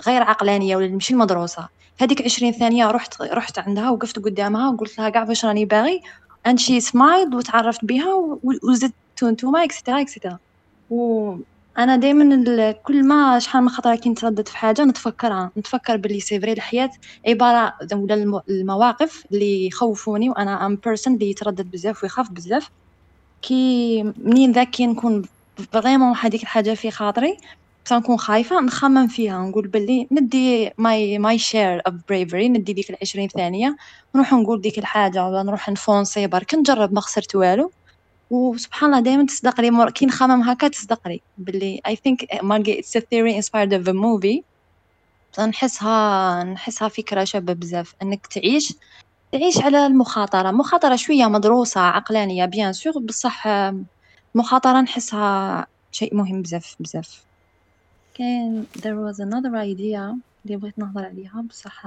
الغير 0.00 0.22
عقلانية 0.22 0.76
ولا 0.76 0.88
ماشي 0.88 1.14
المدروسة 1.14 1.68
هذيك 2.00 2.22
عشرين 2.22 2.52
ثانية 2.52 2.90
رحت 2.90 3.22
رحت 3.22 3.58
عندها 3.58 3.90
وقفت 3.90 4.18
قدامها 4.18 4.70
وقلت 4.70 4.98
لها 4.98 5.08
كاع 5.08 5.24
واش 5.28 5.44
راني 5.44 5.64
باغي؟ 5.64 6.00
and 6.48 6.52
she 6.52 6.80
smiled 6.90 7.34
وتعرفت 7.34 7.84
بها 7.84 8.14
و- 8.14 8.40
وزدتو 8.70 9.28
نتوما 9.30 9.64
etcetera 9.64 10.00
etcetera 10.00 10.38
وأنا 10.90 11.96
دائما 11.96 12.34
ال- 12.34 12.82
كل 12.82 13.04
ما 13.08 13.38
شحال 13.38 13.62
من 13.62 13.68
خطره 13.68 13.94
كي 13.96 14.08
نتردد 14.10 14.48
في 14.48 14.56
حاجة 14.56 14.84
نتفكرها 14.84 15.52
نتفكر 15.58 15.96
باللي 15.96 16.20
c'est 16.20 16.40
vrai 16.40 16.52
الحياة 16.52 16.90
عبارة 17.28 17.72
ولا 17.94 18.14
الم- 18.14 18.40
المواقف 18.50 19.22
اللي 19.32 19.66
يخوفوني 19.66 20.30
وأنا 20.30 20.66
une 20.66 20.76
personne 20.76 21.14
اللي 21.14 21.30
يتردد 21.30 21.70
بزاف 21.70 22.02
ويخاف 22.02 22.30
بزاف. 22.30 22.68
كي 23.42 24.02
منين 24.02 24.52
ذاك 24.52 24.70
كي 24.70 24.86
نكون 24.86 25.22
vraiment 25.72 26.16
هذيك 26.16 26.42
الحاجة 26.42 26.74
في 26.74 26.90
خاطري 26.90 27.36
بصح 27.84 27.96
نكون 27.96 28.16
خايفة 28.18 28.60
نخمم 28.60 29.08
فيها 29.08 29.38
نقول 29.38 29.68
باللي 29.68 30.08
ندي 30.12 30.70
my 30.78 31.18
my 31.18 31.38
share 31.38 31.82
of 31.86 31.94
bravery 32.08 32.48
ندي 32.48 32.72
ديك 32.72 32.90
العشرين 32.90 33.28
ثانية 33.28 33.76
نروح 34.14 34.32
نقول 34.32 34.60
ديك 34.60 34.78
الحاجة 34.78 35.26
ولا 35.26 35.42
نروح 35.42 35.68
نفونسي 35.68 36.26
برك 36.26 36.54
نجرب 36.54 36.92
ما 36.92 37.00
خسرت 37.00 37.34
والو. 37.34 37.72
وسبحان 38.30 38.90
الله 38.90 39.00
دائما 39.00 39.26
تصدق 39.26 39.60
لي 39.60 39.70
مر... 39.70 39.90
كي 39.90 40.06
نخمم 40.06 40.42
هكا 40.42 40.68
تصدق 40.68 41.08
لي. 41.08 41.20
باللي 41.38 41.80
think 41.88 42.42
malgré 42.42 42.82
it's 42.82 43.00
a 43.00 43.02
theory 43.02 43.42
inspired 43.42 43.72
of 43.72 43.88
a 43.88 43.92
movie. 43.92 44.42
بصح 45.32 45.42
نحسها 45.44 46.44
نحسها 46.44 46.88
فكرة 46.88 47.24
شابة 47.24 47.52
بزاف. 47.52 47.94
إنك 48.02 48.26
تعيش 48.26 48.74
تعيش 49.32 49.58
على 49.58 49.86
المخاطرة. 49.86 50.50
مخاطرة 50.50 50.96
شوية 50.96 51.26
مدروسة 51.26 51.80
عقلانية 51.80 52.44
bien 52.44 52.72
sûr 52.72 52.92
بصح 53.02 53.44
مخاطرة 54.34 54.80
نحسها 54.80 55.66
شيء 55.90 56.14
مهم 56.14 56.42
بزاف 56.42 56.76
بزاف. 56.80 57.24
كاين 58.14 58.66
there 58.78 58.96
was 59.08 59.16
another 59.20 59.54
idea 59.56 60.16
اللي 60.44 60.56
بغيت 60.56 60.78
نهضر 60.78 61.04
عليها. 61.04 61.44
بصح 61.50 61.86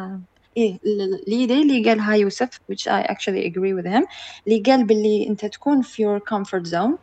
إيه 0.57 0.79
l'idée 1.27 1.61
اللي 1.61 1.89
قالها 1.89 2.13
يوسف 2.15 2.49
which 2.71 2.87
I 2.87 3.11
actually 3.11 3.45
agree 3.49 3.73
with 3.81 3.87
him 3.87 4.07
اللي 4.47 4.59
قال 4.65 4.85
باللي 4.87 5.27
أنت 5.29 5.45
تكون 5.45 5.81
في 5.81 6.03
your 6.03 6.19
comfort 6.35 6.65
zone. 6.69 6.97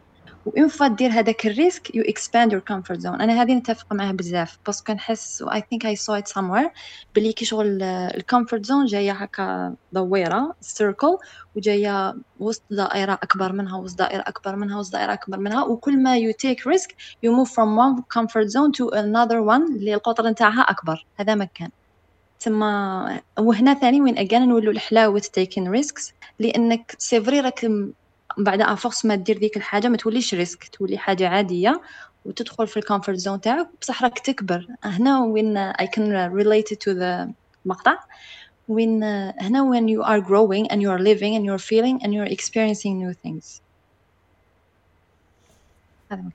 و 0.47 0.52
une 0.52 0.69
fois 0.69 0.87
دير 0.87 1.11
هذاك 1.11 1.47
ال 1.47 1.55
risk 1.55 1.89
you 1.89 2.01
expand 2.01 2.51
your 2.53 2.61
comfort 2.73 3.01
zone. 3.01 3.21
أنا 3.21 3.43
هذه 3.43 3.55
نتفق 3.55 3.93
معاه 3.93 4.13
بزاف 4.13 4.59
بس 4.69 4.83
كنحس 4.83 5.43
و 5.43 5.51
I 5.51 5.59
think 5.59 5.85
I 5.85 5.95
saw 5.95 6.23
it 6.23 6.33
somewhere 6.33 6.71
بلي 7.15 7.33
كي 7.33 7.45
شغل 7.45 7.83
ال 7.83 7.93
comfort 7.93 8.67
zone 8.67 8.87
جاية 8.87 9.13
هكا 9.13 9.75
دويرة 9.93 10.55
circle 10.61 11.19
وجاية 11.57 12.15
وسط 12.39 12.63
دائرة 12.71 13.13
أكبر 13.13 13.53
منها 13.53 13.77
وسط 13.77 13.99
دائرة 13.99 14.25
أكبر 14.27 14.57
منها 14.57 14.79
وسط 14.79 14.93
دائرة 14.93 15.13
أكبر 15.13 15.39
منها 15.39 15.65
وكل 15.65 16.03
ما 16.03 16.19
you 16.19 16.33
take 16.33 16.65
risk 16.73 16.91
you 17.25 17.31
move 17.31 17.49
from 17.49 17.77
one 17.77 18.03
comfort 18.19 18.49
zone 18.51 18.73
to 18.73 18.89
another 18.89 19.43
one 19.43 19.77
اللي 19.77 19.95
القطر 19.95 20.29
نتاعها 20.29 20.61
أكبر. 20.61 21.07
هذا 21.17 21.35
مكان. 21.35 21.71
تما 22.41 23.21
وهنا 23.39 23.75
ثاني 23.75 24.01
وين 24.01 24.19
اجان 24.19 24.49
نولوا 24.49 24.73
لحلاوه 24.73 25.21
taking 25.21 25.65
risks 25.81 26.13
لأنك 26.39 26.95
c'est 26.99 27.21
vrai 27.21 27.41
راك 27.41 27.67
بعد 28.39 28.61
à 28.61 28.68
force 28.68 29.05
ما 29.05 29.15
دير 29.15 29.39
ديك 29.39 29.57
الحاجة 29.57 29.89
ما 29.89 29.97
توليش 29.97 30.35
risk 30.35 30.69
تولي 30.69 30.99
حاجة 30.99 31.29
عادية 31.29 31.81
وتدخل 32.25 32.67
في 32.67 32.77
ال 32.77 32.82
comfort 32.82 33.19
zone 33.19 33.41
تاعك 33.41 33.69
بصح 33.81 34.03
راك 34.03 34.19
تكبر. 34.19 34.67
هنا 34.85 35.21
وين 35.25 35.73
can 35.73 36.31
relate 36.33 36.73
it 36.73 36.79
to 36.79 36.95
the 36.95 37.33
مقطع. 37.65 37.99
وين 38.69 39.03
هنا 39.41 39.71
when 39.71 39.89
you 39.89 40.07
are 40.07 40.21
growing 40.21 40.67
and 40.73 40.81
you 40.81 40.91
are 40.91 41.03
living 41.03 41.35
and 41.37 41.45
you're 41.45 41.65
feeling 41.71 41.99
and 42.03 42.13
you're 42.15 42.33
experiencing 42.37 42.99
new 42.99 43.13
things. 43.13 43.61
هذا 46.13 46.31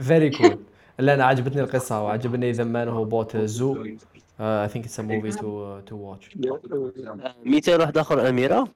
very 0.00 0.30
cool 0.30 0.58
لا 0.98 1.14
أنا 1.14 1.24
عجبتني 1.24 1.62
القصة 1.62 2.04
وعجبني 2.04 2.54
the 2.54 2.71
man 2.71 2.88
who 2.88 3.04
bought 3.04 3.36
zoo 3.36 3.84
I 3.84 3.98
think 4.68 4.84
it's 4.84 5.00
a 5.00 5.02
movie 5.02 5.30
to 5.30 5.80
to 5.80 5.96
watch 5.96 6.36
مثال 7.46 7.80
واحد 7.80 7.98
اخر 7.98 8.28
أميرة. 8.28 8.68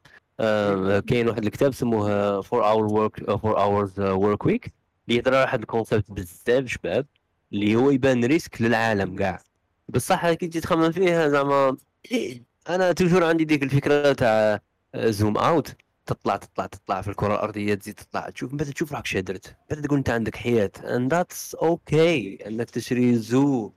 كاين 1.07 1.29
واحد 1.29 1.45
الكتاب 1.45 1.75
سموه 1.75 2.11
4 2.39 2.71
hour 2.71 2.85
work 2.93 3.29
4 3.29 3.63
hours 3.63 4.01
work 4.01 4.47
week 4.47 4.73
اللي 5.09 5.19
يهضر 5.19 5.35
على 5.35 5.41
واحد 5.45 5.61
ال 5.61 5.67
concept 5.67 6.13
بزاف 6.13 6.67
شباب 6.67 7.07
اللي 7.53 7.77
هو 7.77 7.91
يبان 7.91 8.25
risk 8.25 8.63
للعالم 8.63 9.17
كاع. 9.17 9.43
بصح 9.89 10.33
كي 10.33 10.47
تجي 10.47 10.61
تخمم 10.61 10.93
فيه 10.93 11.29
زعما 11.29 11.77
أنا 12.69 12.93
toujours 12.93 13.25
عندي 13.25 13.45
ديك 13.45 13.63
الفكرة 13.63 14.13
تاع 14.13 14.61
zoom 14.97 15.37
out 15.39 15.77
تطلع 16.07 16.37
تطلع 16.37 16.67
تطلع 16.67 17.01
في 17.01 17.09
الكرة 17.09 17.35
الأرضية 17.35 17.75
تزيد 17.75 17.95
تطلع. 17.95 18.31
تشوف 18.31 18.53
من 18.53 18.57
بعد 18.57 18.69
تشوف 18.69 18.93
راك 18.93 19.07
just 19.07 19.29
a 19.29 19.35
dot. 19.35 19.57
بعد 19.71 19.83
تقول 19.83 19.99
أنت 19.99 20.11
عندك 20.11 20.37
حياة. 20.37 20.71
And 20.79 21.11
that's 21.15 21.59
okay. 21.61 22.47
أنك 22.47 22.71
تشري 22.71 23.15
zoo 23.17 23.73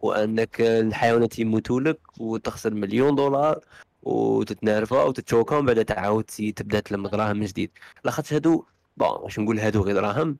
وأنك 0.00 0.60
الحيوانات 0.60 1.38
يموتوا 1.38 1.80
لك 1.80 2.00
وتخسر 2.20 2.74
مليون 2.74 3.14
دولار. 3.14 3.60
وتتنرفى 4.06 4.94
وتتشوكا 4.94 5.56
ومن 5.56 5.66
بعد 5.66 5.84
تعاود 5.84 6.24
تبدأ 6.24 6.80
تلم 6.80 7.08
دراهم 7.08 7.36
من 7.36 7.46
جديد. 7.46 7.70
لاخاطش 8.04 8.32
هادو 8.32 8.64
bon 8.96 9.08
واش 9.08 9.38
نقول 9.38 9.58
هادو 9.58 9.82
غير 9.82 9.94
دراهم؟ 9.94 10.38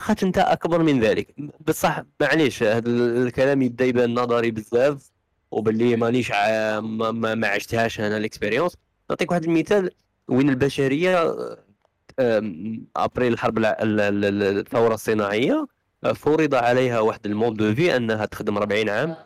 خاطر 0.00 0.26
انت 0.26 0.38
أكبر 0.38 0.82
من 0.82 1.00
ذلك. 1.00 1.34
بصح 1.66 2.02
معليش 2.20 2.62
هذا 2.62 2.90
الكلام 2.90 3.62
يبدأ 3.62 3.84
يبان 3.84 4.14
نظري 4.14 4.50
بزاف 4.50 5.10
وباللي 5.50 5.96
مانيش. 5.96 6.30
ما, 6.30 6.80
ما, 7.10 7.34
ما 7.34 7.48
عشتهاش 7.48 8.00
أنا 8.00 8.16
ال 8.16 8.21
expérience. 8.21 8.76
نعطيك 9.10 9.30
واحد 9.30 9.44
المثال 9.44 9.90
وين 10.28 10.48
البشرية 10.50 11.34
après 12.96 13.28
الحرب 13.28 13.58
الثورة 13.58 14.94
الصناعية 14.94 15.66
فرض 16.14 16.54
عليها 16.54 17.00
واحد 17.00 17.26
ال 17.26 17.32
mode 17.32 17.54
de 17.54 17.74
vie 17.74 17.96
أنها 17.96 18.26
تخدم 18.26 18.56
40 18.56 18.88
عام 18.88 19.16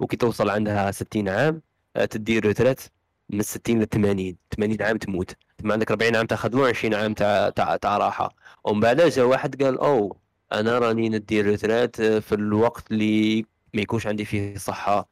وكي 0.00 0.16
توصل 0.16 0.50
عندها 0.50 0.90
60 0.90 1.28
عام 1.28 1.62
أه، 1.96 2.04
تدي 2.04 2.38
retraite 2.38 2.80
من 3.32 3.42
60 3.42 3.82
ل 3.82 3.86
80 3.88 4.36
80 4.56 4.82
عام 4.82 4.96
تموت. 4.96 5.34
تما 5.58 5.72
عندك 5.72 5.90
40 5.90 6.16
عام 6.16 6.26
تاع 6.26 6.36
خدمه 6.36 6.72
و20 6.72 6.94
عام 6.94 7.14
تاع 7.14 7.48
تاع 7.50 7.76
تاع 7.76 7.98
راحة. 7.98 8.34
ومن 8.64 8.80
بعد 8.80 9.00
جا 9.00 9.22
واحد 9.22 9.62
قال 9.62 9.78
أو 9.78 10.16
أنا 10.52 10.78
راني 10.78 11.08
ندي 11.08 11.40
روتريت 11.42 12.00
أه، 12.00 12.18
في 12.18 12.34
الوقت 12.34 12.90
اللي 12.90 13.44
ما 13.74 13.80
يكونش 13.82 14.06
عندي 14.06 14.24
فيه 14.24 14.56
صحة 14.56 15.08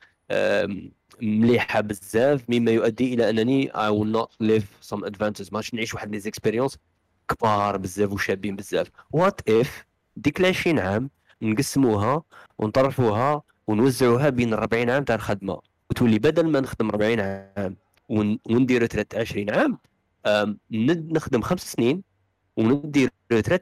مليحة 1.22 1.80
بزاف 1.80 2.44
مما 2.48 2.70
يؤدي 2.70 3.14
إلى 3.14 3.30
أنني 3.30 3.70
I 3.70 3.90
will 3.90 4.16
not 4.18 4.46
live 4.46 4.94
some 4.94 5.00
adventures. 5.10 5.52
ماش 5.52 5.74
نعيش 5.74 5.94
واحد 5.94 6.10
les 6.12 6.20
expériences 6.20 6.78
كبار 7.28 7.76
بزاف 7.76 8.12
وشابين 8.12 8.56
بزاف. 8.56 8.90
what 9.12 9.50
if 9.50 9.84
ديك 10.16 10.40
ال 10.40 10.46
20 10.46 10.78
عام 10.78 11.10
نقسموها 11.42 12.22
ونطرفوها 12.58 13.42
ونوزعوها 13.66 14.28
بين 14.28 14.54
40 14.54 14.90
عام 14.90 15.04
تاع 15.04 15.14
الخدمة؟ 15.14 15.60
وتولي 15.90 16.18
بدل 16.18 16.46
ما 16.50 16.60
نخدم 16.60 16.88
40 16.88 17.20
عام 17.20 17.76
وندير 18.08 18.80
retraite 18.80 19.14
20 19.14 19.50
عام 19.50 19.78
نخدم 20.70 21.40
خمس 21.40 21.72
سنين 21.72 22.02
وندير 22.56 23.10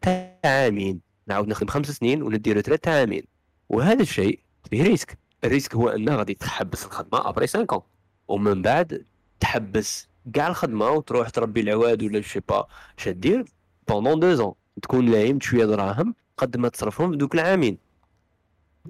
تاع 0.03 0.39
عامين. 0.45 1.01
نعاود 1.27 1.49
نخدم 1.49 1.67
خمس 1.67 1.91
سنين 1.91 2.23
وندير 2.23 2.57
retraite 2.57 2.85
تاع 2.85 2.93
عامين. 2.93 3.23
وهذا 3.69 4.03
الشيء 4.03 4.41
فيه 4.71 4.83
risk. 4.83 5.19
ال 5.45 5.51
risk 5.51 5.75
هو 5.75 5.89
أنه 5.89 6.17
غادي 6.17 6.35
تحبس 6.35 6.85
الخدمة 6.85 7.29
après 7.29 7.47
5 7.47 7.83
ومن 8.29 8.63
بعد 8.63 9.05
تحبس 9.41 10.09
كاع 10.33 10.49
الخدمة 10.49 10.91
وتروح 10.91 11.29
تربي 11.29 11.61
العواد 11.61 12.03
ولا 12.03 12.21
chais 12.21 12.41
pas 12.49 12.67
اش 12.99 13.09
دير 13.09 13.45
pendant 13.89 14.21
deux 14.21 14.35
ans 14.35 14.55
تكون 14.83 15.11
لايم 15.11 15.41
شوية 15.41 15.67
دراهم 15.67 16.15
قد 16.37 16.57
ما 16.57 16.69
تصرفهم 16.69 17.15
دوك 17.15 17.35
العامين. 17.35 17.79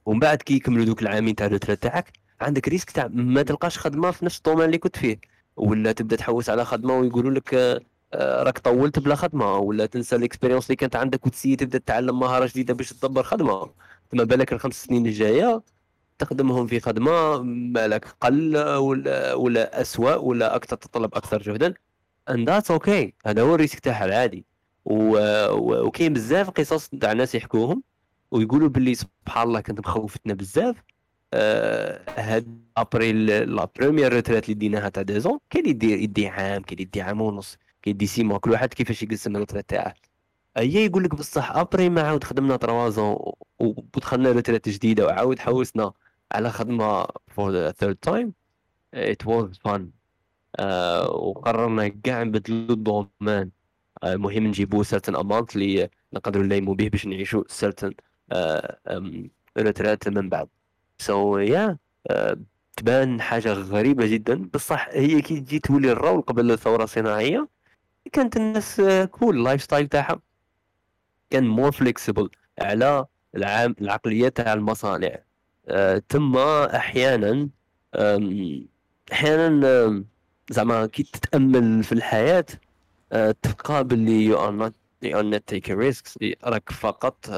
ومن 0.07 0.19
بعد 0.19 0.43
كي 0.43 0.55
يكملوا 0.55 0.85
دوك 0.85 1.03
العامين 1.03 1.35
تاع 1.35 1.47
ال 1.47 1.51
retraite 1.51 1.83
تاعك 1.83 2.13
عندك 2.41 2.69
risk 2.69 2.91
تاع 2.91 3.09
ما 3.13 3.43
تلقاش 3.43 3.79
خدمة 3.79 4.11
في 4.11 4.25
نفس 4.25 4.39
ال 4.39 4.42
domaine 4.42 4.65
اللي 4.65 4.79
كنت 4.79 4.97
فيه. 4.97 5.21
ولا 5.57 5.93
تبدأ 5.93 6.17
تحوس 6.17 6.51
على 6.51 6.65
خدمة 6.65 6.99
ويقولوا 6.99 7.31
لك 7.31 7.55
آه، 7.55 7.81
آه، 8.15 8.43
راك 8.43 8.59
طولت 8.59 8.99
بلا 8.99 9.15
خدمة 9.15 9.59
ولا 9.59 9.87
تنسى 9.87 10.17
ال 10.17 10.21
expérience 10.21 10.67
اللي 10.67 10.77
كانت 10.77 10.97
عندك 10.97 11.27
وتسي 11.27 11.57
تبدأ 11.57 11.79
تتعلم 11.79 12.19
مهارة 12.21 12.47
جديدة 12.47 12.75
باش 12.75 12.93
تدبر 12.93 13.23
خدمة. 13.23 13.71
ما 14.13 14.25
بالك 14.25 14.53
الخمس 14.53 14.85
سنين 14.85 15.07
الجايه 15.07 15.63
تخدمهم 16.19 16.67
في 16.67 16.81
خدمة 16.81 17.43
مالك 17.43 18.07
قل 18.21 18.59
ولا 18.59 19.35
ولا 19.35 19.81
اسوء 19.81 20.25
ولا 20.25 20.57
أكثر 20.57 20.77
تتطلب 20.77 21.15
أكثر 21.15 21.43
جهدا. 21.43 21.75
And 22.31 22.47
that's 22.49 22.71
okay. 22.79 23.13
هذا 23.27 23.43
هو 23.43 23.55
ال 23.55 23.60
risk 23.60 23.81
تاعها 23.81 24.05
العادي. 24.05 24.45
وكاين 24.85 26.13
بزاف 26.13 26.51
قصص 26.51 26.89
تاع 26.89 27.13
ناس 27.13 27.35
يحكوهم 27.35 27.83
ويقولوا 28.31 28.69
باللي 28.69 28.95
سبحان 28.95 29.49
الله 29.49 29.61
كانت 29.61 29.81
مخوفتنا 29.81 30.35
بزاف. 30.35 30.77
هاد 32.19 32.61
après 32.77 33.13
la 33.45 33.69
première 33.77 34.13
retraite 34.13 34.45
اللي 34.45 34.55
ديناها 34.55 34.89
تاع 34.89 35.03
deux 35.03 35.23
ans 35.23 35.39
اللي 35.57 35.71
يدي 35.71 35.93
يدي 36.03 36.29
عام 36.29 36.63
اللي 36.73 36.83
يدي 36.83 37.03
عام 37.03 37.21
ونص 37.21 37.57
كاين 37.83 37.95
يدي 37.97 38.07
سي 38.07 38.39
كل 38.39 38.51
واحد 38.51 38.75
كيفاش 38.75 39.03
يقسم 39.03 39.37
ال 39.37 39.40
retraite 39.40 39.69
تاعه. 39.69 39.95
هي 40.57 40.87
يقول 40.87 41.05
لك 41.05 41.15
بصح 41.15 41.57
après 41.57 41.89
ما 41.89 42.03
عاود 42.03 42.25
خدمنا 42.25 42.57
3 42.57 42.89
زون 42.89 43.17
ودخلنا 43.59 44.33
retraite 44.33 44.69
جديدة 44.69 45.07
وعاود 45.07 45.39
حوسنا 45.39 45.93
على 46.33 46.51
خدمة 46.51 47.07
for 47.29 47.53
the 47.53 47.73
third 47.73 47.97
time 47.97 48.33
it 48.95 49.27
was 49.27 49.59
fun 49.65 49.91
وقررنا 51.09 51.89
كاع 51.89 52.23
نبدلو 52.23 52.75
ال 52.75 52.84
domaine 52.84 53.51
آه، 54.03 54.13
المهم 54.13 54.47
نجيبو 54.47 54.83
certain 54.83 55.17
amount 55.17 55.57
اللي 55.57 55.89
نقدروا 56.13 56.45
نلايمو 56.45 56.75
به 56.75 56.89
باش 56.89 57.07
نعيشو 57.07 57.45
certain 57.49 57.93
retraite 59.59 60.09
من 60.09 60.29
بعد. 60.29 60.49
so 60.99 61.39
yeah 61.39 61.79
تبان 62.77 63.21
حاجة 63.21 63.53
غريبة 63.53 64.07
جدا. 64.07 64.51
بصح 64.55 64.89
هي 64.91 65.23
كي 65.23 65.41
تجي 65.41 65.59
تولي 65.59 65.93
الرول 65.93 66.21
قبل 66.23 66.51
الثورة 66.53 66.85
الصناعية 66.85 67.49
كانت 68.13 68.37
الناس 68.37 68.83
كل 69.11 69.37
ال 69.37 69.63
lifestyle 69.63 69.89
تاعها. 69.89 70.21
كان 71.31 71.47
more 71.49 71.73
flexible 71.73 72.31
على 72.59 73.07
العام 73.37 73.75
العقلية 73.81 74.29
تاع 74.29 74.53
المصانع. 74.53 75.19
آه، 75.69 76.03
تم 76.09 76.37
أحيانا 76.37 77.49
آم، 77.95 78.67
أحيانا 79.13 79.85
آم، 79.87 80.07
زعما 80.51 80.87
كي 80.87 81.03
تتأمل 81.03 81.83
في 81.85 81.93
الحياة 81.93 82.47
آه، 83.13 83.35
تلقى 83.43 83.85
باللي 83.85 84.25
you 84.25 84.39
are 84.45 84.51
not 84.51 84.75
you 85.03 85.19
are 85.19 85.25
not 85.25 85.43
take 85.49 85.71
risks 85.71 86.19
راك 86.45 86.73
فقط 86.73 87.31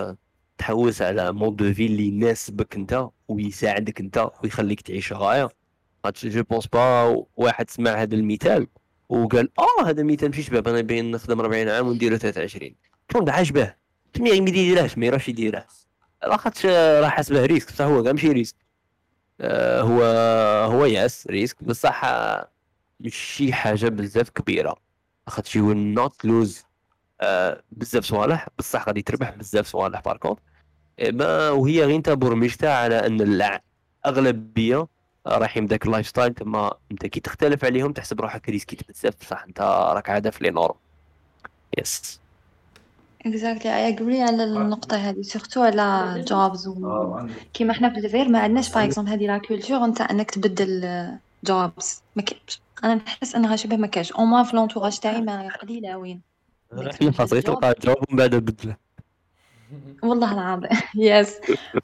تحوس 0.58 1.02
على 1.02 1.32
mode 1.32 1.56
de 1.56 1.72
vie 1.74 1.86
اللي 1.86 2.06
يناسبك 2.06 2.76
انت 2.76 3.08
ويساعدك 3.28 4.00
انت 4.00 4.30
ويخليك 4.42 4.80
تعيش 4.80 5.12
غايه 5.12 5.48
je 6.24 6.42
pense 6.42 6.66
pas 6.66 7.24
واحد 7.36 7.70
سمع 7.70 7.90
هذا 7.90 8.14
المثال 8.14 8.66
وقال 9.08 9.50
آه 9.58 9.88
هذا 9.88 10.00
المثال 10.00 10.28
ماشي 10.28 10.42
شباب 10.42 10.68
أنا 10.68 10.80
بين 10.80 11.10
نخدم 11.10 11.40
40 11.40 11.68
عام 11.68 11.86
وندير 11.88 12.16
23 12.16 12.74
كون 13.12 13.30
عاجبه 13.30 13.74
ما 14.20 14.28
يديرهاش 14.28 14.98
ما 14.98 15.06
يراش 15.06 15.28
يديرها 15.28 15.66
لاخاطش 16.22 16.66
آه، 16.66 17.00
راه 17.00 17.08
حاسبه 17.08 17.46
risk 17.46 17.72
بصح 17.72 17.84
هو 17.84 18.02
كاع 18.02 18.12
ماشي 18.12 18.28
risk. 18.28 18.56
آه، 19.40 19.80
هو 19.82 20.02
هو 20.72 20.84
yes 20.84 21.26
risk 21.26 21.64
بصح 21.64 22.04
آه، 22.04 22.50
ماشي 23.00 23.52
حاجة 23.52 23.88
بزاف 23.88 24.30
كبيرة. 24.30 24.76
لاخاطش 25.26 25.56
you 25.56 25.72
not 25.72 26.24
lose 26.24 26.64
بزاف 27.72 28.04
صوالح 28.04 28.48
بصح 28.58 28.86
غادي 28.86 29.02
تربح 29.02 29.30
بزاف 29.30 29.66
صوالح 29.66 30.00
par 30.00 30.13
contre 30.13 30.38
ما 31.02 31.50
وهي 31.50 31.84
غير 31.84 31.96
انت 31.96 32.10
برمجتها 32.10 32.74
على 32.74 33.06
ان 33.06 33.20
الاغلبيه 34.04 34.86
رايحين 35.26 35.66
بداك 35.66 35.86
ال 35.86 36.08
lifestyle 36.08 36.34
تما 36.34 36.74
انت 36.92 37.06
كي 37.06 37.20
تختلف 37.20 37.64
عليهم 37.64 37.92
تحسب 37.92 38.20
روحك 38.20 38.48
ريسكيت 38.48 38.90
بزاف 38.90 39.14
بصح 39.20 39.42
انت 39.42 39.60
راك 39.94 40.10
عادة 40.10 40.30
في 40.30 40.44
les 40.44 40.50
normes 40.50 40.74
yes 41.78 42.20
exactly 43.26 43.76
I 43.76 43.88
agree 43.88 44.22
على 44.22 44.44
النقطة 44.44 44.96
هذه 44.96 45.22
surtout 45.22 45.62
على 45.62 46.14
jobs 46.28 46.68
و... 46.68 47.20
كيما 47.54 47.72
حنا 47.72 47.90
في 47.90 47.98
الجزائر 47.98 48.28
ما 48.28 48.38
عندناش 48.38 48.74
par 48.74 48.84
exemple 48.84 49.10
هذه 49.10 49.26
la 49.26 49.38
culture 49.38 49.86
نتاع 49.86 50.10
انك 50.10 50.30
تبدل 50.30 50.82
jobs 51.44 52.02
ما 52.16 52.22
كاينش. 52.22 52.60
أنا 52.84 52.94
نحس 52.94 53.34
أنها 53.34 53.56
شبه 53.56 53.76
ما 53.76 53.86
كاش 53.86 54.12
أو 54.12 54.24
ما 54.24 54.42
في 54.42 54.56
l'entourage 54.56 54.98
تاعي 54.98 55.20
ما 55.20 55.48
قليلة 55.48 55.96
وين. 55.96 56.20
إحنا 56.72 57.12
خاصك 57.12 57.42
تلقى 57.42 57.74
جواب 57.84 57.96
ومن 57.96 58.18
بعد 58.18 58.34
بدلة. 58.34 58.87
والله 60.02 60.32
العظيم. 60.32 60.68
yes 60.96 61.34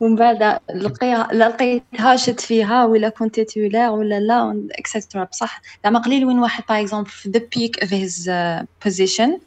ومن 0.00 0.14
بعد 0.16 0.58
لقيها 0.74 1.28
لا 1.32 1.48
لقيتها 1.48 2.16
شد 2.16 2.40
فيها 2.40 2.84
ولا 2.84 3.08
كنت 3.08 3.40
titulaire 3.40 3.90
ولا 3.92 4.20
لا 4.20 4.68
extra 4.78 5.24
بصح 5.24 5.60
زعما 5.84 5.98
قليل 5.98 6.24
وين 6.24 6.38
واحد 6.38 6.64
par 6.68 6.80
exemple 6.80 7.10
في 7.10 7.28
the 7.30 7.40
peak 7.56 7.78
of 7.82 7.92
his 7.94 8.30
position 8.84 9.40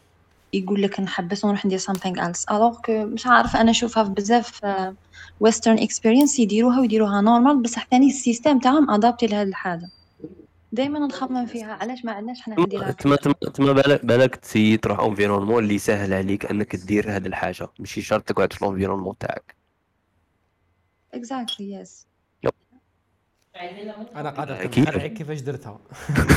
يقول 0.53 0.81
لك 0.83 0.99
نحبس 0.99 1.45
ونروح 1.45 1.65
ندير 1.65 1.79
something 1.79 2.17
else. 2.19 2.43
alors 2.51 2.77
que 2.85 3.05
مش 3.05 3.27
عارف 3.27 3.55
أنا 3.55 3.71
نشوفها 3.71 4.03
في 4.03 4.09
بزاف 4.11 4.59
western 5.39 5.79
experience 5.79 6.39
يديروها 6.39 6.79
ويديروها 6.81 7.21
normal 7.21 7.61
بصح 7.63 7.83
تاني 7.83 8.07
ال 8.07 8.14
système 8.14 8.59
تاعهم 8.59 8.91
adapté 8.91 9.27
لهاد 9.27 9.47
الحاجة. 9.47 9.89
دائما 10.71 10.99
نخمم 10.99 11.45
فيها. 11.45 11.73
علاش 11.73 12.05
ما 12.05 12.11
عندناش 12.11 12.41
حنا 12.41 12.59
ندير 12.59 12.91
تما 12.91 13.15
تما 13.15 13.33
تما 13.33 13.73
بالك 13.73 14.05
بالك 14.05 14.35
تسيي 14.35 14.77
تروح 14.77 14.99
environnement 14.99 15.63
اللي 15.63 15.75
يسهل 15.75 16.13
عليك 16.13 16.45
أنك 16.45 16.75
دير 16.75 17.15
هذه 17.15 17.27
الحاجة. 17.27 17.67
ماشي 17.79 18.01
شرط 18.01 18.23
تقعد 18.23 18.53
في 18.53 18.61
ال 18.61 18.65
environnement 18.65 19.17
تاعك. 19.17 19.55
exactly 21.13 21.71
yes 21.71 22.07
أنا 24.15 24.29
قادر. 24.29 24.79
نخرعك 24.79 25.13
كيفاش 25.13 25.41
درتها. 25.41 25.79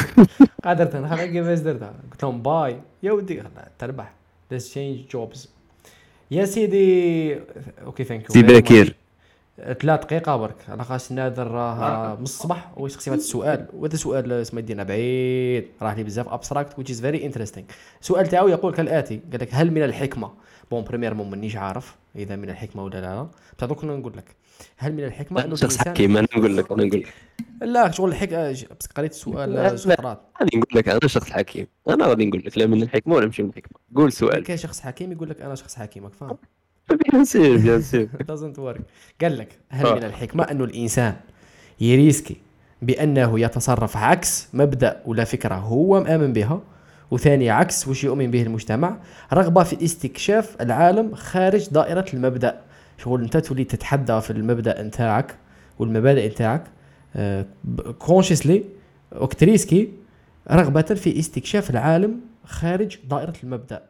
قادر 0.64 1.00
نخرعك 1.00 1.30
كيفاش 1.30 1.58
درتها. 1.58 1.94
قلت 2.12 2.22
لهم 2.22 2.42
bye. 2.42 2.80
يا 3.02 3.12
ودي 3.12 3.42
تربح. 3.78 4.14
Let's 4.54 4.64
change 4.64 5.12
jobs. 5.16 5.48
يا 6.30 6.44
سيدي. 6.44 7.40
OK 7.84 8.04
thank 8.04 8.22
you 8.22 8.28
سي 8.30 8.42
باكير 8.42 8.96
ثلاث 9.80 10.00
دقيقة 10.00 10.36
برك. 10.36 10.56
أنا 10.68 10.82
خاص 10.82 11.12
نادر 11.12 11.46
راه 11.46 12.14
من 12.14 12.22
الصباح 12.22 12.78
ويسقسي 12.78 13.10
هذا 13.10 13.18
السؤال. 13.18 13.66
وهذا 13.72 13.96
سؤال 13.96 14.32
اسمه 14.32 14.60
يدينا 14.60 14.82
بعيد. 14.82 15.66
راه 15.82 15.94
لي 15.94 16.04
بزاف 16.04 16.28
abstract 16.28 16.80
which 16.80 16.94
is 16.94 17.00
very 17.00 17.32
interesting. 17.32 17.62
السؤال 18.00 18.26
تاعو 18.26 18.48
يقول 18.48 18.74
كالآتي 18.74 19.20
قال 19.32 19.40
لك 19.40 19.48
هل 19.52 19.70
من 19.70 19.82
الحكمة؟ 19.82 20.30
bon 20.70 20.84
premièrement 20.84 21.30
مانيش 21.30 21.56
عارف 21.56 21.96
إذا 22.16 22.36
من 22.36 22.50
الحكمة 22.50 22.84
ولا 22.84 23.00
لا. 23.00 23.28
بصح 23.58 23.66
دوك 23.66 23.84
نقول 23.84 24.12
لك 24.16 24.36
هل 24.76 24.92
من 24.92 25.04
الحكمة 25.04 25.44
أنه 25.44 25.54
شخص 25.54 25.74
الانسان 25.74 25.94
حكيم 25.94 26.16
أنا 26.16 26.28
نقول 26.36 26.56
لك 26.56 26.72
أنا 26.72 26.84
نقول 26.84 27.00
لك 27.00 27.14
لا 27.62 27.90
شغل 27.90 28.10
الحك 28.10 28.28
بس 28.80 28.86
قريت 28.96 29.12
السؤال. 29.12 29.78
سقراط 29.78 30.20
غادي 30.40 30.56
نقول 30.56 30.78
لك 30.78 30.88
أنا 30.88 31.00
شخص 31.06 31.30
حكيم. 31.30 31.66
أنا 31.88 32.06
غادي 32.06 32.26
نقول 32.26 32.42
لك 32.46 32.58
لا 32.58 32.66
من 32.66 32.82
الحكمة 32.82 33.14
ولا 33.14 33.26
ماشي 33.26 33.42
من 33.42 33.48
الحكمة. 33.48 33.78
قول 33.96 34.12
سؤال. 34.12 34.44
كاين 34.44 34.58
شخص 34.58 34.80
حكيم 34.80 35.12
يقول 35.12 35.30
لك 35.30 35.40
أنا 35.40 35.54
شخص 35.54 35.76
حكيم 35.76 36.08
فاهم؟ 36.08 36.38
بيان 36.96 37.24
سير 37.24 37.56
بيان 37.56 37.82
سير 37.82 38.08
doesn't 38.08 38.56
work. 38.58 38.80
قال 39.22 39.38
لك 39.38 39.48
هل 39.68 39.86
آه. 39.86 39.94
من 39.94 40.04
الحكمة 40.04 40.44
أنه 40.44 40.64
الإنسان 40.64 41.14
يريسكي 41.80 42.36
بأنه 42.82 43.40
يتصرف 43.40 43.96
عكس 43.96 44.48
مبدأ 44.54 45.02
ولا 45.06 45.24
فكرة 45.24 45.54
هو 45.54 46.00
مآمن 46.00 46.32
بها؟ 46.32 46.62
وثاني 47.10 47.50
عكس 47.50 47.88
وش 47.88 48.04
يؤمن 48.04 48.30
به 48.30 48.42
المجتمع؟ 48.42 48.96
رغبة 49.32 49.62
في 49.62 49.84
استكشاف 49.84 50.56
العالم 50.60 51.14
خارج 51.14 51.68
دائرة 51.68 52.04
المبدأ. 52.14 52.60
شغل 52.98 53.22
أنت 53.22 53.36
تولي 53.36 53.64
تتحدى 53.64 54.20
في 54.20 54.30
المبدأ 54.30 54.82
نتاعك 54.82 55.34
والمبادئ 55.78 56.28
نتاعك. 56.28 56.64
كونشسلي 57.98 58.64
وكتريسكي 59.16 59.88
رغبة 60.50 60.82
في 60.82 61.18
استكشاف 61.18 61.70
العالم 61.70 62.20
خارج 62.44 62.98
دائرة 63.10 63.34
المبدأ. 63.44 63.82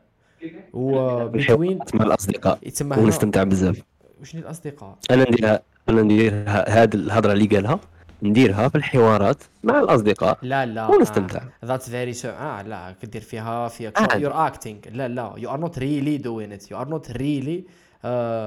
وبتوين 0.73 1.79
مع 1.95 2.05
الأصدقاء. 2.05 2.59
يتسمى 2.63 2.97
ونستمتع 2.97 3.43
بزاف. 3.43 3.83
وشنو 4.21 4.41
الأصدقاء؟ 4.41 4.97
أنا 5.11 5.23
نديرها 5.31 5.63
أنا 5.89 6.03
ندير 6.03 6.33
هذه 6.47 6.95
الهضرة 6.95 7.33
اللي 7.33 7.47
قالها. 7.47 7.81
نديرها 8.23 8.69
في 8.69 8.75
الحوارات 8.75 9.37
مع 9.63 9.81
الأصدقاء. 9.81 10.39
لا 10.43 10.67
لا. 10.67 10.87
ونستمتع. 10.87 11.41
ذاتس 11.65 11.91
فيري 11.91 12.13
سو 12.13 12.29
آه 12.29 12.63
لا. 12.63 12.95
كدير 13.03 13.21
فيها 13.21 13.69
في 13.69 13.89
آه. 13.89 14.17
يور 14.17 14.47
اكتينغ 14.47 14.79
لا 14.91 15.09
لا. 15.09 15.33
يو 15.37 15.51
ار 15.51 15.61
نوت 15.61 15.79
ريلي 15.79 16.17
دوين 16.19 16.53
ات 16.53 16.71
يو 16.71 16.81
ار 16.81 16.89
نوت 16.89 17.11
ريلي 17.11 17.65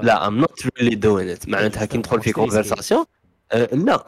لا 0.03 0.27
I'm 0.27 0.37
not 0.37 0.67
really 0.79 0.95
doing 0.95 1.29
it 1.29 1.49
معناتها 1.49 1.85
كي 1.85 1.97
ندخل 1.97 2.21
في. 2.21 2.31
conversation 2.31 3.05
لا. 3.73 4.03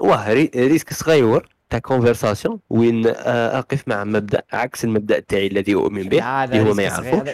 واه 0.00 0.32
ري- 0.32 0.50
risque 0.56 0.92
صغير. 0.92 1.48
تاع 1.70 1.78
conversation 1.78 2.60
وين 2.70 3.06
اقف 3.06 3.88
مع 3.88 4.04
مبدا 4.04 4.42
عكس 4.52 4.84
المبدا 4.84 5.20
تاعي 5.20 5.46
الذي 5.46 5.74
اؤمن 5.74 6.02
به 6.02 6.18
اللي 6.58 6.70
هو 6.70 6.74
ما 6.74 6.82
يعرفوش. 6.82 7.28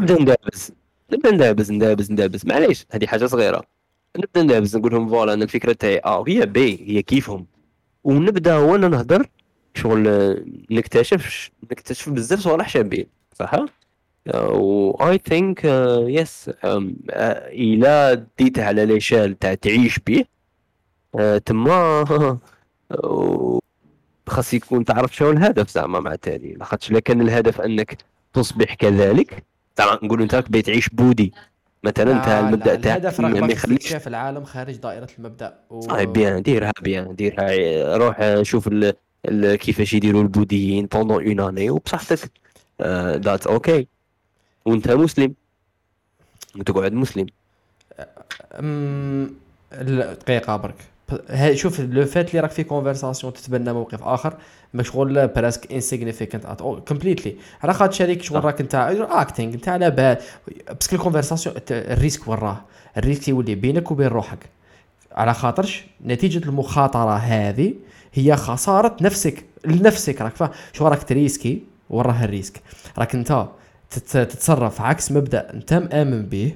نبدا 0.00 0.22
ندابز 0.22 0.70
نبدا 1.12 1.30
ندابز 1.30 1.72
ندابز 1.72 2.12
ندابز 2.12 2.46
معليش 2.46 2.86
هذه 2.90 3.06
حاجة 3.06 3.26
صغيره 3.26 3.62
نبدا 4.18 4.42
ندابز 4.42 4.76
نقول 4.76 4.92
لهم 4.92 5.08
voilà 5.08 5.32
أنا 5.34 5.44
الفكرة 5.44 5.72
تاعي 5.72 6.00
آه 6.04 6.24
هي 6.28 6.46
بي 6.46 6.84
هي 6.86 7.02
كيفهم 7.02 7.46
ونبدا 8.04 8.56
وأنا 8.56 8.88
نهضر 8.88 9.26
شغل 9.74 10.04
نكتشف 10.70 11.50
نكتشف 11.72 12.08
بزاف 12.08 12.40
صوالح 12.40 12.68
شابين 12.68 13.06
صح 13.34 13.54
و 14.34 14.90
اي 14.90 15.18
ثينك 15.18 15.64
يس 16.08 16.50
إلى 17.48 18.26
ديته 18.38 18.64
على 18.64 18.86
ليشال 18.86 19.38
تاع 19.38 19.54
تعيش 19.54 19.98
به 19.98 20.24
آه، 21.18 21.38
تما 21.38 22.04
خاص 24.28 24.54
يكون 24.54 24.84
تعرف 24.84 25.16
شنو 25.16 25.30
الهدف 25.30 25.70
زعما 25.70 26.00
مع 26.00 26.14
تالي 26.14 26.52
لاخاطش 26.52 26.90
إلا 26.90 27.00
كان 27.00 27.20
الهدف 27.20 27.60
أنك 27.60 27.98
تصبح 28.32 28.74
كذلك 28.74 29.44
زعما 29.78 29.98
نقول 30.02 30.22
أنت 30.22 30.34
راك 30.34 30.50
بتعيش 30.50 30.88
بودي. 30.88 31.32
مثلا 31.84 32.12
أنت 32.12 32.26
لا، 32.28 32.40
المبدأ 32.40 32.74
تاعك 32.74 33.00
الهدف 33.00 33.20
ما 33.20 33.28
رغبة 33.28 33.40
ما 33.40 33.46
في 33.46 33.52
يخليكش 33.52 33.84
استكشاف 33.84 34.08
العالم 34.08 34.44
خارج 34.44 34.76
دائرة 34.76 35.08
المبدأ. 35.18 35.58
و... 35.70 35.80
صاي 35.80 36.06
بيان 36.06 36.42
ديرها 36.42 36.72
بيان 36.82 37.14
ديرها. 37.14 37.96
روح 37.96 38.16
آه، 38.20 38.42
شوف 38.42 38.68
ال... 38.68 38.92
ال... 39.28 39.54
كيفاش 39.56 39.94
يديروا 39.94 40.22
البوذيين 40.22 40.86
pendant 40.86 41.40
une 41.40 41.58
année 41.58 41.70
وبصحتك. 41.70 42.30
that's 43.16 43.46
OK 43.46 43.86
وأنت 44.64 44.90
مسلم. 44.90 45.34
وتقعد 46.58 46.92
مسلم. 46.92 47.26
أم... 48.52 49.34
لا، 49.72 50.12
دقيقة 50.12 50.56
برك. 50.56 50.84
شوف 51.54 51.80
لو 51.80 52.04
فات 52.04 52.30
اللي 52.30 52.40
راك 52.40 52.50
في 52.50 52.64
conversation 52.64 53.32
تتبنى 53.32 53.72
موقف 53.72 54.02
آخر 54.02 54.34
مشغول 54.74 55.26
براسك 55.28 55.72
insignificant 55.72 56.46
at 56.46 56.60
all 56.60 56.80
completely 56.80 57.36
على 57.62 57.74
خاطر 57.74 57.92
شريك 57.92 58.22
شغل 58.22 58.44
راك 58.44 58.60
انت 58.60 58.74
acting 59.10 59.54
انت 59.54 59.68
على 59.68 59.90
بال. 59.90 60.16
parce 60.74 60.88
que 60.88 60.96
ال 60.96 61.01
conversation 61.01 61.56
ال 61.70 61.78
risque 61.78 62.28
وراه 62.28 62.60
ال 62.96 63.01
risque 63.01 63.28
يولي 63.28 63.54
بينك 63.54 63.90
وبين 63.90 64.06
روحك. 64.06 64.38
على 65.12 65.34
خاطرش 65.34 65.84
نتيجة 66.06 66.38
المخاطرة 66.48 67.16
هذه 67.16 67.74
هي 68.14 68.36
خسارة 68.36 68.96
نفسك 69.00 69.44
لنفسك 69.64 70.20
راك 70.22 70.36
فاهم. 70.36 70.50
شو 70.72 70.88
راك 70.88 71.02
تريسكي؟ 71.02 71.62
وراه 71.90 72.24
ال 72.24 72.29
risque؟ 72.29 72.60
راك 72.98 73.14
انت 73.14 73.46
تت- 73.90 74.16
تتصرف 74.18 74.80
عكس 74.80 75.12
مبدأ 75.12 75.54
انت 75.54 75.74
مآمن 75.74 76.22
به. 76.26 76.52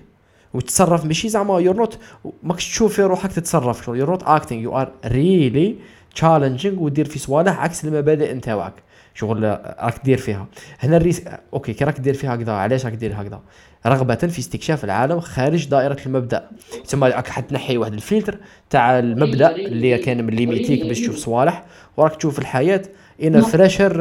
وتتصرف 0.54 1.04
ماشي 1.04 1.28
زعما 1.28 1.60
you're 1.60 1.76
not 1.76 1.98
ماكش 2.42 2.68
تشوف 2.68 2.94
في 2.94 3.02
روحك 3.02 3.32
تتصرف 3.32 3.84
شغل 3.84 3.98
you're 3.98 4.10
not 4.10 4.22
acting 4.22 4.62
you 4.62 4.78
are 4.78 4.92
really 5.06 5.76
challenging 6.14 6.82
ودير 6.82 7.04
في 7.04 7.18
صوالح 7.18 7.60
عكس 7.60 7.84
المبادئ 7.84 8.34
نتاوعك. 8.34 8.74
شغل 9.14 9.44
راك 9.80 10.04
دير 10.04 10.18
فيها. 10.18 10.46
هنا 10.80 10.96
ال 10.96 11.02
risque 11.02 11.40
OK 11.52 11.72
كي 11.72 11.84
راك 11.84 12.00
دير 12.00 12.14
فيها 12.14 12.34
هكذا 12.34 12.52
علاش 12.52 12.84
راك 12.84 12.94
دير 12.94 13.12
هكذا؟ 13.16 13.40
رغبة 13.86 14.14
في 14.14 14.38
استكشاف 14.38 14.84
العالم 14.84 15.20
خارج 15.20 15.68
دائرة 15.68 15.96
المبدأ. 16.06 16.50
تسمى 16.84 17.08
راك 17.08 17.28
حتنحي 17.28 17.76
واحد 17.76 17.92
الفلتر 17.92 18.38
تاع 18.70 18.98
المبدأ 18.98 19.56
اللي 19.56 19.98
كان 19.98 20.24
من 20.24 20.34
ليميتيك 20.34 20.86
باش 20.86 21.00
تشوف 21.00 21.16
صوالح 21.16 21.64
وراك 21.96 22.16
تشوف 22.16 22.38
الحياة 22.38 22.82
in 23.22 23.40
fresher 23.40 23.98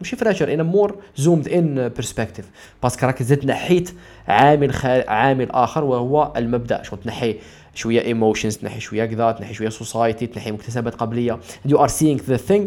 ماشي 0.00 0.16
fresher 0.16 0.54
in 0.54 0.62
more 0.62 0.96
zoomed 1.16 1.48
in 1.48 1.88
perspective 1.88 2.50
parce 2.82 2.97
que 2.97 3.06
راك 3.06 3.22
زدت 3.22 3.46
نحيت 3.46 3.90
عامل 4.28 4.72
خا... 4.72 5.10
عامل 5.10 5.50
آخر 5.50 5.84
وهو 5.84 6.32
المبدأ. 6.36 6.82
شغل 6.82 7.00
تنحي 7.00 7.36
شوية 7.74 8.02
emotions 8.02 8.56
تنحي 8.56 8.80
شوية 8.80 9.04
كذا 9.04 9.32
تنحي 9.32 9.54
شوية 9.54 9.68
society 9.68 10.26
تنحي 10.26 10.52
مكتسبات 10.52 10.94
قبلية. 10.94 11.38
You 11.68 11.76
are 11.76 11.90
seeing 11.90 12.18
the 12.18 12.38
thing 12.50 12.62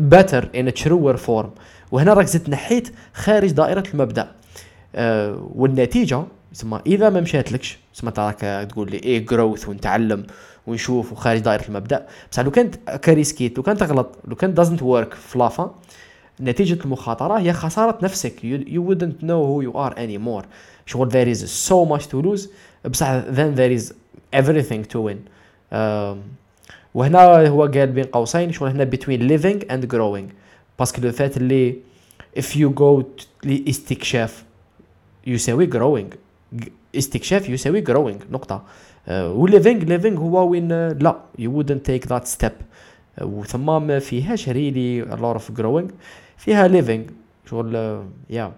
better 0.00 0.44
in 0.54 0.68
a 0.68 0.84
truer 0.84 1.16
form. 1.26 1.46
وهنا 1.92 2.14
راك 2.14 2.26
زدت 2.26 2.48
نحيت 2.48 2.88
خارج 3.14 3.50
دائرة 3.50 3.84
المبدأ. 3.94 4.28
آه 4.94 5.48
والنتيجة 5.54 6.22
تسمى 6.54 6.80
إذا 6.86 7.10
ما 7.10 7.20
مشاتلكش 7.20 7.78
تسمى 7.94 8.08
انت 8.08 8.18
راك 8.18 8.68
تقول 8.70 8.90
لي 8.90 8.96
إيه 8.96 9.26
growth 9.26 9.68
ونتعلم 9.68 10.26
ونشوف 10.66 11.12
وخارج 11.12 11.40
دائره 11.40 11.68
المبدأ. 11.68 12.06
بصح 12.32 12.42
لو 12.42 12.50
كانت 12.50 12.90
كاريسكيت 12.90 13.56
لو 13.56 13.62
كانت 13.62 13.80
تغلط 13.80 14.18
لو 14.28 14.36
كانت 14.36 14.60
doesn't 14.60 14.80
work 14.80 15.14
في 15.14 15.38
لافا 15.38 15.74
نتيجة 16.40 16.84
المخاطرة 16.84 17.38
هي 17.38 17.52
خسارة 17.52 17.98
نفسك. 18.02 18.40
You 18.66 18.80
wouldn't 18.80 19.24
know 19.24 19.44
who 19.46 19.62
you 19.66 19.72
are 19.76 19.94
anymore. 19.96 20.44
شغل 20.86 21.10
there 21.10 21.36
is 21.36 21.40
so 21.68 21.84
much 21.92 22.06
to 22.06 22.22
lose. 22.22 22.48
بصح 22.84 23.22
then 23.22 23.54
there 23.54 23.78
is 23.78 23.92
everything 24.32 24.84
to 24.94 25.00
win. 25.00 25.18
وهنا 26.94 27.48
هو 27.48 27.62
قال 27.62 27.86
بين 27.86 28.04
قوسين 28.04 28.52
شغل 28.52 28.68
هنا 28.68 28.90
between 28.90 29.20
living 29.20 29.64
and 29.70 29.94
growing. 29.94 30.32
parce 30.78 30.93
que 30.93 31.02
لو 31.02 31.12
فات 31.12 31.36
اللي 31.36 31.76
if 32.38 32.56
you 32.56 32.68
go 32.80 33.04
لإستكشاف 33.44 34.44
يساوي 35.26 35.70
growing. 35.70 36.23
استكشاف 36.96 37.48
يساوي 37.48 37.84
growing 37.84 38.32
نقطة. 38.32 38.62
آه، 39.08 39.32
و 39.32 39.48
living 39.48 39.84
living 39.88 40.18
هو 40.18 40.48
وين؟ 40.50 40.72
آه، 40.72 40.88
لا 40.88 41.16
you 41.38 41.44
wouldn't 41.50 41.90
take 41.90 42.08
that 42.08 42.24
step. 42.38 42.52
آه، 43.18 43.24
وثم 43.24 43.86
ما 43.86 43.98
فيهاش 43.98 44.48
a 44.48 45.16
lot 45.16 45.36
of 45.40 45.60
growing. 45.60 45.90
فيها 46.36 46.68
living 46.68 47.10
شغل 47.50 47.76
آه، 47.76 48.04
يا 48.30 48.52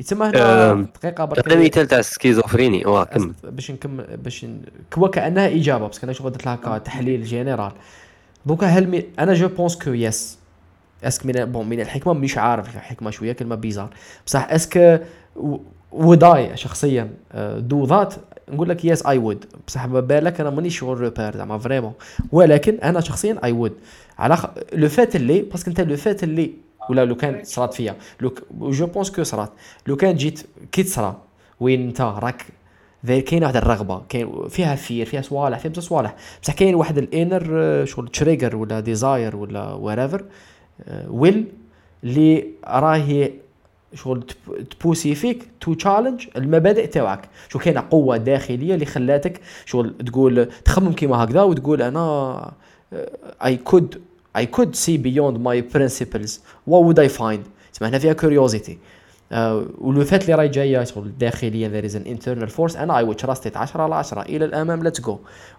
يتسمى 0.00 0.26
هنا 0.26 0.72
أم، 0.72 0.88
دقيقة 1.02 1.24
برك 1.24 1.52
هذا 1.52 1.64
مثال 1.64 1.86
تاع 1.86 1.98
ال 1.98 2.04
schizophrénie 2.04 2.86
واه 2.86 3.04
كمل. 3.04 3.32
أس- 3.42 3.46
باش 3.46 3.70
نكمل 3.70 4.16
باش. 4.16 4.46
كوا 4.92 5.08
كأنها 5.08 5.48
إجابة 5.48 5.88
بس 5.88 6.04
أنا 6.04 6.12
شغل 6.12 6.32
درت 6.32 6.46
لها 6.46 6.54
هكا 6.54 6.78
تحليل 6.78 7.24
جينيرال 7.24 7.72
دوكا 8.46 8.66
هل 8.66 8.88
مي... 8.88 9.04
أنا 9.18 9.34
جو 9.34 9.48
بونس 9.48 9.76
كو 9.76 9.90
يس 9.90 10.38
اسك 11.04 11.26
من 11.26 11.44
بون 11.44 11.68
من 11.68 11.80
الحكمة 11.80 12.12
مش 12.12 12.38
عارف 12.38 12.76
الحكمة 12.76 13.10
شوية 13.10 13.32
كلمة 13.32 13.54
بيزار 13.54 13.90
بصح 14.26 14.50
اسك 14.50 15.02
وداي 15.94 16.56
شخصيا 16.56 17.10
دو 17.58 17.84
ذات 17.84 18.14
نقول 18.48 18.68
لك 18.68 18.84
يس 18.84 19.06
اي 19.06 19.18
وود 19.18 19.44
بصح 19.66 19.86
ما 19.86 20.00
بالك 20.00 20.40
أنا 20.40 20.50
ماني 20.50 20.70
شغل 20.70 21.00
روبير 21.00 21.36
زعما 21.36 21.58
فريمون 21.58 21.92
ولكن 22.32 22.74
أنا 22.74 23.00
شخصيا 23.00 23.38
اي 23.44 23.52
وود 23.52 23.72
على 24.18 24.36
خ... 24.36 24.46
لو 24.72 24.88
فات 24.88 25.16
اللي 25.16 25.42
باسكو 25.42 25.70
أنت 25.70 25.80
لو 25.80 25.96
فات 25.96 26.24
اللي 26.24 26.50
ولا 26.90 27.04
لو 27.04 27.14
كان 27.14 27.40
صرات 27.44 27.74
فيا 27.74 27.96
لو. 28.20 28.34
je 28.60 28.86
pense 28.86 29.10
que 29.10 29.22
صرات. 29.22 29.50
لو 29.86 29.96
كان 29.96 30.16
جيت 30.16 30.46
كي 30.72 30.82
تصرا 30.82 31.22
وين 31.60 31.86
أنت؟ 31.86 32.00
راك 32.00 32.46
كاين 33.06 33.42
واحد 33.42 33.56
الرغبة. 33.56 34.02
كاين 34.08 34.48
فيها 34.48 34.74
fear 34.74 35.06
فيها 35.06 35.22
صوالح 35.22 35.58
فيها 35.58 35.70
بزاف 35.70 35.84
صوالح. 35.84 36.16
بصح 36.42 36.54
كاين 36.54 36.74
واحد 36.74 36.98
ال 36.98 37.12
inner 37.12 37.84
شغل 37.84 38.08
trigger 38.08 38.56
ولا 38.56 38.80
desire 38.80 39.36
ولا 39.36 39.72
whatever 39.72 40.24
will 41.08 41.46
اللي 42.04 42.46
راهي 42.64 43.32
شغل 43.94 44.22
تب- 44.22 44.68
تبوسي 44.68 45.14
فيك 45.14 45.48
to 45.60 45.74
challenge 45.74 46.26
المبادئ 46.36 46.86
تاعك. 46.86 47.28
شو 47.48 47.58
كاينة 47.58 47.84
قوة 47.90 48.16
داخلية 48.16 48.74
اللي 48.74 48.86
خلاتك 48.86 49.40
شغل 49.66 49.94
تقول 50.06 50.46
تخمم 50.64 50.92
كيما 50.92 51.24
هكذا 51.24 51.42
وتقول 51.42 51.82
أنا 51.82 52.52
I 53.44 53.56
could 53.56 54.00
I 54.36 54.46
could 54.46 54.74
see 54.74 54.96
beyond 54.96 55.38
my 55.40 55.60
principles 55.60 56.40
what 56.70 56.72
would 56.86 56.98
I 56.98 57.18
find 57.18 57.38
تسمى 57.72 57.88
هنا 57.88 57.98
فيها 57.98 58.12
curiosity 58.12 58.78
ولو 59.32 60.04
فات 60.04 60.22
اللي 60.22 60.34
راهي 60.34 60.48
جاية 60.48 60.84
شغل 60.84 61.18
داخليا 61.18 61.68
there 61.68 61.84
is 61.84 61.94
an 61.94 62.06
internal 62.06 62.50
force 62.56 62.76
أنا 62.76 62.98
I 62.98 63.14
trust 63.14 63.50
it 63.50 63.56
10 63.56 63.80
على 63.80 63.94
10 63.94 64.22
إلى 64.22 64.44
الامام 64.44 64.88
let's 64.88 65.00
go 65.00 65.12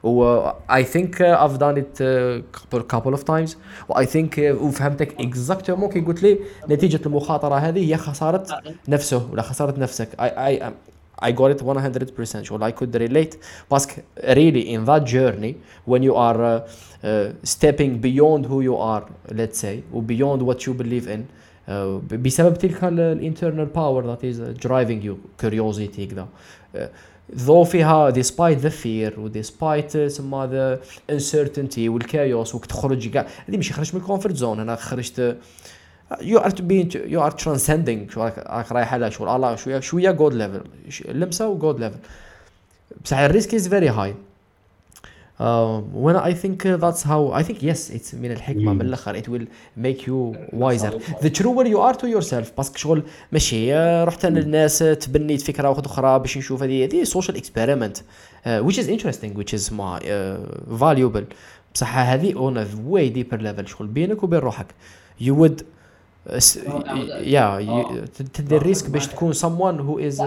و 0.04 0.50
I 0.70 0.84
think 0.84 1.20
uh, 1.20 1.44
I've 1.44 1.58
done 1.60 1.78
it 1.78 2.02
uh, 2.02 2.42
couple, 2.58 2.84
couple 2.96 3.14
of 3.14 3.24
times 3.26 3.56
و 3.90 3.94
I 3.94 4.06
think 4.06 4.38
uh, 4.38 4.40
وفهمتك 4.40 5.22
exactement 5.22 5.90
كي 5.90 6.02
قلت 6.02 6.24
لي 6.24 6.40
نتيجه 6.70 7.00
المخاطره 7.06 7.56
هذه 7.56 7.90
هي 7.90 7.98
خساره 7.98 8.44
نفسه 8.88 9.30
ولا 9.32 9.42
خساره 9.42 9.80
نفسك 9.80 10.10
I 10.20 10.64
am 10.64 10.74
I 11.26 11.32
got 11.32 11.52
it 11.52 11.64
100% 11.64 12.42
شغل 12.42 12.72
I 12.72 12.76
could 12.76 12.96
relate 12.96 13.38
parce 13.72 13.90
que 13.90 14.02
really 14.24 14.76
in 14.76 14.86
that 14.86 15.06
journey 15.06 15.54
when 15.92 16.02
you 16.04 16.16
are 16.16 16.40
uh, 16.44 16.60
uh, 17.04 17.34
stepping 17.44 18.02
beyond 18.02 18.46
who 18.46 18.62
you 18.62 18.76
are 18.78 19.04
let's 19.32 19.60
say 19.64 19.84
و 19.94 20.02
beyond 20.02 20.42
what 20.42 20.58
you 20.66 20.74
believe 20.74 21.08
in 21.08 21.20
uh, 21.20 21.45
بسبب 22.12 22.58
تلك 22.58 22.84
ال 22.84 22.93
internal 22.93 23.66
power 23.66 24.18
is 24.18 24.36
uh, 24.36 24.68
driving 24.68 25.02
you 25.06 25.46
curiosity 25.46 26.02
كذا. 26.12 26.28
uh, 26.76 26.80
though 27.34 27.64
فيها 27.64 28.12
despite 28.12 28.62
the 28.62 28.70
fear 28.70 29.18
و 29.20 29.30
despite 29.30 29.92
uh, 29.96 30.08
سما 30.08 30.50
the 30.78 30.80
uncertainty 31.12 31.78
وال 31.80 32.01
chaos 32.01 32.56
وك 32.56 32.66
تخرج 32.66 33.10
كاع 33.10 33.28
هذه 33.50 33.58
مش 33.58 33.74
خرجت 33.74 33.96
من 33.96 34.02
ال 34.02 34.06
comfort 34.06 34.36
zone 34.36 34.60
أنا 34.60 34.76
خرجت 34.76 35.38
you 36.22 36.40
are 36.40 36.54
been 36.60 36.90
you 36.96 37.26
are 37.26 37.32
transcending 37.32 38.10
شو 38.10 38.24
راك 38.24 38.72
رايح 38.72 38.94
على 38.94 39.12
شغل 39.12 39.30
الله 39.30 39.56
شوية 39.56 39.80
شوية 39.80 40.12
good 40.12 40.34
level 40.34 40.62
لمسة 41.10 41.48
و 41.48 41.54
good 41.54 41.80
level 41.80 41.98
بصح 43.04 43.18
ال 43.18 43.25
risk 43.25 43.56
is 43.56 43.68
very 43.68 43.90
high 43.90 44.16
when 45.38 46.16
I 46.16 46.34
think 46.34 46.66
uh, 46.66 46.78
that's 46.78 47.04
how 47.04 47.32
I 47.32 47.44
think 47.44 47.62
yes 47.62 47.90
it's 47.90 48.14
من 48.14 48.32
الحكمة 48.32 48.74
من 48.74 48.82
الآخر 48.82 49.22
it 49.22 49.28
will 49.28 49.46
make 49.78 50.08
you 50.08 50.36
wiser. 50.54 50.92
The 51.22 51.30
truer 51.30 51.66
you 51.66 51.80
are 51.80 51.94
to 51.94 52.08
yourself 52.08 52.56
parce 52.58 52.70
que 52.70 52.78
شغل 52.78 53.04
ماشي 53.32 53.74
آه، 53.74 54.04
رحت 54.04 54.26
أنا 54.26 54.40
للناس 54.40 54.82
آه، 54.82 54.94
تبنيت 54.94 55.42
فكرة 55.42 55.70
واحدة 55.70 55.86
أخرى 55.86 56.20
باش 56.20 56.38
نشوف 56.38 56.64
هذه 56.64 56.86
هذه 56.86 57.06
social 57.06 57.36
experiment 57.36 57.98
uh, 57.98 58.62
which 58.68 58.78
is 58.78 58.88
interesting 58.88 59.34
which 59.38 59.54
is 59.54 59.74
ما 59.74 60.00
uh, 60.00 60.74
valuable. 60.80 61.34
بصح 61.74 61.98
هذه 61.98 62.34
on 62.36 62.68
way 62.86 63.10
deeper 63.10 63.42
level 63.42 63.68
شغل 63.68 63.88
بينك 63.88 64.24
وبين 64.24 64.40
روحك. 64.40 64.68
you 65.22 65.40
would 65.40 65.62
يا 67.20 67.60
تدي 68.34 68.58
ال 68.58 68.64
risk 68.64 68.90
باش 68.90 69.08
تكون 69.08 69.34
someone 69.34 69.80
who 69.80 70.14
is 70.14 70.24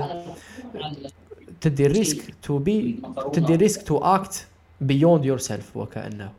تدي 1.61 1.87
ال 1.87 1.97
risk 1.97 2.35
to 2.43 2.59
be 2.59 3.01
تدي 3.33 3.55
ال 3.55 3.83
risk 3.83 3.99
to 3.99 4.47
act 4.81 5.25
beyond 5.25 5.39
yourself 5.39 5.77
وكانه 5.77 6.33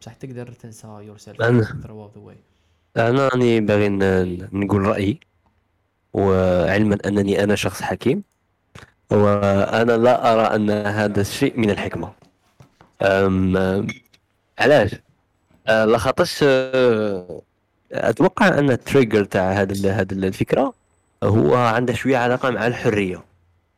بصح 0.00 0.14
تقدر 0.14 0.52
تنسى 0.52 0.86
yourself 0.86 1.40
the 1.40 1.92
way 2.16 2.36
أنا 2.96 3.28
راني 3.28 3.60
باغي 3.60 3.88
نقول 4.52 4.82
رأيي 4.82 5.20
وعلما 6.12 6.98
أنني 7.06 7.44
أنا 7.44 7.54
شخص 7.54 7.82
حكيم 7.82 8.22
وأنا 9.12 9.92
لا 9.92 10.32
أرى 10.32 10.56
أن 10.56 10.70
هذا 10.70 11.20
الشيء 11.20 11.58
من 11.60 11.70
الحكمة. 11.70 12.12
أم 13.02 13.86
علاش؟ 14.58 14.94
أه، 15.66 15.84
لخاطرش 15.84 16.40
أه، 16.42 17.42
أتوقع 17.92 18.48
أن 18.48 18.70
التريجر 18.70 19.24
تاع 19.24 19.52
هذا 19.52 19.92
هذا 19.92 20.12
الفكرة 20.12 20.74
هو 21.22 21.54
عنده 21.54 21.92
شوية 21.92 22.16
علاقة 22.16 22.50
مع 22.50 22.66
الحرية. 22.66 23.22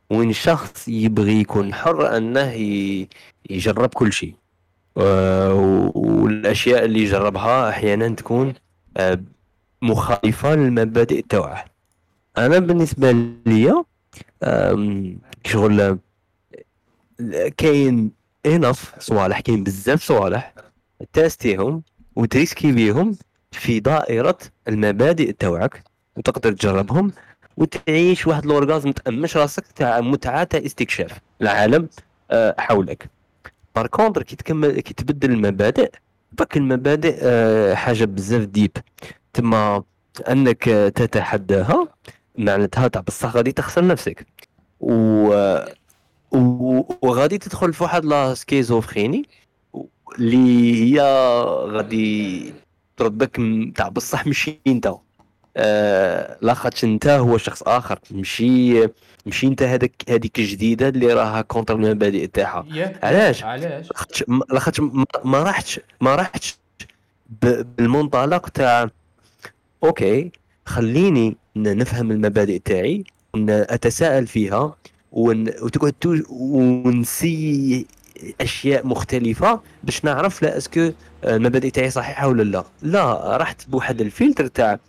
وين 0.09 0.29
الشخص 0.29 0.87
يبغي 0.87 1.39
يكون 1.41 1.73
حر 1.73 2.17
أنه 2.17 2.53
يجرب 3.49 3.89
كل 3.93 4.13
شيء. 4.13 4.35
أه، 4.97 5.53
والأشياء 5.95 6.85
اللي 6.85 6.99
يجربها 6.99 7.69
أحيانا 7.69 8.09
تكون 8.09 8.53
أه، 8.97 9.21
مخالفة 9.81 10.55
للمبادئ 10.55 11.21
تاعه. 11.29 11.65
أنا 12.37 12.59
بالنسبة 12.59 13.11
لي 13.45 13.83
أم، 14.43 15.17
شغل 15.45 15.97
كاين 17.57 18.11
enough 18.45 18.93
صوالح 18.99 19.39
كاين 19.39 19.63
بزاف 19.63 20.03
صوالح 20.03 20.53
تتستيهم 21.13 21.83
وتريسكي 22.15 22.71
بيهم 22.71 23.17
في 23.51 23.79
دائرة 23.79 24.37
المبادئ 24.67 25.31
تاوعك 25.31 25.83
وتقدر 26.17 26.51
تجربهم 26.51 27.11
وتعيش 27.57 28.27
واحد 28.27 28.45
ال 28.45 28.52
orgasm 28.52 28.91
تأمش 28.91 29.37
راسك 29.37 29.67
تاع 29.75 30.01
متعة 30.01 30.43
تاع 30.43 30.59
استكشاف 30.65 31.11
العالم 31.41 31.89
آه، 32.31 32.55
حولك. 32.59 33.09
par 33.75 33.87
contre 33.87 34.23
كي 34.23 34.35
تكمل 34.35 34.79
كي 34.79 34.93
تبدل 34.93 35.31
المبادئ 35.31 35.91
parce 36.31 36.47
que 36.47 36.57
المبادئ 36.57 37.17
آه، 37.21 37.73
حاجة 37.75 38.05
بزاف 38.05 38.43
deep. 38.45 38.71
تما 39.33 39.83
أنك 40.29 40.63
تتحداها 40.95 41.87
معناتها 42.37 42.87
تاع 42.87 43.01
بصح 43.01 43.35
غادي 43.35 43.51
تخسر 43.51 43.87
نفسك. 43.87 44.25
و 44.79 45.33
وغادي 47.01 47.37
تدخل 47.37 47.73
في 47.73 47.83
واحد 47.83 48.05
la 48.05 48.33
schizophrénie 48.33 49.23
اللي 50.19 50.95
هي 50.95 51.01
غادي 51.67 52.53
تردك 52.97 53.41
تاع 53.75 53.89
بصح 53.89 54.27
ماشي 54.27 54.61
انت 54.67 54.93
لاخاطش 56.41 56.83
انت 56.83 57.07
هو 57.07 57.37
شخص 57.37 57.63
آخر. 57.63 57.99
ماشي 58.11 58.87
ماشي 59.25 59.47
انت 59.47 59.63
هذاك 59.63 59.91
هذيك 60.09 60.39
الجديدة 60.39 60.87
اللي 60.89 61.13
راها 61.13 61.41
contre 61.41 61.75
المبادئ 61.75 62.27
تاعها. 62.27 62.65
علاش؟ 63.03 63.43
علاش؟ 63.43 63.89
لاخاطش 64.49 64.79
ما- 65.23 65.39
راحتش 65.43 65.79
ما 66.01 66.15
راحتش 66.15 66.57
بالمنطلق 67.41 68.49
تاع 68.49 68.89
okay 69.83 70.31
خليني 70.65 71.37
نفهم 71.55 72.11
المبادئ 72.11 72.59
تاعي 72.59 73.03
أتساءل 73.49 74.27
فيها 74.27 74.75
ون... 75.11 75.47
وتقعد 75.61 75.93
تو... 76.01 76.17
ونسي 76.29 77.85
أشياء 78.41 78.87
مختلفة 78.87 79.61
باش 79.83 80.05
نعرف 80.05 80.43
لا 80.43 80.57
est-ce 80.57 80.80
que 80.80 80.91
المبادئ 81.23 81.69
تاعي 81.69 81.89
صحيحة 81.89 82.27
ولا 82.27 82.43
لا. 82.43 82.63
لا 82.81 83.37
رحت 83.37 83.69
بواحد 83.69 84.01
الفلتر 84.01 84.47
تاع 84.47 84.79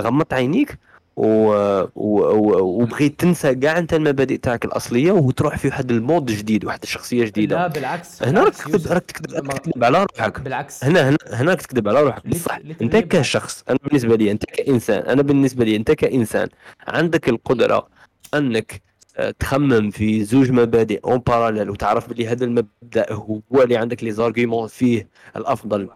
غمضت 0.00 0.32
عينيك 0.32 0.78
و... 1.16 1.52
و... 1.96 2.58
وبغيت 2.82 3.20
تنسى 3.20 3.54
كاع 3.54 3.78
انت 3.78 3.94
المبادئ 3.94 4.36
تاعك 4.36 4.64
الأصلية 4.64 5.12
وتروح 5.12 5.56
في 5.56 5.68
واحد 5.68 5.90
ال 5.90 5.97
mode 5.97 6.26
جديد 6.26 6.64
واحد 6.64 6.78
الشخصية 6.82 7.24
جديدة. 7.24 7.56
لا 7.56 7.66
بالعكس. 7.66 8.22
هنا 8.22 8.44
راك 8.44 8.54
تكذب. 8.54 8.92
راك 8.92 9.10
تكذب 9.10 9.50
راك 9.50 9.84
على 9.84 10.06
روحك. 10.18 10.40
بالعكس. 10.40 10.84
هنا 10.84 11.08
هنا 11.08 11.18
هنا 11.32 11.54
تكذب 11.54 11.88
على 11.88 12.02
روحك. 12.02 12.26
بصح 12.26 12.58
انت. 12.82 12.96
كشخص 12.96 13.64
أنا 13.68 13.78
بالنسبة 13.84 14.16
لي 14.16 14.30
انت 14.30 14.44
كإنسان 14.44 15.02
أنا 15.02 15.22
بالنسبة 15.22 15.64
لي 15.64 15.76
انت 15.76 15.90
كإنسان 15.90 16.48
عندك 16.88 17.28
القدرة 17.28 17.88
انك 18.34 18.82
آه، 19.16 19.30
تخمم 19.30 19.90
في 19.90 20.24
زوج 20.24 20.50
مبادئ 20.50 21.00
en 21.04 21.18
parallèle 21.18 21.70
وتعرف 21.70 22.08
بلي 22.08 22.28
هذا 22.28 22.44
المبدأ 22.44 23.12
هو 23.12 23.62
اللي 23.62 23.76
عندك 23.76 24.04
les 24.04 24.10
arguments 24.10 24.68
فيه 24.68 25.08
الأفضل. 25.36 25.88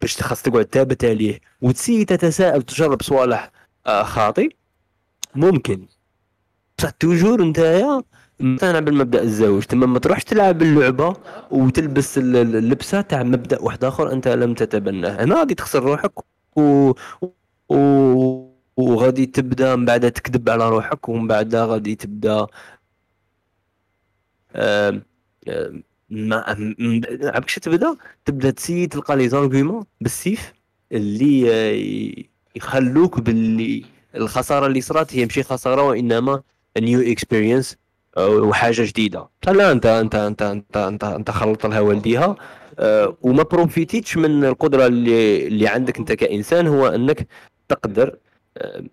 باش 0.00 0.14
تخص 0.16 0.42
تقعد 0.42 0.68
ثابت 0.72 1.04
عليه 1.04 1.40
وتسي 1.62 2.04
تتساءل 2.04 2.58
وتجرب 2.58 3.02
صوالح 3.02 3.50
آه، 3.86 4.02
خاطئ 4.02 4.48
ممكن. 5.34 5.86
بصح 6.78 6.90
toujours 6.90 7.42
نتايا 7.44 8.02
مقتنع 8.40 8.78
بالمبدأ 8.80 9.22
الزواج 9.22 9.62
تما 9.62 9.86
ما 9.86 9.98
تروحش 9.98 10.24
تلعب 10.24 10.62
اللعبة 10.62 11.16
وتلبس 11.50 12.18
ال- 12.18 12.36
ال- 12.36 12.56
اللبسة 12.56 13.00
تاع 13.00 13.22
مبدأ 13.22 13.62
واحد 13.62 13.84
آخر 13.84 14.12
أنت 14.12 14.28
لم 14.28 14.54
تتبناه. 14.54 15.24
هنا 15.24 15.34
غادي 15.38 15.54
تخسر 15.54 15.82
روحك 15.82 16.12
و... 16.56 16.92
و... 17.68 17.74
وغادي 18.76 19.26
تبدأ 19.26 19.76
من 19.76 19.84
بعد 19.84 20.10
تكذب 20.12 20.48
على 20.50 20.68
روحك 20.68 21.08
ومن 21.08 21.26
بعد 21.28 21.54
غادي 21.54 21.94
تبدأ 21.94 22.46
ما 26.14 26.54
م- 26.78 27.00
عرفت 27.22 27.58
تبدا 27.58 27.96
تبدأ 28.24 28.50
تسي 28.50 28.86
تلقى 28.86 29.16
les 29.16 29.28
arguments 29.28 29.84
بالسيف 30.00 30.52
اللي 30.92 31.44
آه، 31.52 32.24
يخلوك 32.56 33.20
باللي 33.20 33.84
الخسارة 34.14 34.66
اللي 34.66 34.80
صرات 34.80 35.14
هي 35.16 35.22
ماشي 35.24 35.42
خسارة 35.42 35.82
وإنما 35.82 36.42
new 36.78 37.00
experience 37.00 37.76
وحاجة 38.18 38.82
جديدة. 38.82 39.28
لا 39.46 39.72
انت 39.72 39.86
انت 39.86 40.14
انت 40.14 40.42
انت 40.42 40.76
انت, 40.76 41.04
أنت 41.04 41.30
خلط 41.30 41.66
لها 41.66 41.80
والديها 41.80 42.36
آه، 42.78 43.16
وما 43.22 43.42
بروفيتيتش 43.42 44.16
من 44.16 44.44
القدرة 44.44 44.86
اللي 44.86 45.46
اللي 45.46 45.68
عندك 45.68 45.98
أنت 45.98 46.12
كإنسان 46.12 46.66
هو 46.66 46.86
أنك 46.86 47.26
تقدر 47.68 48.16
آه، 48.58 48.84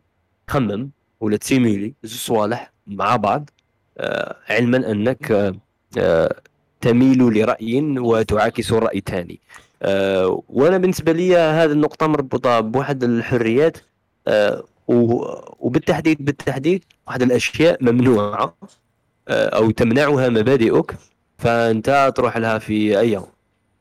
تخمم 0.47 0.89
ولا 1.19 1.37
تسيميلي 1.37 1.93
زوج 2.03 2.17
صوالح 2.19 2.71
مع 2.87 3.15
بعض 3.15 3.49
آه، 3.97 4.35
علما 4.49 4.91
أنك 4.91 5.31
آه، 5.31 5.55
آه، 5.97 6.35
تميل 6.81 7.19
لرأي 7.19 7.81
وتعاكس 7.99 8.71
الرأي 8.71 8.97
الثاني. 8.97 9.39
آه، 9.83 10.43
وأنا 10.49 10.77
بالنسبة 10.77 11.11
لي 11.11 11.37
هذه 11.37 11.71
النقطة 11.71 12.07
مربوطة 12.07 12.59
بواحد 12.59 13.03
الحريات 13.03 13.77
آه، 14.27 14.63
وبالتحديد 15.59 16.25
بالتحديد 16.25 16.83
واحد 17.07 17.21
الأشياء 17.21 17.83
ممنوعة 17.83 18.55
آه، 19.27 19.49
أو 19.49 19.71
تمنعها 19.71 20.29
مبادئك 20.29 20.95
فأنت 21.37 22.13
تروح 22.15 22.37
لها 22.37 22.57
في 22.57 22.99
أي 22.99 23.21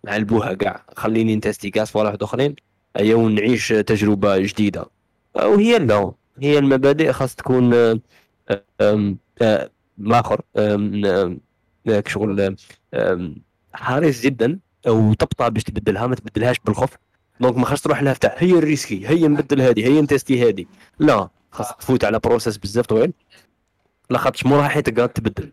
نعلبوها 0.04 0.54
كاع. 0.54 0.82
خليني 0.96 1.36
نتستي 1.36 1.70
كاع 1.70 1.84
صوالح 1.84 2.16
آخرين. 2.22 2.56
أي 2.98 3.14
ونعيش 3.14 3.68
تجربة 3.68 4.38
جديدة. 4.38 4.86
وهي 5.34 5.78
لا. 5.78 6.12
هي 6.38 6.58
المبادئ 6.58 7.12
خاص 7.12 7.34
تكون 7.34 7.74
آه، 7.74 8.00
آه، 11.90 12.02
شغل 12.06 12.56
حريص 13.72 14.22
جدا 14.22 14.58
وتبطى 14.86 15.50
باش 15.50 15.64
تبدلها 15.64 16.06
ما 16.06 16.14
تبدلهاش 16.14 16.56
بالخوف. 16.64 16.90
دونك 17.40 17.56
ما 17.56 17.64
خاصش 17.64 17.82
تروح 17.82 18.02
لها 18.02 18.14
تاع 18.14 18.34
هي 18.38 18.52
الريسكي 18.52 19.08
هي 19.08 19.28
نبدل 19.28 19.60
هذه 19.60 19.86
هي 19.86 20.00
نتستي 20.00 20.48
هذه 20.48 20.64
لا 20.98 21.28
خاص 21.50 21.76
تفوت 21.76 22.04
على 22.04 22.18
process 22.18 22.56
بزاف 22.56 22.86
طويل. 22.86 23.12
لاخاطش 24.10 24.46
مو 24.46 24.56
راحتك 24.56 24.96
قاعد 24.96 25.08
تبدل. 25.08 25.52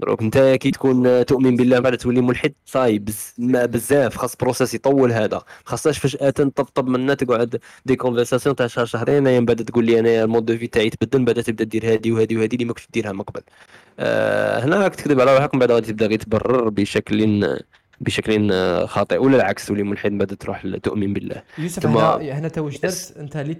دروك. 0.00 0.22
انت 0.22 0.38
كي 0.38 0.70
تكون 0.70 1.24
تؤمن 1.24 1.56
بالله 1.56 1.78
بعد 1.78 1.96
تولي 1.96 2.20
ملحد 2.20 2.52
صاي 2.66 2.98
بز... 2.98 3.34
ما 3.38 3.66
بزاف. 3.66 4.16
خاص 4.16 4.36
process 4.36 4.74
يطول 4.74 5.12
هذا. 5.12 5.42
خاصهاش 5.64 5.98
فجاه 5.98 6.30
تطبطب 6.30 6.88
منا 6.88 7.14
تقعد 7.14 7.60
des 7.86 7.96
conversations 7.96 8.56
تاع 8.56 8.66
شهر 8.66 8.84
شهرين 8.84 9.26
أيام 9.26 9.44
بعد 9.44 9.64
تقول 9.64 9.84
لي 9.84 9.98
أنا 9.98 10.24
ال 10.24 10.28
mode 10.28 10.44
de 10.44 10.58
vie 10.58 10.66
تاعي 10.66 10.90
تبدل 10.90 11.24
بعد 11.24 11.42
تبدأ 11.42 11.64
دير 11.64 11.92
هذه 11.94 12.12
وهذه 12.12 12.36
وهذه 12.36 12.54
اللي 12.54 12.64
ما 12.64 12.72
كنتش 12.72 12.88
ديرها 12.92 13.12
من 13.12 13.22
قبل. 13.22 13.42
آه 13.98 14.64
هنا 14.64 14.76
راك 14.82 14.94
تكذب 14.94 15.20
على 15.20 15.36
روحك 15.36 15.54
من 15.54 15.60
بعد 15.60 15.70
غادي 15.70 15.86
تبدأ 15.86 16.06
غير 16.06 16.18
تبرر 16.18 16.68
بشكل 16.68 17.46
بشكل 18.00 18.52
خاطئ. 18.86 19.16
ولا 19.16 19.36
العكس 19.36 19.66
تولي 19.66 19.82
ملحد 19.82 20.12
من 20.12 20.18
بعد 20.18 20.28
تروح 20.28 20.62
تؤمن 20.82 21.12
بالله. 21.12 21.42
يوسف 21.58 21.82
ثم- 21.82 21.98
هنا 21.98 22.38
هنا 22.38 22.48
تو 22.48 22.64
واش 22.64 22.78
درت؟ 22.78 23.14
أنت 23.18 23.36
اللي. 23.36 23.56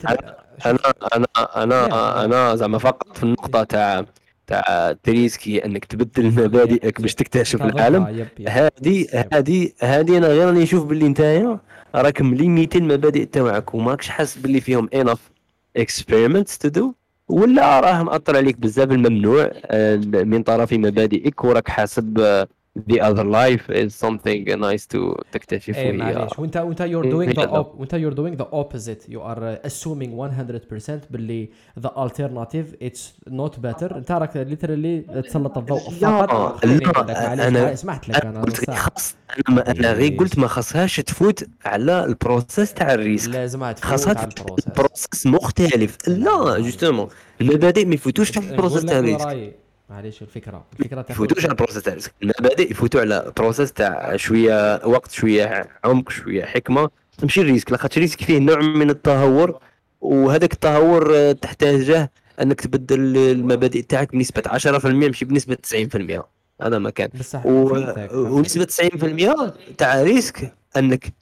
أنا 0.66 0.78
أنا 1.14 1.26
أنا 1.62 2.24
أنا 2.24 2.56
زعما 2.56 2.78
فقط 2.78 3.16
في 3.16 3.22
النقطة 3.22 3.64
تاع 3.64 4.04
تاع 4.46 4.92
تريسكي 5.02 5.64
انك 5.64 5.84
تبدل 5.84 6.26
مبادئك 6.26 7.00
باش 7.00 7.14
تكتشف 7.14 7.62
العالم. 7.62 8.26
هذه 8.48 9.06
هذه 9.32 9.70
هذه 9.80 10.18
أنا 10.18 10.26
غير 10.26 10.46
راني 10.46 10.62
نشوف 10.62 10.84
باللي 10.84 11.08
نتايا 11.08 11.60
راك 11.94 12.22
مليميتي 12.22 12.78
المبادئ 12.78 13.24
تاعك 13.24 13.74
وماكش 13.74 14.08
حاس 14.08 14.38
باللي 14.38 14.60
فيهم 14.60 14.88
enough 14.94 15.30
experiments 15.76 16.58
to 16.58 16.68
do 16.68 16.94
ولا 17.28 17.80
راه 17.80 18.02
مأثر 18.02 18.36
عليك 18.36 18.56
بزاف 18.56 18.90
الممنوع 18.90 19.50
آه، 19.66 19.96
من 19.96 20.42
طرف 20.42 20.72
مبادئك 20.72 21.44
وراك 21.44 21.68
حاسب 21.68 22.18
آه، 22.20 22.48
the 22.76 23.00
other 23.00 23.24
life 23.24 23.70
is 23.70 23.94
something 24.06 24.44
nice 24.60 24.86
to 24.94 25.20
تكتشف 25.32 25.76
إيه 25.76 25.86
وهي 25.88 25.92
معليش. 25.96 26.38
وانت 26.38 26.56
وانت 26.56 26.82
you're 26.82 27.06
doing 27.12 27.36
the 27.38 27.48
op 27.60 27.66
وانت 27.80 27.94
you're 27.94 28.16
doing 28.16 28.42
the 28.42 28.46
opposite. 28.52 29.12
You 29.12 29.20
are 29.20 29.40
uh, 29.40 29.68
assuming 29.70 30.10
100% 30.10 30.90
باللي 31.10 31.48
the 31.80 31.88
alternative 31.88 32.84
it's 32.84 33.30
not 33.30 33.52
better. 33.66 33.92
انت 33.94 34.12
راك 34.12 34.32
literally 34.32 35.22
تسلط 35.26 35.58
الضوء 35.58 35.78
فقط. 35.90 36.64
لا، 36.64 36.88
عندك 36.98 37.16
معليش 37.18 37.46
أنا- 37.54 37.60
معليش، 37.60 37.78
سمحت 37.78 38.08
لك 38.08 38.16
أنا 38.16 38.30
أنا 38.30 38.42
قلت 38.42 38.70
خاص 38.70 39.14
أنا 39.48 39.70
أنا 39.70 39.92
غير 39.92 40.16
قلت 40.16 40.38
ما 40.38 40.46
خاصهاش 40.46 40.96
تفوت 40.96 41.46
على 41.64 42.04
ال 42.04 42.13
process 42.13 42.74
تاع 42.74 42.94
ال 42.94 43.01
risk 43.01 43.28
لازم 43.30 43.60
تفوت 43.70 43.84
خاصها 43.84 44.18
على 44.18 44.28
ال 44.28 44.33
process 44.33 44.68
process 44.76 45.26
مختلف. 45.26 45.96
لا 46.08 46.58
justement 46.58 47.08
المبادئ 47.40 47.84
ما 47.84 47.94
يفوتوش 47.94 48.38
على 48.38 48.50
ال 48.50 48.55
process 48.55 48.84
تاع 48.84 48.98
ال 48.98 49.09
risk 49.09 49.54
معليش 49.90 50.22
الفكرة. 50.22 50.64
الفكرة 50.80 51.02
تاع 51.02 51.14
يفوتوش 51.16 51.44
على 51.44 51.50
ال 51.52 51.56
process 51.56 51.82
تاع 51.82 51.96
المبادئ 52.22 52.70
يفوتوا 52.70 53.00
على 53.00 53.32
processus 53.36 53.72
تاع 53.72 54.16
شوية 54.16 54.86
وقت 54.86 55.10
شوية 55.10 55.68
عمق 55.84 56.10
شوية 56.10 56.44
حكمة. 56.44 56.90
تمشي 57.18 57.40
ال 57.40 57.45
risque 57.45 57.72
لاخاطش 57.72 57.96
ال 57.96 58.00
risque 58.00 58.22
فيه 58.24 58.38
نوع 58.38 58.60
من 58.60 58.90
التهور 58.90 59.58
وهذاك 60.00 60.52
التهور 60.52 61.16
آه، 61.16 61.32
تحتاجه 61.32 62.12
أنك 62.40 62.60
تبدل 62.60 63.16
المبادئ 63.16 63.82
تاعك 63.82 64.12
بنسبة 64.12 64.42
10% 64.46 64.86
ماشي 64.86 65.24
بنسبة 65.24 65.56
90% 65.56 66.22
هذا 66.62 66.78
ما 66.78 66.90
كان. 66.90 67.08
و... 67.44 67.72
ونسبة 68.12 68.64
90% 68.64 69.52
تاع 69.78 70.02
risque 70.02 70.52
أنك 70.76 71.12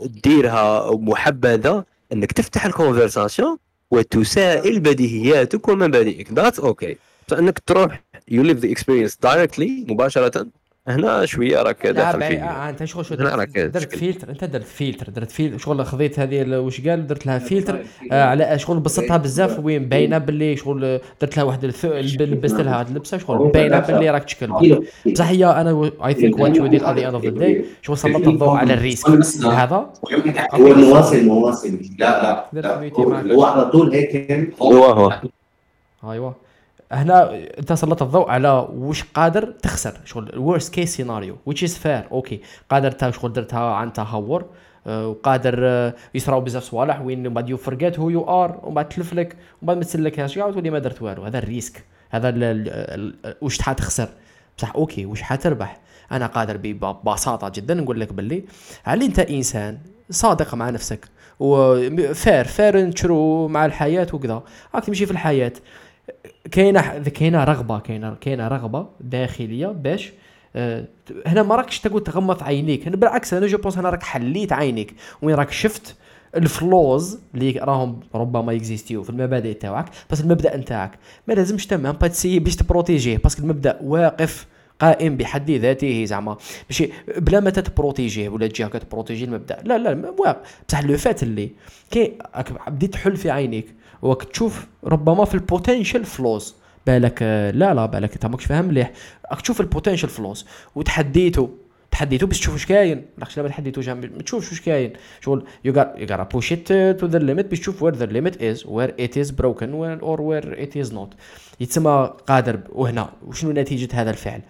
ديرها 0.00 0.90
محبذة 0.96 1.84
أنك 2.12 2.32
تفتح 2.32 2.64
ال 2.66 2.73
conversation 2.73 3.58
وتسائل 3.90 4.80
بديهياتك 4.80 5.68
ومبادئك. 5.68 6.32
that's 6.32 6.60
okay 6.60 6.96
فأنك 7.28 7.58
تروح 7.58 8.02
you 8.30 8.42
live 8.42 8.58
the 8.58 8.70
experience 8.72 9.18
directly 9.22 9.84
مباشرة. 9.88 10.46
هنا 10.88 11.26
شوية 11.26 11.62
راك 11.62 11.86
داخل 11.86 12.18
بعي- 12.18 12.36
في 12.36 12.42
آه، 12.42 12.68
أنت 12.70 12.84
شغل 12.84 13.04
شو؟ 13.04 13.14
درت, 13.14 13.58
درت. 13.58 13.96
فيلتر 13.96 14.30
أنت 14.30 14.44
درت 14.44 14.64
فيلتر 14.64 15.10
درت 15.10 15.30
فيلتر 15.30 15.58
شغل 15.58 15.86
خذيت 15.86 16.20
هذه 16.20 16.58
وش 16.58 16.80
قال؟ 16.88 17.06
درت 17.06 17.26
لها 17.26 17.38
فيلتر 17.38 17.80
آه 18.12 18.24
على 18.24 18.58
شغل 18.58 18.80
بسطتها 18.80 19.16
بزاف 19.16 19.58
وين؟ 19.64 19.88
باينة 19.88 20.18
باللي 20.18 20.56
شغل 20.56 21.00
درت 21.20 21.36
لها 21.36 21.44
واحد. 21.44 21.64
لبست 21.64 22.54
لها 22.60 22.80
هاد 22.80 22.88
اللبسة. 22.88 23.18
شغل 23.18 23.50
باينة 23.50 23.78
باللي 23.78 24.10
راك 24.10 24.24
تشكل. 24.24 24.80
بصح 25.06 25.28
هي 25.28 25.44
أنا 25.46 25.90
I 26.06 26.14
think 26.14 26.38
what 26.38 26.56
you 26.56 26.66
did 26.66 26.82
at 26.84 26.96
the 26.98 27.06
end 27.06 27.14
of 27.14 27.24
the 27.24 27.30
day 27.30 27.64
شغل 27.82 27.98
سلطت 27.98 28.28
الضوء 28.28 28.48
على 28.48 28.74
ال 28.74 28.80
risk؟ 28.80 29.08
هذا 29.46 29.90
هو 30.54 30.66
المواصل 30.72 31.24
مواصل 31.26 31.78
لا 31.98 32.48
لا 32.52 32.90
هو 33.34 33.44
على 33.44 33.64
طول 33.70 33.92
هيك. 33.92 34.50
هو 34.62 34.84
هو. 34.84 35.12
أيوه. 36.12 36.47
هنا 36.92 37.34
انت 37.58 37.72
سلطت 37.72 38.02
الضوء 38.02 38.30
على 38.30 38.68
وش 38.72 39.02
قادر 39.02 39.44
تخسر. 39.44 40.00
شغل 40.04 40.28
ال 40.28 40.36
worst 40.36 40.74
case 40.74 40.96
scenario 40.96 41.36
which 41.50 41.58
is 41.62 41.70
fair 41.70 42.12
okay 42.12 42.40
قادر 42.70 42.90
تا 42.90 43.10
شغل 43.10 43.32
درتها 43.32 43.74
عن 43.74 43.92
تهور 43.92 44.46
آه، 44.86 45.08
وقادر 45.08 45.58
آه، 45.62 45.94
يصراو 46.14 46.40
بزاف 46.40 46.62
صوالح 46.62 47.00
وين 47.00 47.22
من 47.22 47.34
بعد 47.34 47.48
you 47.48 47.56
forget 47.56 47.98
who 47.98 48.10
you 48.10 48.44
are 48.44 48.60
ومن 48.62 48.74
بعد 48.74 48.88
تلف 48.88 49.14
لك 49.14 49.32
ومن 49.32 49.66
بعد 49.66 49.76
ما 49.76 49.82
تسلك 49.82 50.20
هاش 50.20 50.38
قاعد 50.38 50.52
تولي 50.52 50.70
ما 50.70 50.78
درت 50.78 51.02
والو. 51.02 51.24
هذا 51.24 51.38
ال 51.38 51.47
risk 51.47 51.84
هذا 52.10 52.30
وش 53.42 53.62
حتخسر 53.62 54.08
بصح 54.58 54.74
okay 54.76 55.06
وش 55.06 55.22
حتربح 55.22 55.80
أنا 56.12 56.26
قادر 56.26 56.56
ببساطة 56.56 57.48
جدا 57.48 57.74
نقول 57.74 58.00
لك 58.00 58.12
باللي 58.12 58.44
علي 58.86 59.04
أنت 59.04 59.18
إنسان 59.18 59.78
صادق 60.10 60.54
مع 60.54 60.70
نفسك؟ 60.70 61.08
وفير 61.40 62.44
فير 62.44 62.90
تشرو 62.90 63.48
مع 63.48 63.66
الحياة 63.66 64.06
وكذا. 64.12 64.42
راك 64.74 64.84
تمشي 64.84 65.06
في 65.06 65.12
الحياة. 65.12 65.52
كاينة 66.52 66.98
كاينة 66.98 67.44
رغبة 67.44 67.78
كاينة 67.78 68.14
كاينة 68.20 68.48
رغبة 68.48 68.86
داخلية 69.00 69.66
باش 69.66 70.12
آه، 70.56 70.84
هنا 71.26 71.42
ما 71.42 71.54
راكش 71.54 71.80
تقول 71.80 72.02
تغمض 72.02 72.42
عينيك. 72.42 72.86
هنا 72.86 72.96
بالعكس 72.96 73.34
أنا 73.34 73.46
جو 73.46 73.58
بونس 73.58 73.78
أنا 73.78 73.90
راك 73.90 74.02
حليت 74.02 74.52
عينيك. 74.52 74.94
وين 75.22 75.34
راك 75.34 75.50
شفت 75.50 75.96
الفلوز 76.36 77.18
اللي 77.34 77.50
راهم 77.50 78.00
ربما 78.14 78.52
يكزيستيو 78.52 79.02
في 79.02 79.10
المبادئ 79.10 79.54
تاعك؟ 79.54 79.86
بس 80.10 80.20
المبدأ 80.20 80.56
نتاعك. 80.56 80.98
ما 81.28 81.34
لازمش 81.34 81.66
تمام 81.66 81.94
با 81.94 82.06
تسيي 82.06 82.38
باش 82.38 82.56
تبروتيجيه. 82.56 83.16
باسكو 83.16 83.42
المبدأ 83.42 83.78
واقف 83.82 84.46
قائم 84.80 85.16
بحد 85.16 85.50
ذاته 85.50 86.04
زعما. 86.04 86.36
ماشي 86.70 86.90
بلا 87.18 87.40
ما 87.40 87.50
تprotégيه 87.50 88.28
ولا 88.28 88.46
تجي 88.46 88.66
هكا 88.66 88.78
تprotégي 88.78 89.24
المبدأ. 89.24 89.58
لا 89.64 89.78
لا 89.78 90.14
واقف. 90.18 90.62
بصح 90.68 90.84
لو 90.84 90.96
فات 90.96 91.22
اللي 91.22 91.50
كي 91.90 92.12
بديت 92.68 92.92
تحل 92.92 93.16
في 93.16 93.30
عينيك. 93.30 93.74
وك 94.02 94.24
تشوف 94.24 94.66
ربما 94.84 95.24
في 95.24 95.34
ال 95.34 95.41
potential 95.41 96.04
flaws 96.04 96.54
بالك 96.86 97.18
آه، 97.22 97.50
لا 97.50 97.74
لا 97.74 97.86
بالك 97.86 98.12
انت 98.12 98.26
ماكش 98.26 98.44
فاهم 98.44 98.64
مليح. 98.64 98.92
راك 99.32 99.40
تشوف 99.40 99.60
ال 99.60 99.65
potential 99.65 100.08
flaws 100.10 100.46
وتحديته 100.74 101.50
تحديته 101.90 102.26
باش 102.26 102.40
تشوف 102.40 102.54
واش 102.54 102.66
كاين. 102.66 103.04
لاخش 103.18 103.36
لا 103.36 103.42
ما 103.42 103.48
تحديتوش 103.48 103.88
ما 103.88 104.22
تشوفش 104.24 104.50
واش 104.50 104.60
كاين. 104.60 104.92
شغل 105.20 105.44
you 105.64 105.72
gotta 105.72 105.94
you 105.96 106.06
gotta 106.10 106.32
push 106.32 106.52
it 106.52 106.72
to 106.72 107.06
the 107.06 107.18
limit 107.18 107.46
باش 107.46 107.60
تشوف 107.60 107.82
where 107.82 107.94
the 107.94 108.06
limit 108.06 108.42
is 108.42 108.66
where 108.66 108.94
it 109.00 109.18
is 109.18 109.30
broken 109.30 109.74
or 110.00 110.20
where 110.20 110.62
it 110.62 110.76
is 110.76 110.94
not 110.94 111.14
يتسمى 111.60 112.10
قادر 112.26 112.60
وهنا. 112.68 113.08
وشنو 113.26 113.52
نتيجة 113.52 113.88
هذا 114.02 114.10
الفعل؟ 114.10 114.40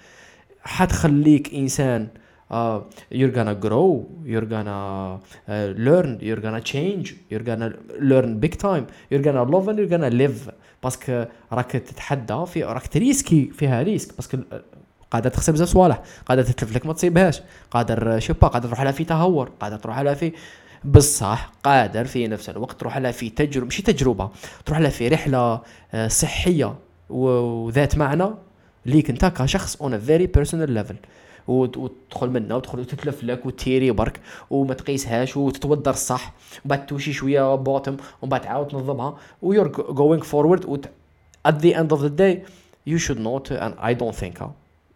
حتخليك 0.62 1.54
إنسان 1.54 2.08
uh, 2.50 2.80
you're 3.10 3.34
gonna 3.38 3.54
grow 3.66 4.06
you're 4.24 4.48
gonna 4.54 4.78
uh, 5.48 5.66
learn 5.86 6.18
you're 6.28 6.42
gonna 6.46 6.62
change 6.72 7.06
you're 7.30 7.46
gonna 7.50 7.70
learn 8.10 8.28
big 8.44 8.54
time 8.66 8.84
you're 9.10 9.24
gonna 9.28 9.44
love 9.54 9.68
and 9.68 9.78
you're 9.78 9.92
gonna 9.96 10.10
live. 10.10 10.50
parce 10.82 11.09
que 11.09 11.24
راك 11.52 11.70
تتحدى 11.72 12.46
في 12.46 12.64
راك 12.64 12.86
تrisquي 12.86 13.51
فيها 13.50 13.82
risque 13.82 14.16
parce 14.16 14.30
que 14.30 14.39
قادر 15.10 15.30
تخسر 15.30 15.52
بزاف 15.52 15.68
صوالح 15.68 16.02
قادر 16.26 16.42
تتلف 16.42 16.76
لك 16.76 16.86
ما 16.86 16.92
تصيبهاش. 16.92 17.42
قادر 17.70 18.18
je 18.18 18.25
sais 18.25 18.39
pas 18.39 18.48
قادر 18.48 18.68
تروح 18.68 18.80
لها 18.82 18.92
في 18.92 19.04
تهور 19.04 19.50
قادر 19.60 19.76
تروح 19.76 19.98
لها 19.98 20.14
في 20.14 20.32
بصح 20.84 21.52
قادر 21.64 22.04
في 22.04 22.26
نفس 22.28 22.50
الوقت 22.50 22.80
تروح 22.80 22.96
لها 22.98 23.10
في 23.10 23.30
تجربة 23.30 23.64
ماشي 23.64 23.82
تجربة 23.82 24.30
تروح 24.66 24.78
لها 24.78 24.90
في 24.90 25.08
رحلة 25.08 25.60
آه، 25.94 26.08
صحية 26.08 26.74
وذات 27.10 27.96
معنى 27.96 28.28
ليك 28.86 29.10
انت 29.10 29.24
كشخص 29.24 29.76
on 29.82 29.94
a 29.94 29.98
very 29.98 30.26
personal 30.26 30.70
level 30.72 30.97
وتدخل 31.48 32.30
منها 32.30 32.56
وتدخل 32.56 32.78
وتتلف 32.80 33.24
لك 33.24 33.46
و 33.47 33.54
tu 33.54 33.68
ris 33.68 33.90
برك 33.90 34.20
وما 34.50 34.74
تقيسهاش 34.74 35.36
وتتودر 35.36 35.90
الصح. 35.90 36.24
ومن 36.52 36.60
بعد 36.64 36.86
تtouchي 36.86 37.12
شوية 37.12 37.54
bottom 37.55 37.97
ومن 38.22 38.30
بعد 38.30 38.40
تعاود 38.40 38.68
تنظمها 38.68 39.16
و 39.43 39.46
you're 39.46 39.68
going 39.93 40.22
forward 40.22 40.86
at 41.48 41.52
the 41.62 41.74
end 41.74 41.92
of 41.96 42.00
the 42.00 42.10
day 42.10 42.42
you 42.90 42.98
should 42.98 43.20
not 43.20 43.50
and 43.50 43.72
I 43.80 43.92
don't 43.94 44.16
think 44.22 44.40
uh, 44.40 44.48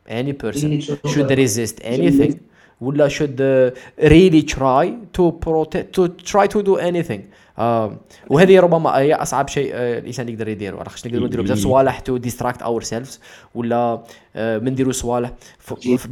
any 0.09 0.33
person 0.33 0.81
should 1.13 1.31
resist 1.31 1.77
anything. 1.83 2.35
ولا 2.81 3.09
should 3.09 3.41
uh, 3.41 3.79
really 4.11 4.43
try 4.43 4.85
to 5.19 5.33
protect 5.47 5.93
to 5.97 6.09
try 6.33 6.47
to 6.47 6.63
do 6.63 6.77
anything. 6.77 7.21
آه 7.59 7.97
وهذه 8.31 8.61
ربما 8.61 8.99
هي 8.99 9.15
أصعب 9.15 9.49
شيء 9.49 9.71
آه 9.75 9.99
الإنسان 9.99 10.29
يقدر 10.29 10.49
يدير 10.49 10.75
ولا 10.75 10.89
خاص 10.89 11.07
نقدروا 11.07 11.27
نديروا؟ 11.27 11.45
بزاف 11.45 11.59
صوالح 11.59 12.01
to 12.01 12.19
distract 12.29 12.63
ourselves 12.63 13.19
ولا 13.55 14.03
آه 14.37 14.59
ما 14.59 14.71
نديروا 14.71 14.93
صوالح 14.93 15.33
ف- 15.59 15.75
ف- 15.75 16.07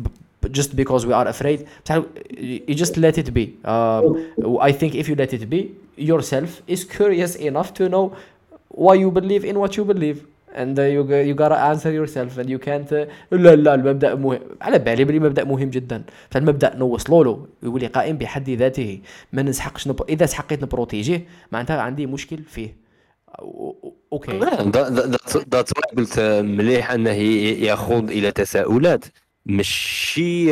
just 0.58 0.70
because 0.80 1.02
we 1.08 1.12
are 1.20 1.28
afraid 1.34 1.58
you 2.68 2.74
just 2.84 2.94
let 3.04 3.14
it 3.22 3.28
be 3.38 3.44
uh, 3.64 4.02
I 4.68 4.72
think 4.80 4.90
if 5.00 5.04
you 5.08 5.14
let 5.22 5.32
it 5.38 5.44
be 5.54 5.60
yourself 6.12 6.50
is 6.74 6.80
curious 6.98 7.32
enough 7.48 7.70
to 7.78 7.82
know 7.94 8.04
why 8.84 8.94
you 9.02 9.10
believe 9.20 9.42
in 9.50 9.54
what 9.62 9.72
you 9.78 9.84
believe 9.94 10.18
and 10.60 10.74
uh, 10.78 10.82
you 10.94 11.02
you 11.28 11.34
gotta 11.42 11.58
answer 11.70 11.90
yourself 12.00 12.30
and 12.40 12.48
you 12.54 12.58
can't 12.68 12.90
uh, 12.92 13.06
لا 13.32 13.54
لا 13.56 13.74
المبدا 13.74 14.14
مهم 14.14 14.40
على 14.62 14.78
بالي 14.78 15.04
بلي 15.04 15.18
مبدا 15.18 15.44
مهم 15.44 15.70
جدا 15.70 16.02
فالمبدا 16.30 16.76
نوصلوا 16.76 17.24
له 17.24 17.46
يولي 17.62 17.86
قائم 17.86 18.16
بحد 18.18 18.50
ذاته 18.50 19.00
ما 19.32 19.42
نسحقش 19.42 19.88
نب... 19.88 20.02
اذا 20.08 20.26
سحقيت 20.26 20.62
نprotégيه 20.62 21.24
معناتها 21.52 21.80
عندي 21.80 22.06
مشكل 22.06 22.38
فيه 22.42 22.76
okay 24.12 24.39
that's 25.55 25.72
قلت 25.96 26.20
مليح 26.44 26.90
انه 26.92 27.10
ي- 27.10 27.66
يخوض 27.66 28.10
إلى 28.10 28.30
تساؤلات 28.32 29.04
ماشي 29.46 30.50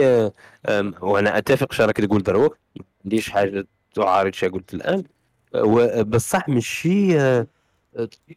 وأنا 1.01 1.39
أتفق 1.39 1.73
شو 1.73 1.85
راك 1.85 1.97
تقول 1.97 2.23
دروك. 2.23 2.59
ما 2.77 2.85
عنديش 3.05 3.31
حاجة 3.31 3.67
تعارض 3.95 4.35
شو 4.35 4.49
قلت 4.49 4.75
الآن. 4.75 5.05
بصح 6.03 6.49
ماشي 6.49 7.21
آه، 7.21 7.47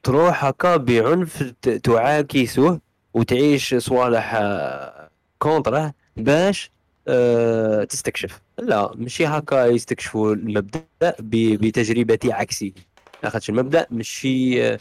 تروح 0.03 0.45
هكا 0.45 0.77
بعنف 0.77 1.43
تعاكسه 1.83 2.79
وتعيش 3.13 3.75
صوالح 3.75 4.33
آه، 4.35 5.09
كونتره 5.39 5.93
باش 6.17 6.71
آه، 7.07 7.83
تستكشف. 7.83 8.41
لا 8.59 8.91
ماشي 8.95 9.25
هكا 9.25 9.65
يستكشفوا 9.65 10.33
المبدأ 10.33 10.85
بتجربه 11.19 12.19
عكسي. 12.25 12.73
لاخاطش 13.23 13.49
المبدأ 13.49 13.87
ماشي 13.91 14.77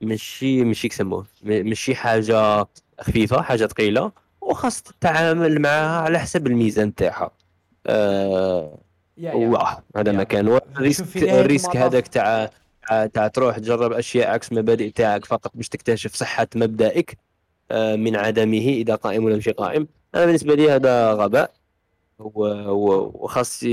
ماشي 0.00 0.64
ماشي 0.64 0.88
كسموه 0.88 1.26
م- 1.42 1.68
ماشي 1.68 1.94
حاجة 1.94 2.66
خفيفة 3.00 3.42
حاجة 3.42 3.66
ثقيلة. 3.66 4.12
وخاص 4.42 4.82
تتعامل 4.82 5.60
معها 5.60 6.00
على 6.00 6.18
حسب 6.18 6.46
الميزان 6.46 6.94
تاعها 6.94 7.30
آه. 7.86 8.78
واه 9.34 9.82
هذا. 9.96 10.12
ما 10.12 10.22
كان 10.24 10.60
ال 10.76 10.82
risque 10.82 11.16
ال 11.16 11.25
risque 11.25 11.76
هذاك 11.76 12.08
تاع 12.08 12.50
تاع- 13.14 13.28
تروح 13.28 13.58
تجرب 13.58 13.92
أشياء 13.92 14.30
عكس 14.30 14.52
مبادئ 14.52 14.90
تاعك 14.90 15.24
فقط 15.24 15.50
باش 15.54 15.68
تكتشف 15.68 16.14
صحة 16.14 16.46
مبدئك 16.56 17.18
آه، 17.70 17.96
من 17.96 18.16
عدمه 18.16 18.58
إذا 18.68 18.94
قائم 18.94 19.24
ولا 19.24 19.34
ماشي 19.34 19.50
قائم 19.52 19.88
أنا 20.14 20.24
بالنسبة 20.26 20.54
لي 20.54 20.70
هذا 20.70 21.12
غباء 21.12 21.50
وخاص 22.18 23.64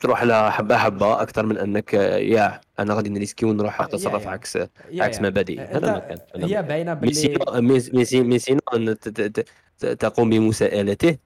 تروح 0.00 0.22
لها 0.22 0.50
حبه 0.50 0.76
حبة 0.76 1.22
أكثر 1.22 1.46
من 1.46 1.58
إنك 1.58 1.94
آه، 1.94 2.16
يا 2.16 2.60
أنا 2.78 2.94
غادي 2.94 3.10
نrisquي 3.10 3.46
ونروح 3.46 3.80
أتصرف 3.80 4.24
يا. 4.24 4.30
عكس 4.30 4.58
عكس. 4.98 5.20
مبادئي 5.20 5.60
هذا 5.60 5.92
ما 5.92 5.98
كان 5.98 6.18
هي 6.44 6.54
كان. 6.54 6.62
باينة 6.66 6.94
باللي 6.94 7.14
sinon 7.14 7.44
mais 7.54 7.80
mais 7.92 8.04
c'- 8.04 8.22
mais 8.22 8.38
sinon 8.38 8.60
إن 8.74 8.98
ت- 8.98 9.08
ت- 9.08 9.46
ت- 9.78 9.86
تقوم 9.86 10.30
بمساءلته 10.30 11.16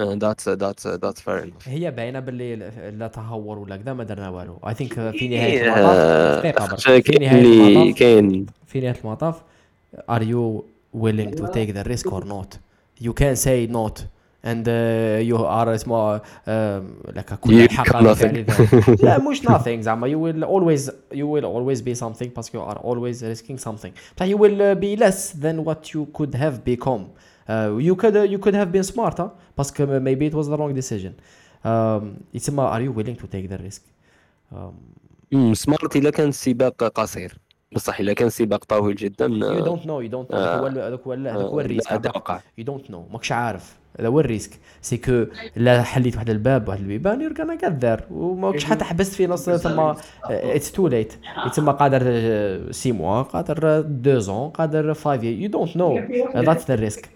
ذات 0.00 0.48
ذات 0.48 0.86
ذات 0.86 1.18
فير 1.18 1.52
هي 1.66 1.90
باينة 1.90 2.20
باللي 2.20 2.56
لا 2.98 3.08
تهور 3.08 3.58
ولا 3.58 3.76
كذا 3.76 3.92
ما 3.92 4.04
درنا 4.04 4.28
والو 4.28 4.58
اي 4.68 4.74
ثينك 4.74 4.92
في 5.10 5.28
نهاية 5.28 5.62
المطاف 5.64 6.38
دقيقة 6.38 6.66
برك. 6.66 7.04
في 7.06 7.18
نهاية 7.18 7.42
المطاف 7.42 7.98
كاين 7.98 8.46
في 8.66 8.80
نهاية 8.80 8.96
المطاف 9.04 9.42
are 10.10 10.22
you 10.22 10.62
willing 11.02 11.30
to 11.40 11.44
take 11.46 11.72
the 11.74 11.84
risk 11.92 12.06
or 12.12 12.24
not 12.24 12.50
you 13.04 13.12
can 13.12 13.36
say 13.46 13.66
not 13.76 13.96
and 14.43 14.67
uh, 14.67 15.29
you 15.29 15.37
are 15.37 15.67
اسمه 15.69 16.17
uh, 16.17 16.21
لك 17.15 17.39
كل 17.39 17.51
You 17.53 17.63
الحق 17.71 17.85
got 17.87 17.95
على 17.95 18.15
nothing. 18.15 18.17
فعل 18.17 18.45
ذلك 18.45 19.03
لا 19.03 19.19
مش 19.19 19.41
nothing 19.41 19.79
زعما 19.79 20.07
you 20.07 20.17
will 20.19 20.43
always 20.47 20.89
you 21.13 21.25
will 21.27 21.45
always 21.45 21.81
be 21.81 21.95
something 21.95 22.29
because 22.29 22.49
you 22.53 22.61
are 22.61 22.77
always 22.79 23.21
risking 23.23 23.57
something 23.67 23.91
بصح 24.17 24.25
you 24.27 24.37
will 24.37 24.61
uh, 24.61 24.75
be 24.75 24.95
less 25.03 25.31
than 25.43 25.65
what 25.65 25.93
you 25.93 26.05
could 26.17 26.35
have 26.35 26.63
become 26.65 27.03
uh, 27.49 27.87
you 27.87 27.95
could 27.95 28.15
uh, 28.15 28.33
you 28.33 28.39
could 28.45 28.55
have 28.55 28.71
been 28.71 28.83
smarter 28.95 29.27
باسكو 29.57 29.85
maybe 29.85 30.31
it 30.31 30.35
was 30.37 30.47
the 30.47 30.57
wrong 30.57 30.73
decision 30.81 31.11
um, 31.65 32.03
يتسمى 32.33 32.71
are 32.71 32.81
you 32.81 32.91
willing 32.99 33.17
to 33.23 33.27
take 33.27 33.49
the 33.49 33.63
risk 33.67 33.81
um, 34.53 34.57
مم، 35.31 35.53
سمارت 35.53 35.95
الا 35.95 36.09
كان 36.09 36.29
السباق 36.29 36.83
قصير 36.83 37.37
بصح 37.74 38.00
إلا 38.00 38.12
كان 38.12 38.26
السباق 38.26 38.64
طويل 38.64 38.96
جدا 38.96 39.28
you 39.28 39.64
don't 39.64 39.84
know 39.86 40.00
you 40.06 40.12
don't 40.12 40.34
know. 40.34 40.36
هذاك 40.36 41.00
هو 41.06 41.12
هذاك 41.12 41.34
هو 41.34 41.40
هو 41.40 41.60
ال 41.60 41.65
risk. 41.65 41.92
هذا 41.92 42.10
وقع 42.10 42.40
you 42.60 42.64
don't 42.64 42.90
know 42.92 43.12
ماكش 43.12 43.32
عارف. 43.32 43.76
هذا 44.00 44.08
هو 44.08 44.20
ال 44.20 44.25
risk. 44.25 44.50
c'est 44.82 44.96
que 44.96 45.24
لا 45.56 45.82
حليت 45.82 46.14
واحد 46.14 46.30
الباب 46.30 46.68
واحد 46.68 46.80
البيبان 46.80 47.20
you're 47.20 47.32
gonna 47.32 47.58
get 47.58 47.82
there. 47.84 48.02
وماكش 48.10 48.64
حتى 48.64 48.84
حبست 48.84 49.12
في 49.12 49.26
نص 49.26 49.50
ثم 49.50 49.92
it's 50.24 50.72
too 50.72 50.88
late 50.88 51.12
يتسمى 51.46 51.72
قادر 51.72 52.02
6 52.70 52.92
mois 52.92 53.22
قادر 53.22 53.80
2 53.80 54.20
زون 54.20 54.48
قادر 54.48 54.94
5 54.94 55.22
you 55.22 55.48
don't 55.48 55.76
know 55.76 56.00
that's 56.36 56.68
the 56.68 56.74
risk 56.74 57.08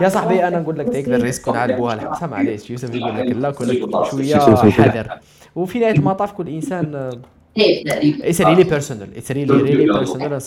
يا 0.00 0.08
صاحبي 0.08 0.48
أنا 0.48 0.58
نقول 0.60 0.78
لك 0.78 0.88
take 0.88 1.08
the 1.08 1.16
risk 1.16 1.48
ونعلبوها 1.48 1.94
الحق 1.94 2.24
معليش 2.24 2.70
يوسف 2.70 2.94
يقول 2.94 3.16
لك 3.16 3.36
لا 3.36 3.50
كن 3.50 3.66
شوية 4.10 4.36
حذر. 4.70 5.18
وفي 5.56 5.78
نهاية 5.78 5.92
المطاف 5.92 6.32
كل 6.32 6.48
إنسان 6.48 7.10
it's 7.58 8.40
really 8.40 8.64
personal 8.64 9.16
it's 9.16 9.32
really 9.32 9.54
really 9.54 9.92
personal 9.92 10.40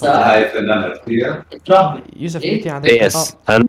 يوسف 2.15 2.43
انت 2.43 2.67
عندك 2.67 2.91
yes. 2.91 3.37
أنا 3.49 3.67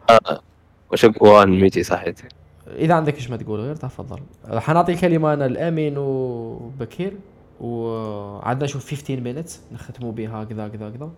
one 1.20 1.60
minute 1.60 1.82
صحيت 1.82 2.20
إذا 2.68 2.94
عندك 2.94 3.14
إيش 3.14 3.30
ما 3.30 3.36
تقول 3.36 3.60
غير 3.60 3.76
تفضل. 3.76 4.20
حنعطي 4.44 4.92
الكلمة 4.92 5.34
أنا 5.34 5.46
الامين 5.46 5.94
وبكير 5.98 7.12
وعندنا 7.60 8.66
شوف 8.66 8.90
15 8.90 9.20
minutes 9.20 9.60
نختموا 9.72 10.12
بها 10.12 10.44
كذا 10.44 10.68
كذا 10.68 10.90
كذا. 10.90 11.10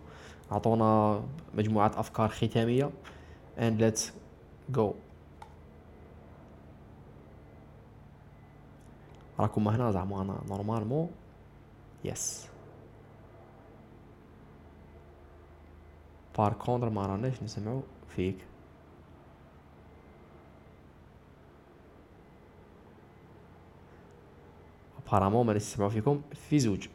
أعطونا 0.52 1.22
مجموعة 1.54 1.92
أفكار 1.96 2.28
ختامية. 2.28 2.90
And 3.58 3.82
let's 3.82 4.00
go. 4.76 4.94
راكم 9.40 9.68
هنا 9.68 9.92
زعما 9.92 10.22
أنا 10.22 10.36
normalement 10.48 11.10
yes 12.04 12.48
par 16.38 16.52
contre 16.52 16.90
ما 16.90 17.06
راناش 17.06 17.42
نسمعوا 17.42 17.82
فيك 18.16 18.36
apparemment 25.06 25.46
ما 25.46 25.52
نسمعوا 25.52 25.90
فيكم 25.90 26.22
في 26.48 26.58
زوج 26.58 26.88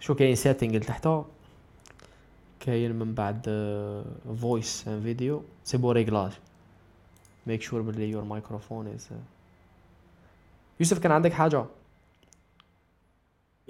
شو 0.00 0.14
كاين 0.14 0.34
setting 0.34 0.76
لتحت 0.76 1.08
كاين 2.60 2.92
من 2.98 3.14
بعد 3.14 3.42
voice 4.40 4.88
and 4.88 5.02
video 5.02 5.42
c'est 5.64 5.76
pour 5.76 5.92
réglage 5.92 6.32
make 7.46 7.62
sure 7.62 7.82
بلي 7.82 8.10
your 8.10 8.24
microphone 8.24 8.86
is 8.86 9.08
يوسف 10.80 10.98
كان 10.98 11.12
عندك 11.12 11.32
حاجة 11.32 11.64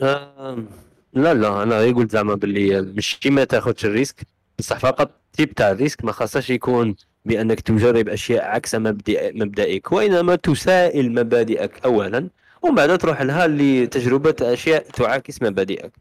آم، 0.03 0.69
لا 1.13 1.35
لا 1.35 1.63
أنا 1.63 1.79
غير 1.79 1.95
قلت 1.95 2.11
زعما 2.11 2.35
باللي 2.35 2.83
ماشي 2.83 3.31
ما 3.31 3.45
تاخذش 3.45 3.85
ال 3.85 3.90
risque. 3.90 4.27
بصح 4.59 4.79
فقط 4.79 5.11
type 5.33 5.55
تاع 5.55 5.71
ال 5.71 5.76
risque 5.76 6.05
ما 6.05 6.13
خاصهاش 6.13 6.51
يكون 6.51 6.97
بأنك 7.25 7.61
تجرب 7.61 8.09
أشياء 8.09 8.45
عكس 8.45 8.75
مبدئ 8.75 9.33
مبدئك 9.39 9.93
وإنما 9.93 10.37
تسائل 10.37 11.13
مبادئك 11.15 11.85
اولا 11.85 12.29
ومن 12.63 12.75
بعد 12.75 12.99
تروح 12.99 13.23
لها 13.23 13.47
لتجربه 13.47 14.35
أشياء 14.43 14.83
تعاكس 14.91 15.43
مبادئك. 15.43 15.93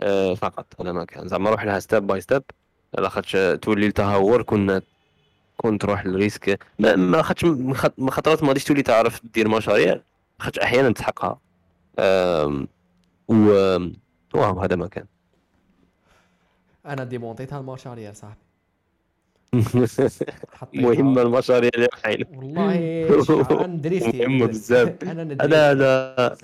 آه، 0.00 0.34
فقط 0.34 0.66
هذا 0.80 0.92
ما 0.92 1.04
كان. 1.04 1.28
زعما 1.28 1.50
روح 1.50 1.64
لها 1.64 1.78
step 1.80 2.06
by 2.06 2.20
step 2.20 2.42
لاخاطش 2.98 3.36
تولي 3.62 3.86
التهور 3.86 4.42
كنا 4.42 4.82
كون 5.56 5.78
تروح 5.78 6.06
لل 6.06 6.18
risque. 6.18 6.58
ما 6.78 6.96
ما 6.96 7.22
خاطش 7.22 7.44
ما 7.98 8.10
خطرات 8.10 8.42
ما 8.42 8.48
غاديش 8.48 8.64
تولي 8.64 8.82
تعرف 8.82 9.20
دير 9.34 9.48
مشاريع. 9.48 10.00
خاطش 10.38 10.58
أحيانا 10.58 10.90
تحقها 10.90 11.38
آم، 11.98 12.68
و 13.28 13.34
واو 14.34 14.60
هذا 14.60 14.76
ما 14.76 14.86
كان. 14.86 15.06
أنا 16.86 17.04
ديمونتيتها 17.04 17.60
ال 17.60 17.64
marche 17.64 17.86
arrière 17.86 18.12
صاحبي. 18.12 18.46
مهمة 20.74 21.22
المشاريع 21.22 21.70
اللي 21.74 21.88
رايحين. 21.94 22.26
والله 22.36 23.60
أنا 23.64 23.76
دريفتي 23.76 24.26
مهمة 24.26 24.46
بزاف. 24.46 25.02
أنا 25.02 25.24
ندري 25.24 25.48
هذا 25.48 26.14
هذا 26.18 26.36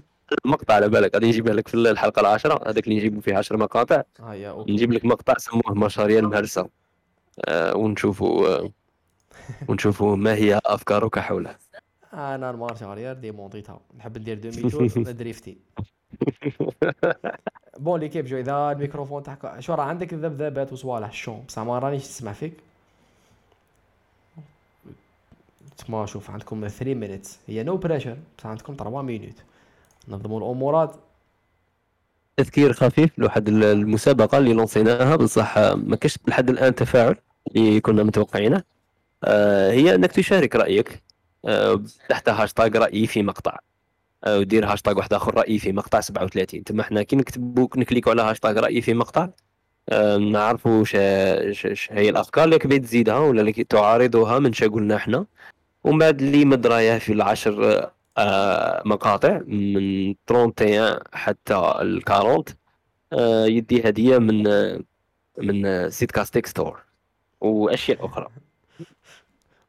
مقطع 0.44 0.74
على 0.74 0.88
بالك. 0.88 1.14
غادي 1.14 1.26
نجيبها 1.26 1.54
لك 1.54 1.68
في 1.68 1.74
الحلقة 1.74 2.20
العاشرة. 2.20 2.68
هذاك 2.68 2.84
اللي 2.84 2.96
نجيبو 2.96 3.20
فيه 3.20 3.36
10 3.36 3.56
مقاطع. 3.56 4.02
okay. 4.20 4.72
نجيب 4.72 4.92
لك 4.92 5.04
مقطع 5.04 5.34
سموه 5.38 5.74
مشاريع 5.74 6.18
المهرسة 6.18 6.68
آه 7.48 7.76
ونشوفوا 7.76 8.48
آه 8.48 8.70
ونشوفوا 9.68 10.16
ما 10.26 10.34
هي 10.34 10.60
أفكارك 10.66 11.18
حولها 11.18 11.58
أنا 12.12 12.50
ال 12.50 12.55
marche 12.55 12.82
arrière 12.82 13.12
ديمونتيتها 13.12 13.80
نحب 13.98 14.18
ندير 14.18 14.38
demi-tour 14.38 15.02
دريفتي. 15.02 15.58
bon 17.78 18.00
l'équipe 18.00 18.24
جو 18.24 18.38
اذا 18.38 18.72
الميكروفون 18.72 19.22
تاعك 19.22 19.60
شو 19.60 19.74
راه 19.74 19.84
عندك 19.84 20.14
ذبذبات 20.14 20.72
وصوالح 20.72 21.08
الشون 21.08 21.44
بصح 21.48 21.62
ما 21.62 21.78
رانيش 21.78 22.02
نسمع 22.02 22.32
فيك 22.32 22.52
تسمى 25.76 26.06
شوف 26.06 26.30
عندكم 26.30 26.68
3 26.68 26.94
minutes 26.94 27.38
هي 27.46 27.62
no 27.62 27.76
pressure 27.76 28.16
بصح 28.38 28.46
عندكم 28.46 28.74
3 28.78 29.02
minutes 29.02 29.34
نظموا 30.08 30.38
الامورات 30.38 30.96
تذكير 32.36 32.72
خفيف 32.72 33.18
لواحد 33.18 33.48
المسابقة 33.48 34.38
اللي 34.38 34.52
لونسيناها 34.52 35.16
بصح 35.16 35.58
ما 35.58 35.96
كاش 35.96 36.18
لحد 36.26 36.50
الآن 36.50 36.74
تفاعل 36.74 37.16
اللي 37.56 37.80
كنا 37.80 38.02
متوقعينه. 38.02 38.62
آه، 39.24 39.70
هي 39.72 39.94
أنك 39.94 40.12
تشارك 40.12 40.56
رأيك. 40.56 41.02
آه، 41.44 41.82
تحت 42.08 42.28
هاشتاغ 42.28 42.68
رأيي 42.78 43.06
في 43.06 43.22
مقطع. 43.22 43.58
ودير 44.26 44.66
هاشتاغ 44.72 44.96
واحد 44.98 45.14
آخر 45.14 45.34
رأيي 45.34 45.58
في 45.58 45.72
مقطع 45.72 46.00
37 46.00 46.64
تما 46.64 46.82
حنا 46.82 47.02
كي 47.02 47.16
نكتبوا 47.16 47.68
نكليكو 47.76 48.10
على 48.10 48.22
هاشتاغ 48.22 48.58
رأيي 48.60 48.80
في 48.80 48.94
مقطع 48.94 49.28
آه، 49.88 50.16
نعرفوا 50.16 50.84
ش 50.84 50.96
ش 51.72 51.88
هي 51.92 52.08
الأفكار 52.08 52.44
اللي 52.44 52.58
حبيت 52.58 52.82
تزيدها 52.82 53.18
ولا 53.18 53.40
اللي 53.40 53.52
تعارضها 53.52 54.38
من 54.38 54.52
شا 54.52 54.66
قلنا 54.66 54.96
إحنا 54.96 55.26
ومن 55.84 55.98
بعد 55.98 56.22
اللي 56.22 56.44
مدرايه 56.44 56.98
في 56.98 57.12
العشر 57.12 57.90
آه، 58.18 58.82
مقاطع 58.84 59.40
من 59.46 60.14
31 60.30 60.98
حتى 61.12 61.54
ال 61.80 62.08
40 62.08 62.44
آه، 63.12 63.46
يدي 63.46 63.88
هدية 63.88 64.18
من 64.18 64.46
آه، 64.46 64.80
من 65.38 65.90
سيت 65.90 66.10
كاستيك 66.10 66.46
store 66.46 66.82
وأشياء 67.40 68.06
أخرى. 68.06 68.28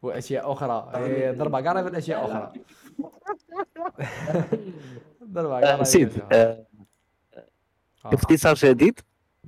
وأشياء 0.02 0.52
أخرى. 0.52 0.92
إيه، 0.96 1.32
ضربة 1.32 1.58
قريبة 1.70 1.90
من 1.90 1.96
اشياء 1.96 2.26
أخرى. 2.26 2.54
نسيت 5.82 6.10
أشياء 6.10 6.28
أخرى. 6.28 6.40
آه، 6.40 6.66
آه. 8.06 8.10
باختصار 8.10 8.56
شديد 8.56 9.00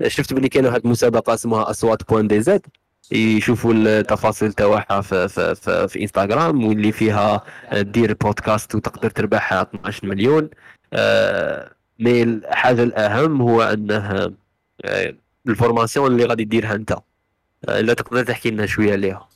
شفت 0.07 0.33
بلي 0.33 0.49
كاين 0.49 0.65
واحد 0.65 0.81
المسابقه 0.85 1.33
اسمها 1.33 1.69
أصوات 1.69 2.09
point 2.09 2.27
DZ 2.27 2.65
يشوفوا 3.11 3.73
التفاصيل 3.73 4.53
تاعها 4.53 5.01
في, 5.01 5.27
في, 5.27 5.55
في, 5.55 5.87
في 5.87 6.01
انستغرام 6.01 6.65
واللي 6.65 6.91
فيها 6.91 7.43
دير 7.73 8.13
بودكاست 8.13 8.75
وتقدر 8.75 9.09
تربح 9.09 9.53
12 9.53 10.07
مليون 10.07 10.49
آه، 10.93 11.71
mais 11.99 12.23
الحاجة 12.23 12.83
الأهم 12.83 13.41
هو 13.41 13.61
أنه 13.61 14.33
آه، 14.85 15.15
ال 15.47 15.54
formation 15.54 16.11
اللي 16.11 16.25
غادي 16.25 16.43
ديرها 16.43 16.75
أنت 16.75 16.95
آه، 17.69 17.81
لا 17.81 17.93
تقدر 17.93 18.23
تحكي 18.23 18.51
لنا 18.51 18.65
شوية 18.65 18.91
عليها 18.91 19.27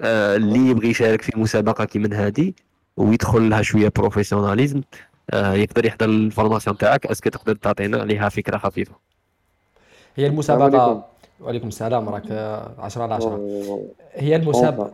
آه، 0.00 0.36
اللي 0.36 0.70
يبغي 0.70 0.88
يشارك 0.88 1.22
في 1.22 1.32
مسابقة 1.36 1.84
كي 1.84 1.98
من 1.98 2.12
هذه 2.12 2.52
ويدخل 2.96 3.50
لها 3.50 3.62
شوية 3.62 3.92
professionnalisme 3.96 4.82
آه، 5.30 5.54
يقدر 5.54 5.86
يحضر 5.86 6.06
ال 6.06 6.13
formation 6.13 6.78
تاعك. 6.78 7.06
est-ce 7.06 7.22
que 7.22 7.30
تقدر 7.30 7.54
تعطينا 7.54 8.00
عليها 8.00 8.28
فكرة 8.28 8.58
خفيفة؟ 8.58 8.92
هي 10.16 10.26
المسابقة. 10.26 10.82
عليكم. 10.82 11.02
وعليكم 11.40 11.68
السلام. 11.68 12.08
راك 12.08 12.32
10 12.78 13.02
على 13.02 13.14
10 13.14 13.28
أوه. 13.28 13.88
هي 14.14 14.36
المسابقه 14.36 14.90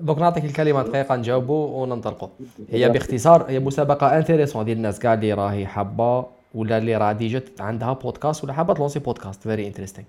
دوك 0.00 0.18
نعطيك 0.18 0.44
الكلمة 0.44 0.82
دقيقة 0.82 1.16
نجاوبوا 1.16 1.82
وننطلقوا 1.82 2.28
هي 2.70 2.88
باختصار 2.88 3.46
هي 3.48 3.60
مسابقة 3.60 4.18
intéressante 4.18 4.64
ديال 4.64 4.76
الناس 4.76 4.98
كاع 4.98 5.14
اللي 5.14 5.32
راهي 5.32 5.66
حابة 5.66 6.26
ولا 6.54 6.78
اللي 6.78 6.96
راه 6.96 7.12
déjà 7.12 7.42
عندها 7.60 7.92
بودكاست 7.92 8.44
ولا 8.44 8.52
حابة 8.52 8.74
تلونسي 8.74 8.98
بودكاست 8.98 9.42
very 9.42 9.66
interesting 9.66 10.06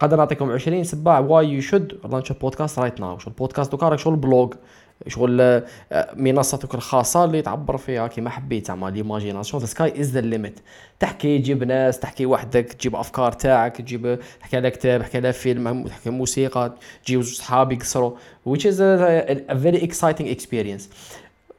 قادر 0.00 0.16
نعطيكم 0.16 0.50
20 0.50 0.84
سباع. 0.84 1.18
why 1.18 1.48
you 1.48 1.60
should 1.60 1.98
launch 2.12 2.32
podcast 2.32 2.78
right 2.78 3.00
now 3.00 3.18
شغل 3.18 3.32
البودكاست 3.32 3.72
دوكا؟ 3.72 3.88
راك 3.88 3.98
شغل 3.98 4.16
blog 4.16 4.52
شغل 5.06 5.40
آه، 5.40 5.64
منصتك 6.16 6.74
الخاصة 6.74 7.24
اللي 7.24 7.42
تعبر 7.42 7.76
فيها 7.76 8.06
كيما 8.06 8.30
حبيت 8.30 8.66
زعما 8.66 8.90
l'imagination 8.90 9.62
the 9.62 9.66
sky 9.66 10.00
is 10.00 10.10
the 10.10 10.20
limit 10.20 10.60
تحكي 11.00 11.38
تجيب 11.38 11.64
ناس 11.64 11.98
تحكي 11.98 12.26
وحدك 12.26 12.72
تجيب 12.72 12.96
أفكار 12.96 13.32
تاعك 13.32 13.76
تجيب 13.76 14.18
تحكي 14.40 14.56
على 14.56 14.70
كتاب 14.70 15.00
تحكي 15.00 15.18
على 15.18 15.32
فيلم 15.32 15.86
تحكي 15.86 16.10
موسيقى 16.10 16.74
تجيب 17.04 17.20
زوج 17.20 17.34
صحاب 17.34 17.72
يقصروا 17.72 18.12
which 18.48 18.64
is 18.64 18.80
a, 18.80 19.52
a 19.52 19.54
very 19.54 19.88
exciting 19.88 20.26
experience. 20.36 20.82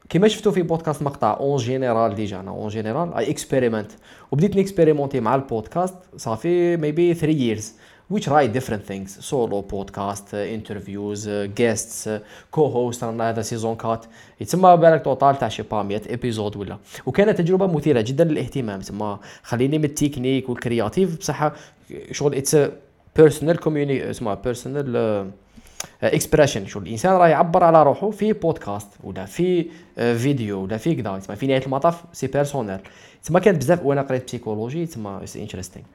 كيما 0.10 0.28
شفتوا 0.28 0.52
في 0.52 0.62
بودكاست 0.62 1.02
مقطع 1.04 1.38
en 1.40 1.58
général 1.58 2.16
déjà 2.16 2.40
أنا 2.40 2.52
en 2.52 2.68
général 2.68 3.14
I 3.14 3.30
experiment 3.32 3.92
وبديت 4.32 4.56
نكسبيريمونتي 4.56 5.20
مع 5.20 5.36
البودكاست 5.36 5.96
صافي 6.18 6.78
maybe 6.78 7.14
3 7.14 7.56
years. 7.56 7.64
With 8.10 8.52
different 8.54 8.84
things. 8.92 9.10
Solo 9.30 9.62
podcast 9.62 10.34
uh, 10.34 10.58
interviews 10.58 11.28
uh, 11.28 11.48
guests 11.56 12.08
uh, 12.08 12.20
co-host 12.52 13.04
رانا 13.04 13.30
هذا 13.30 13.42
season 13.42 13.78
4 13.86 14.02
يتسمى 14.42 14.78
بالك 14.78 15.04
total 15.04 15.40
تاع 15.40 15.48
شي 15.48 15.64
با 15.64 15.84
100 15.84 16.02
épisodes 16.10 16.56
ولا 16.58 16.78
وكانت 17.06 17.38
تجربة 17.38 17.68
مثيرة 17.68 18.02
جدا 18.02 18.24
للاهتمام. 18.24 18.80
تسمى 18.80 19.20
خليني 19.44 19.78
من 19.78 19.86
ال 19.86 19.92
technique 19.92 20.50
وال 20.50 20.63
creative 20.63 21.18
بصح 21.18 21.52
شغل 22.12 22.36
it's 22.36 22.58
personal 23.16 23.58
كوميوني 23.58 24.10
اسمها 24.10 24.34
personal 24.34 25.32
expression 26.04 26.66
شو 26.66 26.80
الإنسان 26.80 27.12
راه 27.12 27.28
يعبر 27.28 27.64
على 27.64 27.84
روحه 27.84 28.10
في 28.10 28.34
بودكاست 28.34 28.88
ولا 29.04 29.26
في 29.26 29.66
فيديو 29.96 30.64
ولا 30.64 30.78
في 30.78 30.96
كذا 30.96 31.18
تسمى 31.18 31.36
في 31.36 31.48
نهاية 31.48 31.66
المطاف 31.66 32.04
c'est 32.14 32.28
personnel 32.28 32.80
تسمى 33.24 33.40
كانت 33.40 33.58
بزاف 33.58 33.86
وأنا 33.86 34.02
قريت 34.02 34.26
psychologie 34.26 34.86
تسمى 34.86 35.20
it's 35.22 35.38
interesting 35.38 35.86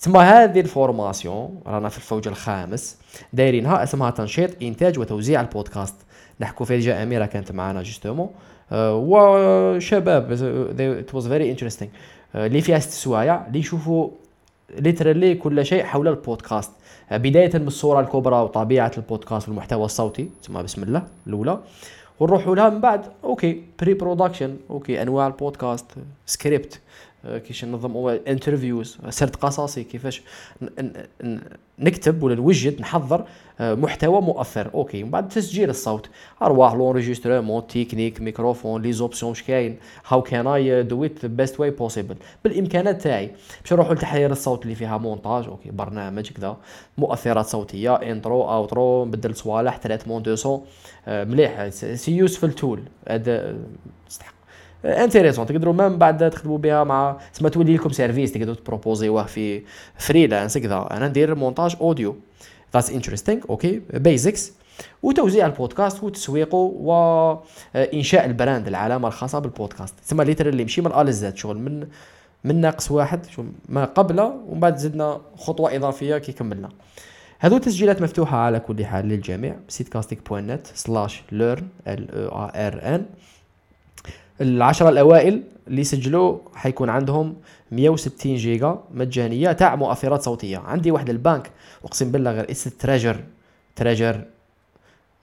تسمى 0.00 0.20
هذه 0.20 0.60
ال 0.60 0.70
formation 0.70 1.60
رانا 1.66 1.88
في 1.88 1.96
الفوج 1.96 2.28
الخامس 2.28 2.96
دايرينها 3.32 3.82
اسمها 3.82 4.10
تنشيط 4.10 4.50
إنتاج 4.62 4.98
وتوزيع 4.98 5.40
البودكاست. 5.40 5.94
نحكوا 6.40 6.66
فيها 6.66 7.02
أميرة 7.02 7.26
كانت 7.26 7.52
معنا 7.52 7.82
justement 7.82 8.30
آه، 8.72 8.96
وشباب 8.96 10.32
it 10.80 11.14
was 11.14 11.28
very 11.28 11.50
interesting 11.50 11.90
اللي 12.34 12.60
فيها 12.60 12.78
ست 12.78 12.90
سوايع 12.90 13.46
اللي 13.46 13.58
يشوفوا 13.58 14.10
literally 14.78 15.34
كل 15.34 15.66
شيء 15.66 15.84
حول 15.84 16.08
البودكاست. 16.08 16.70
آه، 17.10 17.16
بداية 17.16 17.50
من 17.54 17.66
الصورة 17.66 18.00
الكبرى 18.00 18.36
وطبيعة 18.36 18.92
البودكاست 18.96 19.48
والمحتوى 19.48 19.84
الصوتي 19.84 20.30
ثم 20.42 20.62
بسم 20.62 20.82
الله 20.82 21.02
الأولى. 21.26 21.58
ونروحوا 22.20 22.56
لها 22.56 22.68
من 22.68 22.80
بعد 22.80 23.06
okay 23.24 23.62
pre-production 23.80 24.56
okay 24.70 25.02
أنواع 25.02 25.26
البودكاست 25.26 25.86
سكريبت 26.26 26.74
آه، 26.74 26.89
كيفاش 27.24 27.64
ننظم 27.64 28.06
interviews 28.06 28.98
سرد 29.08 29.36
قصصي 29.36 29.84
كيفاش 29.84 30.22
نكتب 31.78 32.22
ولا 32.22 32.34
نوجد 32.34 32.80
نحضر 32.80 33.24
آه، 33.60 33.74
محتوى 33.74 34.20
مؤثر. 34.20 34.70
okay 34.74 35.02
من 35.02 35.10
بعد 35.10 35.28
تسجيل 35.28 35.70
الصوت. 35.70 36.10
أرواح 36.42 36.74
l'enregistrement 36.74 37.66
technique 37.66 38.20
ميكروفون 38.20 38.82
les 38.82 38.92
options 38.92 39.32
اش 39.32 39.42
كاين. 39.42 39.78
how 40.08 40.22
can 40.22 40.46
I 40.46 40.82
do 40.82 41.04
it 41.04 41.26
best 41.26 41.60
way 41.60 41.70
possible 41.70 42.16
بالإمكانات 42.44 43.02
تاعي. 43.02 43.30
باش 43.62 43.72
نروحوا 43.72 43.94
لتحرير 43.94 44.32
الصوت 44.32 44.62
اللي 44.62 44.74
فيها 44.74 44.98
مونتاج 44.98 45.46
okay 45.46 45.70
برنامج 45.70 46.30
كذا 46.30 46.56
مؤثرات 46.98 47.46
صوتية 47.46 47.94
intro 47.94 48.42
outro 48.42 49.04
نبدل 49.04 49.36
صوالح 49.36 49.76
traitement 49.76 50.22
de 50.22 50.36
son 50.36 50.64
مليح. 51.08 51.68
c'est 51.68 52.16
useful 52.16 52.52
tool 52.52 52.82
هذا 53.08 53.56
تستحق 54.08 54.39
intéressant 54.84 55.46
تقدروا 55.46 55.74
من 55.74 55.98
بعد 55.98 56.30
تخدموا 56.30 56.58
بها 56.58 56.84
مع 56.84 57.16
تسمى 57.34 57.50
تولي 57.50 57.76
لكم 57.76 57.90
service 57.90 58.32
تقدروا 58.32 58.54
تبروبوزيوه 58.54 59.24
في 59.24 59.62
freelance 59.98 60.58
كذا 60.58 60.88
أنا 60.90 61.08
ندير 61.08 61.34
مونتاج 61.34 61.76
audio 61.80 62.16
that's 62.74 62.90
interesting 62.90 63.40
okay 63.50 63.82
basics 63.94 64.52
وتوزيع 65.02 65.46
البودكاست 65.46 66.02
وتسويقه 66.02 66.56
وانشاء 66.80 68.24
ال 68.24 68.31
brand 68.31 68.68
العلامه 68.68 69.08
الخاصه 69.08 69.38
بالبودكاست 69.38 69.94
تسمى 70.06 70.24
literally 70.24 70.64
مشي 70.64 70.80
من 70.80 71.08
A 71.08 71.17
ل 71.17 71.27
Z 71.27 71.36
شغل 71.36 71.58
من 71.58 71.86
من 72.44 72.60
ناقص 72.60 72.90
واحد 72.90 73.26
شغل 73.26 73.46
ما 73.68 73.84
قبله 73.84 74.24
ومن 74.48 74.60
بعد 74.60 74.76
زدنا 74.76 75.20
خطوه 75.36 75.76
اضافيه 75.76 76.18
كي 76.18 76.32
كملنا 76.32 76.68
هذو 77.38 77.58
تسجيلات 77.58 78.02
مفتوحة 78.02 78.36
على 78.36 78.60
كل 78.60 78.84
حال 78.84 79.08
للجميع 79.08 79.56
سيتكاستيك 79.68 80.28
point 80.28 80.46
net 80.46 80.66
slash 80.66 81.22
learn 81.32 81.68
L 81.86 82.14
E 82.14 82.44
A 82.44 82.62
R 82.62 82.80
N 82.94 83.06
العشرة 84.40 84.88
الأوائل 84.88 85.42
اللي 85.68 85.84
سجلوا 85.84 86.38
حيكون 86.54 86.88
عندهم 86.88 87.36
160 87.70 88.36
جيجا 88.36 88.78
مجانية 88.90 89.52
تاع 89.52 89.76
مؤثرات 89.76 90.22
صوتية. 90.22 90.58
عندي 90.58 90.90
واحد 90.90 91.10
البنك 91.10 91.50
أقسم 91.84 92.10
بالله 92.10 92.30
غير 92.30 92.50
اس 92.50 92.64
تراجر 92.64 93.20
تراجر 93.76 94.24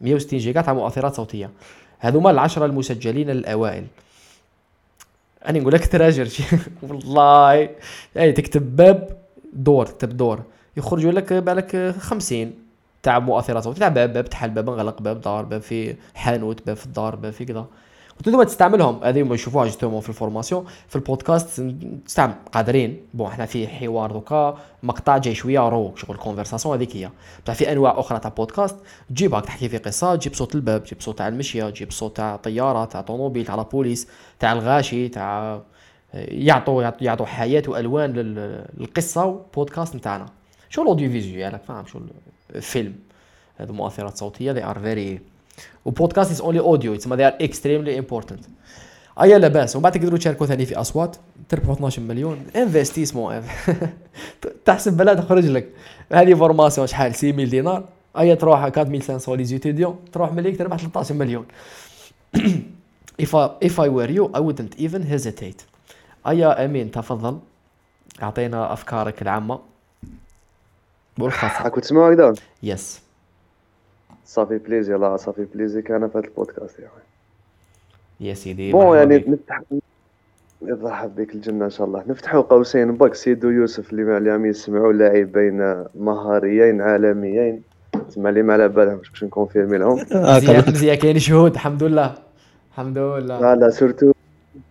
160 0.02 0.40
جيجا 0.40 0.62
تاع 0.62 0.74
مؤثرات 0.74 1.16
صوتية. 1.16 1.50
هذوما 2.00 2.32
العشرة 2.32 2.66
المسجلين 2.66 3.30
الأوائل. 3.30 3.86
أنا 5.48 5.60
نقول 5.60 5.74
لك 5.74 5.88
تراجر 5.88 6.28
والله. 6.84 7.70
أي 8.18 8.32
تكتب 8.32 8.76
باب 8.76 9.18
دور 9.54 9.86
تكتب 9.86 10.18
دور. 10.18 10.44
يخرجوا 10.78 11.12
لك 11.12 11.34
بالك 11.34 11.96
50 12.00 12.54
تاع 13.04 13.20
مؤثرات 13.20 13.64
صوتية. 13.64 13.80
تاع 13.80 13.88
باب 13.88 14.14
باب 14.14 14.26
تحل 14.26 14.50
باب 14.50 14.70
انغلق 14.70 15.02
باب 15.02 15.22
دار 15.22 15.46
باب 15.46 15.62
في 15.62 15.96
حانوت 16.16 16.66
باب 16.66 16.76
في 16.76 16.86
الدار 16.86 17.16
باب 17.16 17.34
في 17.34 17.46
كذا. 17.46 17.66
وتقدروا 18.20 18.44
تستعملهم. 18.44 19.04
هذه 19.04 19.24
ما 19.24 19.36
يشوفوها 19.36 19.66
justement 19.66 20.02
في 20.02 20.10
la 20.10 20.19
formation. 20.19 20.66
في 20.88 20.96
البودكاست 20.96 21.62
تستعمل 22.06 22.34
قادرين. 22.52 23.02
bon 23.14 23.28
إحنا 23.28 23.46
في 23.46 23.68
حوار 23.68 24.12
دوكا 24.12 24.58
مقطع 24.84 25.18
جاي 25.18 25.36
شوية 25.36 25.70
روك 25.70 25.98
شغل 25.98 26.18
conversation 26.18 26.76
هذيك 26.76 26.96
هي. 26.96 27.10
بصح 27.46 27.54
في 27.54 27.72
أنواع 27.72 28.00
أخرى 28.00 28.20
تاع 28.20 28.30
بودكاست 28.30 28.76
تجيبها 29.10 29.40
تحكي 29.40 29.70
في 29.70 29.78
قصة 29.78 30.16
تجيب 30.16 30.34
صوت 30.34 30.56
الباب 30.56 30.84
تجيب 30.84 31.02
صوت 31.02 31.18
تاع 31.18 31.28
المشية 31.28 31.70
تجيب 31.70 31.92
صوت 31.92 32.18
تاع 32.18 32.36
طيارة 32.36 32.86
تاع 32.86 33.02
طوموبيل 33.02 33.46
تاع 33.46 33.56
بوليس 33.56 34.08
تاع 34.40 34.52
الغاشي 34.52 35.10
تاع 35.10 35.62
يعطوا 36.14 36.92
يعطوا 37.02 37.26
حياة 37.26 37.64
وألوان 37.68 38.14
للقصة 38.14 39.42
بودكاست 39.56 39.96
نتاعنا. 39.96 40.26
شغل 40.70 40.88
audiovisuel 40.88 41.60
فاهم؟ 41.68 41.86
شغل 41.86 42.04
فيلم 42.62 42.96
هذو 43.58 43.74
مؤثرات 43.74 44.18
صوتيه 44.18 44.54
they 44.54 44.74
are 44.74 44.78
very 44.78 45.22
و 45.86 45.91
podcast 45.91 46.32
is 46.32 46.42
only 46.42 46.60
audio 46.60 46.96
تسمى 46.96 47.16
they 47.16 47.26
are 47.26 47.34
extremely 47.42 48.00
important 48.00 48.46
ايا 49.22 49.38
لاباس 49.38 49.76
ومن 49.76 49.84
بعد 49.84 49.92
تقدروا 49.92 50.18
تشاركوا 50.18 50.46
ثاني 50.46 50.66
في 50.66 50.76
اصوات 50.76 51.16
تربحوا 51.50 51.74
12 51.74 52.02
مليون 52.02 52.46
investissement 52.56 53.44
تحسب 54.66 54.98
بلا 54.98 55.14
تخرج 55.14 55.46
لك 55.46 55.68
هذه 56.14 56.34
formation 56.34 56.88
شحال 56.88 57.16
6000 57.16 57.50
دينار 57.50 57.84
ايا 58.18 58.36
تروح 58.36 58.64
4500 58.64 59.38
les 59.38 59.44
étudiants 59.44 60.00
تروح 60.14 60.34
مليك 60.34 60.58
تربح 60.58 60.78
13 60.78 61.16
مليون 61.16 61.46
if 63.24 63.34
I, 63.34 63.50
if 63.62 63.80
I 63.80 63.90
were 63.90 64.12
you 64.18 64.32
I 64.34 64.40
wouldn't 64.40 64.76
even 64.78 65.04
hesitate. 65.04 65.66
ايا 66.28 66.66
امين 66.66 66.92
تفضل 66.92 67.40
اعطينا 68.24 68.74
افكارك 68.74 69.22
العامه 69.22 69.60
والخاصه 71.20 71.70
كنت 71.70 71.84
تسمعوا 71.84 72.14
هكذا 72.14 72.34
يس 72.64 73.02
صافي 74.28 74.58
بليزي 74.58 74.94
لا 74.94 75.18
صافي 75.18 75.46
بليزي 75.54 75.82
كان 75.82 76.08
في 76.10 76.18
هذا 76.18 76.28
البودكاست 76.28 76.80
يعني 76.80 76.92
يا 78.20 78.34
سيدي 78.34 78.72
بون 78.72 78.98
يعني 78.98 79.26
نفتح 79.28 79.62
يرحب 80.62 81.16
بك 81.16 81.36
الجنة 81.36 81.66
إن 81.66 81.70
شاء 81.70 81.88
الله. 81.88 82.04
نفتحوا 82.08 82.42
قوسين 82.42 82.98
بك 82.98 83.14
سيدو 83.14 83.50
يوسف 83.50 83.94
اللي 83.94 84.18
اليوم 84.18 84.46
يسمعوا 84.46 84.94
لاعبين 84.94 85.86
مهاريين 85.96 86.82
عالميين. 86.82 87.62
تسمع 88.10 88.30
اللي 88.30 88.42
ما 88.42 88.54
على 88.54 88.68
بالهم 88.68 88.98
باش 88.98 89.24
نكونفيرمي 89.24 89.78
لهم. 89.78 89.96
مزيان 90.36 90.64
مزيان 90.68 90.96
كاين 90.96 91.20
شهود 91.20 91.52
الحمد 91.52 91.84
لله. 91.84 92.16
الحمد 92.72 92.98
لله. 92.98 93.40
لا 93.42 93.56
لا 93.56 93.70
سورتو 93.70 94.12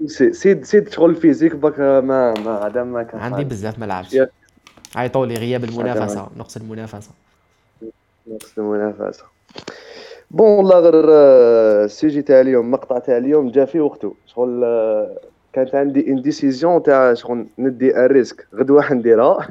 سيد 0.06 0.64
سيد 0.64 0.88
شغل 0.88 1.14
فيزيك 1.14 1.56
بك 1.56 1.80
ما 1.80 2.34
ما 2.34 2.66
هذا 2.66 2.84
ما 2.84 3.02
كان 3.02 3.20
عندي 3.20 3.44
بزاف 3.44 3.78
ما 3.78 3.84
لعبتش. 3.84 4.18
عيطوا 4.96 5.26
لي 5.26 5.34
غياب 5.34 5.64
المنافسة 5.64 6.28
نقص 6.36 6.56
المنافسة. 6.56 7.10
نقص 8.26 8.58
المنافسة. 8.58 9.35
bon 10.30 10.48
والله 10.48 10.80
غير 10.80 11.04
السيجي 11.84 12.22
تاع 12.22 12.40
اليوم 12.40 12.70
مقطع 12.70 12.98
تاع 12.98 13.16
اليوم 13.16 13.50
جا 13.50 13.64
في 13.64 13.80
وقته 13.80 14.14
شغل 14.26 14.64
كانت 15.52 15.74
عندي 15.74 16.08
une 16.08 16.22
décision 16.22 16.82
تاع 16.82 17.14
شغل 17.14 17.46
ندي 17.58 17.96
un 17.96 18.06
risque 18.06 18.46
غدوه 18.54 18.82
حنديرها 18.82 19.48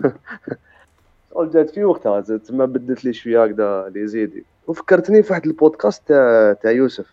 شغل 1.34 1.50
جات 1.50 1.70
في 1.70 1.84
وقتها 1.84 2.22
تما 2.22 2.66
بدلت 2.66 3.06
لي 3.06 3.14
شوية 3.14 3.44
هكذا 3.44 3.90
les 3.90 4.08
idées 4.08 4.46
وفكرتني 4.68 5.24
في 5.24 5.34
واحد 5.34 5.46
البودكاست 5.46 6.08
تاع 6.08 6.54
تاع 6.54 6.72
يوسف 6.72 7.06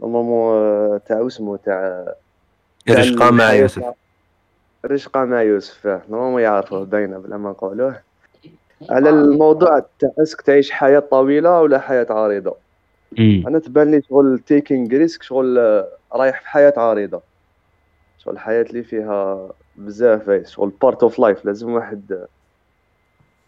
normalement 0.00 1.04
تاع 1.04 1.26
اسمه 1.26 1.56
تاع 1.56 2.12
رشقه 2.90 3.30
مع 3.30 3.52
يوسف 3.52 3.84
رشقه 4.84 5.24
مع 5.24 5.42
يوسف 5.42 5.86
normalement 5.86 6.42
يعرفوه 6.42 6.84
باينه 6.84 7.18
بلا 7.18 7.36
ما 7.36 7.50
نقولوه 7.50 8.07
على 8.90 9.10
الموضوع 9.10 9.86
تاع 9.98 10.10
est-ce 10.18 10.33
que 10.33 10.40
تعيش 10.40 10.70
حياة 10.70 10.98
طويلة 10.98 11.60
ولا 11.60 11.78
حياة 11.78 12.06
عريضة. 12.10 12.56
أنا 13.46 13.58
تبان 13.58 13.90
لي 13.90 14.02
شغل 14.02 14.38
taking 14.38 14.88
risk 14.88 15.22
شغل 15.22 15.84
رايح 16.12 16.40
في 16.40 16.48
حياة 16.48 16.74
عريضة. 16.76 17.20
شغل 18.18 18.34
الحياة 18.34 18.62
اللي 18.62 18.82
فيها 18.82 19.48
بزاف 19.76 20.46
شغل 20.46 20.72
part 20.82 21.02
of 21.02 21.18
life 21.18 21.44
لازم 21.44 21.70
واحد 21.72 22.26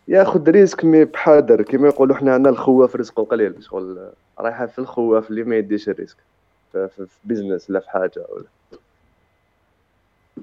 ياخذ 0.09 0.51
risque 0.51 0.85
mais 0.85 1.05
بحذر. 1.05 1.63
كيما 1.63 1.89
يقولوا 1.89 2.17
حنا 2.17 2.35
عندنا 2.35 2.51
الخواف 2.53 2.97
رزقه 2.97 3.25
قليل 3.25 3.65
شغل 3.65 4.11
رايحة 4.39 4.67
في 4.67 4.79
الخواف 4.79 5.31
اللي 5.31 5.43
ما 5.45 5.57
يديش 5.57 5.89
le 5.89 5.96
risque 5.96 6.17
في, 6.73 6.89
في, 6.89 7.07
في 7.07 7.19
business 7.25 7.71
لا 7.71 7.81
في 7.81 7.91
حاجة 7.91 8.27
ولا. 8.29 8.45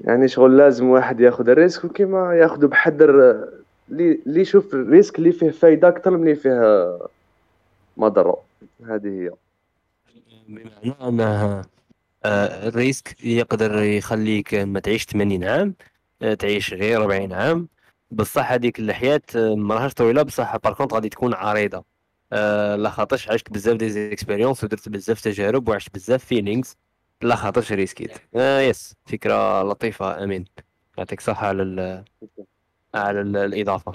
يعني 0.01 0.27
شغل 0.27 0.57
لازم 0.57 0.89
واحد 0.89 1.19
ياخذ 1.19 1.49
le 1.49 1.59
risque 1.59 1.86
وكيما 1.85 2.35
ياخذه 2.35 2.65
بحذر 2.65 3.43
اللي 3.91 4.41
يشوف 4.41 4.73
le 4.74 4.85
risque 4.85 5.19
اللي 5.19 5.31
فيه 5.31 5.49
فايدة 5.49 5.88
أكثر 5.88 6.11
من 6.11 6.23
اللي 6.23 6.35
فيه 6.35 6.99
مضرة. 7.97 8.43
هذه 8.85 9.07
هي. 9.07 9.31
بمعنى 10.47 10.95
أنه 11.01 11.65
آه، 12.26 12.68
le 12.68 12.82
risque 12.82 13.24
يقدر 13.26 13.84
يخليك 13.84 14.53
ما 14.55 14.80
تعيش 14.80 15.05
80 15.05 15.43
عام 15.43 15.76
آه، 16.22 16.34
تعيش 16.34 16.73
غير 16.73 17.01
40 17.01 17.34
عام. 17.34 17.68
بصح 18.11 18.51
هذيك 18.51 18.80
الحياة 18.80 19.22
آه، 19.35 19.55
مراهاش 19.55 19.93
طويلة 19.93 20.22
بصح 20.23 20.57
par 20.57 20.69
contre 20.69 20.94
غادي 20.93 21.09
تكون 21.09 21.34
عريضة. 21.34 21.84
آه، 22.34 22.76
لا 22.76 22.89
خاطرش 22.89 23.30
عشت 23.30 23.49
بزاف 23.51 23.77
des 23.78 24.14
expériences 24.14 24.64
ودرت 24.64 24.89
بزاف 24.89 25.22
تجارب 25.22 25.69
وعشت 25.69 25.93
بزاف 25.93 26.26
feelings 26.26 26.76
لا 27.22 27.35
خاطرش 27.35 27.72
risquيت 27.72 28.11
آه 28.35 28.59
yes 28.60 28.95
فكرة 29.05 29.64
لطيفة 29.64 30.23
آمين. 30.23 30.45
يعطيك 30.97 31.19
الصحة 31.19 31.47
على 31.47 32.03
على 32.98 33.22
ال- 33.22 33.38
الإضافة. 33.38 33.91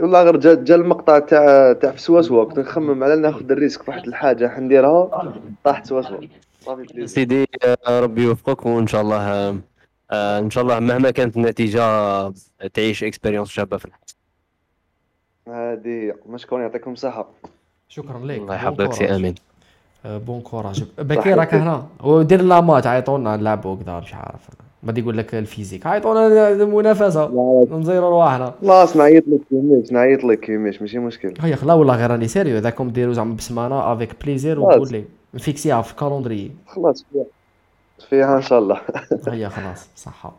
والله 0.00 0.22
غير 0.22 0.36
جا, 0.36 0.54
جا 0.54 0.74
المقطع 0.74 1.18
تاع 1.18 1.72
تاع 1.72 1.90
في 1.90 2.00
سواسوا. 2.00 2.44
كنت 2.44 2.58
نخمم 2.58 3.04
على 3.04 3.16
ناخذ 3.16 3.50
le 3.50 3.57
risque. 3.57 3.82
في 3.82 3.90
واحد 3.90 4.06
الحاجة 4.06 4.48
حنديرها. 4.48 5.32
طاحت 5.64 5.86
سواسوا. 5.86 6.18
سيدي 7.04 7.46
آه، 7.86 8.00
ربي 8.00 8.22
يوفقك 8.22 8.66
وإن 8.66 8.86
شاء 8.86 9.00
الله 9.02 9.20
آه، 9.32 9.56
آه، 10.10 10.38
إن 10.38 10.50
شاء 10.50 10.64
الله 10.64 10.80
مهما 10.80 11.10
كانت 11.10 11.36
النتيجة 11.36 11.82
آه، 11.82 12.34
تعيش 12.74 13.04
اكسبيريونس 13.04 13.48
شابة 13.48 13.76
في 13.76 13.84
الحياة. 13.84 14.02
هذه 15.48 16.14
مشكور 16.28 16.60
يعطيكم 16.60 16.92
الصحة. 16.92 17.26
شكرا 17.88 18.18
لك. 18.18 18.38
الله 18.38 18.54
يحفظك 18.54 18.92
سي 18.92 19.16
آمين. 19.16 19.34
بون 20.04 20.40
كوراج 20.40 20.84
بكي 20.98 21.34
راك 21.34 21.54
هنا. 21.54 21.86
ودير 22.04 22.42
لا 22.42 22.60
مات 22.60 22.86
عيطونا 22.86 23.36
نلعبوا 23.36 23.76
كذا 23.76 24.00
مش 24.00 24.14
عارف. 24.14 24.48
ما 24.86 24.94
يقول 24.98 25.18
لك 25.18 25.34
الفيزيك. 25.34 25.86
عيطونا 25.86 26.54
منافسة. 26.64 27.30
نزيروا 27.72 28.10
رواحنا 28.10 28.54
خلاص 28.62 28.96
نعيط 28.96 29.24
لك 29.28 29.40
كيميش 29.50 29.92
نعيط 29.92 30.24
لك 30.24 30.40
كيميش 30.40 30.80
ماشي 30.82 30.98
مشكل 30.98 31.34
هيا 31.40 31.56
خلا 31.56 31.72
والله 31.72 31.96
غير 31.96 32.10
راني 32.10 32.28
سيريو 32.28 32.58
إذا 32.58 32.70
كوم 32.70 32.90
ديروا 32.90 33.14
زعما 33.14 33.34
بسمانه 33.34 33.92
افيك 33.92 34.10
بليزير. 34.24 34.60
وقول 34.60 34.88
لي 34.92 35.04
نفيكسيها 35.34 35.82
في 35.82 35.94
كالوندري 35.94 36.50
خلاص 36.66 37.04
فيها 38.10 38.36
إن 38.36 38.42
شاء 38.42 38.58
الله. 38.58 38.80
هيا 39.28 39.48
خلاص 39.48 39.88
صحة. 39.96 40.32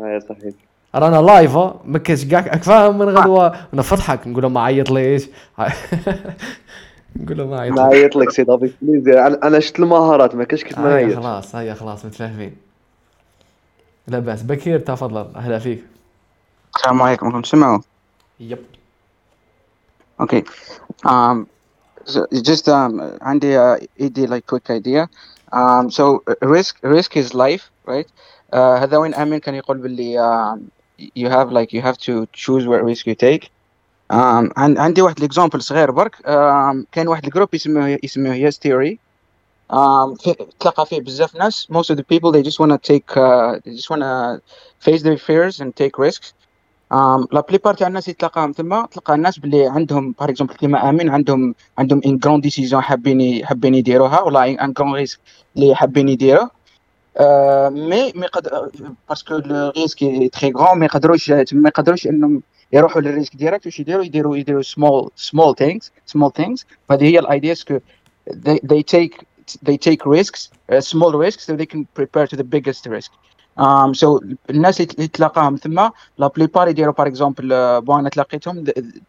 هاي 0.00 0.20
صحيح. 0.20 0.54
رانا 0.94 1.16
لايف 1.22 1.56
ما 1.84 1.98
كاش 1.98 2.24
كاع 2.24 2.40
راك 2.40 2.62
فاهم 2.62 2.98
من 2.98 3.08
غدوة. 3.08 3.52
نفضحك 3.74 4.26
نقول 4.26 4.42
له 4.42 4.48
ما 4.48 4.60
عيط 4.60 4.90
ليش 4.90 5.28
نقول 7.16 7.42
ما 7.42 7.60
عيط 7.60 7.72
ليش. 7.72 7.80
نعيط 7.80 8.16
لك 8.16 8.30
سي 8.30 8.44
دافيد 8.44 8.72
بليزير 8.82 9.26
أنا 9.26 9.60
شفت 9.60 9.80
المهارات 9.80 10.34
ما 10.34 10.44
كاش 10.44 10.64
كيف 10.64 10.78
ما 10.78 10.96
هيا 10.96 11.06
نعيط. 11.06 11.18
خلاص 11.18 11.54
هيا 11.56 11.74
خلاص 11.74 12.04
متفاهمين. 12.06 12.67
لا 14.08 14.18
بأس. 14.18 14.42
بكير 14.42 14.80
تفضل. 14.80 15.34
أهلا 15.36 15.58
فيك. 15.58 15.84
السلام 16.76 17.02
عليكم. 17.02 17.26
راكم 17.26 17.40
تسمعوا؟ 17.42 17.78
يب. 18.40 18.58
أوكي. 20.20 20.44
Um 21.06 21.46
so 22.06 22.26
just 22.32 22.68
um 22.68 23.00
عندي 23.22 23.58
uh, 23.58 23.78
idea 24.00 24.26
like 24.26 24.46
quick 24.46 24.70
idea. 24.70 25.08
Um 25.52 25.90
so 25.90 26.22
risk 26.42 26.76
risk 26.82 27.16
is 27.16 27.34
life 27.34 27.70
right? 27.86 28.08
Uh, 28.52 28.56
هذا 28.56 28.96
وين 28.96 29.14
امين 29.14 29.38
كان 29.38 29.54
يقول 29.54 29.78
باللي 29.78 30.18
um, 30.18 30.58
you 31.18 31.28
have 31.28 31.52
like 31.52 31.72
you 31.72 31.82
have 31.82 31.98
to 31.98 32.26
choose 32.32 32.66
what 32.66 32.82
risk 32.82 33.06
you 33.06 33.14
take. 33.14 33.44
Um 34.12 34.52
عن- 34.56 34.78
عندي 34.78 35.02
واحد 35.02 35.18
ال 35.18 35.23
example 35.23 35.62
صغير 35.62 35.90
برك. 35.90 36.16
Um, 36.16 36.84
كان 36.92 37.08
واحد 37.08 37.24
ال 37.24 37.29
group 37.29 37.54
يسموه 37.54 37.98
يسموه 38.02 38.50
yes 38.50 38.54
theory. 38.54 39.07
Um, 39.70 40.16
تلقى 40.60 40.86
فيه 40.86 41.00
بزاف 41.00 41.36
ناس 41.36 41.68
most 41.72 41.90
of 41.94 41.96
the 41.96 42.04
people 42.04 42.32
they 42.32 42.42
just 42.42 42.58
wanna 42.58 42.78
take 42.78 43.16
uh, 43.16 43.58
they 43.64 43.74
just 43.76 43.90
wanna 43.90 44.40
face 44.80 45.02
their 45.02 45.18
fears 45.18 45.60
and 45.60 45.76
take 45.76 45.98
risks. 45.98 46.32
Um, 46.90 47.26
la 47.32 47.40
plupart 47.48 47.74
تاع 47.74 47.86
الناس 47.88 48.04
اللي 48.04 48.14
تلقاهم 48.14 48.52
ثم 48.52 48.84
تلقى 48.84 49.14
الناس 49.14 49.38
باللي 49.38 49.66
عندهم 49.66 50.14
par 50.20 50.30
exemple 50.30 50.54
كيما 50.54 50.88
امين 50.88 51.08
عندهم 51.10 51.54
عندهم 51.78 52.00
une 52.06 52.18
grande 52.18 52.40
décision 52.40 52.82
حابين 52.82 53.46
حابين 53.46 53.74
يديروها 53.74 54.20
ولا 54.20 54.64
un 54.64 54.72
grand 54.72 54.94
risque 54.94 55.20
اللي 55.56 55.74
حابين 55.74 56.08
يديروه 56.08 56.50
mais 57.70 58.12
mais 58.14 58.26
قد 58.26 58.70
parce 59.08 59.26
que 59.26 59.36
le 59.36 59.70
risque 59.76 59.98
très 60.32 60.52
grand 60.52 60.78
ما 60.78 60.84
يقدروش 60.84 61.30
ما 61.30 61.68
يقدروش 61.68 62.06
انهم 62.06 62.42
يروحوا 62.72 63.00
لل 63.00 63.09
risque 63.09 63.36
direct 63.36 63.66
واش 63.66 63.80
يديروا 63.80 64.04
يديروا 64.04 64.36
يديروا 64.36 64.62
small 64.62 65.10
small 65.16 65.54
things 65.56 65.92
small 66.06 66.32
things 66.32 66.66
فهذه 66.88 67.04
هي 67.04 67.18
ال 67.18 67.25
idea 67.25 67.54
c'est 67.54 67.69
que 67.69 67.78
they, 68.30 68.58
they 68.72 68.82
take 68.82 69.24
they 69.62 69.76
take 69.76 70.06
risks 70.06 70.50
uh, 70.72 70.80
small 70.80 71.12
risks 71.12 71.46
so 71.46 71.56
they 71.56 71.66
can 71.66 71.86
prepare 71.94 72.26
to 72.26 72.36
the 72.36 72.44
biggest 72.44 72.86
risk. 72.86 73.10
Um, 73.56 73.94
so 73.94 74.20
الناس 74.50 74.80
اللي 74.80 75.08
تلاقاهم 75.08 75.56
ثم 75.56 75.88
la 76.18 76.26
plupart 76.28 76.68
يديروا 76.68 76.94
par 76.94 77.06
exemple 77.06 77.80
bon 77.80 77.98
أنا 77.98 78.08
تلاقيتهم 78.08 78.64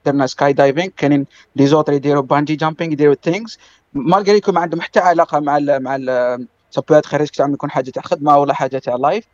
درنا 0.05 0.27
skydiving 0.27 0.91
كاينين 0.97 1.25
لي 1.55 1.67
les 1.67 1.76
autres 1.76 1.93
يديروا 1.93 2.21
bungee 2.21 2.55
jumping 2.55 2.93
يديروا 2.93 3.15
things 3.23 3.59
malgré 3.93 4.37
يكون 4.37 4.53
ما 4.53 4.61
عندهم 4.61 4.81
حتى 4.81 4.99
علاقة 4.99 5.39
مع 5.39 5.57
ال 5.57 5.83
مع 5.83 5.95
ال 5.95 6.47
soit 6.71 7.15
risque 7.15 7.35
تاعهم 7.35 7.53
يكون 7.53 7.71
حاجة 7.71 7.89
تاع 7.89 8.03
خدمه 8.03 8.37
ولا 8.37 8.53
حاجة 8.53 8.77
تاع 8.77 8.95
life 8.95 9.25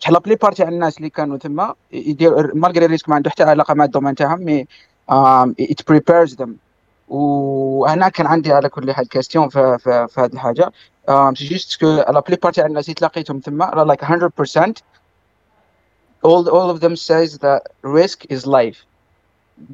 بصح 0.00 0.10
la 0.10 0.18
plupart 0.18 0.52
تاع 0.52 0.68
الناس 0.68 0.98
اللي 0.98 1.10
كانوا 1.10 1.38
ثم 1.38 1.66
يدير 1.92 2.54
malgré 2.54 2.84
ال 2.84 2.87
risque 2.87 3.08
ما 3.08 3.14
عنده 3.14 3.30
حتى 3.30 3.42
علاقة 3.42 3.74
مع 3.74 3.84
ال 3.84 3.88
domaine 3.88 4.14
تاعهم 4.14 4.40
mais 4.44 4.66
um, 5.12 5.54
it 5.60 5.84
prepares 5.92 6.36
وأنا 7.08 8.08
كان 8.08 8.26
عندي 8.26 8.52
على 8.52 8.68
كل 8.68 8.92
حال 8.92 9.08
question 9.08 9.48
في, 9.48 9.78
في, 9.78 10.06
في 10.10 10.20
هذه 10.20 10.32
الحاجة. 10.32 10.72
c'est 11.08 11.48
juste 11.48 11.80
que 11.80 11.86
la 11.86 12.20
plupart 12.20 12.52
تاع 12.52 12.66
الناس 12.66 12.84
اللي 12.84 12.94
تلاقيتهم 12.94 13.40
ثم 13.40 13.64
like 13.64 14.04
100% 14.04 14.82
all 16.26 16.48
all 16.48 16.70
of 16.70 16.80
them 16.80 16.96
says 16.96 17.38
that 17.38 17.62
risk 17.82 18.24
is 18.30 18.46
life. 18.46 18.86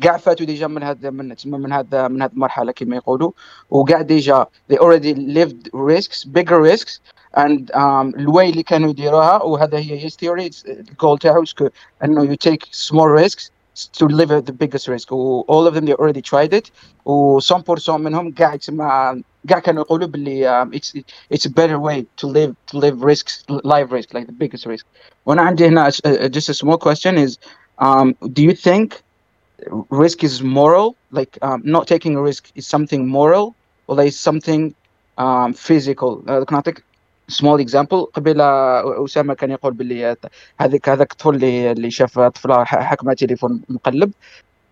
كاع 0.01 0.17
فاتوا 0.17 0.47
déjà 0.47 0.67
من 0.67 0.83
هذا 0.83 1.11
من 1.11 1.37
تسمى 1.37 1.59
من 1.59 1.73
هذا 1.73 2.09
من 2.09 2.23
هذه 2.23 2.31
المرحلة 2.33 2.73
كما 2.73 2.97
يقولوا. 2.97 3.33
وكاع 3.71 4.01
ديجا 4.03 4.47
they 4.73 4.77
already 4.77 5.15
lived 5.15 5.71
risks 5.75 6.25
bigger 6.25 6.61
risks. 6.61 7.01
And 7.37 7.71
um, 7.75 8.19
ال 8.19 8.27
way 8.27 8.51
اللي 8.51 8.63
كانوا 8.63 8.91
يديروها 8.91 9.43
وهذا 9.43 9.79
هي 9.79 10.09
his 10.09 10.13
theory 10.13 10.69
الجول 10.69 11.19
تاعو 11.19 11.45
أنه 12.05 12.35
you 12.35 12.37
take 12.49 12.65
small 12.73 13.09
risks. 13.25 13.51
to 14.00 14.06
live 14.08 14.32
at 14.32 14.46
the 14.46 14.54
biggest 14.54 14.88
risk 14.88 15.12
و 15.12 15.44
all 15.48 15.68
of 15.68 15.74
them 15.76 15.86
they 15.86 15.94
already 15.94 16.22
tried 16.22 16.54
it 16.54 16.72
و 17.06 17.40
100% 17.40 17.90
منهم 17.90 18.32
كاع 18.32 18.56
تسمى 18.56 19.22
كاع 19.50 19.60
كانوا 19.60 19.84
يقولوا 19.84 20.08
باللي 20.08 20.64
um, 20.66 20.74
it's 20.74 20.94
it's 21.34 21.46
a 21.46 21.50
better 21.50 21.80
way 21.80 22.06
to 22.18 22.28
live 22.28 22.56
to 22.68 22.78
live 22.78 23.04
risks 23.04 23.44
live 23.64 23.92
risk 23.92 24.14
like 24.14 24.28
the 24.28 24.34
biggest 24.46 24.66
risk 24.66 24.86
وانا 25.26 25.42
عندي 25.42 25.68
هنا 25.68 25.90
uh, 25.92 26.30
just 26.30 26.50
a 26.50 26.54
small 26.54 26.78
question 26.78 27.18
is 27.18 27.38
um, 27.82 28.16
do 28.34 28.44
you 28.44 28.54
think 28.54 29.04
risk 29.90 30.24
is 30.24 30.42
moral 30.42 30.96
like 31.12 31.38
um, 31.42 31.62
not 31.66 31.88
taking 31.88 32.16
a 32.16 32.22
risk 32.22 32.52
is 32.56 32.68
something 32.68 33.08
moral 33.08 33.56
or 33.88 34.02
is 34.04 34.20
something 34.20 34.76
um, 35.18 35.54
physical 35.54 36.24
uh, 36.28 36.46
can 36.46 36.62
Small 37.31 37.59
example 37.67 37.97
قبل 38.15 38.41
أسامة 39.05 39.35
كان 39.35 39.51
يقول 39.51 39.75
باللي 39.75 40.17
هذيك 40.61 40.89
هذاك 40.89 41.13
الطفل 41.13 41.35
اللي 41.35 41.73
اللي 41.73 41.91
شاف 41.91 42.19
طفلة 42.21 42.65
ح- 42.65 42.81
حكمة 42.83 43.15
تليفون 43.15 43.63
مقلب. 43.69 44.13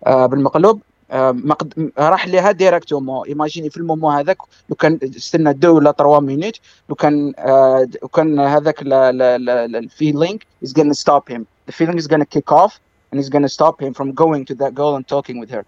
آه، 0.07 0.25
بالمقلوب 0.25 0.81
آه، 1.11 1.31
ما 1.31 1.53
قد 1.55 1.91
راح 1.99 2.27
لها 2.27 2.51
directement 2.51 3.27
imaginez 3.27 3.69
في 3.69 3.77
ال 3.77 3.82
moment 3.82 4.15
هذاك 4.15 4.37
لو 4.69 4.75
كان 4.75 4.99
استنى 5.03 5.53
deux 5.53 5.75
ولا 5.75 5.91
trois 5.91 6.19
minutes 6.19 6.55
لو 6.89 6.95
كان 6.95 7.33
آه، 7.39 7.87
لو 8.03 8.07
كان 8.09 8.39
هذاك 8.39 8.75
الفيلينغ 8.85 10.37
is 10.65 10.69
gonna 10.69 10.93
stop 11.03 11.23
him. 11.33 11.41
The 11.69 11.73
feeling 11.73 11.97
is 12.03 12.07
gonna 12.07 12.25
kick 12.35 12.51
off 12.51 12.73
and 13.11 13.19
is 13.19 13.29
gonna 13.29 13.49
stop 13.49 13.75
him 13.81 13.93
from 13.93 14.13
going 14.23 14.45
to 14.49 14.55
that 14.61 14.73
girl 14.75 14.95
and 14.97 15.07
talking 15.07 15.39
with 15.41 15.51
her. 15.55 15.63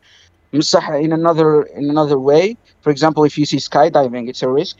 in 1.05 1.11
another 1.19 1.63
in 1.79 1.85
another 1.95 2.19
way. 2.31 2.45
For 2.83 2.91
example 2.95 3.23
if 3.29 3.37
you 3.39 3.45
see 3.51 3.59
skydiving 3.69 4.25
it's 4.31 4.43
a 4.43 4.49
risk. 4.59 4.75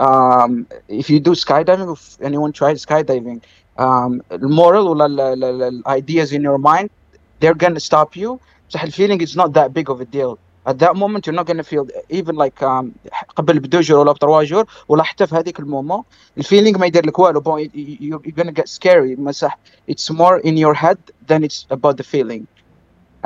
um, 0.00 0.66
if 0.88 1.08
you 1.10 1.20
do 1.20 1.32
skydiving 1.32 1.92
if 1.92 2.16
anyone 2.22 2.52
tried 2.52 2.76
skydiving 2.76 3.42
um, 3.78 4.20
المورال 4.32 4.86
ولا 4.88 5.06
ال- 5.06 5.20
ال- 5.20 5.44
ال- 5.44 5.62
ال- 5.62 5.82
ideas 5.88 6.32
in 6.32 6.42
your 6.42 6.58
mind 6.58 6.88
they're 7.40 7.54
gonna 7.64 7.80
stop 7.80 8.16
you 8.16 8.38
صح 8.68 8.82
الفيلينج 8.82 9.22
is 9.22 9.36
not 9.36 9.52
that 9.52 9.72
big 9.72 9.90
of 9.90 10.00
a 10.00 10.04
deal 10.04 10.38
at 10.66 10.78
that 10.78 10.96
moment 10.96 11.26
you're 11.26 11.36
not 11.40 11.46
gonna 11.46 11.64
feel 11.64 11.86
even 12.10 12.36
like 12.36 12.62
um, 12.62 12.92
قبل 13.36 13.60
بدو 13.60 13.80
جور 13.80 13.98
ولا 14.00 14.12
بتروا 14.12 14.42
جور 14.44 14.64
ولا 14.88 15.02
حتى 15.02 15.26
في 15.26 15.34
هذيك 15.36 15.60
المومون 15.60 16.02
الفيلينج 16.38 16.76
ما 16.78 16.86
يدير 16.86 17.06
لك 17.06 17.18
والو 17.18 17.40
bon, 17.40 17.58
you- 17.60 17.70
you- 17.74 18.20
you're 18.26 18.36
gonna 18.44 18.52
get 18.52 18.68
scary 18.68 19.16
مسح 19.18 19.58
it's 19.90 20.10
more 20.10 20.38
in 20.38 20.56
your 20.56 20.74
head 20.74 20.98
than 21.28 21.44
it's 21.44 21.66
about 21.70 21.96
the 21.96 22.04
feeling 22.04 22.46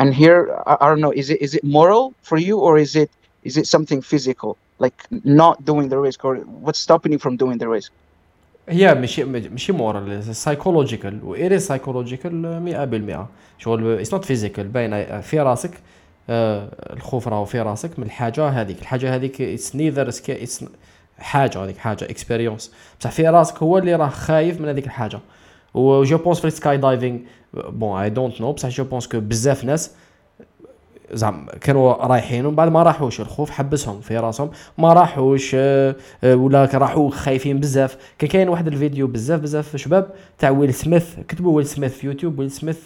and 0.01 0.15
here 0.15 0.41
I, 0.66 0.77
I 0.81 0.89
don't 0.91 1.01
know 1.01 1.12
is 1.23 1.31
it 1.31 1.41
is 1.47 1.55
it 1.59 1.65
moral 1.65 2.05
for 2.28 2.39
you 2.39 2.57
or 2.66 2.78
is 2.78 2.97
it 2.97 3.11
is 3.49 3.57
it 3.61 3.66
something 3.74 4.01
physical 4.12 4.53
Like 4.80 4.99
not 5.23 5.56
doing 5.65 5.89
the 5.89 5.97
risk 5.97 6.26
or 6.26 6.35
what's 6.65 6.80
stopping 6.80 7.11
you 7.14 7.19
from 7.19 7.35
doing 7.38 7.57
the 7.57 7.68
risk? 7.68 7.91
هي 8.69 8.95
ماشي 8.95 9.23
ماشي 9.23 9.72
مورال 9.72 10.35
سايكولوجيكال 10.35 11.19
وايري 11.23 11.60
سايكولوجيكال 11.60 13.27
100% 13.57 13.61
شغل 13.64 13.99
اتس 13.99 14.14
نوت 14.14 14.26
فيزيكال 14.26 14.68
باينه 14.68 15.22
في 15.22 15.39
راسك 15.39 15.72
آه، 16.30 16.69
الخوف 16.93 17.27
راهو 17.27 17.45
في 17.45 17.61
راسك 17.61 17.99
من 17.99 18.06
الحاجة 18.06 18.47
هذيك. 18.49 18.81
الحاجة 18.81 19.15
هذيك 19.15 19.41
it's 19.41 19.76
neither 19.76 20.10
it's 20.10 20.66
حاجة 21.19 21.64
هذيك 21.64 21.77
حاجة 21.77 22.06
expérience 22.06 22.72
بصح 22.99 23.11
في 23.11 23.27
راسك 23.27 23.64
هو 23.64 23.77
اللي 23.77 23.95
راه 23.95 24.10
خايف 24.10 24.61
من 24.61 24.68
هذيك 24.68 24.85
الحاجة. 24.85 25.19
و 25.73 26.03
je 26.03 26.18
pense 26.18 26.40
في 26.39 26.47
ال 26.48 26.78
skydiving 26.78 27.20
bon 27.53 27.99
I 27.99 28.10
don't 28.10 28.41
know 28.41 28.52
بصح 28.52 28.69
je 28.70 28.84
pense 28.84 29.07
que 29.07 29.20
بزاف 29.19 29.64
ناس 29.64 29.91
زعما 31.11 31.52
كانوا 31.61 31.94
رايحين 31.94 32.45
ومن 32.45 32.56
بعد 32.56 32.72
ما 32.72 32.84
راحوش 32.84 33.22
الخوف 33.22 33.49
حبسهم 33.49 34.02
في 34.02 34.18
راسهم 34.18 34.49
ما 34.77 34.94
راحوش 34.94 35.52
آه، 35.56 35.95
آه، 36.23 36.36
ولا 36.36 36.69
راحوا 36.73 37.10
خايفين 37.10 37.60
بزاف. 37.60 37.98
كان 38.19 38.30
كاين 38.30 38.49
واحد 38.49 38.68
الفيديو 38.68 39.07
بزاف 39.07 39.40
بزاف 39.40 39.76
شباب 39.76 40.10
تاع 40.40 40.49
ويل 40.49 40.73
سميث 40.73 41.19
كتبوا 41.27 41.56
ويل 41.56 41.65
سميث 41.65 41.98
في 41.98 42.07
يوتيوب 42.07 42.40
ويل 42.40 42.52
سميث 42.52 42.77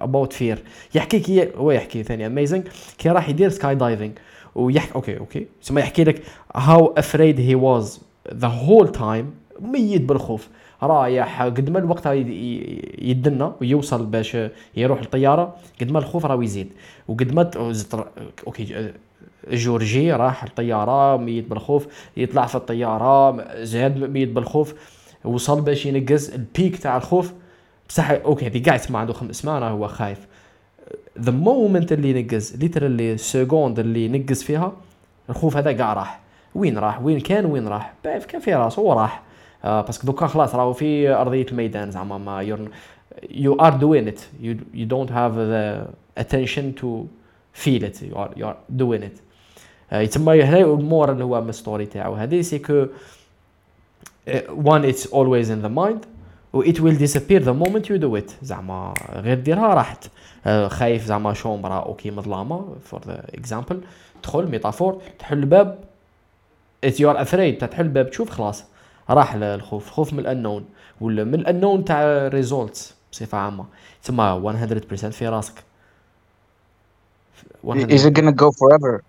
about 0.00 0.32
fear 0.32 0.58
يحكي 0.94 1.20
كي 1.20 1.48
هو 1.56 1.70
يحكي 1.70 2.02
ثاني 2.02 2.26
amazing 2.26 2.68
كي 2.98 3.08
راح 3.08 3.28
يدير 3.28 3.48
skydiving 3.48 4.12
ويحكي 4.54 4.94
okay 4.94 5.18
okay 5.18 5.46
ثم 5.62 5.78
يحكي 5.78 6.04
لك 6.04 6.22
how 6.54 6.94
afraid 6.98 7.40
he 7.40 7.54
was 7.54 8.00
the 8.34 8.48
whole 8.48 8.92
time 8.92 9.30
ميت 9.60 10.02
بالخوف. 10.02 10.48
رايح 10.82 11.42
قد 11.42 11.70
ما 11.70 11.78
الوقت 11.78 12.06
يدنا 12.06 13.52
ويوصل 13.60 14.06
باش 14.06 14.36
يروح 14.76 15.00
الطياره 15.00 15.56
قد 15.80 15.90
ما 15.90 15.98
الخوف 15.98 16.26
راه 16.26 16.44
يزيد. 16.44 16.72
وقد 17.08 17.32
ما 17.34 17.50
okay 18.46 18.92
جورجي 19.50 20.12
راح 20.12 20.44
الطياره 20.44 21.16
ميت 21.16 21.50
بالخوف 21.50 21.86
يطلع 22.16 22.46
في 22.46 22.54
الطيارة 22.54 23.44
زاد 23.64 23.98
ميت 23.98 24.28
بالخوف 24.28 24.74
وصل 25.24 25.60
باش 25.60 25.86
ينقز 25.86 26.30
ال 26.30 26.39
peak 26.39 26.76
تاع 26.76 26.96
الخوف. 26.96 27.32
بصح 27.88 28.10
okay 28.10 28.46
هذه 28.46 28.62
قاعد 28.62 28.80
تسمع 28.80 29.00
عنده 29.00 29.12
خمس 29.12 29.36
سمانه 29.36 29.68
هو 29.68 29.88
خايف. 29.88 30.26
the 31.20 31.32
moment 31.32 31.92
اللي 31.92 32.22
نقز 32.22 32.56
literally 32.56 33.16
second 33.16 33.78
اللي 33.78 34.08
نقز 34.08 34.42
فيها 34.42 34.72
الخوف 35.30 35.56
هذا 35.56 35.72
كاع 35.72 35.92
راح. 35.92 36.20
وين 36.54 36.78
راح؟ 36.78 37.02
وين 37.02 37.20
كان 37.20 37.44
وين 37.44 37.68
راح؟ 37.68 37.94
كان 38.04 38.40
في 38.40 38.54
راسه 38.54 38.82
وراح. 38.82 39.22
parce 39.64 39.90
que 39.90 40.06
دوكا 40.06 40.26
خلاص 40.26 40.54
راهو 40.54 40.72
في 40.72 41.08
أرضية 41.08 41.46
الميدان 41.46 41.90
زعما 41.90 42.18
ما 42.18 42.68
doing 43.70 44.06
it 44.08 44.20
you, 44.40 44.56
you 44.72 44.86
don't 44.86 45.10
have 45.10 45.34
the 45.36 45.86
attention 46.16 46.74
to 46.74 47.08
feel 47.52 47.82
it 47.84 48.02
you 48.02 48.16
are, 48.16 48.30
you 48.36 48.44
are 48.46 48.56
doing 48.76 49.02
it. 49.02 49.20
uh, 49.92 49.94
يتسمى 49.94 50.42
هنا 50.42 50.58
ال 50.58 50.67
moral 50.67 51.12
اللي 51.12 51.24
هو 51.24 51.40
من 51.40 51.48
ال 51.48 51.54
story 51.54 51.86
تاعو. 51.86 52.14
هذه 52.14 52.40
c'est 52.40 52.58
que 52.58 52.86
one 54.64 54.84
it's 54.84 55.06
always 55.06 55.48
in 55.50 55.62
the 55.62 55.68
mind 55.68 56.06
و 56.52 56.62
it 56.64 56.76
will 56.80 56.96
disappear 56.96 57.40
the 57.40 57.54
moment 57.54 57.88
you 57.88 57.98
do 57.98 58.16
it. 58.16 58.32
زعما 58.42 58.94
غير 59.12 59.38
ديرها 59.38 59.74
راحت. 59.74 60.06
uh, 60.06 60.48
خايف 60.48 61.04
زعما 61.04 61.32
chambre 61.32 61.74
okay 61.74 62.10
مظلامه 62.10 62.76
for 62.92 62.98
the 62.98 63.38
example. 63.40 63.76
تدخل 64.22 64.46
métaphore 64.46 65.02
تحل 65.18 65.38
الباب 65.38 65.78
it's 66.86 66.98
you 66.98 67.06
are 67.06 67.18
afraid 67.24 67.68
تحل 67.68 67.84
الباب 67.84 68.10
تشوف 68.10 68.30
خلاص. 68.30 68.64
راح 69.10 69.34
الخوف. 69.34 69.90
خوف 69.90 70.12
من 70.12 70.18
الأنون 70.18 70.64
ولا 71.00 71.24
من 71.24 71.34
الأنون 71.34 71.84
تاع 71.84 72.28
results 72.28 72.94
بصفة 73.12 73.38
عامة. 73.38 73.64
تسمى 74.02 74.42
100% 74.94 75.06
في 75.06 75.28
راسك. 75.28 75.54
Is 77.64 78.04
it 78.04 78.14
gonna 78.14 78.32
go 78.32 78.50
forever? 78.50 79.04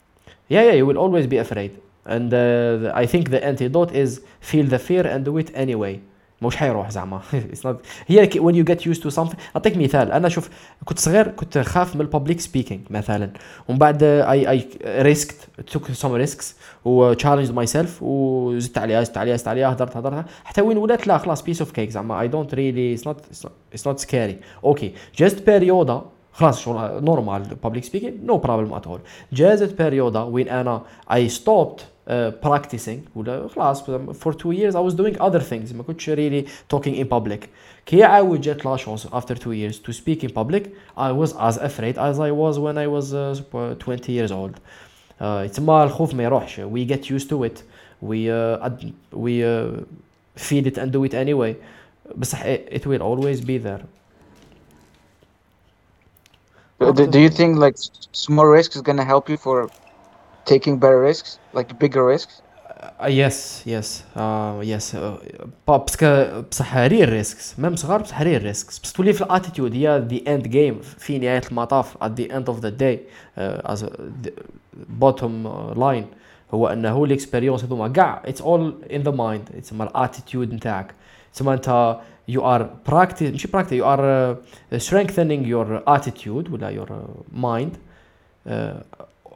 Yeah 0.49 0.63
yeah 0.67 0.73
you 0.73 0.85
will 0.85 0.97
always 0.97 1.25
be 1.27 1.37
afraid. 1.37 1.71
And 2.05 2.33
uh, 2.33 2.91
I 2.93 3.05
think 3.05 3.29
the 3.29 3.41
antidote 3.51 3.91
is 4.03 4.21
feel 4.41 4.65
the 4.65 4.79
fear 4.79 5.05
and 5.07 5.25
do 5.25 5.37
it 5.37 5.51
anyway. 5.55 5.99
مش 6.41 6.55
حيروح 6.55 6.89
زعما. 6.89 7.21
هي 8.07 8.27
when 8.27 8.53
you 8.53 8.63
get 8.63 8.79
used 8.81 9.01
to 9.03 9.11
something 9.15 9.37
أعطيك 9.55 9.77
مثال. 9.77 10.11
أنا 10.11 10.29
شوف 10.29 10.49
كنت 10.85 10.99
صغير 10.99 11.27
كنت 11.27 11.57
خاف 11.57 11.95
من 11.95 12.01
ال 12.01 12.06
public 12.06 12.39
speaking 12.39 12.81
مثلا. 12.89 13.29
ومن 13.67 13.77
بعد 13.77 14.03
I 14.03 14.49
I 14.49 14.67
risked 14.85 15.35
took 15.71 15.91
some 15.91 16.11
risks 16.11 16.55
و 16.85 17.13
challenged 17.13 17.51
myself 17.51 18.03
وزدت 18.03 18.77
عليها 18.77 19.03
زدت 19.03 19.17
عليها 19.17 19.37
زدت 19.37 19.47
عليها 19.47 19.71
هدرت 19.73 19.97
هدرت 19.97 20.25
حتى 20.43 20.61
وين 20.61 20.77
ولات 20.77 21.07
لا 21.07 21.17
خلاص 21.17 21.43
piece 21.43 21.61
of 21.61 21.71
cake 21.71 21.89
زعما 21.89 22.21
I 22.21 22.27
don't 22.27 22.53
really 22.53 22.93
it's 22.93 23.07
not 23.07 23.17
it's 23.71 23.87
not 23.87 23.99
scary 23.99 24.37
okay 24.63 24.93
just 25.17 25.45
période 25.45 26.01
خلاص 26.33 26.61
شغل 26.61 27.03
normal 27.03 27.43
public 27.63 27.83
speaking 27.83 28.23
no 28.23 28.37
problem 28.37 28.73
at 28.73 28.87
all 28.87 28.99
جازت 29.33 29.81
بيريودا 29.81 30.21
وين 30.21 30.49
أنا 30.49 30.81
اي 31.13 31.29
ستوبت 31.29 31.85
practicing 32.45 33.15
ولا 33.15 33.47
خلاص 33.47 33.83
for 34.23 34.33
two 34.33 34.51
years 34.51 34.75
I 34.75 34.79
was 34.79 34.93
doing 34.93 35.15
other 35.21 35.39
things 35.39 35.75
ما 35.75 35.83
كنتش 35.87 36.09
really 36.09 36.47
talking 36.75 36.95
in 36.95 37.05
public. 37.05 37.47
كي 37.85 38.03
عاود 38.03 38.41
جات 38.41 38.65
لا 38.65 38.75
شونس 38.75 39.07
two 39.07 39.53
years 39.53 39.75
to 39.75 39.93
speak 39.93 40.23
in 40.23 40.29
public. 40.29 40.63
I 40.97 41.11
was 41.11 41.31
as 41.31 41.57
afraid 41.57 41.97
as 41.97 42.19
I 42.19 42.31
was 42.31 42.59
when 42.59 42.77
I 42.77 42.87
was 42.87 43.13
uh, 43.13 43.75
20 43.79 44.11
years 44.11 44.31
old. 44.31 44.55
uh, 44.55 44.82
تما 45.54 45.84
الخوف 45.84 46.14
ما 46.14 46.22
يروحش 46.22 46.60
we 46.60 46.84
get 46.92 47.04
used 47.04 47.28
to 47.28 47.44
it 47.44 47.62
we 48.02 48.30
uh, 48.30 48.70
we 49.12 49.42
uh, 49.42 49.82
feed 50.36 50.66
it 50.66 50.78
and 50.78 50.92
do 50.92 51.04
it 51.04 51.14
anyway 51.14 51.54
بصح 52.16 52.44
it 52.46 52.86
will 52.86 53.02
always 53.02 53.40
be 53.40 53.58
there 53.58 53.82
do, 56.80 57.06
do 57.06 57.18
you 57.18 57.28
think 57.28 57.58
like 57.58 57.76
small 58.12 58.46
risk 58.46 58.76
is 58.76 58.82
gonna 58.82 59.04
help 59.04 59.28
you 59.28 59.36
for 59.36 59.68
taking 60.44 60.78
better 60.78 61.00
risks 61.00 61.38
like 61.52 61.78
bigger 61.78 62.04
risks 62.04 62.42
uh, 62.80 63.06
yes 63.22 63.62
yes 63.66 64.04
uh, 64.16 64.60
yes 64.62 64.94
uh, 64.94 65.18
باسكو 65.68 66.42
بصح 66.50 66.76
رير 66.76 67.08
ريسكس 67.08 67.58
ميم 67.58 67.76
صغار 67.76 68.02
بصح 68.02 68.22
رير 68.22 68.42
ريسكس 68.42 68.78
بس 68.78 68.92
تولي 68.92 69.12
في 69.12 69.20
الاتيتيود 69.20 69.74
هي 69.74 70.06
ذا 70.10 70.34
اند 70.34 70.48
جيم 70.48 70.80
في 70.80 71.18
نهايه 71.18 71.42
المطاف 71.50 71.96
at 71.96 72.10
the 72.20 72.32
end 72.32 72.54
of 72.54 72.60
the 72.60 72.70
day 72.70 72.98
uh, 73.38 73.72
as 73.72 73.82
a 73.82 73.90
bottom 75.01 75.47
line 75.77 76.05
هو 76.53 76.67
انه 76.67 77.03
ال 77.03 77.09
expérience 77.09 77.63
هذوما 77.63 77.87
كاع 77.87 78.21
it's 78.25 78.41
all 78.41 78.73
in 78.93 79.01
the 79.01 79.11
mind 79.11 79.49
تسمى 79.61 79.83
ال 79.85 79.93
attitude 79.93 80.53
نتاعك 80.53 80.93
تسمى 81.33 81.53
انت 81.53 81.97
you 82.31 82.39
are 82.39 82.91
practice 82.91 83.31
ماشي 83.31 83.47
you 83.79 83.83
are 83.83 84.03
uh, 84.03 84.79
strengthening 84.79 85.45
your 85.45 85.81
attitude 85.87 86.51
ولا 86.51 86.85
uh, 86.89 87.35
mind 87.35 87.73
uh, 88.47 88.51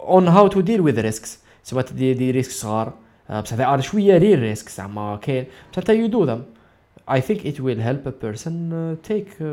on 0.07 0.25
how 0.27 0.47
to 0.47 0.61
deal 0.61 0.81
with 0.81 0.97
risks 0.97 1.29
سواء 1.63 1.85
دي, 1.85 2.13
دي 2.13 2.31
ريسك 2.31 2.51
صغار 2.51 2.93
بصح 3.29 3.57
they 3.57 3.77
are 3.77 3.79
شوية 3.79 4.17
رير 4.17 4.39
ريسكس 4.39 4.77
زعما 4.77 5.15
كاين 5.21 5.45
بصح 5.71 5.77
انت 5.77 6.29
them 6.29 6.41
I 7.07 7.19
think 7.21 7.45
it 7.45 7.59
will 7.59 7.79
help 7.79 8.05
a 8.05 8.11
person 8.11 8.71
uh, 8.71 9.09
take 9.09 9.41
uh, 9.41 9.45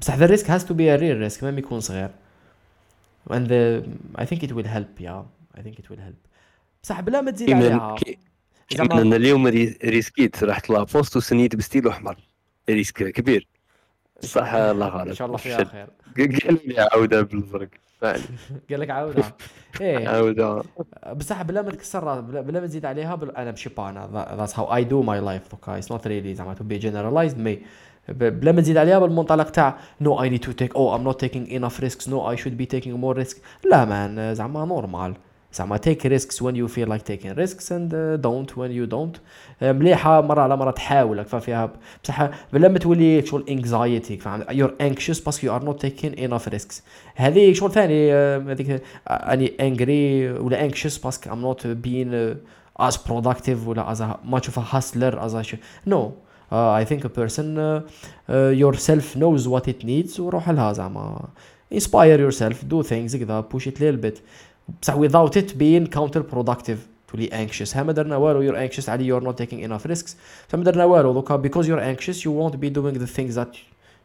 بصح 0.00 0.18
the 0.18 0.28
risk 0.28 0.46
has 0.46 0.64
to 0.64 0.74
be 0.74 0.88
a 0.88 0.98
real 0.98 1.28
risk 1.28 1.42
ما 1.42 1.58
يكون 1.58 1.80
صغير 1.80 2.10
and 3.30 3.46
the, 3.48 3.62
I 4.22 4.24
think 4.24 4.42
it 4.42 4.52
will 4.52 4.68
help 4.76 5.00
yeah. 5.00 5.22
I 5.58 5.62
think 5.62 5.78
it 5.78 5.90
will 5.90 6.00
help. 6.00 6.18
بصح 6.82 7.00
بلا 7.00 7.20
ما 7.20 7.30
تزيد 7.30 7.52
عليها. 7.52 7.96
زعما 8.76 9.02
أنا 9.02 9.16
اليوم 9.16 9.46
risquيت 9.84 10.44
رحت 10.44 10.70
la 10.70 10.83
poste 10.83 11.16
وسنيت 11.16 11.56
بستيل 11.56 11.88
أحمر. 11.88 12.16
risque 12.70 13.12
كبير. 13.12 13.46
صح 14.20 14.54
الله 14.54 14.88
غالب 14.88 15.08
إن 15.08 15.14
شاء 15.14 15.26
الله 15.26 15.38
فيها 15.38 15.64
خير. 15.64 15.86
قال 16.18 16.58
لي 16.68 16.80
عاودها 16.80 17.22
بالزرق 17.22 17.68
قال 18.70 18.80
لك 18.80 18.90
عاودها 18.90 19.36
إيه. 19.80 20.08
عاودها 20.08 20.62
بصح 21.16 21.42
بلا 21.42 21.62
ما 21.62 21.70
تكسر 21.70 22.20
بلا 22.20 22.60
ما 22.60 22.66
تزيد 22.66 22.84
عليها 22.84 23.14
بل... 23.14 23.30
أنا 23.30 23.50
ماشي 23.50 23.68
با 23.68 23.88
أنا 23.88 24.34
that's 24.36 24.58
how 24.58 24.74
I 24.74 24.84
do 24.84 25.02
my 25.02 25.20
life 25.20 25.50
دوكا 25.50 25.78
it's 25.78 25.92
not 25.92 26.06
really 26.06 26.34
زعما 26.34 26.54
to 26.54 26.64
be 26.64 26.78
generalized 26.78 27.38
mais 27.38 27.62
بلا 28.08 28.52
ما 28.52 28.60
تزيد 28.60 28.76
عليها 28.76 28.98
بالمنطلق 28.98 29.50
تاع 29.50 29.78
no 30.00 30.22
I 30.22 30.28
need 30.28 30.40
to 30.40 30.52
take 30.52 30.76
أو 30.76 30.94
I'm 30.94 31.02
not 31.02 31.20
taking 31.20 31.52
enough 31.52 31.80
risks 31.80 32.08
no 32.08 32.30
I 32.30 32.36
should 32.36 32.56
be 32.56 32.66
taking 32.66 32.96
more 32.96 33.16
risk 33.16 33.36
لا 33.70 33.84
man 33.84 34.34
زعما 34.34 34.64
normal 34.64 35.14
زعما 35.52 35.76
take 35.76 36.06
risks 36.06 36.42
when 36.42 36.56
you 36.56 36.68
feel 36.68 36.88
like 36.88 37.02
taking 37.02 37.32
risks 37.32 37.72
and 37.72 37.94
don't 38.22 38.58
when 38.58 38.70
you 38.72 38.84
don't 38.84 39.16
مليحة 39.62 40.20
مرة 40.20 40.40
على 40.40 40.56
مرة 40.56 40.70
تحاول 40.70 41.24
فيها 41.24 41.72
بصح 42.04 42.28
بلا 42.52 42.68
ما 42.68 42.78
تولي 42.78 43.26
شغل 43.26 43.44
anxiety 43.48 44.16
فاهم 44.16 44.44
you're 44.50 44.74
anxious 44.80 45.20
parce 45.20 45.36
que 45.36 45.46
you 45.46 45.54
are 45.54 45.64
not 45.64 45.80
taking 45.80 46.12
enough 46.14 46.48
risks 46.48 46.82
هذه 47.14 47.52
شغل 47.52 47.72
ثاني 47.72 48.12
هذيك 48.12 48.82
أني 49.08 49.52
angry 49.60 50.30
ولا 50.30 50.64
anxious 50.64 50.98
parce 50.98 51.19
que 51.19 51.32
I'm 51.32 51.40
not 51.40 51.66
being 51.66 52.36
as 52.82 52.96
productive 52.96 53.66
ولا 53.66 54.18
much 54.24 54.48
of 54.48 54.56
a 54.56 54.60
hustler 54.60 55.18
as 55.20 55.34
a 55.34 55.58
no. 55.86 56.27
uh, 56.51 56.71
I 56.71 56.85
think 56.85 57.03
a 57.03 57.09
person 57.09 57.57
uh, 57.57 57.81
uh, 58.29 58.49
yourself 58.63 59.15
knows 59.15 59.47
what 59.47 59.67
it 59.67 59.83
needs 59.83 60.19
وروح 60.19 60.49
لها 60.49 60.73
زعما 60.73 61.19
inspire 61.73 62.19
yourself 62.19 62.55
do 62.69 62.83
things 62.83 63.15
كذا 63.15 63.45
push 63.53 63.67
it 63.67 63.79
a 63.79 63.83
little 63.83 64.01
bit 64.01 64.21
بصح 64.81 64.95
without 64.97 65.35
it 65.35 65.57
being 65.57 65.87
counterproductive 65.87 66.77
تولي 67.07 67.29
anxious 67.29 67.75
ها 67.77 67.83
ما 67.83 67.91
درنا 67.93 68.17
والو 68.17 68.51
you're 68.51 68.71
anxious 68.71 68.89
علي 68.89 69.07
you're 69.07 69.23
not 69.23 69.37
taking 69.37 69.59
enough 69.59 69.85
risks 69.85 70.15
فما 70.47 70.63
درنا 70.63 70.85
والو 70.85 71.13
دوكا 71.13 71.41
because 71.41 71.65
you're 71.65 71.97
anxious 71.97 72.23
you 72.25 72.31
won't 72.31 72.59
be 72.59 72.69
doing 72.69 72.99
the 72.99 73.07
things 73.07 73.35
that 73.35 73.55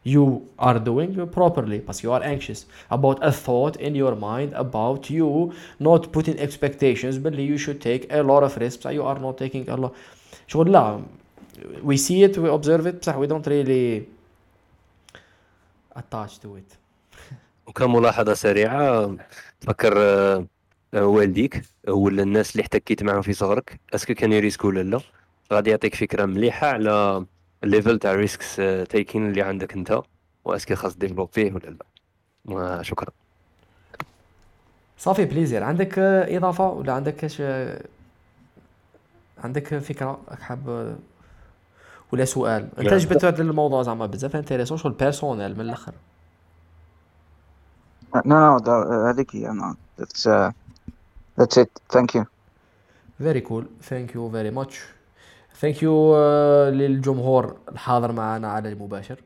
you 0.03 0.41
are 0.57 0.79
doing 0.79 1.27
properly 1.27 1.79
but 1.79 2.03
you 2.03 2.11
are 2.11 2.23
anxious 2.23 2.65
about 2.89 3.17
a 3.21 3.31
thought 3.31 3.75
in 3.75 3.93
your 3.95 4.15
mind 4.15 4.53
about 4.53 5.09
you 5.09 5.51
not 5.79 6.01
putting 6.11 6.37
expectations 6.39 7.17
but 7.17 7.33
you 7.35 7.57
should 7.57 7.81
take 7.81 8.03
a 8.19 8.23
lot 8.23 8.41
of 8.47 8.51
risks 8.57 8.85
you 8.97 9.03
are 9.03 9.19
not 9.19 9.37
taking 9.37 9.69
a 9.69 9.75
lot 9.75 9.93
شغل 10.47 10.71
لا 10.71 10.99
we 11.82 11.96
see 11.96 12.22
it 12.24 12.36
we 12.38 12.48
observe 12.48 12.86
it 12.86 12.94
بصح 13.00 13.16
we 13.18 13.26
don't 13.26 13.46
really 13.46 14.02
attach 15.96 16.38
to 16.40 16.56
it. 16.56 16.76
وكملاحظه 17.66 18.34
سريعة. 18.34 19.16
تفكر 19.60 19.94
آه، 19.98 20.46
آه، 20.94 21.06
والديك 21.06 21.62
ولا 21.88 22.22
الناس 22.22 22.52
اللي 22.52 22.62
احتكيت 22.62 23.02
معاهم 23.02 23.22
في 23.22 23.32
صغرك 23.32 23.80
est-ce 23.94 24.07
que 24.07 24.14
كان 24.14 24.32
يrisque 24.32 24.64
ولا 24.64 24.82
لا؟ 24.82 25.00
غادي 25.52 25.70
يعطيك 25.70 25.94
فكرة 25.94 26.24
مليحة 26.24 26.66
على 26.66 27.26
ال 27.64 27.70
level 27.70 27.98
تاع 27.98 28.14
risks 28.14 28.56
taking 28.90 29.26
اللي 29.30 29.42
عندك 29.42 29.72
أنت 29.72 30.00
و 30.44 30.47
est-ce 30.47 30.65
que 30.65 30.74
خاص 30.74 30.96
développer 30.96 31.52
ولا 31.52 31.76
لا. 32.48 32.82
شكرا. 32.82 33.10
صافي 34.98 35.24
plaisir 35.24 35.62
عندك 35.64 35.98
آه، 35.98 36.36
إضافة 36.36 36.68
ولا 36.70 36.92
عندك 36.92 37.16
كاش 37.16 37.42
عندك 39.38 39.78
فكرة 39.78 40.20
راك 40.28 40.40
حاب 40.42 40.96
ولا 42.12 42.24
سؤال 42.24 42.68
انت. 42.78 42.94
جبت 42.94 43.24
هذا 43.24 43.42
الموضوع 43.42 43.82
زعما 43.82 44.06
بزاف 44.06 44.36
intéressant 44.36 44.78
شغل 44.78 44.92
personnel 44.92 45.54
من 45.54 45.60
الأخر 45.60 45.92
no, 48.16 48.60
that, 48.64 48.68
هذيك 49.08 49.36
هي. 49.36 49.72
That's 49.98 50.26
uh, 50.26 50.50
that's 51.40 51.56
it. 51.56 51.70
Thank 51.96 52.14
you. 52.14 52.24
very 53.18 53.40
cool 53.40 53.66
thank 53.82 54.14
you 54.14 54.30
very 54.30 54.50
much 54.50 54.80
thank 55.60 55.82
you 55.82 56.16
للجمهور 56.68 57.56
الحاضر 57.72 58.12
معنا 58.12 58.48
على 58.48 58.68
المباشر 58.72 59.16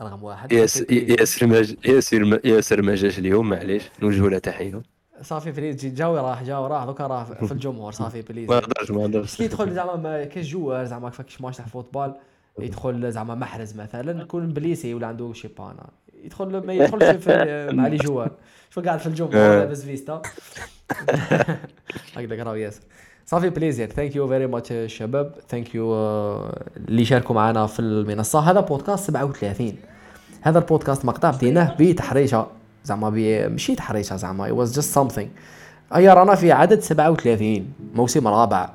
رقم 0.00 0.22
واحد. 0.24 0.52
ياسر 0.52 0.92
ياسر 0.92 2.24
ما- 2.24 2.40
ياسر 2.44 2.82
ما 2.82 2.94
جاش 2.94 3.18
اليوم 3.18 3.48
معليش 3.48 3.82
نوجهوا 4.02 4.30
له 4.30 4.38
تحيه 4.38 4.82
صافي 5.22 5.50
plaisir 5.50 5.86
جاوي 5.86 6.20
راح 6.20 6.42
جاوي 6.42 6.68
راح 6.68 6.84
دوكا 6.84 7.06
راه 7.06 7.24
في 7.24 7.52
الجمهور 7.56 7.92
صافي 7.92 8.22
plaisir. 8.22 8.48
ما 8.50 8.56
نقدرش 8.56 8.90
ما 8.90 8.96
نقدرش. 9.06 9.40
يدخل 9.40 9.74
زعما 9.74 9.96
ما 9.96 10.24
كاش 10.24 10.46
joueur 10.48 10.84
زعما 10.84 11.10
فاكش 11.10 11.40
ماتش 11.40 11.56
تاع 11.56 11.66
football 11.66 12.14
يدخل 12.58 13.12
زعما 13.12 13.34
محرز 13.34 13.76
مثلا 13.76 14.22
يكون 14.22 14.48
blessé 14.52 14.94
ولا 14.94 15.06
عنده 15.06 15.32
شي 15.32 15.48
panne 15.58 15.86
يدخل 16.24 16.66
ما 16.66 16.72
يدخلش 16.72 17.04
في 17.24 17.68
مع 17.76 17.86
les 17.86 17.96
joueurs. 17.96 18.30
شو 18.70 18.80
قاعد 18.80 18.98
في 18.98 19.06
الجمهور. 19.06 19.34
لابس 19.34 19.82
veste. 19.82 20.22
هكذا 22.16 22.42
راهو 22.42 22.54
ياسر. 22.54 22.80
صافي 23.26 23.50
plaisir 23.50 23.88
thank 23.90 24.16
you 24.16 24.28
very 24.28 24.46
much 24.46 24.72
الشباب 24.72 25.34
thank 25.48 25.74
you 25.74 25.94
اللي 26.76 27.04
شاركوا 27.04 27.34
معنا 27.34 27.66
في 27.66 27.80
المنصة. 27.80 28.40
هذا 28.40 28.60
بودكاست 28.60 29.06
37 29.06 29.72
هذا 30.40 30.58
البودكاست 30.58 31.04
مقطع 31.04 31.30
بديناه 31.30 31.76
بتحريشة. 31.80 32.46
زعما 32.86 33.10
ماشي 33.48 33.74
تحريشه 33.74 34.16
زعما. 34.16 34.48
It 34.48 34.52
was 34.68 34.72
just 34.76 34.94
something. 34.98 35.26
اي 35.96 36.08
رانا 36.08 36.34
في 36.34 36.52
عدد 36.52 36.80
37 36.80 37.72
موسم 37.94 38.28
رابع. 38.28 38.70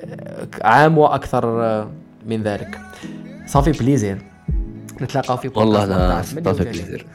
آه، 0.00 0.46
عام 0.62 0.98
وأكثر 0.98 1.62
آه، 1.64 1.90
من 2.26 2.42
ذلك. 2.42 2.80
صافي 3.46 3.72
plaisir. 3.72 4.22
نتلاقاو 5.00 5.36
في 5.36 5.50
والله 5.56 5.84
لا 5.84 6.22
صافي 6.22 6.40
38. 6.40 6.72
plaisir. 6.72 7.06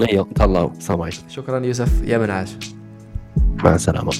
أيوه 0.10 0.28
تهلاو 0.34 0.72
السلام 0.78 1.02
عليكم. 1.02 1.28
شكرا 1.28 1.66
يوسف. 1.66 2.02
يا 2.04 2.18
من 2.18 2.30
عاش 2.30 2.56
مع 3.36 3.74
السلامة. 3.74 4.12